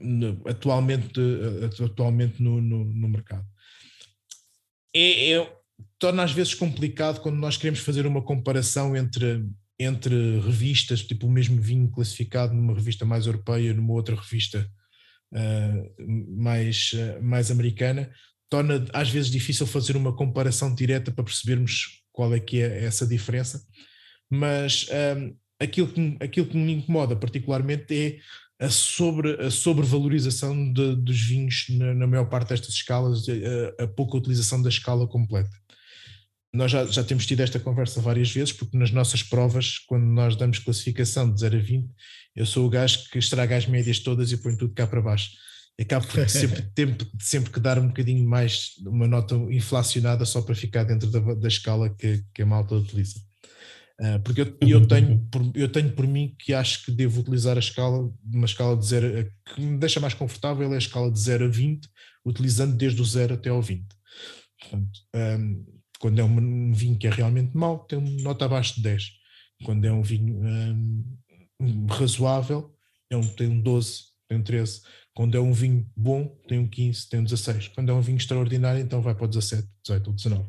no, 0.01 0.43
atualmente, 0.47 1.21
atualmente 1.85 2.43
no, 2.43 2.61
no, 2.61 2.85
no 2.85 3.09
mercado. 3.09 3.47
É, 4.95 5.33
é, 5.33 5.57
torna 5.99 6.25
às 6.25 6.33
vezes 6.33 6.55
complicado 6.55 7.21
quando 7.21 7.37
nós 7.37 7.57
queremos 7.57 7.81
fazer 7.81 8.07
uma 8.07 8.23
comparação 8.23 8.97
entre, 8.97 9.45
entre 9.79 10.41
revistas, 10.41 11.03
tipo 11.03 11.27
o 11.27 11.31
mesmo 11.31 11.61
vinho 11.61 11.91
classificado 11.91 12.53
numa 12.53 12.75
revista 12.75 13.05
mais 13.05 13.27
europeia, 13.27 13.73
numa 13.73 13.93
outra 13.93 14.17
revista 14.17 14.69
uh, 15.33 16.37
mais, 16.37 16.93
uh, 16.95 17.23
mais 17.23 17.51
americana, 17.51 18.13
torna 18.51 18.85
às 18.93 19.09
vezes 19.09 19.31
difícil 19.31 19.67
fazer 19.67 19.97
uma 19.97 20.15
comparação 20.15 20.75
direta 20.75 21.11
para 21.11 21.25
percebermos 21.25 22.02
qual 22.13 22.35
é 22.35 22.41
que 22.41 22.61
é 22.61 22.85
essa 22.85 23.07
diferença. 23.07 23.65
Mas 24.31 24.87
um, 25.17 25.35
aquilo, 25.61 25.89
que, 25.89 26.17
aquilo 26.21 26.47
que 26.47 26.57
me 26.57 26.73
incomoda 26.73 27.17
particularmente 27.17 27.95
é 28.61 28.65
a, 28.65 28.71
sobre, 28.71 29.33
a 29.45 29.51
sobrevalorização 29.51 30.73
de, 30.73 30.97
dos 30.97 31.21
vinhos 31.21 31.67
na, 31.71 31.95
na, 31.95 32.07
maior 32.07 32.27
parte 32.27 32.51
destas 32.51 32.75
escalas, 32.75 33.25
a, 33.29 33.85
a 33.85 33.89
pouca 33.89 34.17
utilização 34.17 34.63
da 34.63 34.69
escala 34.69 35.07
completa 35.07 35.63
nós 36.55 36.71
já, 36.71 36.85
já 36.85 37.03
temos 37.03 37.25
tido 37.27 37.41
esta 37.41 37.59
conversa 37.59 38.01
várias 38.01 38.31
vezes, 38.31 38.53
porque 38.53 38.77
nas 38.77 38.91
nossas 38.91 39.23
provas, 39.23 39.79
quando 39.79 40.05
nós 40.05 40.37
damos 40.37 40.59
classificação 40.59 41.33
de 41.33 41.41
0 41.41 41.57
a 41.57 41.61
20, 41.61 41.91
eu 42.37 42.45
sou 42.45 42.67
o 42.67 42.71
gajo 42.71 43.09
que 43.11 43.19
estraga 43.19 43.57
as 43.57 43.67
médias 43.67 43.99
todas 43.99 44.31
e 44.33 44.37
põe 44.37 44.57
tudo 44.57 44.75
cá 44.75 44.87
para 44.87 45.01
baixo. 45.01 45.31
Acabo 45.81 46.07
por 46.07 46.29
sempre, 46.29 46.65
sempre, 46.77 47.11
sempre 47.21 47.51
que 47.51 47.61
dar 47.61 47.79
um 47.79 47.89
bocadinho 47.89 48.29
mais, 48.29 48.73
uma 48.87 49.07
nota 49.07 49.35
inflacionada 49.35 50.25
só 50.25 50.43
para 50.43 50.55
ficar 50.55 50.85
dentro 50.85 51.11
da, 51.11 51.21
da 51.35 51.49
escala 51.49 51.91
que, 51.91 52.25
que 52.35 52.43
a 52.43 52.47
malta 52.47 52.75
utiliza. 52.75 53.21
Uh, 54.01 54.21
porque 54.25 54.41
eu, 54.41 54.57
eu, 54.63 54.87
tenho 54.87 55.21
por, 55.31 55.43
eu 55.55 55.69
tenho 55.71 55.93
por 55.93 56.07
mim 56.07 56.35
que 56.39 56.53
acho 56.53 56.85
que 56.85 56.91
devo 56.91 57.21
utilizar 57.21 57.57
a 57.57 57.61
escala, 57.61 58.11
uma 58.33 58.47
escala 58.47 58.77
de 58.77 58.87
0, 58.87 59.33
que 59.55 59.61
me 59.61 59.79
deixa 59.79 60.01
mais 60.01 60.15
confortável 60.15 60.73
é 60.73 60.75
a 60.75 60.79
escala 60.79 61.11
de 61.11 61.21
0 61.21 61.45
a 61.45 61.49
20, 61.49 61.89
utilizando 62.25 62.77
desde 62.77 63.01
o 63.01 63.05
0 63.05 63.35
até 63.35 63.51
ao 63.51 63.63
20. 63.63 63.87
Portanto, 64.59 65.01
um, 65.15 65.65
quando 66.01 66.19
é 66.19 66.25
um 66.25 66.73
vinho 66.73 66.99
que 66.99 67.07
é 67.07 67.11
realmente 67.11 67.57
mau, 67.57 67.85
tem 67.85 67.99
uma 67.99 68.23
nota 68.23 68.45
abaixo 68.45 68.77
de 68.77 68.83
10. 68.83 69.05
Quando 69.65 69.85
é 69.85 69.93
um 69.93 70.03
vinho 70.03 70.41
um, 71.61 71.87
razoável, 71.87 72.75
é 73.09 73.17
um, 73.17 73.27
tem 73.27 73.47
um 73.47 73.61
12, 73.61 74.03
tem 74.29 74.39
um 74.39 74.43
13. 74.43 74.81
Quando 75.15 75.37
é 75.37 75.41
um 75.41 75.53
vinho 75.53 75.87
bom, 75.97 76.27
tem 76.49 76.59
um 76.59 76.67
15, 76.67 77.09
tem 77.09 77.21
um 77.21 77.25
16. 77.25 77.69
Quando 77.69 77.91
é 77.91 77.95
um 77.95 78.01
vinho 78.01 78.17
extraordinário, 78.17 78.81
então 78.81 79.03
vai 79.03 79.15
para 79.15 79.25
o 79.25 79.29
17, 79.29 79.69
18 79.83 80.07
ou 80.09 80.15
19. 80.15 80.45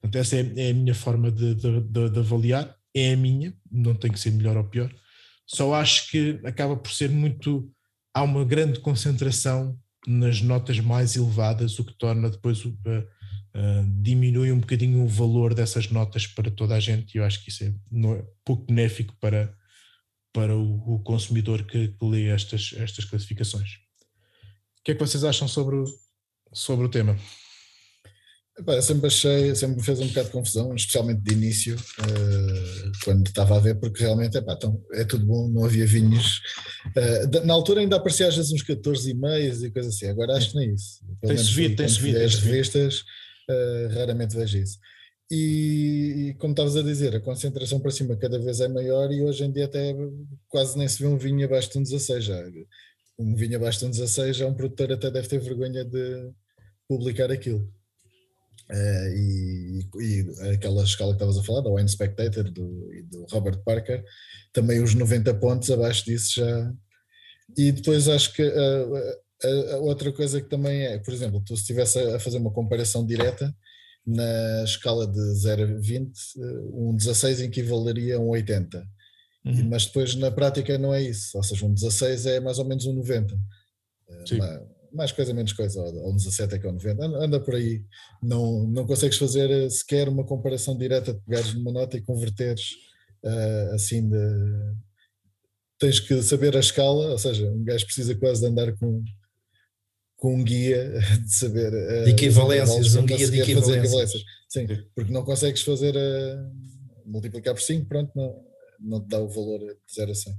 Portanto, 0.00 0.16
essa 0.16 0.36
é, 0.36 0.52
é 0.56 0.70
a 0.70 0.74
minha 0.74 0.94
forma 0.94 1.30
de, 1.30 1.54
de, 1.54 1.80
de, 1.80 2.10
de, 2.10 2.18
avaliar. 2.18 2.74
É 2.94 3.12
a 3.12 3.16
minha, 3.16 3.54
não 3.70 3.94
tem 3.94 4.10
que 4.10 4.18
ser 4.18 4.30
melhor 4.30 4.56
ou 4.56 4.64
pior. 4.64 4.92
Só 5.46 5.74
acho 5.74 6.10
que 6.10 6.40
acaba 6.44 6.76
por 6.76 6.90
ser 6.90 7.10
muito. 7.10 7.70
Há 8.14 8.22
uma 8.22 8.44
grande 8.44 8.80
concentração 8.80 9.78
nas 10.06 10.40
notas 10.40 10.80
mais 10.80 11.16
elevadas, 11.16 11.78
o 11.78 11.84
que 11.84 11.92
torna 11.92 12.30
depois 12.30 12.64
o, 12.64 12.70
uh, 12.70 14.00
diminui 14.00 14.52
um 14.52 14.60
bocadinho 14.60 15.02
o 15.02 15.08
valor 15.08 15.54
dessas 15.54 15.90
notas 15.90 16.26
para 16.26 16.50
toda 16.50 16.74
a 16.74 16.80
gente 16.80 17.14
e 17.14 17.18
eu 17.18 17.24
acho 17.24 17.42
que 17.42 17.50
isso 17.50 17.64
é, 17.64 17.66
é 17.68 18.24
pouco 18.44 18.64
benéfico 18.66 19.14
para, 19.20 19.54
para 20.32 20.56
o, 20.56 20.94
o 20.94 20.98
consumidor 21.00 21.64
que, 21.64 21.88
que, 21.88 22.04
lê 22.04 22.28
estas, 22.28 22.74
estas 22.76 23.04
classificações. 23.04 23.78
O 24.88 24.90
que 24.90 24.92
é 24.92 24.94
que 24.94 25.06
vocês 25.06 25.22
acham 25.22 25.46
sobre, 25.46 25.76
o, 25.76 25.84
sobre 26.50 26.86
o 26.86 26.88
tema? 26.88 27.14
Epá, 28.58 28.80
sempre 28.80 29.08
achei, 29.08 29.54
sempre 29.54 29.76
me 29.76 29.82
fez 29.82 30.00
um 30.00 30.06
bocado 30.06 30.28
de 30.28 30.32
confusão, 30.32 30.74
especialmente 30.74 31.20
de 31.20 31.34
início, 31.34 31.76
uh, 31.76 32.92
quando 33.04 33.26
estava 33.26 33.58
a 33.58 33.60
ver, 33.60 33.74
porque 33.78 34.02
realmente 34.02 34.38
epá, 34.38 34.54
então, 34.54 34.82
é 34.94 35.04
tudo 35.04 35.26
bom, 35.26 35.46
não 35.50 35.66
havia 35.66 35.86
vinhos. 35.86 36.40
Uh, 36.86 37.44
na 37.44 37.52
altura 37.52 37.82
ainda 37.82 37.96
aparecia 37.96 38.28
às 38.28 38.36
vezes 38.36 38.50
uns 38.50 38.62
14 38.62 39.10
e 39.10 39.14
meios 39.14 39.62
e 39.62 39.70
coisas 39.70 39.94
assim, 39.94 40.06
agora 40.06 40.34
acho 40.34 40.52
que 40.52 40.56
nem 40.56 40.72
isso. 40.72 41.04
Pelo 41.20 41.34
tem 41.34 41.44
subido, 41.44 41.76
tem 41.76 41.88
subido. 41.88 42.18
As 42.20 42.34
revistas, 42.36 43.00
uh, 43.50 43.94
raramente 43.94 44.34
vejo 44.34 44.56
isso. 44.56 44.78
E, 45.30 46.30
e, 46.30 46.34
como 46.38 46.54
estavas 46.54 46.74
a 46.76 46.82
dizer, 46.82 47.14
a 47.14 47.20
concentração 47.20 47.78
para 47.78 47.90
cima 47.90 48.16
cada 48.16 48.38
vez 48.38 48.60
é 48.60 48.68
maior 48.68 49.12
e 49.12 49.20
hoje 49.20 49.44
em 49.44 49.52
dia 49.52 49.66
até 49.66 49.94
quase 50.48 50.78
nem 50.78 50.88
se 50.88 51.02
vê 51.02 51.06
um 51.06 51.18
vinho 51.18 51.44
abaixo 51.44 51.70
de 51.70 51.78
um 51.78 51.82
16 51.82 52.24
já. 52.24 52.42
Um 53.18 53.34
vinho 53.34 53.56
abaixo 53.56 53.80
de 53.80 53.86
um 53.86 53.90
16 53.90 54.36
já 54.36 54.46
um 54.46 54.54
produtor 54.54 54.92
até 54.92 55.10
deve 55.10 55.28
ter 55.28 55.40
vergonha 55.40 55.84
de 55.84 56.30
publicar 56.88 57.30
aquilo. 57.30 57.70
Uh, 58.70 59.08
e, 59.16 59.88
e, 59.98 60.50
aquela 60.54 60.84
escala 60.84 61.12
que 61.12 61.16
estavas 61.16 61.38
a 61.38 61.42
falar, 61.42 61.62
da 61.62 61.70
Wine 61.70 61.88
Spectator 61.88 62.44
do, 62.50 62.92
e 62.92 63.02
do 63.02 63.24
Robert 63.30 63.58
Parker, 63.64 64.04
também 64.52 64.82
os 64.82 64.94
90 64.94 65.34
pontos 65.34 65.70
abaixo 65.70 66.04
disso 66.04 66.40
já. 66.40 66.72
E 67.56 67.72
depois 67.72 68.08
acho 68.08 68.32
que 68.34 68.42
uh, 68.42 69.72
a, 69.72 69.76
outra 69.78 70.12
coisa 70.12 70.40
que 70.40 70.48
também 70.48 70.82
é, 70.82 70.98
por 70.98 71.14
exemplo, 71.14 71.40
tu 71.40 71.56
se 71.56 71.62
estivesse 71.62 71.98
a 71.98 72.20
fazer 72.20 72.38
uma 72.38 72.52
comparação 72.52 73.06
direta 73.06 73.54
na 74.06 74.64
escala 74.64 75.06
de 75.06 75.34
0 75.34 75.62
a 75.62 75.80
20, 75.80 76.12
um 76.72 76.96
16 76.96 77.40
equivaleria 77.40 78.16
a 78.16 78.20
um 78.20 78.28
80. 78.28 78.86
Uhum. 79.48 79.68
Mas 79.70 79.86
depois 79.86 80.14
na 80.14 80.30
prática 80.30 80.76
não 80.76 80.92
é 80.92 81.02
isso. 81.02 81.36
Ou 81.36 81.42
seja, 81.42 81.64
um 81.64 81.72
16 81.72 82.26
é 82.26 82.40
mais 82.40 82.58
ou 82.58 82.66
menos 82.66 82.84
um 82.84 82.92
90. 82.92 83.34
Sim. 84.26 84.38
Mais, 84.92 85.12
coisa, 85.12 85.32
menos 85.32 85.52
coisa. 85.52 85.80
Ou 85.80 86.12
um 86.12 86.16
17 86.16 86.54
é 86.54 86.58
que 86.58 86.66
é 86.66 86.70
um 86.70 86.74
90. 86.74 87.04
Anda 87.04 87.40
por 87.40 87.54
aí. 87.54 87.82
Não, 88.22 88.66
não 88.68 88.86
consegues 88.86 89.16
fazer 89.16 89.50
eh, 89.50 89.70
sequer 89.70 90.08
uma 90.08 90.24
comparação 90.24 90.76
direta 90.76 91.14
de 91.14 91.20
pegares 91.20 91.54
numa 91.54 91.72
nota 91.72 91.96
e 91.96 92.02
converteres 92.02 92.72
uh, 93.24 93.74
assim 93.74 94.08
de. 94.08 94.18
Tens 95.78 96.00
que 96.00 96.20
saber 96.22 96.56
a 96.56 96.60
escala, 96.60 97.12
ou 97.12 97.18
seja, 97.18 97.48
um 97.48 97.62
gajo 97.62 97.84
precisa 97.84 98.14
quase 98.16 98.40
de 98.40 98.48
andar 98.48 98.76
com, 98.78 99.04
com 100.16 100.34
um 100.34 100.42
guia 100.42 100.98
de 101.22 101.34
saber. 101.34 101.72
Uh, 101.72 102.04
de 102.04 102.10
equivalências, 102.10 102.96
um 102.96 103.06
guia 103.06 103.30
de 103.30 103.40
equivalências. 103.40 103.84
equivalências. 103.84 104.22
Sim, 104.48 104.66
porque 104.94 105.12
não 105.12 105.24
consegues 105.24 105.62
fazer. 105.62 105.94
Uh, 105.94 106.78
multiplicar 107.08 107.54
por 107.54 107.62
5, 107.62 107.86
pronto, 107.86 108.12
não, 108.14 108.47
não 108.78 109.00
te 109.00 109.08
dá 109.08 109.18
o 109.18 109.28
valor 109.28 109.58
de 109.58 109.94
0 109.94 110.10
a 110.10 110.14
100. 110.14 110.34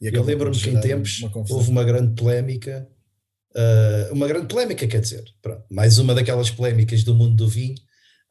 Eu 0.00 0.24
lembro-me 0.24 0.58
que 0.58 0.70
em 0.70 0.80
tempos 0.80 1.20
uma 1.22 1.44
houve 1.48 1.70
uma 1.70 1.84
grande 1.84 2.14
polémica, 2.20 2.88
uh, 3.54 4.12
uma 4.12 4.26
grande 4.26 4.48
polémica, 4.48 4.86
quer 4.86 5.00
dizer, 5.00 5.24
pronto, 5.40 5.64
mais 5.70 5.98
uma 5.98 6.14
daquelas 6.14 6.50
polémicas 6.50 7.04
do 7.04 7.14
mundo 7.14 7.36
do 7.36 7.48
vinho, 7.48 7.76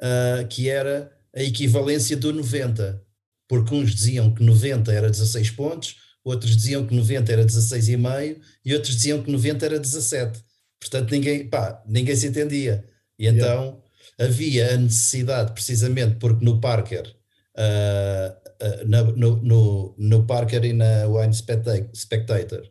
uh, 0.02 0.46
que 0.50 0.70
era 0.70 1.12
a 1.34 1.42
equivalência 1.42 2.18
do 2.18 2.34
90, 2.34 3.02
porque 3.48 3.74
uns 3.74 3.96
diziam 3.96 4.34
que 4.34 4.44
90 4.44 4.92
era 4.92 5.10
16 5.10 5.52
pontos, 5.52 5.96
outros 6.24 6.56
diziam 6.58 6.86
que 6.86 6.94
90 6.94 7.32
era 7.32 7.46
16,5 7.46 8.40
e 8.66 8.74
outros 8.74 8.96
diziam 8.96 9.24
que 9.24 9.32
90 9.32 9.66
era 9.66 9.80
17. 9.80 10.44
Portanto, 10.80 11.12
ninguém, 11.12 11.48
pá, 11.48 11.82
ninguém 11.88 12.16
se 12.16 12.28
entendia. 12.28 12.84
E 13.18 13.28
então 13.28 13.82
yeah. 14.20 14.34
havia 14.34 14.74
a 14.74 14.78
necessidade, 14.78 15.54
precisamente 15.54 16.16
porque 16.16 16.44
no 16.44 16.60
Parker 16.60 17.08
uh, 17.56 18.41
no, 18.86 19.36
no, 19.38 19.96
no 19.98 20.26
Parker 20.26 20.64
e 20.66 20.74
na 20.74 21.08
Wine 21.08 21.34
Spectator. 21.34 22.64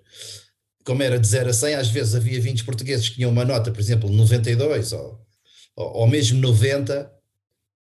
Como 0.84 1.02
era 1.02 1.18
de 1.18 1.26
0 1.26 1.50
a 1.50 1.52
100, 1.52 1.74
às 1.74 1.88
vezes 1.88 2.14
havia 2.14 2.40
vinhos 2.40 2.62
portugueses 2.62 3.08
que 3.08 3.16
tinham 3.16 3.30
uma 3.30 3.44
nota, 3.44 3.70
por 3.70 3.80
exemplo, 3.80 4.10
92 4.10 4.92
ou, 4.92 5.20
ou, 5.76 5.92
ou 5.98 6.06
mesmo 6.06 6.40
90, 6.40 7.10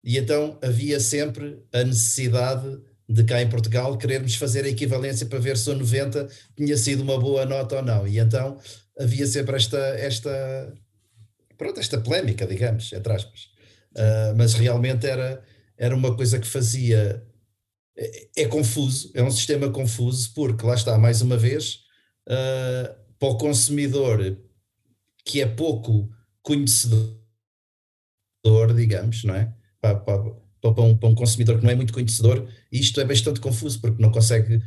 e 0.04 0.18
então 0.18 0.60
havia 0.62 1.00
sempre 1.00 1.60
a 1.74 1.84
necessidade 1.84 2.78
de 3.08 3.24
cá 3.24 3.42
em 3.42 3.50
Portugal 3.50 3.98
querermos 3.98 4.36
fazer 4.36 4.66
a 4.66 4.70
equivalência 4.70 5.26
para 5.26 5.40
ver 5.40 5.58
se 5.58 5.70
o 5.70 5.76
90 5.76 6.28
tinha 6.56 6.78
sido 6.78 7.04
uma 7.04 7.20
boa 7.20 7.46
nota 7.46 7.78
ou 7.78 7.82
não. 7.82 8.08
E 8.08 8.20
então 8.20 8.58
havia 9.00 9.26
sempre 9.28 9.56
esta, 9.56 9.78
esta, 9.78 10.74
pronto, 11.58 11.80
esta 11.80 11.98
polémica, 12.00 12.46
digamos, 12.46 12.92
entre 12.92 13.14
aspas. 13.14 13.50
Uh, 13.96 14.36
mas 14.36 14.54
realmente 14.54 15.06
era, 15.06 15.44
era 15.78 15.96
uma 15.96 16.16
coisa 16.16 16.40
que 16.40 16.48
fazia. 16.48 17.24
É, 17.96 18.44
é, 18.44 18.48
confuso, 18.48 19.12
é 19.14 19.22
um 19.22 19.30
sistema 19.30 19.70
confuso, 19.70 20.34
porque 20.34 20.66
lá 20.66 20.74
está, 20.74 20.98
mais 20.98 21.22
uma 21.22 21.38
vez, 21.38 21.82
uh, 22.28 22.94
para 23.20 23.28
o 23.30 23.38
consumidor 23.38 24.38
que 25.26 25.42
é 25.42 25.46
pouco 25.46 26.10
conhecedor, 26.42 27.16
digamos, 28.76 29.24
não 29.24 29.36
é? 29.36 29.54
Para, 29.80 30.00
para, 30.00 30.24
para, 30.62 30.84
um, 30.84 30.98
para 30.98 31.10
um 31.10 31.16
consumidor 31.16 31.58
que 31.58 31.64
não 31.64 31.72
é 31.72 31.76
muito 31.76 31.94
conhecedor, 31.94 32.48
isto 32.72 33.00
é 33.00 33.06
bastante 33.06 33.40
confuso, 33.40 33.80
porque 33.80 34.02
não 34.02 34.12
consegue, 34.12 34.62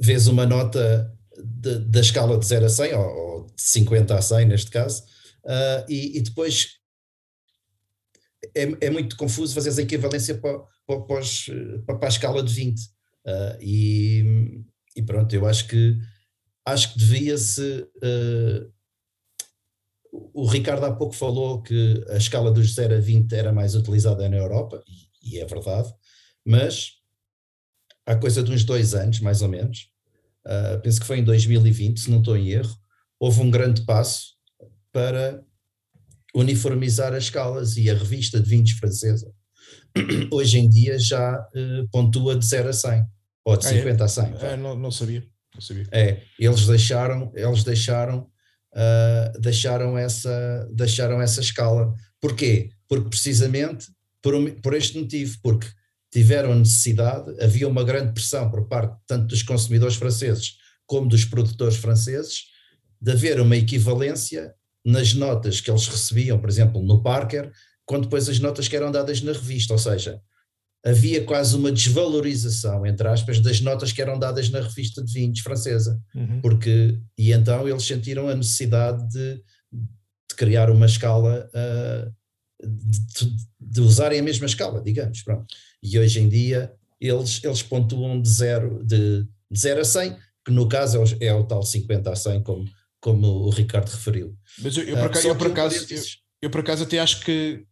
vês 0.00 0.26
uma 0.26 0.46
nota 0.46 1.14
da 1.42 2.00
escala 2.00 2.38
de 2.38 2.46
0 2.46 2.66
a 2.66 2.68
100, 2.68 2.94
ou, 2.94 3.04
ou 3.04 3.46
de 3.46 3.62
50 3.62 4.14
a 4.16 4.22
100 4.22 4.46
neste 4.46 4.70
caso, 4.70 5.02
uh, 5.44 5.84
e, 5.88 6.18
e, 6.18 6.22
depois 6.22 6.80
é, 8.54 8.86
é 8.86 8.90
muito 8.90 9.16
confuso 9.16 9.54
fazer 9.54 9.78
a 9.78 9.82
equivalência 9.82 10.34
para, 10.34 10.60
para, 10.98 11.98
para, 11.98 12.06
a 12.06 12.08
escala 12.08 12.42
de 12.42 12.52
20. 12.52 12.78
Uh, 12.78 12.84
ah, 13.26 13.58
e, 13.60 14.64
e, 14.96 15.02
pronto, 15.02 15.34
eu 15.34 15.46
acho 15.46 15.66
que 15.68 15.98
acho 16.64 16.92
que 16.92 16.98
devia-se. 16.98 17.86
Uh, 18.02 18.72
o 20.12 20.46
Ricardo 20.46 20.84
há 20.84 20.92
pouco 20.92 21.14
falou 21.14 21.62
que 21.62 22.04
a 22.08 22.16
escala 22.16 22.50
dos 22.50 22.74
0 22.74 22.96
a 22.96 23.00
20 23.00 23.32
era 23.32 23.52
mais 23.52 23.74
utilizada 23.76 24.28
na 24.28 24.36
Europa, 24.36 24.82
e, 24.86 25.36
e 25.36 25.38
é 25.38 25.46
verdade, 25.46 25.92
mas 26.44 26.94
há 28.04 28.16
coisa 28.16 28.42
de 28.42 28.50
uns 28.50 28.64
dois 28.64 28.92
anos, 28.94 29.20
mais 29.20 29.40
ou 29.40 29.48
menos, 29.48 29.88
uh, 30.46 30.80
penso 30.82 31.00
que 31.00 31.06
foi 31.06 31.18
em 31.18 31.24
2020, 31.24 32.00
se 32.00 32.10
não 32.10 32.18
estou 32.18 32.36
em 32.36 32.48
erro, 32.48 32.76
houve 33.20 33.40
um 33.40 33.50
grande 33.50 33.84
passo 33.84 34.34
para 34.92 35.44
uniformizar 36.34 37.14
as 37.14 37.24
escalas 37.24 37.76
e 37.76 37.88
a 37.88 37.94
revista 37.94 38.40
de 38.40 38.48
vinhos 38.48 38.72
francesa 38.72 39.32
hoje 40.30 40.58
em 40.58 40.68
dia 40.68 40.98
já 40.98 41.38
uh, 41.38 41.88
pontua 41.90 42.36
de 42.36 42.46
0 42.46 42.68
a 42.68 42.72
100 42.72 43.04
ou 43.44 43.56
de 43.56 43.66
ah, 43.66 43.70
50 43.70 44.02
é? 44.02 44.04
a 44.04 44.08
100. 44.08 44.24
É, 44.40 44.56
não, 44.56 44.76
não, 44.76 44.90
sabia, 44.90 45.24
não 45.54 45.60
sabia. 45.60 45.86
É, 45.90 46.22
eles 46.38 46.66
deixaram, 46.66 47.32
eles 47.34 47.64
deixaram, 47.64 48.28
uh, 48.74 49.40
deixaram, 49.40 49.98
essa, 49.98 50.68
deixaram 50.72 51.20
essa 51.20 51.40
escala. 51.40 51.94
Porquê? 52.20 52.70
Porque 52.88 53.08
precisamente 53.08 53.86
por, 54.22 54.34
por 54.62 54.74
este 54.74 54.98
motivo, 54.98 55.38
porque 55.42 55.66
tiveram 56.12 56.54
necessidade, 56.54 57.32
havia 57.42 57.68
uma 57.68 57.84
grande 57.84 58.12
pressão 58.12 58.50
por 58.50 58.66
parte 58.66 58.96
tanto 59.06 59.28
dos 59.28 59.42
consumidores 59.42 59.96
franceses 59.96 60.56
como 60.86 61.08
dos 61.08 61.24
produtores 61.24 61.76
franceses 61.76 62.46
de 63.00 63.12
haver 63.12 63.40
uma 63.40 63.56
equivalência 63.56 64.52
nas 64.84 65.14
notas 65.14 65.60
que 65.60 65.70
eles 65.70 65.86
recebiam, 65.86 66.38
por 66.38 66.50
exemplo, 66.50 66.82
no 66.82 67.02
Parker, 67.02 67.52
com 67.90 68.00
depois 68.00 68.28
as 68.28 68.38
notas 68.38 68.68
que 68.68 68.76
eram 68.76 68.92
dadas 68.92 69.20
na 69.20 69.32
revista, 69.32 69.72
ou 69.72 69.78
seja, 69.78 70.22
havia 70.86 71.24
quase 71.24 71.56
uma 71.56 71.72
desvalorização, 71.72 72.86
entre 72.86 73.08
aspas, 73.08 73.40
das 73.40 73.60
notas 73.60 73.90
que 73.90 74.00
eram 74.00 74.16
dadas 74.16 74.48
na 74.48 74.60
revista 74.60 75.02
de 75.02 75.12
vinhos 75.12 75.40
francesa, 75.40 76.00
uhum. 76.14 76.40
porque, 76.40 77.00
e 77.18 77.32
então 77.32 77.68
eles 77.68 77.84
sentiram 77.84 78.28
a 78.28 78.36
necessidade 78.36 79.08
de, 79.08 79.34
de 79.72 80.36
criar 80.36 80.70
uma 80.70 80.86
escala, 80.86 81.50
uh, 81.52 82.14
de, 82.62 83.36
de, 83.58 83.80
usarem 83.80 84.20
a 84.20 84.22
mesma 84.22 84.46
escala, 84.46 84.80
digamos, 84.80 85.20
pronto. 85.22 85.52
E 85.82 85.98
hoje 85.98 86.20
em 86.20 86.28
dia 86.28 86.72
eles, 87.00 87.42
eles 87.42 87.60
pontuam 87.60 88.22
de 88.22 88.30
zero, 88.30 88.84
de, 88.84 89.26
de 89.50 89.58
zero 89.58 89.80
a 89.80 89.84
100, 89.84 90.16
que 90.44 90.52
no 90.52 90.68
caso 90.68 90.96
é 90.96 91.00
o, 91.00 91.16
é 91.22 91.34
o 91.34 91.42
tal 91.42 91.64
50 91.64 92.08
a 92.08 92.14
100, 92.14 92.44
como, 92.44 92.70
como 93.00 93.26
o 93.26 93.50
Ricardo 93.50 93.90
referiu. 93.90 94.38
Mas 94.62 94.76
eu, 94.76 94.84
eu, 94.84 94.96
por, 94.96 95.06
acaso, 95.06 95.26
eu, 95.26 95.34
por 95.34 95.46
acaso, 95.48 95.86
eu, 95.90 96.02
eu, 96.42 96.50
por 96.50 96.60
acaso 96.60 96.84
até 96.84 97.00
acho 97.00 97.24
que 97.24 97.66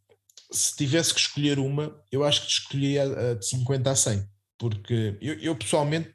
se 0.51 0.77
tivesse 0.77 1.13
que 1.13 1.21
escolher 1.21 1.59
uma, 1.59 2.03
eu 2.11 2.25
acho 2.25 2.43
que 2.43 2.51
escolheria 2.51 3.03
a 3.03 3.35
de 3.35 3.47
50 3.47 3.91
a 3.91 3.97
100, 3.97 4.29
porque 4.59 5.19
eu, 5.21 5.35
eu 5.41 5.57
pessoalmente 5.57 6.15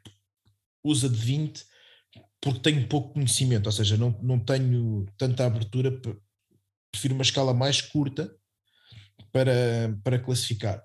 uso 0.84 1.06
a 1.06 1.10
de 1.10 1.16
20 1.16 1.64
porque 2.40 2.60
tenho 2.60 2.86
pouco 2.86 3.14
conhecimento, 3.14 3.66
ou 3.66 3.72
seja, 3.72 3.96
não, 3.96 4.10
não 4.22 4.38
tenho 4.38 5.06
tanta 5.16 5.46
abertura, 5.46 5.90
prefiro 6.92 7.14
uma 7.14 7.22
escala 7.22 7.54
mais 7.54 7.80
curta 7.80 8.30
para, 9.32 9.98
para 10.04 10.18
classificar. 10.18 10.84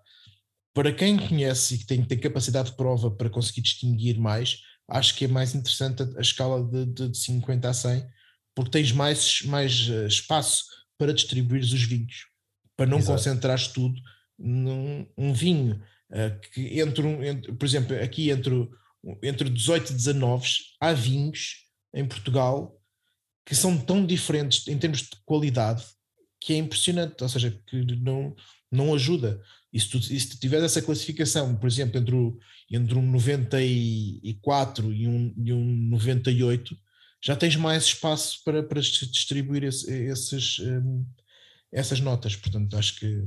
Para 0.73 0.93
quem 0.93 1.17
conhece 1.17 1.75
e 1.75 1.77
que 1.79 1.85
tem, 1.85 2.05
tem 2.05 2.17
capacidade 2.17 2.69
de 2.69 2.77
prova 2.77 3.11
para 3.11 3.29
conseguir 3.29 3.61
distinguir 3.61 4.17
mais, 4.17 4.61
acho 4.87 5.13
que 5.15 5.25
é 5.25 5.27
mais 5.27 5.53
interessante 5.53 6.01
a, 6.01 6.19
a 6.19 6.21
escala 6.21 6.63
de, 6.63 6.85
de, 6.85 7.09
de 7.09 7.17
50 7.17 7.69
a 7.69 7.73
100, 7.73 8.07
porque 8.55 8.71
tens 8.71 8.93
mais, 8.93 9.41
mais 9.43 9.89
eh, 9.89 10.07
espaço 10.07 10.63
para 10.97 11.13
distribuir 11.13 11.61
os 11.61 11.83
vinhos 11.83 12.28
para 12.79 12.85
não 12.85 12.99
Exato. 12.99 13.17
concentrares 13.17 13.67
tudo 13.67 13.99
num 14.37 15.05
um 15.17 15.33
vinho 15.33 15.83
uh, 16.11 16.39
que 16.53 16.79
entre, 16.79 17.05
um, 17.05 17.21
entre, 17.21 17.51
por 17.51 17.65
exemplo, 17.65 17.93
aqui 18.01 18.29
entre, 18.29 18.69
entre 19.21 19.49
18 19.49 19.91
e 19.91 19.95
19 19.95 20.47
há 20.79 20.93
vinhos 20.93 21.65
em 21.93 22.07
Portugal 22.07 22.73
que 23.45 23.53
são 23.53 23.77
tão 23.77 24.05
diferentes 24.05 24.65
em 24.69 24.77
termos 24.77 25.01
de 25.01 25.09
qualidade 25.25 25.83
que 26.39 26.53
é 26.53 26.55
impressionante, 26.55 27.21
ou 27.21 27.27
seja, 27.27 27.51
que 27.67 27.83
não, 27.97 28.33
não 28.71 28.93
ajuda. 28.93 29.41
E 29.73 29.79
se 29.79 29.89
tu, 29.89 30.01
se 30.01 30.29
tu 30.29 30.39
tiveres 30.39 30.63
essa 30.63 30.81
classificação, 30.81 31.53
por 31.57 31.67
exemplo, 31.67 31.99
entre, 31.99 32.15
o, 32.15 32.39
entre 32.71 32.97
um 32.97 33.01
94 33.11 34.93
e 34.93 35.05
um, 35.05 35.33
e 35.35 35.51
um 35.51 35.65
98, 35.89 36.77
já 37.21 37.35
tens 37.35 37.57
mais 37.57 37.83
espaço 37.83 38.41
para, 38.45 38.63
para 38.63 38.79
distribuir 38.79 39.65
esse, 39.65 39.91
esses, 39.91 40.59
um, 40.59 41.05
essas 41.71 41.99
notas, 41.99 42.35
portanto 42.35 42.75
acho 42.77 42.99
que. 42.99 43.23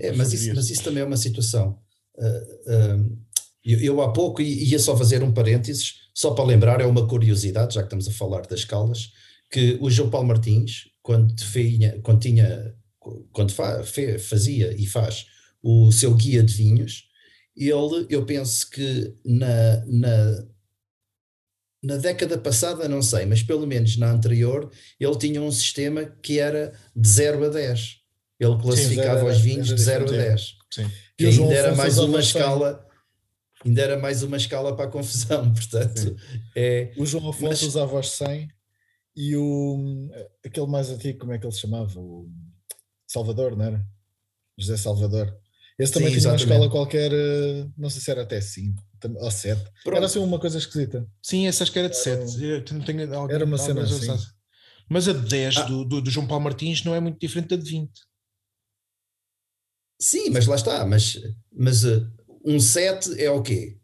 É, 0.00 0.12
mas, 0.12 0.32
isso, 0.32 0.54
mas 0.54 0.70
isso 0.70 0.82
também 0.82 1.02
é 1.02 1.06
uma 1.06 1.16
situação. 1.16 1.78
Uh, 2.16 3.00
uh, 3.02 3.26
eu, 3.64 3.80
eu, 3.80 4.00
há 4.00 4.12
pouco 4.12 4.40
ia 4.40 4.78
só 4.78 4.96
fazer 4.96 5.22
um 5.22 5.32
parênteses, 5.32 5.94
só 6.14 6.30
para 6.32 6.44
lembrar, 6.44 6.80
é 6.80 6.86
uma 6.86 7.06
curiosidade, 7.06 7.74
já 7.74 7.80
que 7.80 7.86
estamos 7.86 8.08
a 8.08 8.12
falar 8.12 8.42
das 8.42 8.60
escalas, 8.60 9.10
que 9.50 9.76
o 9.80 9.90
João 9.90 10.08
Paulo 10.08 10.28
Martins, 10.28 10.84
quando, 11.02 11.34
tinha, 11.34 12.00
quando, 12.00 12.20
tinha, 12.20 12.74
quando 13.32 13.52
fa, 13.52 13.82
fazia 14.18 14.74
e 14.76 14.86
faz 14.86 15.26
o 15.62 15.90
seu 15.90 16.14
guia 16.14 16.42
de 16.42 16.54
vinhos, 16.54 17.06
ele, 17.56 18.06
eu 18.08 18.24
penso 18.24 18.70
que 18.70 19.14
na, 19.24 19.84
na, 19.86 20.46
na 21.82 21.96
década 21.96 22.38
passada, 22.38 22.88
não 22.88 23.02
sei, 23.02 23.26
mas 23.26 23.42
pelo 23.42 23.66
menos 23.66 23.96
na 23.96 24.10
anterior, 24.10 24.70
ele 24.98 25.18
tinha 25.18 25.40
um 25.40 25.50
sistema 25.50 26.04
que 26.04 26.38
era 26.38 26.72
de 26.94 27.08
0 27.08 27.44
a 27.44 27.48
10. 27.48 27.96
Ele 28.38 28.58
classificava 28.60 29.20
Sim, 29.20 29.26
os 29.26 29.40
vinhos 29.40 29.68
de 29.68 29.80
0 29.80 30.04
a 30.04 30.10
10. 30.10 30.54
Sim. 30.72 30.90
Que 31.16 31.26
ainda 31.26 31.54
era 31.54 31.74
mais 31.74 31.98
uma 31.98 32.20
escala. 32.20 32.86
ainda 33.64 33.82
era 33.82 33.98
mais 33.98 34.22
uma 34.22 34.36
escala 34.36 34.74
para 34.76 34.86
a 34.86 34.90
confusão, 34.90 35.52
portanto. 35.54 36.16
É, 36.54 36.92
o 36.96 37.06
João 37.06 37.28
Afonso 37.30 37.48
mas... 37.48 37.62
usava 37.62 37.98
os 37.98 38.10
100 38.10 38.48
e 39.16 39.36
o 39.36 40.10
aquele 40.44 40.66
mais 40.66 40.90
antigo, 40.90 41.18
como 41.18 41.32
é 41.32 41.38
que 41.38 41.46
ele 41.46 41.54
se 41.54 41.60
chamava? 41.60 41.98
O 41.98 42.28
Salvador, 43.06 43.56
não 43.56 43.64
era? 43.64 43.86
José 44.58 44.76
Salvador. 44.76 45.34
Esse 45.78 45.92
também 45.92 46.08
Sim, 46.08 46.18
tinha 46.18 46.32
exatamente. 46.32 46.44
uma 46.46 46.54
escala 46.54 46.70
qualquer, 46.70 47.12
eh, 47.12 47.66
não 47.76 47.90
sei 47.90 48.00
se 48.00 48.10
era 48.10 48.22
até 48.22 48.40
5 48.40 48.82
ou 49.14 49.30
7. 49.30 49.62
Era 49.86 50.06
assim 50.06 50.18
uma 50.18 50.38
coisa 50.38 50.58
esquisita. 50.58 51.06
Sim, 51.22 51.46
essa 51.46 51.62
acho 51.62 51.72
que 51.72 51.78
era 51.78 51.88
de 51.88 51.96
7. 51.96 52.44
Era, 52.44 53.34
era 53.34 53.44
uma 53.44 53.58
cena 53.58 53.82
assim. 53.82 54.12
Mas 54.88 55.08
a 55.08 55.12
de 55.12 55.28
10 55.28 55.56
ah. 55.56 55.62
do, 55.64 55.84
do, 55.84 56.00
do, 56.00 56.10
João 56.10 56.26
Paulo 56.26 56.44
Martins 56.44 56.84
não 56.84 56.94
é 56.94 57.00
muito 57.00 57.18
diferente 57.18 57.48
da 57.48 57.56
de 57.56 57.70
20. 57.70 57.90
Sim, 60.00 60.30
mas 60.30 60.46
lá 60.46 60.54
está. 60.56 60.84
Mas, 60.86 61.20
mas 61.52 61.84
uh, 61.84 62.06
um 62.44 62.60
7 62.60 63.20
é 63.20 63.30
o 63.30 63.42
quê? 63.42 63.78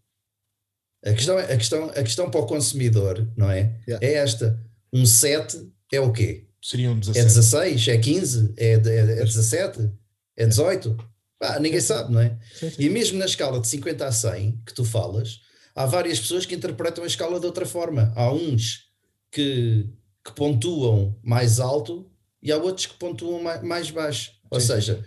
A 1.05 1.13
questão, 1.13 1.37
a, 1.37 1.57
questão, 1.57 1.85
a 1.89 2.03
questão 2.03 2.31
para 2.31 2.41
o 2.41 2.47
consumidor, 2.47 3.29
não 3.37 3.51
é? 3.51 3.81
Yeah. 3.89 4.07
É 4.07 4.15
esta. 4.15 4.63
Um 4.93 5.05
7 5.05 5.73
é 5.93 6.01
o 6.01 6.13
quê? 6.13 6.47
Seriam 6.63 6.97
17. 6.97 7.19
É 7.19 7.25
16? 7.25 7.89
É 7.89 7.99
15? 7.99 8.55
É, 8.57 8.73
é, 8.73 8.75
é 8.75 9.25
17? 9.25 9.91
É 10.37 10.47
18? 10.47 10.97
Ah, 11.43 11.59
ninguém 11.59 11.81
sabe, 11.81 12.13
não 12.13 12.21
é? 12.21 12.39
Sim, 12.55 12.71
sim. 12.71 12.83
E 12.83 12.89
mesmo 12.89 13.19
na 13.19 13.25
escala 13.25 13.61
de 13.61 13.67
50 13.67 14.07
a 14.07 14.13
100 14.13 14.63
que 14.65 14.73
tu 14.73 14.85
falas, 14.85 15.41
há 15.75 15.85
várias 15.85 16.21
pessoas 16.21 16.47
que 16.47 16.55
interpretam 16.55 17.03
a 17.03 17.07
escala 17.07 17.41
de 17.41 17.47
outra 17.47 17.67
forma. 17.67 18.13
Há 18.15 18.33
uns 18.33 18.89
que, 19.31 19.89
que 20.25 20.33
pontuam 20.37 21.19
mais 21.23 21.59
alto 21.59 22.09
e 22.41 22.53
há 22.53 22.57
outros 22.57 22.87
que 22.87 22.95
pontuam 22.95 23.43
mais, 23.43 23.63
mais 23.63 23.91
baixo. 23.91 24.33
Ou 24.51 24.61
sim. 24.61 24.69
seja, 24.69 25.05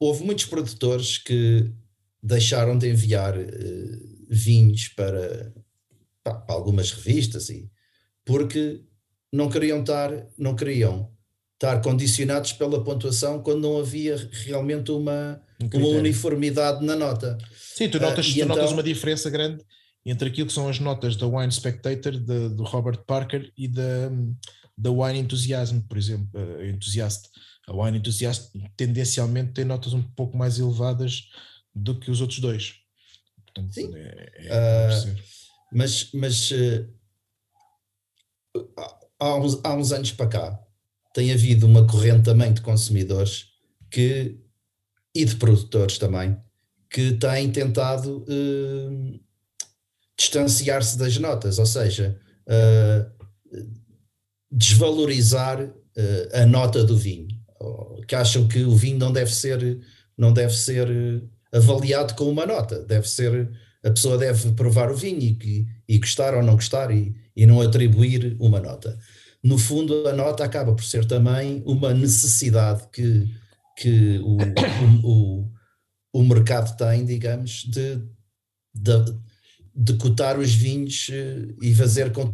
houve 0.00 0.24
muitos 0.24 0.46
produtores 0.46 1.18
que 1.18 1.70
deixaram 2.22 2.78
de 2.78 2.88
enviar 2.88 3.36
uh, 3.36 4.26
vinhos 4.28 4.88
para, 4.88 5.52
para, 6.22 6.44
algumas 6.48 6.92
revistas 6.92 7.50
e 7.50 7.70
porque 8.24 8.80
não 9.32 9.50
queriam 9.50 9.80
estar, 9.80 10.10
não 10.38 10.54
queriam 10.54 11.12
estar 11.62 11.80
condicionados 11.80 12.52
pela 12.52 12.82
pontuação 12.82 13.40
quando 13.40 13.62
não 13.62 13.78
havia 13.78 14.16
realmente 14.32 14.90
uma, 14.90 15.40
um 15.60 15.78
uma 15.78 15.88
uniformidade 15.98 16.84
na 16.84 16.96
nota. 16.96 17.38
Sim, 17.56 17.88
tu 17.88 18.00
notas, 18.00 18.26
uh, 18.26 18.32
tu 18.32 18.36
então, 18.40 18.48
notas 18.48 18.72
uma 18.72 18.82
diferença 18.82 19.30
grande 19.30 19.64
entre 20.04 20.28
aquilo 20.28 20.48
que 20.48 20.52
são 20.52 20.68
as 20.68 20.80
notas 20.80 21.14
da 21.14 21.28
Wine 21.28 21.52
Spectator, 21.52 22.18
de, 22.18 22.48
do 22.48 22.64
Robert 22.64 23.04
Parker 23.06 23.52
e 23.56 23.68
da, 23.68 24.10
da 24.76 24.90
Wine 24.90 25.20
Enthusiasm, 25.20 25.78
por 25.82 25.96
exemplo, 25.96 26.28
uh, 26.34 26.64
Enthusiast. 26.64 27.28
A 27.68 27.72
Wine 27.72 27.98
Enthusiast 27.98 28.50
tendencialmente 28.76 29.52
tem 29.52 29.64
notas 29.64 29.92
um 29.92 30.02
pouco 30.02 30.36
mais 30.36 30.58
elevadas 30.58 31.28
do 31.72 31.94
que 31.94 32.10
os 32.10 32.20
outros 32.20 32.40
dois. 32.40 32.74
Portanto, 33.46 33.72
Sim. 33.72 33.92
É, 33.94 34.48
é 34.48 34.88
uh, 34.88 35.16
mas 35.72 36.10
mas 36.12 36.50
uh, 36.50 36.88
há, 39.20 39.36
uns, 39.36 39.60
há 39.62 39.74
uns 39.76 39.92
anos 39.92 40.10
para 40.10 40.26
cá 40.26 40.62
tem 41.12 41.32
havido 41.32 41.66
uma 41.66 41.86
corrente 41.86 42.24
também 42.24 42.52
de 42.52 42.60
consumidores 42.60 43.46
que, 43.90 44.38
e 45.14 45.24
de 45.24 45.36
produtores 45.36 45.98
também 45.98 46.36
que 46.90 47.12
têm 47.12 47.50
tentado 47.50 48.18
uh, 48.28 49.20
distanciar-se 50.18 50.98
das 50.98 51.16
notas, 51.16 51.58
ou 51.58 51.64
seja, 51.64 52.18
uh, 52.46 53.26
desvalorizar 54.50 55.62
uh, 55.62 55.72
a 56.34 56.44
nota 56.44 56.84
do 56.84 56.96
vinho, 56.96 57.28
que 58.06 58.14
acham 58.14 58.46
que 58.46 58.62
o 58.62 58.74
vinho 58.74 58.98
não 58.98 59.10
deve 59.10 59.32
ser, 59.32 59.80
não 60.18 60.32
deve 60.32 60.54
ser 60.54 60.86
avaliado 61.50 62.14
com 62.14 62.24
uma 62.24 62.44
nota, 62.44 62.82
deve 62.82 63.08
ser 63.08 63.50
a 63.84 63.90
pessoa 63.90 64.16
deve 64.16 64.52
provar 64.52 64.92
o 64.92 64.96
vinho 64.96 65.20
e, 65.20 65.66
e 65.88 65.98
gostar 65.98 66.34
ou 66.34 66.42
não 66.42 66.54
gostar 66.54 66.90
e, 66.90 67.14
e 67.34 67.46
não 67.46 67.60
atribuir 67.60 68.36
uma 68.38 68.60
nota 68.60 68.96
no 69.42 69.58
fundo, 69.58 70.06
a 70.06 70.12
nota 70.12 70.44
acaba 70.44 70.74
por 70.74 70.84
ser 70.84 71.04
também 71.04 71.62
uma 71.66 71.92
necessidade 71.92 72.86
que, 72.92 73.28
que 73.76 74.18
o, 74.18 74.36
o, 75.04 75.42
o, 75.42 75.52
o 76.12 76.22
mercado 76.22 76.76
tem, 76.76 77.04
digamos, 77.04 77.64
de, 77.64 78.00
de, 78.74 79.16
de 79.74 79.94
cotar 79.94 80.38
os 80.38 80.54
vinhos 80.54 81.08
eh, 81.10 81.48
e 81.60 81.74
fazer 81.74 82.12
com 82.12 82.32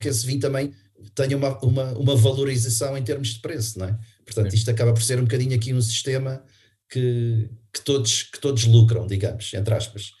que 0.00 0.08
esse 0.08 0.26
vinho 0.26 0.40
também 0.40 0.72
tenha 1.14 1.36
uma, 1.36 1.58
uma, 1.64 1.92
uma 1.92 2.16
valorização 2.16 2.96
em 2.96 3.02
termos 3.02 3.28
de 3.28 3.40
preço, 3.40 3.78
não 3.78 3.86
é? 3.86 3.98
Portanto, 4.24 4.52
isto 4.54 4.70
acaba 4.70 4.92
por 4.92 5.02
ser 5.02 5.18
um 5.18 5.24
bocadinho 5.24 5.54
aqui 5.54 5.72
um 5.72 5.80
sistema 5.80 6.42
que, 6.90 7.48
que, 7.72 7.80
todos, 7.82 8.24
que 8.24 8.40
todos 8.40 8.64
lucram, 8.64 9.06
digamos, 9.06 9.52
entre 9.54 9.74
aspas. 9.74 10.12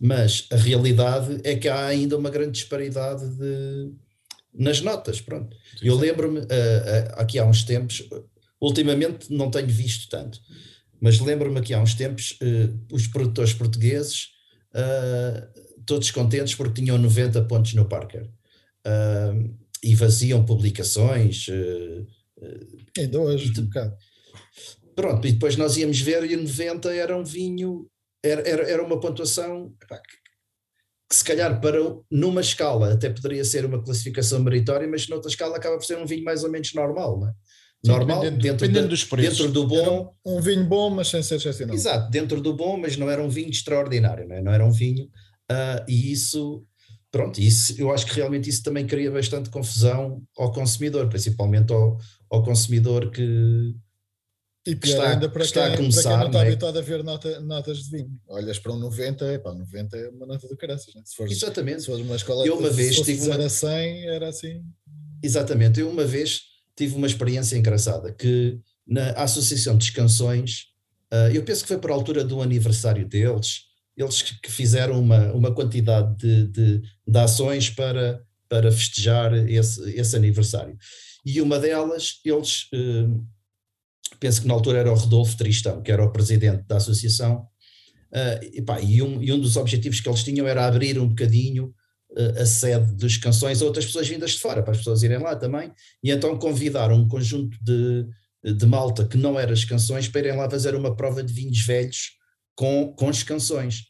Mas 0.00 0.46
a 0.50 0.56
realidade 0.56 1.40
é 1.44 1.54
que 1.54 1.68
há 1.68 1.86
ainda 1.86 2.16
uma 2.16 2.30
grande 2.30 2.52
disparidade 2.52 3.26
de, 3.36 3.92
nas 4.54 4.80
notas, 4.80 5.20
pronto. 5.20 5.56
Sim, 5.78 5.88
eu 5.88 5.96
lembro-me, 5.96 6.40
uh, 6.40 6.42
uh, 6.42 6.46
aqui 7.16 7.38
há 7.38 7.44
uns 7.44 7.64
tempos, 7.64 8.08
ultimamente 8.60 9.32
não 9.32 9.50
tenho 9.50 9.68
visto 9.68 10.08
tanto, 10.08 10.40
mas 11.00 11.18
lembro-me 11.18 11.58
aqui 11.58 11.74
há 11.74 11.80
uns 11.80 11.94
tempos, 11.94 12.38
uh, 12.42 12.94
os 12.94 13.06
produtores 13.06 13.52
portugueses, 13.52 14.32
todos 15.86 16.10
contentes 16.10 16.56
porque 16.56 16.82
tinham 16.82 16.98
90 16.98 17.42
pontos 17.44 17.74
no 17.74 17.84
Parker. 17.84 18.28
e 19.84 19.94
faziam 19.94 20.44
publicações. 20.44 21.46
Ainda 22.98 23.20
hoje, 23.20 23.52
um 23.60 23.66
bocado. 23.66 23.96
Pronto, 24.96 25.28
e 25.28 25.32
depois 25.32 25.56
nós 25.56 25.76
íamos 25.76 26.00
ver 26.00 26.28
e 26.28 26.34
o 26.34 26.42
90 26.42 26.92
era 26.92 27.16
um 27.16 27.22
vinho, 27.22 27.88
era, 28.20 28.48
era, 28.48 28.62
era 28.68 28.82
uma 28.82 28.98
pontuação 28.98 29.72
que 31.14 31.18
se 31.18 31.24
calhar 31.24 31.60
para 31.60 31.78
numa 32.10 32.40
escala 32.40 32.92
até 32.92 33.08
poderia 33.08 33.44
ser 33.44 33.64
uma 33.64 33.82
classificação 33.82 34.40
meritória, 34.40 34.88
mas 34.88 35.08
noutra 35.08 35.30
escala 35.30 35.56
acaba 35.56 35.76
por 35.76 35.84
ser 35.84 35.96
um 35.96 36.06
vinho 36.06 36.24
mais 36.24 36.42
ou 36.42 36.50
menos 36.50 36.74
normal, 36.74 37.20
não 37.20 37.28
é? 37.28 37.32
Sim, 37.84 37.92
normal, 37.92 38.20
dependendo, 38.20 38.42
dentro, 38.42 38.66
dependendo 38.66 38.88
dos 38.88 39.04
preços. 39.04 39.38
dentro 39.38 39.52
do 39.52 39.66
bom. 39.66 40.14
Um, 40.24 40.36
um, 40.36 40.40
vinho 40.40 40.64
bom, 40.64 40.90
mas 40.90 41.08
sem 41.08 41.22
ser 41.22 41.36
excepcional. 41.36 41.74
Exato, 41.74 42.10
dentro 42.10 42.40
do 42.40 42.54
bom, 42.54 42.78
mas 42.78 42.96
não 42.96 43.10
era 43.10 43.22
um 43.22 43.28
vinho 43.28 43.50
extraordinário, 43.50 44.26
não, 44.26 44.36
é? 44.36 44.42
não 44.42 44.52
era 44.52 44.66
um 44.66 44.72
vinho. 44.72 45.04
Uh, 45.52 45.84
e 45.86 46.10
isso, 46.10 46.64
pronto, 47.12 47.38
isso, 47.40 47.74
eu 47.78 47.92
acho 47.92 48.06
que 48.06 48.14
realmente 48.14 48.48
isso 48.48 48.62
também 48.62 48.86
cria 48.86 49.10
bastante 49.10 49.50
confusão 49.50 50.22
ao 50.36 50.50
consumidor, 50.50 51.08
principalmente 51.08 51.72
ao, 51.72 51.98
ao 52.30 52.42
consumidor 52.42 53.10
que, 53.10 53.74
e 54.66 54.74
pior 54.74 54.94
está, 54.94 55.10
ainda 55.10 55.28
para, 55.28 55.44
está 55.44 55.68
quem, 55.68 55.76
começar, 55.76 56.02
para 56.02 56.10
quem 56.10 56.18
não 56.18 56.26
está 56.26 56.38
é? 56.38 56.48
habituado 56.48 56.78
a 56.78 56.82
ver 56.82 57.04
nota, 57.04 57.40
notas 57.40 57.78
de 57.84 57.90
vinho. 57.90 58.20
Olhas 58.26 58.58
para 58.58 58.72
um 58.72 58.78
90, 58.78 59.34
epá, 59.34 59.52
90 59.52 59.96
é 59.96 60.08
uma 60.08 60.26
nota 60.26 60.48
do 60.48 60.56
caraças. 60.56 60.94
Né? 60.94 61.02
Se 61.04 61.14
fores, 61.14 61.32
Exatamente. 61.32 61.80
Se 61.80 61.86
fores 61.86 62.04
uma 62.04 62.16
escola 62.16 62.46
eu 62.46 62.58
uma 62.58 62.70
de, 62.70 62.76
vez 62.76 62.96
se 62.96 63.04
tive 63.04 63.26
uma... 63.26 63.44
a 63.44 63.48
100, 63.48 64.08
era 64.08 64.28
assim. 64.28 64.62
Exatamente. 65.22 65.80
Eu 65.80 65.90
uma 65.90 66.04
vez 66.04 66.40
tive 66.74 66.96
uma 66.96 67.06
experiência 67.06 67.56
engraçada 67.56 68.12
que 68.12 68.58
na 68.86 69.10
Associação 69.12 69.76
de 69.76 69.92
Canções, 69.92 70.66
uh, 71.12 71.30
eu 71.32 71.42
penso 71.42 71.62
que 71.62 71.68
foi 71.68 71.78
por 71.78 71.90
altura 71.90 72.24
do 72.24 72.40
aniversário 72.40 73.06
deles, 73.06 73.64
eles 73.96 74.22
que 74.22 74.50
fizeram 74.50 74.98
uma, 74.98 75.32
uma 75.32 75.54
quantidade 75.54 76.16
de, 76.16 76.48
de, 76.48 76.82
de 77.06 77.18
ações 77.18 77.70
para, 77.70 78.20
para 78.48 78.72
festejar 78.72 79.32
esse, 79.48 79.90
esse 79.90 80.16
aniversário. 80.16 80.76
E 81.24 81.40
uma 81.40 81.58
delas, 81.58 82.20
eles 82.24 82.64
uh, 82.74 83.24
penso 84.18 84.42
que 84.42 84.48
na 84.48 84.54
altura 84.54 84.78
era 84.78 84.92
o 84.92 84.94
Rodolfo 84.94 85.36
Tristão, 85.36 85.82
que 85.82 85.90
era 85.92 86.04
o 86.04 86.12
presidente 86.12 86.64
da 86.66 86.76
associação, 86.76 87.46
uh, 88.12 88.44
e, 88.52 88.62
pá, 88.62 88.80
e, 88.80 89.02
um, 89.02 89.22
e, 89.22 89.32
um, 89.32 89.40
dos 89.40 89.56
objetivos 89.56 90.00
que 90.00 90.08
eles 90.08 90.22
tinham 90.22 90.46
era 90.46 90.66
abrir 90.66 90.98
um 90.98 91.08
bocadinho 91.08 91.74
uh, 92.12 92.42
a 92.42 92.46
sede 92.46 92.94
dos 92.94 93.16
canções 93.16 93.60
a 93.60 93.64
outras 93.64 93.86
pessoas 93.86 94.08
vindas 94.08 94.32
de 94.32 94.38
fora, 94.38 94.62
para 94.62 94.72
as 94.72 94.78
pessoas 94.78 95.02
irem 95.02 95.18
lá 95.18 95.36
também, 95.36 95.72
e 96.02 96.10
então 96.10 96.36
convidaram 96.38 96.96
um 96.96 97.08
conjunto 97.08 97.56
de, 97.62 98.06
de 98.52 98.66
malta 98.66 99.06
que 99.06 99.16
não 99.16 99.38
era 99.38 99.52
as 99.52 99.64
canções 99.64 100.08
para 100.08 100.20
irem 100.20 100.36
lá 100.36 100.48
fazer 100.50 100.74
uma 100.74 100.94
prova 100.94 101.22
de 101.22 101.32
vinhos 101.32 101.60
velhos 101.64 102.12
com, 102.54 102.94
com 102.96 103.08
as 103.08 103.22
canções. 103.22 103.84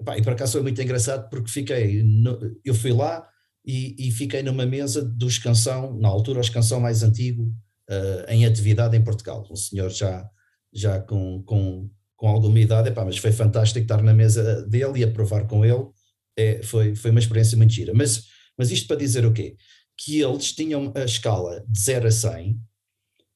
Epá, 0.00 0.16
e 0.16 0.22
por 0.22 0.32
acaso 0.32 0.52
foi 0.52 0.62
muito 0.62 0.80
engraçado 0.80 1.28
porque 1.28 1.50
fiquei, 1.50 2.02
no, 2.02 2.38
eu 2.64 2.74
fui 2.74 2.92
lá 2.92 3.26
e, 3.66 3.94
e, 3.98 4.10
fiquei 4.12 4.42
numa 4.42 4.64
mesa 4.64 5.04
dos 5.04 5.38
canção, 5.38 5.98
na 5.98 6.08
altura 6.08 6.40
os 6.40 6.48
canção 6.48 6.80
mais 6.80 7.02
antigo, 7.02 7.52
uh, 7.88 8.30
em 8.30 8.44
atividade 8.46 8.96
em 8.96 9.02
Portugal. 9.02 9.46
Um 9.50 9.56
senhor 9.56 9.90
já, 9.90 10.28
já 10.72 11.00
com, 11.00 11.42
com, 11.42 11.90
com 12.16 12.28
alguma 12.28 12.58
idade, 12.58 12.88
epá, 12.88 13.04
mas 13.04 13.18
foi 13.18 13.32
fantástico 13.32 13.84
estar 13.84 14.02
na 14.02 14.14
mesa 14.14 14.62
dele 14.66 15.00
e 15.00 15.04
aprovar 15.04 15.46
com 15.46 15.64
ele. 15.64 15.86
É, 16.36 16.62
foi, 16.62 16.94
foi 16.94 17.10
uma 17.10 17.20
experiência 17.20 17.56
muito 17.56 17.72
gira. 17.72 17.92
Mas, 17.94 18.24
mas 18.56 18.70
isto 18.70 18.86
para 18.86 18.96
dizer 18.96 19.26
o 19.26 19.32
quê? 19.32 19.56
Que 19.96 20.20
eles 20.20 20.52
tinham 20.52 20.92
a 20.94 21.04
escala 21.04 21.64
de 21.66 21.80
0 21.80 22.06
a 22.06 22.10
100, 22.10 22.60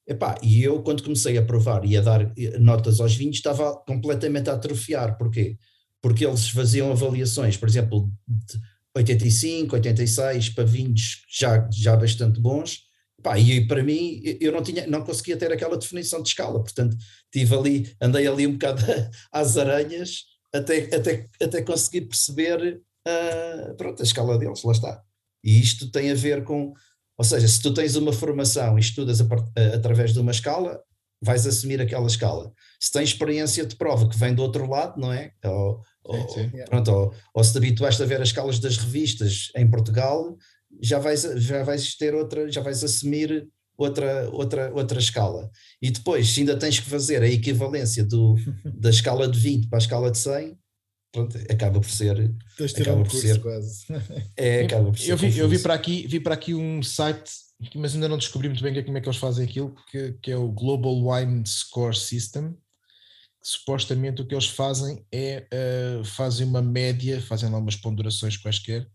epá, 0.07 0.37
e 0.41 0.63
eu 0.63 0.81
quando 0.81 1.03
comecei 1.03 1.37
a 1.37 1.43
provar 1.43 1.83
e 1.85 1.97
a 1.97 2.01
dar 2.01 2.33
notas 2.59 2.99
aos 2.99 3.15
vinhos 3.15 3.37
estava 3.37 3.75
completamente 3.85 4.49
a 4.49 4.53
atrofiar. 4.53 5.17
Porquê? 5.17 5.57
Porque 6.01 6.25
eles 6.25 6.49
faziam 6.49 6.91
avaliações, 6.91 7.57
por 7.57 7.67
exemplo, 7.67 8.09
de 8.27 8.57
85, 8.95 9.75
86 9.75 10.49
para 10.49 10.63
vinhos 10.65 11.23
já, 11.29 11.67
já 11.71 11.95
bastante 11.95 12.39
bons, 12.39 12.79
Pá, 13.23 13.39
e 13.39 13.65
para 13.65 13.81
mim 13.81 14.21
eu 14.39 14.51
não 14.51 14.61
tinha, 14.61 14.85
não 14.85 15.03
conseguia 15.03 15.37
ter 15.37 15.51
aquela 15.51 15.77
definição 15.77 16.21
de 16.21 16.29
escala, 16.29 16.61
portanto 16.61 16.95
tive 17.31 17.55
ali, 17.55 17.95
andei 18.01 18.27
ali 18.27 18.45
um 18.45 18.53
bocado 18.53 18.83
às 19.31 19.57
aranhas 19.57 20.25
até, 20.53 20.95
até, 20.95 21.25
até 21.41 21.61
conseguir 21.61 22.01
perceber 22.01 22.81
uh, 23.07 23.75
pronto, 23.75 24.01
a 24.01 24.05
escala 24.05 24.37
deles, 24.37 24.63
lá 24.63 24.71
está. 24.71 25.01
E 25.43 25.59
isto 25.59 25.89
tem 25.89 26.11
a 26.11 26.15
ver 26.15 26.43
com, 26.43 26.73
ou 27.17 27.25
seja, 27.25 27.47
se 27.47 27.61
tu 27.61 27.73
tens 27.73 27.95
uma 27.95 28.13
formação 28.13 28.77
e 28.77 28.81
estudas 28.81 29.19
a, 29.19 29.23
a, 29.23 29.75
através 29.75 30.13
de 30.13 30.19
uma 30.19 30.31
escala, 30.31 30.79
vais 31.21 31.47
assumir 31.47 31.81
aquela 31.81 32.07
escala. 32.07 32.51
Se 32.79 32.91
tens 32.91 33.09
experiência 33.09 33.65
de 33.65 33.75
prova 33.75 34.07
que 34.09 34.17
vem 34.17 34.35
do 34.35 34.43
outro 34.43 34.69
lado, 34.69 34.99
não 34.99 35.11
é? 35.11 35.31
Ou, 35.45 35.81
ou, 36.03 36.29
sim, 36.29 36.49
sim. 36.49 36.65
Pronto, 36.65 36.91
ou, 36.91 37.13
ou 37.33 37.43
se 37.43 37.53
te 37.53 37.57
habituaste 37.57 38.03
a 38.03 38.05
ver 38.05 38.21
as 38.21 38.27
escalas 38.27 38.59
das 38.59 38.77
revistas 38.77 39.49
em 39.55 39.69
Portugal, 39.69 40.37
já 40.81 40.99
vais, 40.99 41.21
já 41.21 41.63
vais 41.63 41.95
ter 41.95 42.13
outra, 42.13 42.51
já 42.51 42.61
vais 42.61 42.83
assumir 42.83 43.47
outra, 43.77 44.29
outra, 44.31 44.73
outra 44.73 44.99
escala. 44.99 45.49
E 45.81 45.91
depois, 45.91 46.29
se 46.29 46.41
ainda 46.41 46.57
tens 46.57 46.79
que 46.79 46.89
fazer 46.89 47.21
a 47.21 47.27
equivalência 47.27 48.03
do, 48.03 48.35
da 48.65 48.89
escala 48.89 49.27
de 49.27 49.39
20 49.39 49.67
para 49.67 49.77
a 49.77 49.81
escala 49.81 50.11
de 50.11 50.17
100, 50.17 50.57
pronto, 51.11 51.37
acaba 51.49 51.79
por 51.79 51.89
ser. 51.89 52.31
Acaba 52.79 53.03
por 53.03 53.11
ser 53.11 53.41
quase. 53.41 53.85
É, 54.37 54.63
acaba 54.63 54.91
por 54.91 54.97
ser. 54.97 55.11
Eu 55.11 55.17
vi, 55.17 55.37
eu 55.37 55.49
vi, 55.49 55.59
para 55.59 55.73
aqui, 55.73 56.07
vi 56.07 56.19
para 56.19 56.33
aqui 56.33 56.53
um 56.53 56.81
site, 56.81 57.31
mas 57.75 57.93
ainda 57.93 58.09
não 58.09 58.17
descobri 58.17 58.47
muito 58.47 58.63
bem 58.63 58.83
como 58.83 58.97
é 58.97 59.01
que 59.01 59.07
eles 59.07 59.19
fazem 59.19 59.45
aquilo, 59.45 59.75
que, 59.89 60.13
que 60.21 60.31
é 60.31 60.37
o 60.37 60.51
Global 60.51 61.07
Wine 61.07 61.43
Score 61.47 61.95
System. 61.95 62.55
supostamente 63.41 64.21
o 64.21 64.27
que 64.27 64.33
eles 64.33 64.47
fazem 64.47 65.05
é 65.11 65.47
uh, 65.53 66.03
fazem 66.03 66.47
uma 66.47 66.61
média, 66.61 67.21
fazem 67.21 67.49
lá 67.49 67.57
umas 67.57 67.75
ponderações 67.75 68.37
quaisquer 68.37 68.87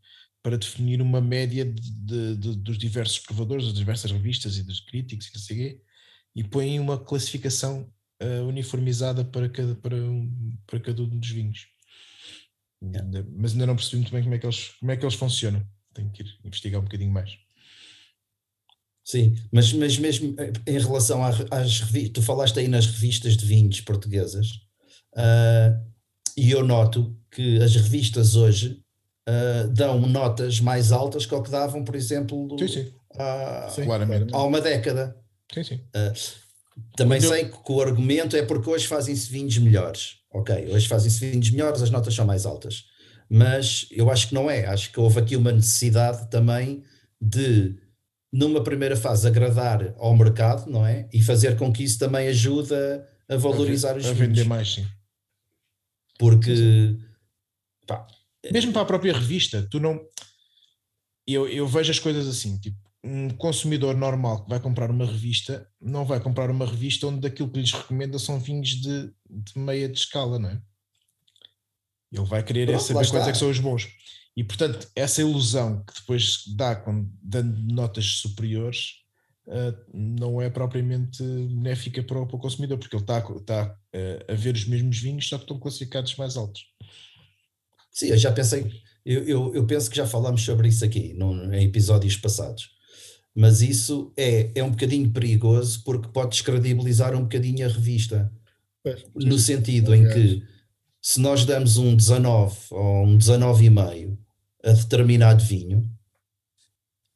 para 0.43 0.57
definir 0.57 1.03
uma 1.03 1.21
média 1.21 1.65
de, 1.65 2.37
de, 2.37 2.57
dos 2.57 2.79
diversos 2.79 3.19
provadores, 3.19 3.67
das 3.67 3.75
diversas 3.75 4.11
revistas 4.11 4.57
e 4.57 4.63
dos 4.63 4.81
críticos 4.81 5.27
e 5.27 5.35
não 5.35 5.41
sei 5.41 5.57
quê, 5.57 5.83
e 6.35 6.45
põem 6.45 6.79
uma 6.79 6.99
classificação 6.99 7.93
uh, 8.23 8.47
uniformizada 8.47 9.25
para 9.25 9.49
cada, 9.49 9.75
para, 9.75 9.97
um, 9.97 10.57
para 10.67 10.81
cada 10.81 11.03
um 11.03 11.19
dos 11.19 11.31
vinhos. 11.31 11.67
Mas 13.37 13.53
ainda 13.53 13.67
não 13.67 13.75
percebi 13.75 13.97
muito 13.97 14.13
bem 14.13 14.23
como 14.23 14.35
é, 14.35 14.39
que 14.39 14.47
eles, 14.47 14.69
como 14.79 14.93
é 14.93 14.97
que 14.97 15.05
eles 15.05 15.17
funcionam. 15.17 15.67
Tenho 15.93 16.11
que 16.13 16.23
ir 16.23 16.39
investigar 16.45 16.81
um 16.81 16.85
bocadinho 16.85 17.13
mais. 17.13 17.37
Sim, 19.05 19.35
mas, 19.51 19.73
mas 19.73 19.99
mesmo 19.99 20.37
eh, 20.39 20.53
em 20.67 20.79
relação 20.79 21.25
às 21.25 21.81
revistas, 21.81 22.13
tu 22.13 22.23
falaste 22.23 22.59
aí 22.59 22.69
nas 22.69 22.87
revistas 22.87 23.37
de 23.37 23.47
vinhos 23.47 23.81
portuguesas, 23.81 24.49
uh, 25.17 25.89
e 26.37 26.51
eu 26.51 26.63
noto 26.63 27.19
que 27.31 27.57
as 27.63 27.75
revistas 27.75 28.37
hoje 28.37 28.81
uh, 29.29 29.69
dão 29.69 30.01
notas 30.01 30.61
mais 30.61 30.91
altas 30.91 31.27
que 31.27 31.35
o 31.35 31.43
que 31.43 31.51
davam, 31.51 31.85
por 31.85 31.95
exemplo, 31.95 32.57
sim, 32.59 32.69
sim. 32.69 32.93
Há, 33.19 33.69
sim, 33.71 33.83
há 34.33 34.43
uma 34.45 34.61
década. 34.61 35.17
Sim, 35.53 35.65
sim. 35.65 35.75
Uh, 35.95 36.13
também 36.97 37.21
sei 37.21 37.47
que 37.47 37.73
o 37.73 37.81
argumento 37.81 38.37
é 38.37 38.43
porque 38.43 38.71
hoje 38.71 38.87
fazem-se 38.87 39.31
vinhos 39.31 39.59
melhores. 39.59 40.19
Ok, 40.31 40.69
hoje 40.71 40.87
fazem-se 40.87 41.31
vinhos 41.31 41.51
melhores, 41.51 41.83
as 41.83 41.91
notas 41.91 42.15
são 42.15 42.25
mais 42.25 42.47
altas. 42.47 42.85
Mas 43.29 43.87
eu 43.91 44.11
acho 44.11 44.29
que 44.29 44.35
não 44.35 44.51
é. 44.51 44.67
Acho 44.67 44.91
que 44.93 45.01
houve 45.01 45.19
aqui 45.19 45.37
uma 45.37 45.53
necessidade 45.53 46.31
também 46.31 46.85
de, 47.21 47.77
numa 48.33 48.63
primeira 48.63 48.97
fase, 48.97 49.27
agradar 49.27 49.95
ao 49.99 50.17
mercado, 50.17 50.71
não 50.71 50.87
é? 50.87 51.09
E 51.13 51.23
fazer 51.23 51.57
com 51.57 51.73
que 51.73 51.83
isso 51.83 51.99
também 51.99 52.29
ajude 52.29 52.75
a, 53.29 53.37
valorizar 53.37 53.95
a, 53.95 53.97
os 53.97 54.07
a 54.07 54.13
vinhos. 54.13 54.23
A 54.23 54.27
vender 54.27 54.45
mais, 54.45 54.75
sim. 54.75 54.87
Porque. 56.19 56.97
Pá, 57.87 58.07
mesmo 58.53 58.73
para 58.73 58.83
a 58.83 58.87
própria 58.87 59.13
revista, 59.13 59.67
tu 59.71 59.81
não. 59.81 60.01
Eu, 61.27 61.47
eu 61.49 61.67
vejo 61.67 61.91
as 61.91 61.99
coisas 61.99 62.27
assim, 62.27 62.59
tipo, 62.59 62.79
um 63.05 63.31
consumidor 63.31 63.97
normal 63.97 64.45
que 64.45 64.51
vai 64.51 64.61
comprar 64.61 64.91
uma 64.91 65.07
revista 65.07 65.69
não 65.81 66.05
vai 66.05 66.21
comprar 66.21 66.51
uma 66.51 66.67
revista 66.67 67.07
onde 67.07 67.27
aquilo 67.27 67.51
que 67.51 67.61
lhes 67.61 67.73
recomenda 67.73 68.19
são 68.19 68.41
vinhos 68.41 68.71
de, 68.71 69.13
de 69.29 69.59
meia 69.59 69.89
de 69.89 69.99
escala, 69.99 70.39
não 70.39 70.51
é? 70.51 70.61
Ele 72.11 72.25
vai 72.25 72.43
querer 72.43 72.69
é 72.71 72.79
saber 72.79 73.07
quais 73.09 73.29
é 73.29 73.33
que 73.33 73.39
são 73.39 73.51
os 73.51 73.59
bons. 73.59 73.89
E 74.37 74.43
portanto, 74.43 74.89
essa 74.97 75.21
ilusão 75.21 75.85
que 75.85 76.01
depois 76.01 76.45
dá 76.57 76.75
com, 76.77 77.11
dando 77.23 77.61
notas 77.73 78.07
superiores 78.21 79.03
uh, 79.47 79.77
não 79.93 80.41
é 80.41 80.49
propriamente 80.49 81.23
benéfica 81.23 82.03
para 82.03 82.21
o, 82.21 82.27
para 82.27 82.37
o 82.37 82.41
consumidor, 82.41 82.79
porque 82.79 82.97
ele 82.97 83.03
está, 83.03 83.19
está 83.19 83.77
uh, 83.95 84.33
a 84.33 84.35
ver 84.35 84.55
os 84.55 84.65
mesmos 84.65 84.99
vinhos, 84.99 85.29
só 85.29 85.37
que 85.37 85.45
estão 85.45 85.59
classificados 85.59 86.17
mais 86.17 86.37
altos. 86.37 86.63
Sim, 87.99 88.11
eu 88.11 88.17
já 88.17 88.31
pensei, 88.31 88.65
eu, 89.05 89.25
eu, 89.25 89.55
eu 89.57 89.67
penso 89.67 89.91
que 89.91 89.97
já 89.97 90.07
falámos 90.07 90.45
sobre 90.45 90.69
isso 90.69 90.85
aqui 90.85 91.13
no, 91.15 91.53
em 91.53 91.65
episódios 91.65 92.17
passados, 92.17 92.71
mas 93.35 93.61
isso 93.61 94.13
é, 94.17 94.53
é 94.55 94.63
um 94.63 94.71
bocadinho 94.71 95.11
perigoso 95.11 95.83
porque 95.85 96.07
pode 96.07 96.31
descredibilizar 96.31 97.13
um 97.17 97.23
bocadinho 97.23 97.67
a 97.67 97.69
revista, 97.69 98.33
no 99.17 99.37
sentido 99.37 99.93
em 99.93 100.09
que 100.09 100.45
se 101.03 101.19
nós 101.19 101.45
damos 101.45 101.77
um 101.77 101.97
19 101.97 102.57
ou 102.71 103.05
um 103.05 103.19
19,5 103.19 104.17
a 104.63 104.73
determinado 104.75 105.43
vinho, 105.43 105.83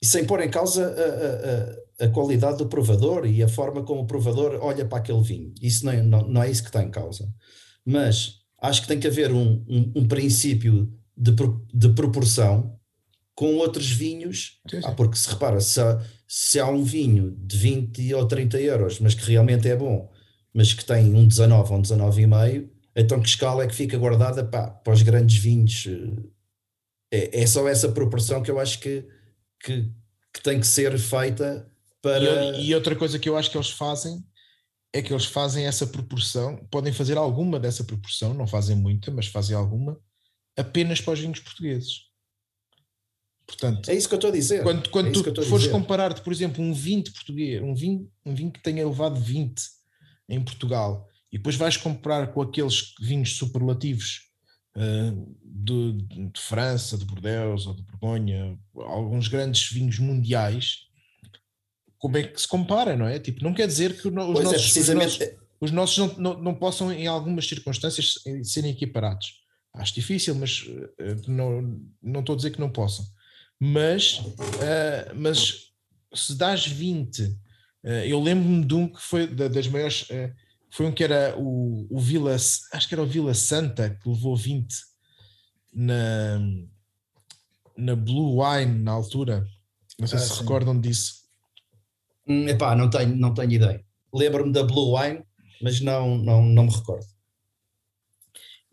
e 0.03 0.07
sem 0.07 0.25
pôr 0.25 0.41
em 0.41 0.51
causa 0.51 0.85
a, 0.85 2.05
a, 2.05 2.07
a, 2.07 2.11
qualidade 2.11 2.59
do 2.59 2.67
provador 2.67 3.25
e 3.25 3.41
a 3.41 3.49
forma 3.49 3.85
como 3.85 4.01
o 4.01 4.07
provador 4.07 4.59
olha 4.61 4.85
para 4.85 4.99
aquele 4.99 5.23
vinho. 5.23 5.55
Isso 5.63 5.87
não 5.87 5.93
é, 5.93 6.03
não, 6.03 6.27
não 6.27 6.43
é 6.43 6.51
isso 6.51 6.63
que 6.63 6.71
está 6.71 6.83
em 6.83 6.91
causa. 6.91 7.33
Mas 7.87 8.42
acho 8.63 8.83
que 8.83 8.89
tem 8.89 9.01
que 9.01 9.09
haver 9.09 9.33
um, 9.33 9.65
um, 9.69 9.93
um 9.97 10.09
princípio 10.09 10.89
de, 11.17 11.33
de 11.75 11.89
proporção 11.91 12.79
com 13.35 13.57
outros 13.57 13.91
vinhos, 13.91 14.61
sim, 14.71 14.81
sim. 14.81 14.87
Ah, 14.87 14.93
porque 14.93 15.17
se 15.17 15.29
repara, 15.29 15.61
se 15.61 15.81
há, 15.81 16.01
se 16.29 16.61
há 16.61 16.69
um 16.69 16.85
vinho 16.85 17.37
de 17.41 17.57
20 17.57 18.15
ou 18.15 18.27
30 18.27 18.61
euros, 18.61 19.01
mas 19.01 19.15
que 19.15 19.25
realmente 19.25 19.69
é 19.69 19.75
bom, 19.75 20.09
mas 20.55 20.73
que 20.73 20.85
tem 20.85 21.13
um 21.13 21.27
19 21.27 21.73
ou 21.73 21.79
um 21.79 21.83
19,5, 21.83 22.69
então 22.95 23.21
que 23.21 23.29
escala 23.29 23.65
é 23.65 23.67
que 23.67 23.75
fica 23.75 23.99
guardada 23.99 24.45
pá, 24.45 24.69
para 24.69 24.93
os 24.93 25.03
grandes 25.03 25.37
vinhos? 25.39 25.89
É, 27.11 27.43
é 27.43 27.47
só 27.47 27.67
essa 27.69 27.89
proporção 27.91 28.43
que 28.43 28.51
eu 28.51 28.61
acho 28.61 28.79
que, 28.79 29.05
que, 29.65 29.91
que 30.33 30.43
tem 30.43 30.61
que 30.61 30.67
ser 30.67 30.97
feita 30.99 31.67
para. 32.01 32.57
E, 32.57 32.69
e 32.69 32.75
outra 32.75 32.95
coisa 32.95 33.19
que 33.19 33.29
eu 33.29 33.37
acho 33.37 33.51
que 33.51 33.57
eles 33.57 33.71
fazem 33.71 34.23
é 34.93 35.01
que 35.01 35.13
eles 35.13 35.25
fazem 35.25 35.67
essa 35.67 35.87
proporção, 35.87 36.57
podem 36.71 36.93
fazer 36.93 37.17
alguma 37.17 37.59
dessa 37.59 37.83
proporção, 37.83 38.35
não 38.35 38.47
fazem 38.47 38.77
muita, 38.77 39.11
mas 39.11 39.27
fazem 39.27 39.57
alguma, 39.57 39.99
apenas 40.57 41.01
para 41.01 41.15
os 41.15 41.21
vinhos 41.21 41.41
portugueses. 41.41 42.13
Portanto, 43.47 43.91
é 43.91 43.95
isso 43.95 44.09
que 44.09 44.15
eu 44.15 44.19
estou 44.19 44.31
a 44.31 44.33
dizer. 44.33 44.63
Quando, 44.63 44.89
quando 44.91 45.09
é 45.09 45.33
tu 45.33 45.43
fores 45.43 45.67
comparar, 45.67 46.19
por 46.21 46.33
exemplo, 46.33 46.63
um 46.63 46.73
vinho 46.73 47.05
português, 47.05 47.63
um 47.63 47.75
vinho, 47.75 48.11
um 48.25 48.35
vinho 48.35 48.51
que 48.51 48.63
tenha 48.63 48.87
levado 48.87 49.19
20 49.19 49.61
em 50.29 50.43
Portugal, 50.43 51.09
e 51.31 51.39
depois 51.39 51.57
vais 51.57 51.77
comparar 51.77 52.29
com 52.29 52.43
aqueles 52.43 52.95
vinhos 53.01 53.37
superlativos 53.37 54.29
uh, 54.77 55.37
de, 55.43 55.93
de, 56.31 56.41
França, 56.41 56.97
de 56.99 57.05
Bordeaux 57.05 57.67
ou 57.67 57.75
de 57.75 57.83
Borgonha, 57.83 58.59
alguns 58.75 59.29
grandes 59.29 59.71
vinhos 59.71 59.99
mundiais, 59.99 60.87
como 62.03 62.17
é 62.17 62.25
que 62.25 62.41
se 62.41 62.49
compara, 62.49 62.97
não 62.97 63.07
é? 63.07 63.21
Tipo, 63.21 63.45
não 63.45 63.55
quer 63.55 63.69
dizer 63.69 63.97
que 63.97 64.09
os, 64.09 64.13
pois 64.13 64.45
nossos, 64.45 64.49
é, 64.49 64.59
precisamente... 64.59 65.07
os 65.07 65.21
nossos, 65.21 65.39
os 65.61 65.71
nossos 65.71 65.99
não, 65.99 66.15
não, 66.17 66.43
não, 66.43 66.55
possam, 66.55 66.93
em 66.93 67.07
algumas 67.07 67.47
circunstâncias, 67.47 68.15
serem 68.43 68.73
equiparados. 68.73 69.41
Acho 69.73 69.95
difícil, 69.95 70.35
mas 70.35 70.63
uh, 70.63 71.31
não, 71.31 71.81
não 72.03 72.19
estou 72.19 72.33
a 72.33 72.37
dizer 72.37 72.51
que 72.51 72.59
não 72.59 72.69
possam. 72.69 73.07
Mas, 73.57 74.19
uh, 74.19 75.15
mas 75.15 75.71
se 76.13 76.35
dás 76.35 76.67
20, 76.67 77.23
uh, 77.23 77.89
eu 78.05 78.21
lembro-me 78.21 78.65
de 78.65 78.75
um 78.75 78.89
que 78.89 79.01
foi 79.01 79.29
das 79.29 79.69
maiores, 79.69 80.09
foi 80.73 80.87
um 80.87 80.93
que 80.93 81.05
era 81.05 81.39
o, 81.39 81.87
o 81.89 82.01
Vila, 82.01 82.35
acho 82.35 82.89
que 82.89 82.95
era 82.97 83.03
o 83.03 83.07
Vila 83.07 83.33
Santa, 83.33 83.91
que 83.91 84.09
levou 84.09 84.37
20 84.37 84.75
na, 85.73 86.41
na 87.77 87.95
Blue 87.95 88.43
Wine 88.43 88.83
na 88.83 88.91
altura. 88.91 89.47
Não 90.01 90.09
sei 90.09 90.19
ah, 90.19 90.21
se 90.21 90.31
sim. 90.31 90.41
recordam 90.41 90.81
disso. 90.81 91.22
Hum, 92.33 92.49
epá, 92.49 92.75
não 92.75 92.89
tenho, 92.89 93.15
não 93.17 93.35
tenho 93.35 93.53
ideia. 93.53 93.85
Lembro-me 94.13 94.53
da 94.53 94.63
Blue 94.63 94.97
Wine, 94.97 95.23
mas 95.61 95.81
não, 95.81 96.17
não, 96.19 96.43
não 96.43 96.65
me 96.65 96.73
recordo. 96.73 97.07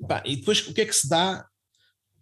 Epá, 0.02 0.24
e 0.26 0.38
depois 0.38 0.66
o 0.68 0.74
que 0.74 0.82
é 0.82 0.86
que 0.86 0.96
se 0.96 1.10
dá? 1.10 1.46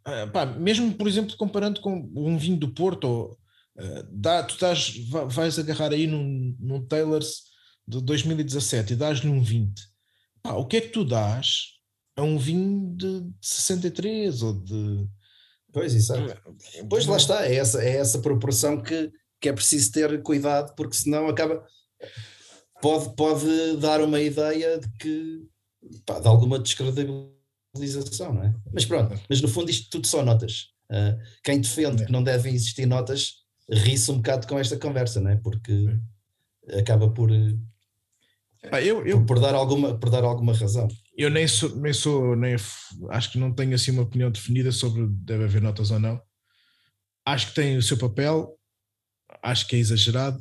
Uh, 0.08 0.32
pá, 0.32 0.46
mesmo, 0.46 0.94
por 0.94 1.08
exemplo, 1.08 1.38
comparando 1.38 1.82
com 1.82 2.10
um 2.16 2.38
vinho 2.38 2.58
do 2.58 2.74
Porto, 2.74 3.38
uh, 3.78 4.04
dá, 4.12 4.44
tu 4.44 4.58
dás, 4.58 4.96
vais 5.28 5.60
agarrar 5.60 5.92
aí 5.92 6.08
num, 6.08 6.56
num 6.60 6.86
Taylor's 6.86 7.44
de 7.88 8.02
2017 8.02 8.94
e 8.94 8.96
dás-lhe 8.96 9.30
um 9.30 9.42
20. 9.42 9.82
Pá, 10.42 10.54
o 10.54 10.66
que 10.66 10.78
é 10.78 10.82
que 10.82 10.90
tu 10.90 11.06
dás 11.06 11.78
a 12.16 12.24
um 12.24 12.38
vinho 12.38 12.96
de 12.96 13.30
63 13.42 14.42
ou 14.42 14.54
de. 14.54 15.08
Pois, 15.72 15.94
exato. 15.94 16.42
Pois 16.90 17.06
lá 17.06 17.18
está, 17.18 17.46
é 17.46 17.56
essa, 17.56 17.84
é 17.84 17.98
essa 17.98 18.20
proporção 18.20 18.82
que, 18.82 19.12
que 19.40 19.50
é 19.50 19.54
preciso 19.54 19.92
ter 19.92 20.22
cuidado, 20.24 20.74
porque 20.76 20.96
senão 20.96 21.28
acaba. 21.28 21.64
Pode, 22.82 23.16
pode 23.16 23.78
dar 23.78 24.02
uma 24.02 24.20
ideia 24.20 24.80
de 24.80 24.90
que. 25.00 25.48
Pá, 26.06 26.20
de 26.20 26.28
alguma 26.28 26.60
descredibilização, 26.60 28.34
não 28.34 28.44
é? 28.44 28.54
Mas 28.74 28.86
pronto, 28.86 29.20
mas 29.30 29.42
no 29.42 29.48
fundo 29.48 29.70
isto 29.72 29.90
tudo 29.90 30.08
são 30.08 30.24
notas. 30.24 30.68
Uh, 30.92 31.18
quem 31.44 31.60
defende 31.60 32.04
é. 32.04 32.06
que 32.06 32.12
não 32.12 32.24
devem 32.24 32.54
existir 32.54 32.86
notas 32.86 33.48
ri-se 33.70 34.12
um 34.12 34.18
bocado 34.18 34.48
com 34.48 34.58
esta 34.58 34.78
conversa, 34.78 35.20
não 35.20 35.32
é? 35.32 35.36
Porque 35.36 35.98
acaba 36.80 37.10
por. 37.10 37.30
Ah, 38.72 38.82
eu, 38.82 39.06
eu, 39.06 39.20
por, 39.20 39.36
por, 39.36 39.40
dar 39.40 39.56
alguma, 39.56 39.98
por 39.98 40.10
dar 40.10 40.24
alguma 40.24 40.54
razão. 40.54 40.88
Eu 41.16 41.30
nem 41.30 41.48
sou, 41.48 41.76
nem 41.78 41.94
sou, 41.94 42.36
nem 42.36 42.56
acho 43.10 43.32
que 43.32 43.38
não 43.38 43.54
tenho 43.54 43.76
assim 43.76 43.92
uma 43.92 44.04
opinião 44.04 44.32
definida 44.32 44.72
sobre 44.72 45.08
deve 45.08 45.46
haver 45.46 45.62
notas 45.62 45.92
ou 45.92 46.00
não. 46.00 46.22
Acho 47.26 47.48
que 47.48 47.56
tem 47.56 47.78
o 47.78 47.82
seu 47.82 47.98
papel, 47.98 48.57
acho 49.42 49.68
que 49.68 49.76
é 49.76 49.80
exagerado 49.80 50.40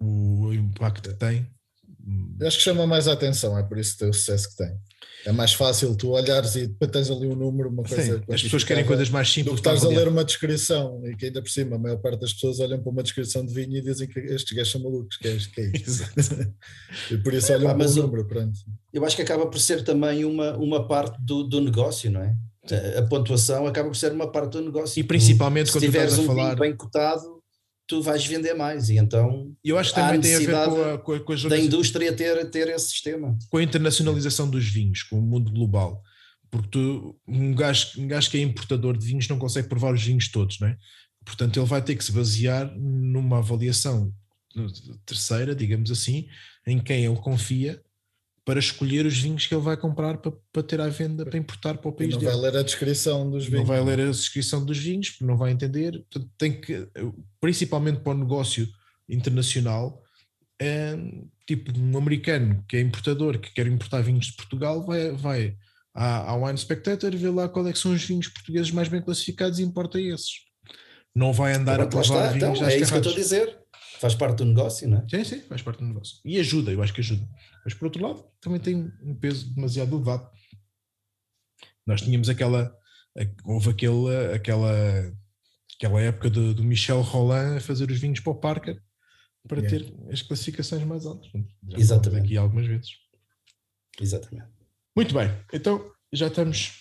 o 0.00 0.52
impacto 0.52 1.10
que 1.10 1.16
tem. 1.16 1.46
Acho 2.44 2.58
que 2.58 2.64
chama 2.64 2.86
mais 2.86 3.06
a 3.06 3.12
atenção, 3.12 3.56
é 3.56 3.62
por 3.62 3.78
isso 3.78 3.92
que 3.92 3.98
tem 4.00 4.08
o 4.10 4.12
sucesso 4.12 4.50
que 4.50 4.56
tem. 4.56 4.76
É 5.24 5.30
mais 5.30 5.52
fácil 5.52 5.94
tu 5.94 6.10
olhares 6.10 6.56
e 6.56 6.66
depois 6.66 6.90
tens 6.90 7.10
ali 7.10 7.28
um 7.28 7.36
número, 7.36 7.68
uma 7.68 7.84
coisa. 7.84 8.18
Sim, 8.18 8.24
as 8.28 8.42
pessoas 8.42 8.64
querem 8.64 8.84
coisas 8.84 9.08
mais 9.08 9.28
simples. 9.28 9.54
Do 9.54 9.62
que 9.62 9.68
estás 9.68 9.84
a 9.84 9.88
ler 9.88 10.08
uma 10.08 10.24
descrição 10.24 11.00
e 11.06 11.14
que 11.14 11.26
ainda 11.26 11.40
por 11.40 11.48
cima 11.48 11.76
a 11.76 11.78
maior 11.78 11.98
parte 11.98 12.20
das 12.20 12.32
pessoas 12.32 12.58
olham 12.58 12.82
para 12.82 12.90
uma 12.90 13.02
descrição 13.04 13.46
de 13.46 13.54
vinho 13.54 13.76
e 13.76 13.80
dizem 13.80 14.08
que 14.08 14.18
estes 14.18 14.56
gajos 14.56 14.72
são 14.72 14.82
malucos, 14.82 15.16
que 15.16 15.28
é, 15.28 15.36
que 15.36 15.60
é 15.60 15.72
isso. 15.76 16.04
e 17.12 17.16
por 17.18 17.32
isso 17.32 17.52
olham 17.52 17.70
ah, 17.70 17.74
para 17.74 17.88
o 17.88 17.94
número. 17.94 18.26
Pronto. 18.26 18.58
Eu 18.92 19.04
acho 19.04 19.14
que 19.14 19.22
acaba 19.22 19.46
por 19.46 19.60
ser 19.60 19.84
também 19.84 20.24
uma, 20.24 20.56
uma 20.56 20.88
parte 20.88 21.16
do, 21.22 21.44
do 21.44 21.60
negócio, 21.60 22.10
não 22.10 22.22
é? 22.22 22.34
A 22.96 23.02
pontuação 23.02 23.66
acaba 23.66 23.88
por 23.88 23.96
ser 23.96 24.12
uma 24.12 24.30
parte 24.30 24.52
do 24.52 24.60
negócio. 24.60 24.98
E 24.98 25.04
principalmente 25.04 25.66
tu, 25.66 25.74
quando 25.74 25.82
se 25.82 25.86
tiveres 25.86 26.18
um 26.18 26.34
vinho 26.34 26.56
bem 26.56 26.76
cotado, 26.76 27.41
tu 27.86 28.02
vais 28.02 28.24
vender 28.24 28.54
mais. 28.54 28.88
E 28.88 28.96
então 28.96 29.52
eu 29.64 29.78
acho 29.78 29.90
que 29.90 30.00
também 30.00 30.20
tem 30.20 30.34
a 30.34 30.38
ver 30.38 30.46
com 30.46 30.82
a, 30.82 30.98
com 30.98 31.12
a, 31.12 31.20
com 31.20 31.48
da 31.48 31.58
indústria 31.58 32.12
ter, 32.12 32.50
ter 32.50 32.68
esse 32.68 32.88
sistema. 32.90 33.36
com 33.50 33.58
a 33.58 33.62
internacionalização 33.62 34.48
dos 34.48 34.66
vinhos 34.66 35.02
com 35.02 35.18
o 35.18 35.22
mundo 35.22 35.50
global. 35.50 36.02
Porque 36.50 36.68
tu, 36.68 37.18
um, 37.26 37.54
gajo, 37.54 37.98
um 37.98 38.06
gajo 38.06 38.30
que 38.30 38.36
é 38.36 38.40
importador 38.40 38.96
de 38.96 39.06
vinhos 39.06 39.26
não 39.26 39.38
consegue 39.38 39.68
provar 39.68 39.94
os 39.94 40.02
vinhos 40.02 40.28
todos 40.28 40.60
não 40.60 40.68
é? 40.68 40.76
portanto 41.24 41.58
ele 41.58 41.66
vai 41.66 41.82
ter 41.82 41.96
que 41.96 42.04
se 42.04 42.12
basear 42.12 42.70
numa 42.76 43.38
avaliação 43.38 44.12
terceira 45.06 45.54
digamos 45.54 45.90
assim 45.90 46.28
em 46.66 46.78
quem 46.78 47.04
ele 47.04 47.16
confia 47.16 47.80
para 48.44 48.58
escolher 48.58 49.06
os 49.06 49.16
vinhos 49.16 49.46
que 49.46 49.54
ele 49.54 49.62
vai 49.62 49.76
comprar 49.76 50.18
para, 50.18 50.32
para 50.52 50.62
ter 50.62 50.80
à 50.80 50.88
venda, 50.88 51.24
para 51.24 51.38
importar 51.38 51.78
para 51.78 51.88
o 51.88 51.92
país 51.92 52.12
não 52.12 52.18
dele. 52.18 52.32
Não 52.32 52.40
vai 52.40 52.50
ler 52.50 52.58
a 52.58 52.62
descrição 52.62 53.30
dos 53.30 53.44
vinhos. 53.46 53.60
Não 53.60 53.66
vai 53.66 53.84
ler 53.84 54.00
a 54.00 54.10
descrição 54.10 54.64
dos 54.64 54.78
vinhos, 54.78 55.10
porque 55.10 55.24
não 55.24 55.36
vai 55.36 55.52
entender. 55.52 56.04
Tem 56.36 56.60
que, 56.60 56.88
principalmente 57.40 58.00
para 58.00 58.12
o 58.12 58.18
negócio 58.18 58.68
internacional, 59.08 60.02
é, 60.60 60.96
tipo 61.46 61.72
um 61.78 61.96
americano 61.96 62.64
que 62.68 62.76
é 62.76 62.80
importador, 62.80 63.38
que 63.38 63.52
quer 63.52 63.66
importar 63.66 64.02
vinhos 64.02 64.26
de 64.26 64.32
Portugal, 64.34 64.84
vai, 64.84 65.12
vai 65.12 65.56
à, 65.94 66.30
à 66.30 66.36
Wine 66.36 66.58
Spectator 66.58 67.14
ver 67.16 67.30
lá 67.30 67.48
quais 67.48 67.68
é 67.68 67.74
são 67.74 67.92
os 67.92 68.04
vinhos 68.04 68.28
portugueses 68.28 68.70
mais 68.72 68.88
bem 68.88 69.02
classificados 69.02 69.58
e 69.58 69.62
importa 69.62 70.00
esses. 70.00 70.40
Não 71.14 71.32
vai 71.32 71.54
andar 71.54 71.80
a 71.80 71.86
provar 71.86 72.32
vinhos 72.32 72.58
então, 72.58 72.68
É 72.68 72.78
isso 72.78 72.90
que 72.90 72.94
eu 72.94 72.98
estou 72.98 73.12
a 73.12 73.16
dizer. 73.16 73.61
Faz 74.02 74.16
parte 74.16 74.38
do 74.38 74.44
negócio, 74.44 74.88
não 74.88 74.98
é? 74.98 75.08
Sim, 75.08 75.22
sim, 75.22 75.40
faz 75.42 75.62
parte 75.62 75.78
do 75.78 75.86
negócio. 75.86 76.18
E 76.24 76.36
ajuda, 76.40 76.72
eu 76.72 76.82
acho 76.82 76.92
que 76.92 77.00
ajuda. 77.00 77.24
Mas 77.64 77.72
por 77.72 77.84
outro 77.84 78.02
lado, 78.02 78.24
também 78.40 78.58
tem 78.58 78.92
um 79.00 79.14
peso 79.14 79.54
demasiado 79.54 79.94
elevado. 79.94 80.28
Nós 81.86 82.02
tínhamos 82.02 82.28
aquela. 82.28 82.76
Houve 83.44 83.70
aquele, 83.70 84.34
aquela, 84.34 84.72
aquela 85.76 86.00
época 86.00 86.28
do, 86.28 86.52
do 86.52 86.64
Michel 86.64 87.00
Roland 87.00 87.58
a 87.58 87.60
fazer 87.60 87.92
os 87.92 88.00
vinhos 88.00 88.18
para 88.18 88.32
o 88.32 88.40
Parker 88.40 88.82
para 89.46 89.60
yeah. 89.60 89.86
ter 89.86 90.12
as 90.12 90.20
classificações 90.20 90.82
mais 90.82 91.06
altas. 91.06 91.30
Já 91.68 91.78
Exatamente. 91.78 92.24
aqui 92.24 92.36
algumas 92.36 92.66
vezes. 92.66 92.90
Exatamente. 94.00 94.50
Muito 94.96 95.14
bem, 95.14 95.30
então 95.52 95.92
já 96.12 96.26
estamos 96.26 96.72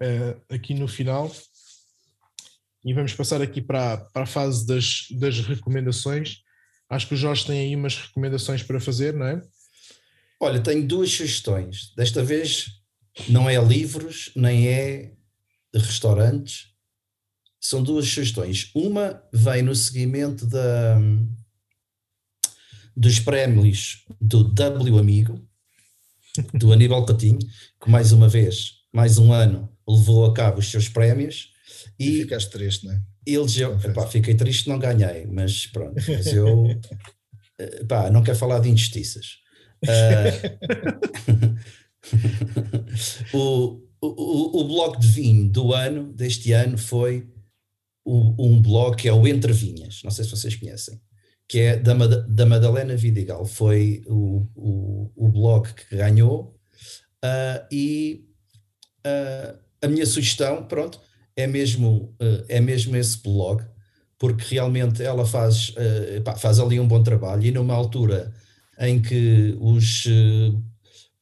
uh, 0.00 0.54
aqui 0.54 0.74
no 0.74 0.86
final 0.86 1.28
e 2.84 2.94
vamos 2.94 3.12
passar 3.12 3.42
aqui 3.42 3.60
para, 3.60 3.96
para 3.96 4.22
a 4.22 4.26
fase 4.26 4.66
das, 4.66 5.06
das 5.18 5.40
recomendações. 5.40 6.38
Acho 6.88 7.08
que 7.08 7.14
o 7.14 7.18
Jorge 7.18 7.46
tem 7.46 7.60
aí 7.60 7.76
umas 7.76 7.96
recomendações 7.96 8.62
para 8.62 8.80
fazer, 8.80 9.14
não 9.14 9.26
é? 9.26 9.42
Olha, 10.40 10.60
tenho 10.60 10.86
duas 10.86 11.10
sugestões. 11.10 11.92
Desta 11.96 12.22
vez 12.22 12.66
não 13.28 13.50
é 13.50 13.62
livros, 13.62 14.30
nem 14.36 14.68
é 14.68 15.12
restaurantes. 15.74 16.68
São 17.60 17.82
duas 17.82 18.06
sugestões. 18.06 18.70
Uma 18.74 19.22
vem 19.32 19.62
no 19.62 19.74
seguimento 19.74 20.46
da, 20.46 20.98
dos 22.96 23.18
prémios 23.18 24.04
do 24.20 24.44
W 24.44 24.98
Amigo, 24.98 25.44
do 26.54 26.72
Aníbal 26.72 27.04
Coutinho, 27.04 27.38
que 27.82 27.90
mais 27.90 28.12
uma 28.12 28.28
vez, 28.28 28.74
mais 28.92 29.18
um 29.18 29.32
ano, 29.32 29.68
levou 29.86 30.24
a 30.24 30.32
cabo 30.32 30.60
os 30.60 30.70
seus 30.70 30.88
prémios. 30.88 31.52
E, 31.98 32.08
e 32.08 32.22
ficaste 32.22 32.50
triste, 32.50 32.86
não 32.86 32.92
é? 32.92 33.00
Eles, 33.26 33.56
eu, 33.58 33.78
epá, 33.80 34.06
fiquei 34.06 34.34
triste, 34.34 34.68
não 34.68 34.78
ganhei, 34.78 35.26
mas 35.26 35.66
pronto, 35.66 35.94
mas 36.08 36.26
eu 36.28 36.66
epá, 37.58 38.10
não 38.10 38.22
quero 38.22 38.38
falar 38.38 38.60
de 38.60 38.68
injustiças. 38.68 39.38
Uh, 39.84 41.58
o, 43.34 43.80
o, 44.00 44.60
o 44.60 44.64
blog 44.64 44.98
de 44.98 45.06
vinho 45.08 45.48
do 45.50 45.72
ano, 45.72 46.12
deste 46.12 46.52
ano, 46.52 46.78
foi 46.78 47.28
o, 48.04 48.46
um 48.46 48.60
blog 48.60 48.96
que 48.96 49.08
é 49.08 49.12
o 49.12 49.26
Entre 49.26 49.52
Vinhas, 49.52 50.00
não 50.02 50.10
sei 50.10 50.24
se 50.24 50.30
vocês 50.30 50.54
conhecem, 50.56 51.00
que 51.48 51.58
é 51.58 51.76
da, 51.76 51.94
da 51.94 52.46
Madalena 52.46 52.96
Vidigal, 52.96 53.44
foi 53.44 54.02
o, 54.06 54.46
o, 54.54 55.12
o 55.16 55.28
blog 55.28 55.72
que 55.74 55.96
ganhou, 55.96 56.56
uh, 57.24 57.66
e 57.70 58.24
uh, 59.06 59.58
a 59.82 59.88
minha 59.88 60.06
sugestão, 60.06 60.66
pronto, 60.66 61.00
é 61.38 61.46
mesmo, 61.46 62.14
uh, 62.20 62.44
é 62.48 62.60
mesmo 62.60 62.96
esse 62.96 63.22
blog, 63.22 63.64
porque 64.18 64.54
realmente 64.54 65.02
ela 65.02 65.24
faz, 65.24 65.72
pá, 66.24 66.34
faz 66.34 66.58
ali 66.58 66.80
um 66.80 66.88
bom 66.88 67.00
trabalho, 67.04 67.44
e 67.44 67.52
numa 67.52 67.72
altura 67.72 68.34
em 68.80 69.00
que 69.00 69.56
os, 69.60 70.06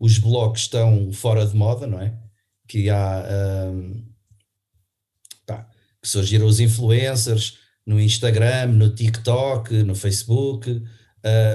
os 0.01 0.17
blogs 0.17 0.63
estão 0.63 1.13
fora 1.13 1.45
de 1.45 1.55
moda, 1.55 1.87
não 1.87 2.01
é? 2.01 2.15
Que 2.67 2.89
há 2.89 3.23
pá, 5.47 5.69
que 6.01 6.09
surgiram 6.09 6.47
os 6.47 6.59
influencers 6.59 7.59
no 7.85 8.01
Instagram, 8.01 8.69
no 8.69 8.95
TikTok, 8.95 9.83
no 9.83 9.95
Facebook, 9.95 10.71
uh, 10.71 10.83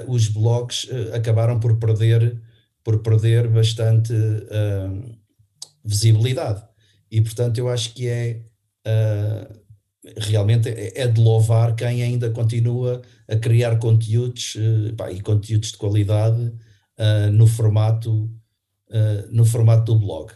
os 0.08 0.28
blogs 0.28 0.88
acabaram 1.14 1.60
por 1.60 1.78
perder, 1.78 2.40
por 2.84 3.00
perder 3.00 3.48
bastante 3.48 4.14
uh, 4.14 5.18
visibilidade. 5.84 6.64
E 7.10 7.20
portanto 7.20 7.58
eu 7.58 7.68
acho 7.68 7.94
que 7.94 8.08
é 8.08 8.42
realmente 10.18 10.70
é, 10.70 11.02
é 11.02 11.08
de 11.08 11.22
louvar 11.22 11.76
quem 11.76 12.02
ainda 12.04 12.30
continua 12.32 13.02
a 13.28 13.36
criar 13.36 13.78
conteúdos 13.78 14.58
pá, 14.98 15.12
e 15.12 15.22
conteúdos 15.22 15.72
de 15.72 15.78
qualidade 15.78 16.52
no 17.34 17.48
formato 17.48 18.30
no 19.32 19.46
formato 19.46 19.94
do 19.94 20.00
blog. 20.00 20.32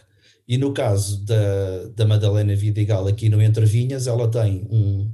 E 0.48 0.56
no 0.56 0.72
caso 0.72 1.24
da, 1.24 1.88
da 1.94 2.06
Madalena 2.06 2.54
Vidigal 2.54 3.06
aqui 3.08 3.28
no 3.28 3.42
Entre 3.42 3.66
Vinhas, 3.66 4.06
ela 4.06 4.30
tem 4.30 4.66
um, 4.70 5.12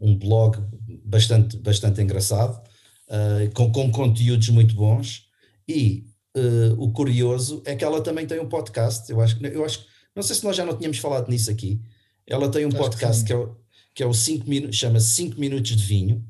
um 0.00 0.18
blog 0.18 0.58
bastante, 1.04 1.58
bastante 1.58 2.00
engraçado, 2.00 2.60
uh, 3.08 3.52
com, 3.54 3.70
com 3.70 3.90
conteúdos 3.90 4.48
muito 4.48 4.74
bons. 4.74 5.26
E 5.68 6.06
uh, 6.34 6.82
o 6.82 6.92
curioso 6.92 7.62
é 7.66 7.76
que 7.76 7.84
ela 7.84 8.00
também 8.00 8.26
tem 8.26 8.40
um 8.40 8.48
podcast. 8.48 9.10
Eu 9.10 9.20
acho, 9.20 9.44
eu 9.46 9.64
acho, 9.64 9.84
não 10.16 10.22
sei 10.22 10.34
se 10.34 10.44
nós 10.44 10.56
já 10.56 10.64
não 10.64 10.76
tínhamos 10.76 10.98
falado 10.98 11.28
nisso 11.28 11.50
aqui. 11.50 11.82
Ela 12.30 12.48
tem 12.48 12.64
um 12.64 12.70
podcast 12.70 13.22
que, 13.22 13.26
que, 13.26 13.32
é 13.32 13.36
o, 13.36 13.56
que 13.94 14.02
é 14.02 14.06
o 14.06 14.12
minutos, 14.46 14.76
chama 14.76 15.00
5 15.00 15.38
minutos 15.38 15.76
de 15.76 15.82
vinho. 15.82 16.24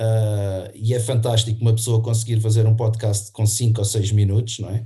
Uh, 0.00 0.72
e 0.74 0.94
é 0.94 1.00
fantástico 1.00 1.60
uma 1.60 1.74
pessoa 1.74 2.02
conseguir 2.02 2.40
fazer 2.40 2.66
um 2.66 2.74
podcast 2.74 3.30
com 3.30 3.46
5 3.46 3.78
ou 3.78 3.84
6 3.84 4.12
minutos, 4.12 4.58
não 4.58 4.70
é? 4.70 4.84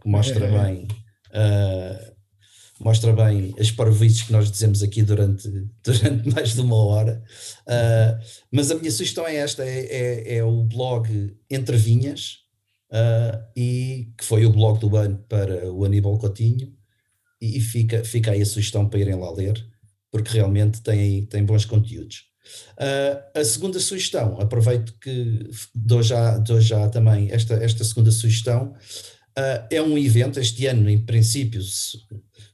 que 0.00 0.08
mostra 0.08 0.46
é. 0.46 0.50
bem 0.50 0.88
mostra 2.80 3.12
bem 3.12 3.54
as 3.58 3.70
parvoices 3.70 4.22
que 4.22 4.32
nós 4.32 4.50
dizemos 4.50 4.82
aqui 4.82 5.02
durante, 5.02 5.48
durante 5.84 6.28
mais 6.34 6.54
de 6.54 6.60
uma 6.60 6.76
hora. 6.76 7.22
Uh, 7.66 8.24
mas 8.50 8.70
a 8.70 8.74
minha 8.74 8.90
sugestão 8.90 9.26
é 9.26 9.36
esta: 9.36 9.62
é, 9.64 9.80
é, 9.84 10.36
é 10.38 10.44
o 10.44 10.64
blog 10.64 11.36
Entre 11.48 11.76
Vinhas, 11.76 12.38
uh, 12.90 13.38
e 13.54 14.08
que 14.16 14.24
foi 14.24 14.46
o 14.46 14.50
blog 14.50 14.80
do 14.80 14.96
ano 14.96 15.22
para 15.28 15.70
o 15.70 15.84
Aníbal 15.84 16.18
Coutinho, 16.18 16.72
e 17.40 17.60
fica, 17.60 18.04
fica 18.04 18.32
aí 18.32 18.42
a 18.42 18.46
sugestão 18.46 18.88
para 18.88 19.00
irem 19.00 19.14
lá 19.14 19.30
ler, 19.30 19.64
porque 20.10 20.32
realmente 20.32 20.82
tem, 20.82 21.24
tem 21.26 21.44
bons 21.44 21.64
conteúdos. 21.64 22.24
Uh, 22.72 23.38
a 23.38 23.44
segunda 23.44 23.78
sugestão, 23.78 24.40
aproveito 24.40 24.94
que 25.00 25.48
dou 25.74 26.02
já, 26.02 26.38
dou 26.38 26.60
já 26.60 26.88
também 26.88 27.30
esta, 27.30 27.54
esta 27.54 27.84
segunda 27.84 28.10
sugestão, 28.10 28.74
é 29.70 29.80
um 29.80 29.96
evento, 29.96 30.38
este 30.38 30.66
ano, 30.66 30.90
em 30.90 30.98
princípio, 30.98 31.62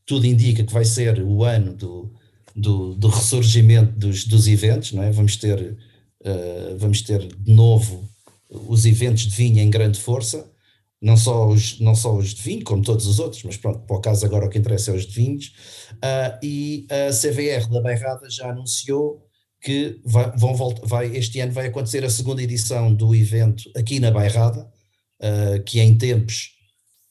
tudo 0.04 0.26
indica 0.26 0.62
que 0.62 0.72
vai 0.72 0.84
ser 0.84 1.20
o 1.20 1.42
ano 1.42 1.74
do, 1.74 2.12
do, 2.54 2.94
do 2.94 3.08
ressurgimento 3.08 3.98
dos, 3.98 4.24
dos 4.24 4.46
eventos, 4.46 4.92
não 4.92 5.02
é? 5.02 5.10
Vamos 5.10 5.36
ter, 5.36 5.76
uh, 6.20 6.78
vamos 6.78 7.02
ter 7.02 7.26
de 7.26 7.52
novo 7.52 8.08
os 8.48 8.86
eventos 8.86 9.24
de 9.24 9.36
vinho 9.36 9.58
em 9.58 9.68
grande 9.68 9.98
força, 9.98 10.48
não 11.00 11.16
só 11.16 11.48
os, 11.48 11.78
não 11.80 11.94
só 11.94 12.16
os 12.16 12.34
de 12.34 12.42
vinho, 12.42 12.64
como 12.64 12.82
todos 12.82 13.06
os 13.06 13.18
outros, 13.18 13.42
mas 13.44 13.56
pronto, 13.56 13.80
para 13.80 13.96
o 13.96 14.00
caso 14.00 14.24
agora 14.24 14.46
o 14.46 14.48
que 14.48 14.58
interessa 14.58 14.90
é 14.90 14.94
os 14.94 15.06
de 15.06 15.14
vinhos, 15.14 15.52
uh, 15.94 16.38
e 16.42 16.86
a 16.90 17.10
CVR 17.12 17.68
da 17.70 17.80
Bairrada 17.80 18.28
já 18.30 18.50
anunciou 18.50 19.22
que 19.60 20.00
vai, 20.04 20.32
vão 20.36 20.54
voltar, 20.54 20.86
vai, 20.86 21.16
este 21.16 21.40
ano 21.40 21.52
vai 21.52 21.66
acontecer 21.66 22.04
a 22.04 22.10
segunda 22.10 22.42
edição 22.42 22.94
do 22.94 23.14
evento 23.14 23.64
aqui 23.76 24.00
na 24.00 24.10
Bairrada, 24.10 24.68
uh, 25.22 25.62
que 25.64 25.80
em 25.80 25.96
tempos 25.98 26.50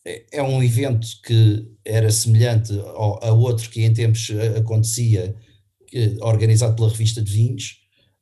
é, 0.05 0.25
é 0.33 0.43
um 0.43 0.63
evento 0.63 1.07
que 1.23 1.67
era 1.83 2.11
semelhante 2.11 2.73
ao, 2.79 3.23
a 3.23 3.31
outro 3.33 3.69
que 3.69 3.83
em 3.83 3.93
tempos 3.93 4.31
acontecia, 4.57 5.35
que, 5.87 6.17
organizado 6.21 6.75
pela 6.75 6.89
revista 6.89 7.21
de 7.21 7.31
vinhos, 7.31 7.77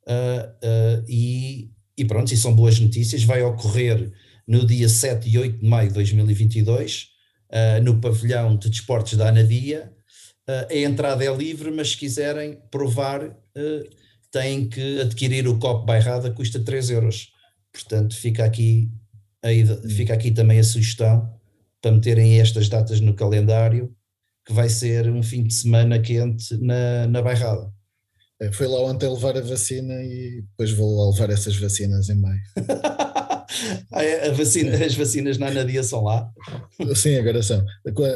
uh, 0.06 1.04
e, 1.08 1.70
e 1.96 2.04
pronto, 2.04 2.32
e 2.32 2.36
são 2.36 2.54
boas 2.54 2.78
notícias, 2.78 3.24
vai 3.24 3.42
ocorrer 3.42 4.12
no 4.46 4.66
dia 4.66 4.88
7 4.88 5.28
e 5.28 5.38
8 5.38 5.58
de 5.58 5.66
maio 5.66 5.88
de 5.88 5.94
2022, 5.94 7.08
uh, 7.50 7.82
no 7.82 8.00
pavilhão 8.00 8.56
de 8.56 8.70
desportos 8.70 9.14
da 9.14 9.28
Anadia, 9.28 9.92
a 10.46 10.76
entrada 10.76 11.24
é 11.24 11.34
livre, 11.34 11.70
mas 11.70 11.92
se 11.92 11.96
quiserem 11.96 12.58
provar, 12.70 13.34
têm 14.30 14.68
que 14.68 15.00
adquirir 15.00 15.48
o 15.48 15.58
copo 15.58 15.86
bairrada, 15.86 16.30
custa 16.30 16.60
3 16.60 16.90
euros. 16.90 17.28
Portanto, 17.72 18.14
fica 18.14 18.44
aqui, 18.44 18.90
hum. 19.44 19.88
fica 19.88 20.12
aqui 20.12 20.30
também 20.30 20.58
a 20.58 20.64
sugestão 20.64 21.32
para 21.80 21.92
meterem 21.92 22.40
estas 22.40 22.68
datas 22.68 23.00
no 23.00 23.14
calendário, 23.14 23.94
que 24.46 24.52
vai 24.52 24.68
ser 24.68 25.10
um 25.10 25.22
fim 25.22 25.42
de 25.44 25.54
semana 25.54 25.98
quente 25.98 26.56
na, 26.58 27.06
na 27.06 27.22
bairrada. 27.22 27.72
É, 28.40 28.50
fui 28.50 28.66
lá 28.66 28.80
ontem 28.80 29.08
levar 29.08 29.36
a 29.36 29.40
vacina 29.40 29.94
e 30.02 30.42
depois 30.42 30.72
vou 30.72 30.96
lá 30.96 31.10
levar 31.10 31.30
essas 31.30 31.56
vacinas 31.56 32.08
em 32.08 32.20
maio. 32.20 32.40
vacina, 34.34 34.84
as 34.84 34.94
vacinas 34.94 35.38
na 35.38 35.48
Anadia 35.48 35.82
são 35.82 36.04
lá? 36.04 36.30
Sim, 36.94 37.16
agora 37.16 37.42
são. 37.42 37.64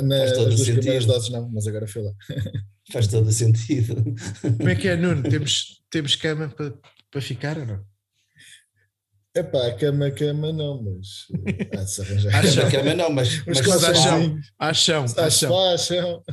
Na, 0.03 0.25
as 0.25 0.33
duas 0.33 0.57
sentido. 0.57 0.75
primeiras 0.75 1.07
doses 1.07 1.31
não, 1.31 1.49
mas 1.51 1.67
agora 1.67 1.87
fui 1.87 2.03
lá. 2.03 2.13
Faz 2.93 3.07
todo 3.07 3.29
o 3.29 3.33
sentido. 3.33 3.95
Como 4.57 4.69
é 4.69 4.75
que 4.75 4.89
é, 4.89 4.97
Nuno? 4.97 5.23
Temos, 5.23 5.83
temos 5.91 6.17
cama 6.17 6.49
para, 6.49 6.73
para 7.11 7.21
ficar 7.21 7.59
ou 7.59 7.67
não? 7.67 7.85
É 9.35 9.43
pá, 9.43 9.73
cama, 9.75 10.11
cama 10.11 10.53
não, 10.53 10.83
mas 10.83 11.27
há 11.79 11.85
de 11.85 11.91
se 11.91 12.01
arranjar. 12.01 12.35
Acham, 12.35 12.71
cama 12.71 12.95
não, 12.95 13.11
mas, 13.11 13.45
mas, 13.47 13.61
mas 13.61 13.85
acham, 13.85 14.39
acham, 14.59 15.05
acham. 15.17 15.73
acham. 15.75 16.25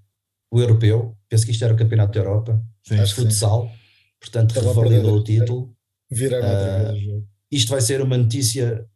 o 0.51 0.61
europeu, 0.61 1.17
penso 1.29 1.45
que 1.45 1.51
isto 1.51 1.65
era 1.65 1.75
o 1.75 1.77
Campeonato 1.77 2.13
da 2.13 2.21
Europa, 2.21 2.65
sim, 2.87 3.03
de 3.03 3.15
futsal. 3.15 3.69
Sim 3.69 3.79
portanto 4.21 4.51
Estava 4.51 4.69
revalidou 4.69 5.17
o 5.17 5.25
título. 5.25 5.75
Virar 6.11 6.39
outra 6.39 6.93
vez 6.93 7.07
uh, 7.07 7.27
Isto 7.51 7.71
vai 7.71 7.81
ser 7.81 8.01
uma 8.01 8.17
notícia 8.17 8.87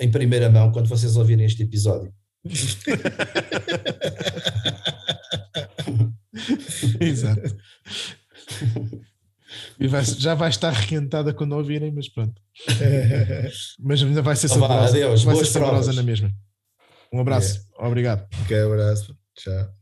em 0.00 0.10
primeira 0.10 0.50
mão 0.50 0.72
quando 0.72 0.88
vocês 0.88 1.16
ouvirem 1.16 1.46
este 1.46 1.62
episódio. 1.62 2.12
Exato. 7.00 7.56
E 9.78 9.86
vai, 9.86 10.04
já 10.04 10.34
vai 10.34 10.50
estar 10.50 10.70
requentada 10.70 11.32
quando 11.32 11.52
ouvirem, 11.52 11.92
mas 11.92 12.08
pronto. 12.08 12.40
mas 13.78 14.02
ainda 14.02 14.22
vai 14.22 14.36
ser 14.36 14.48
saborosa. 14.48 14.88
Adeus, 14.88 15.22
vai 15.22 15.36
ser 15.36 15.46
saborosa 15.46 15.92
na 15.92 16.02
mesma. 16.02 16.32
Um 17.12 17.20
abraço, 17.20 17.60
é. 17.78 17.86
obrigado. 17.86 18.26
Ok, 18.42 18.58
abraço. 18.58 19.16
Tchau. 19.34 19.75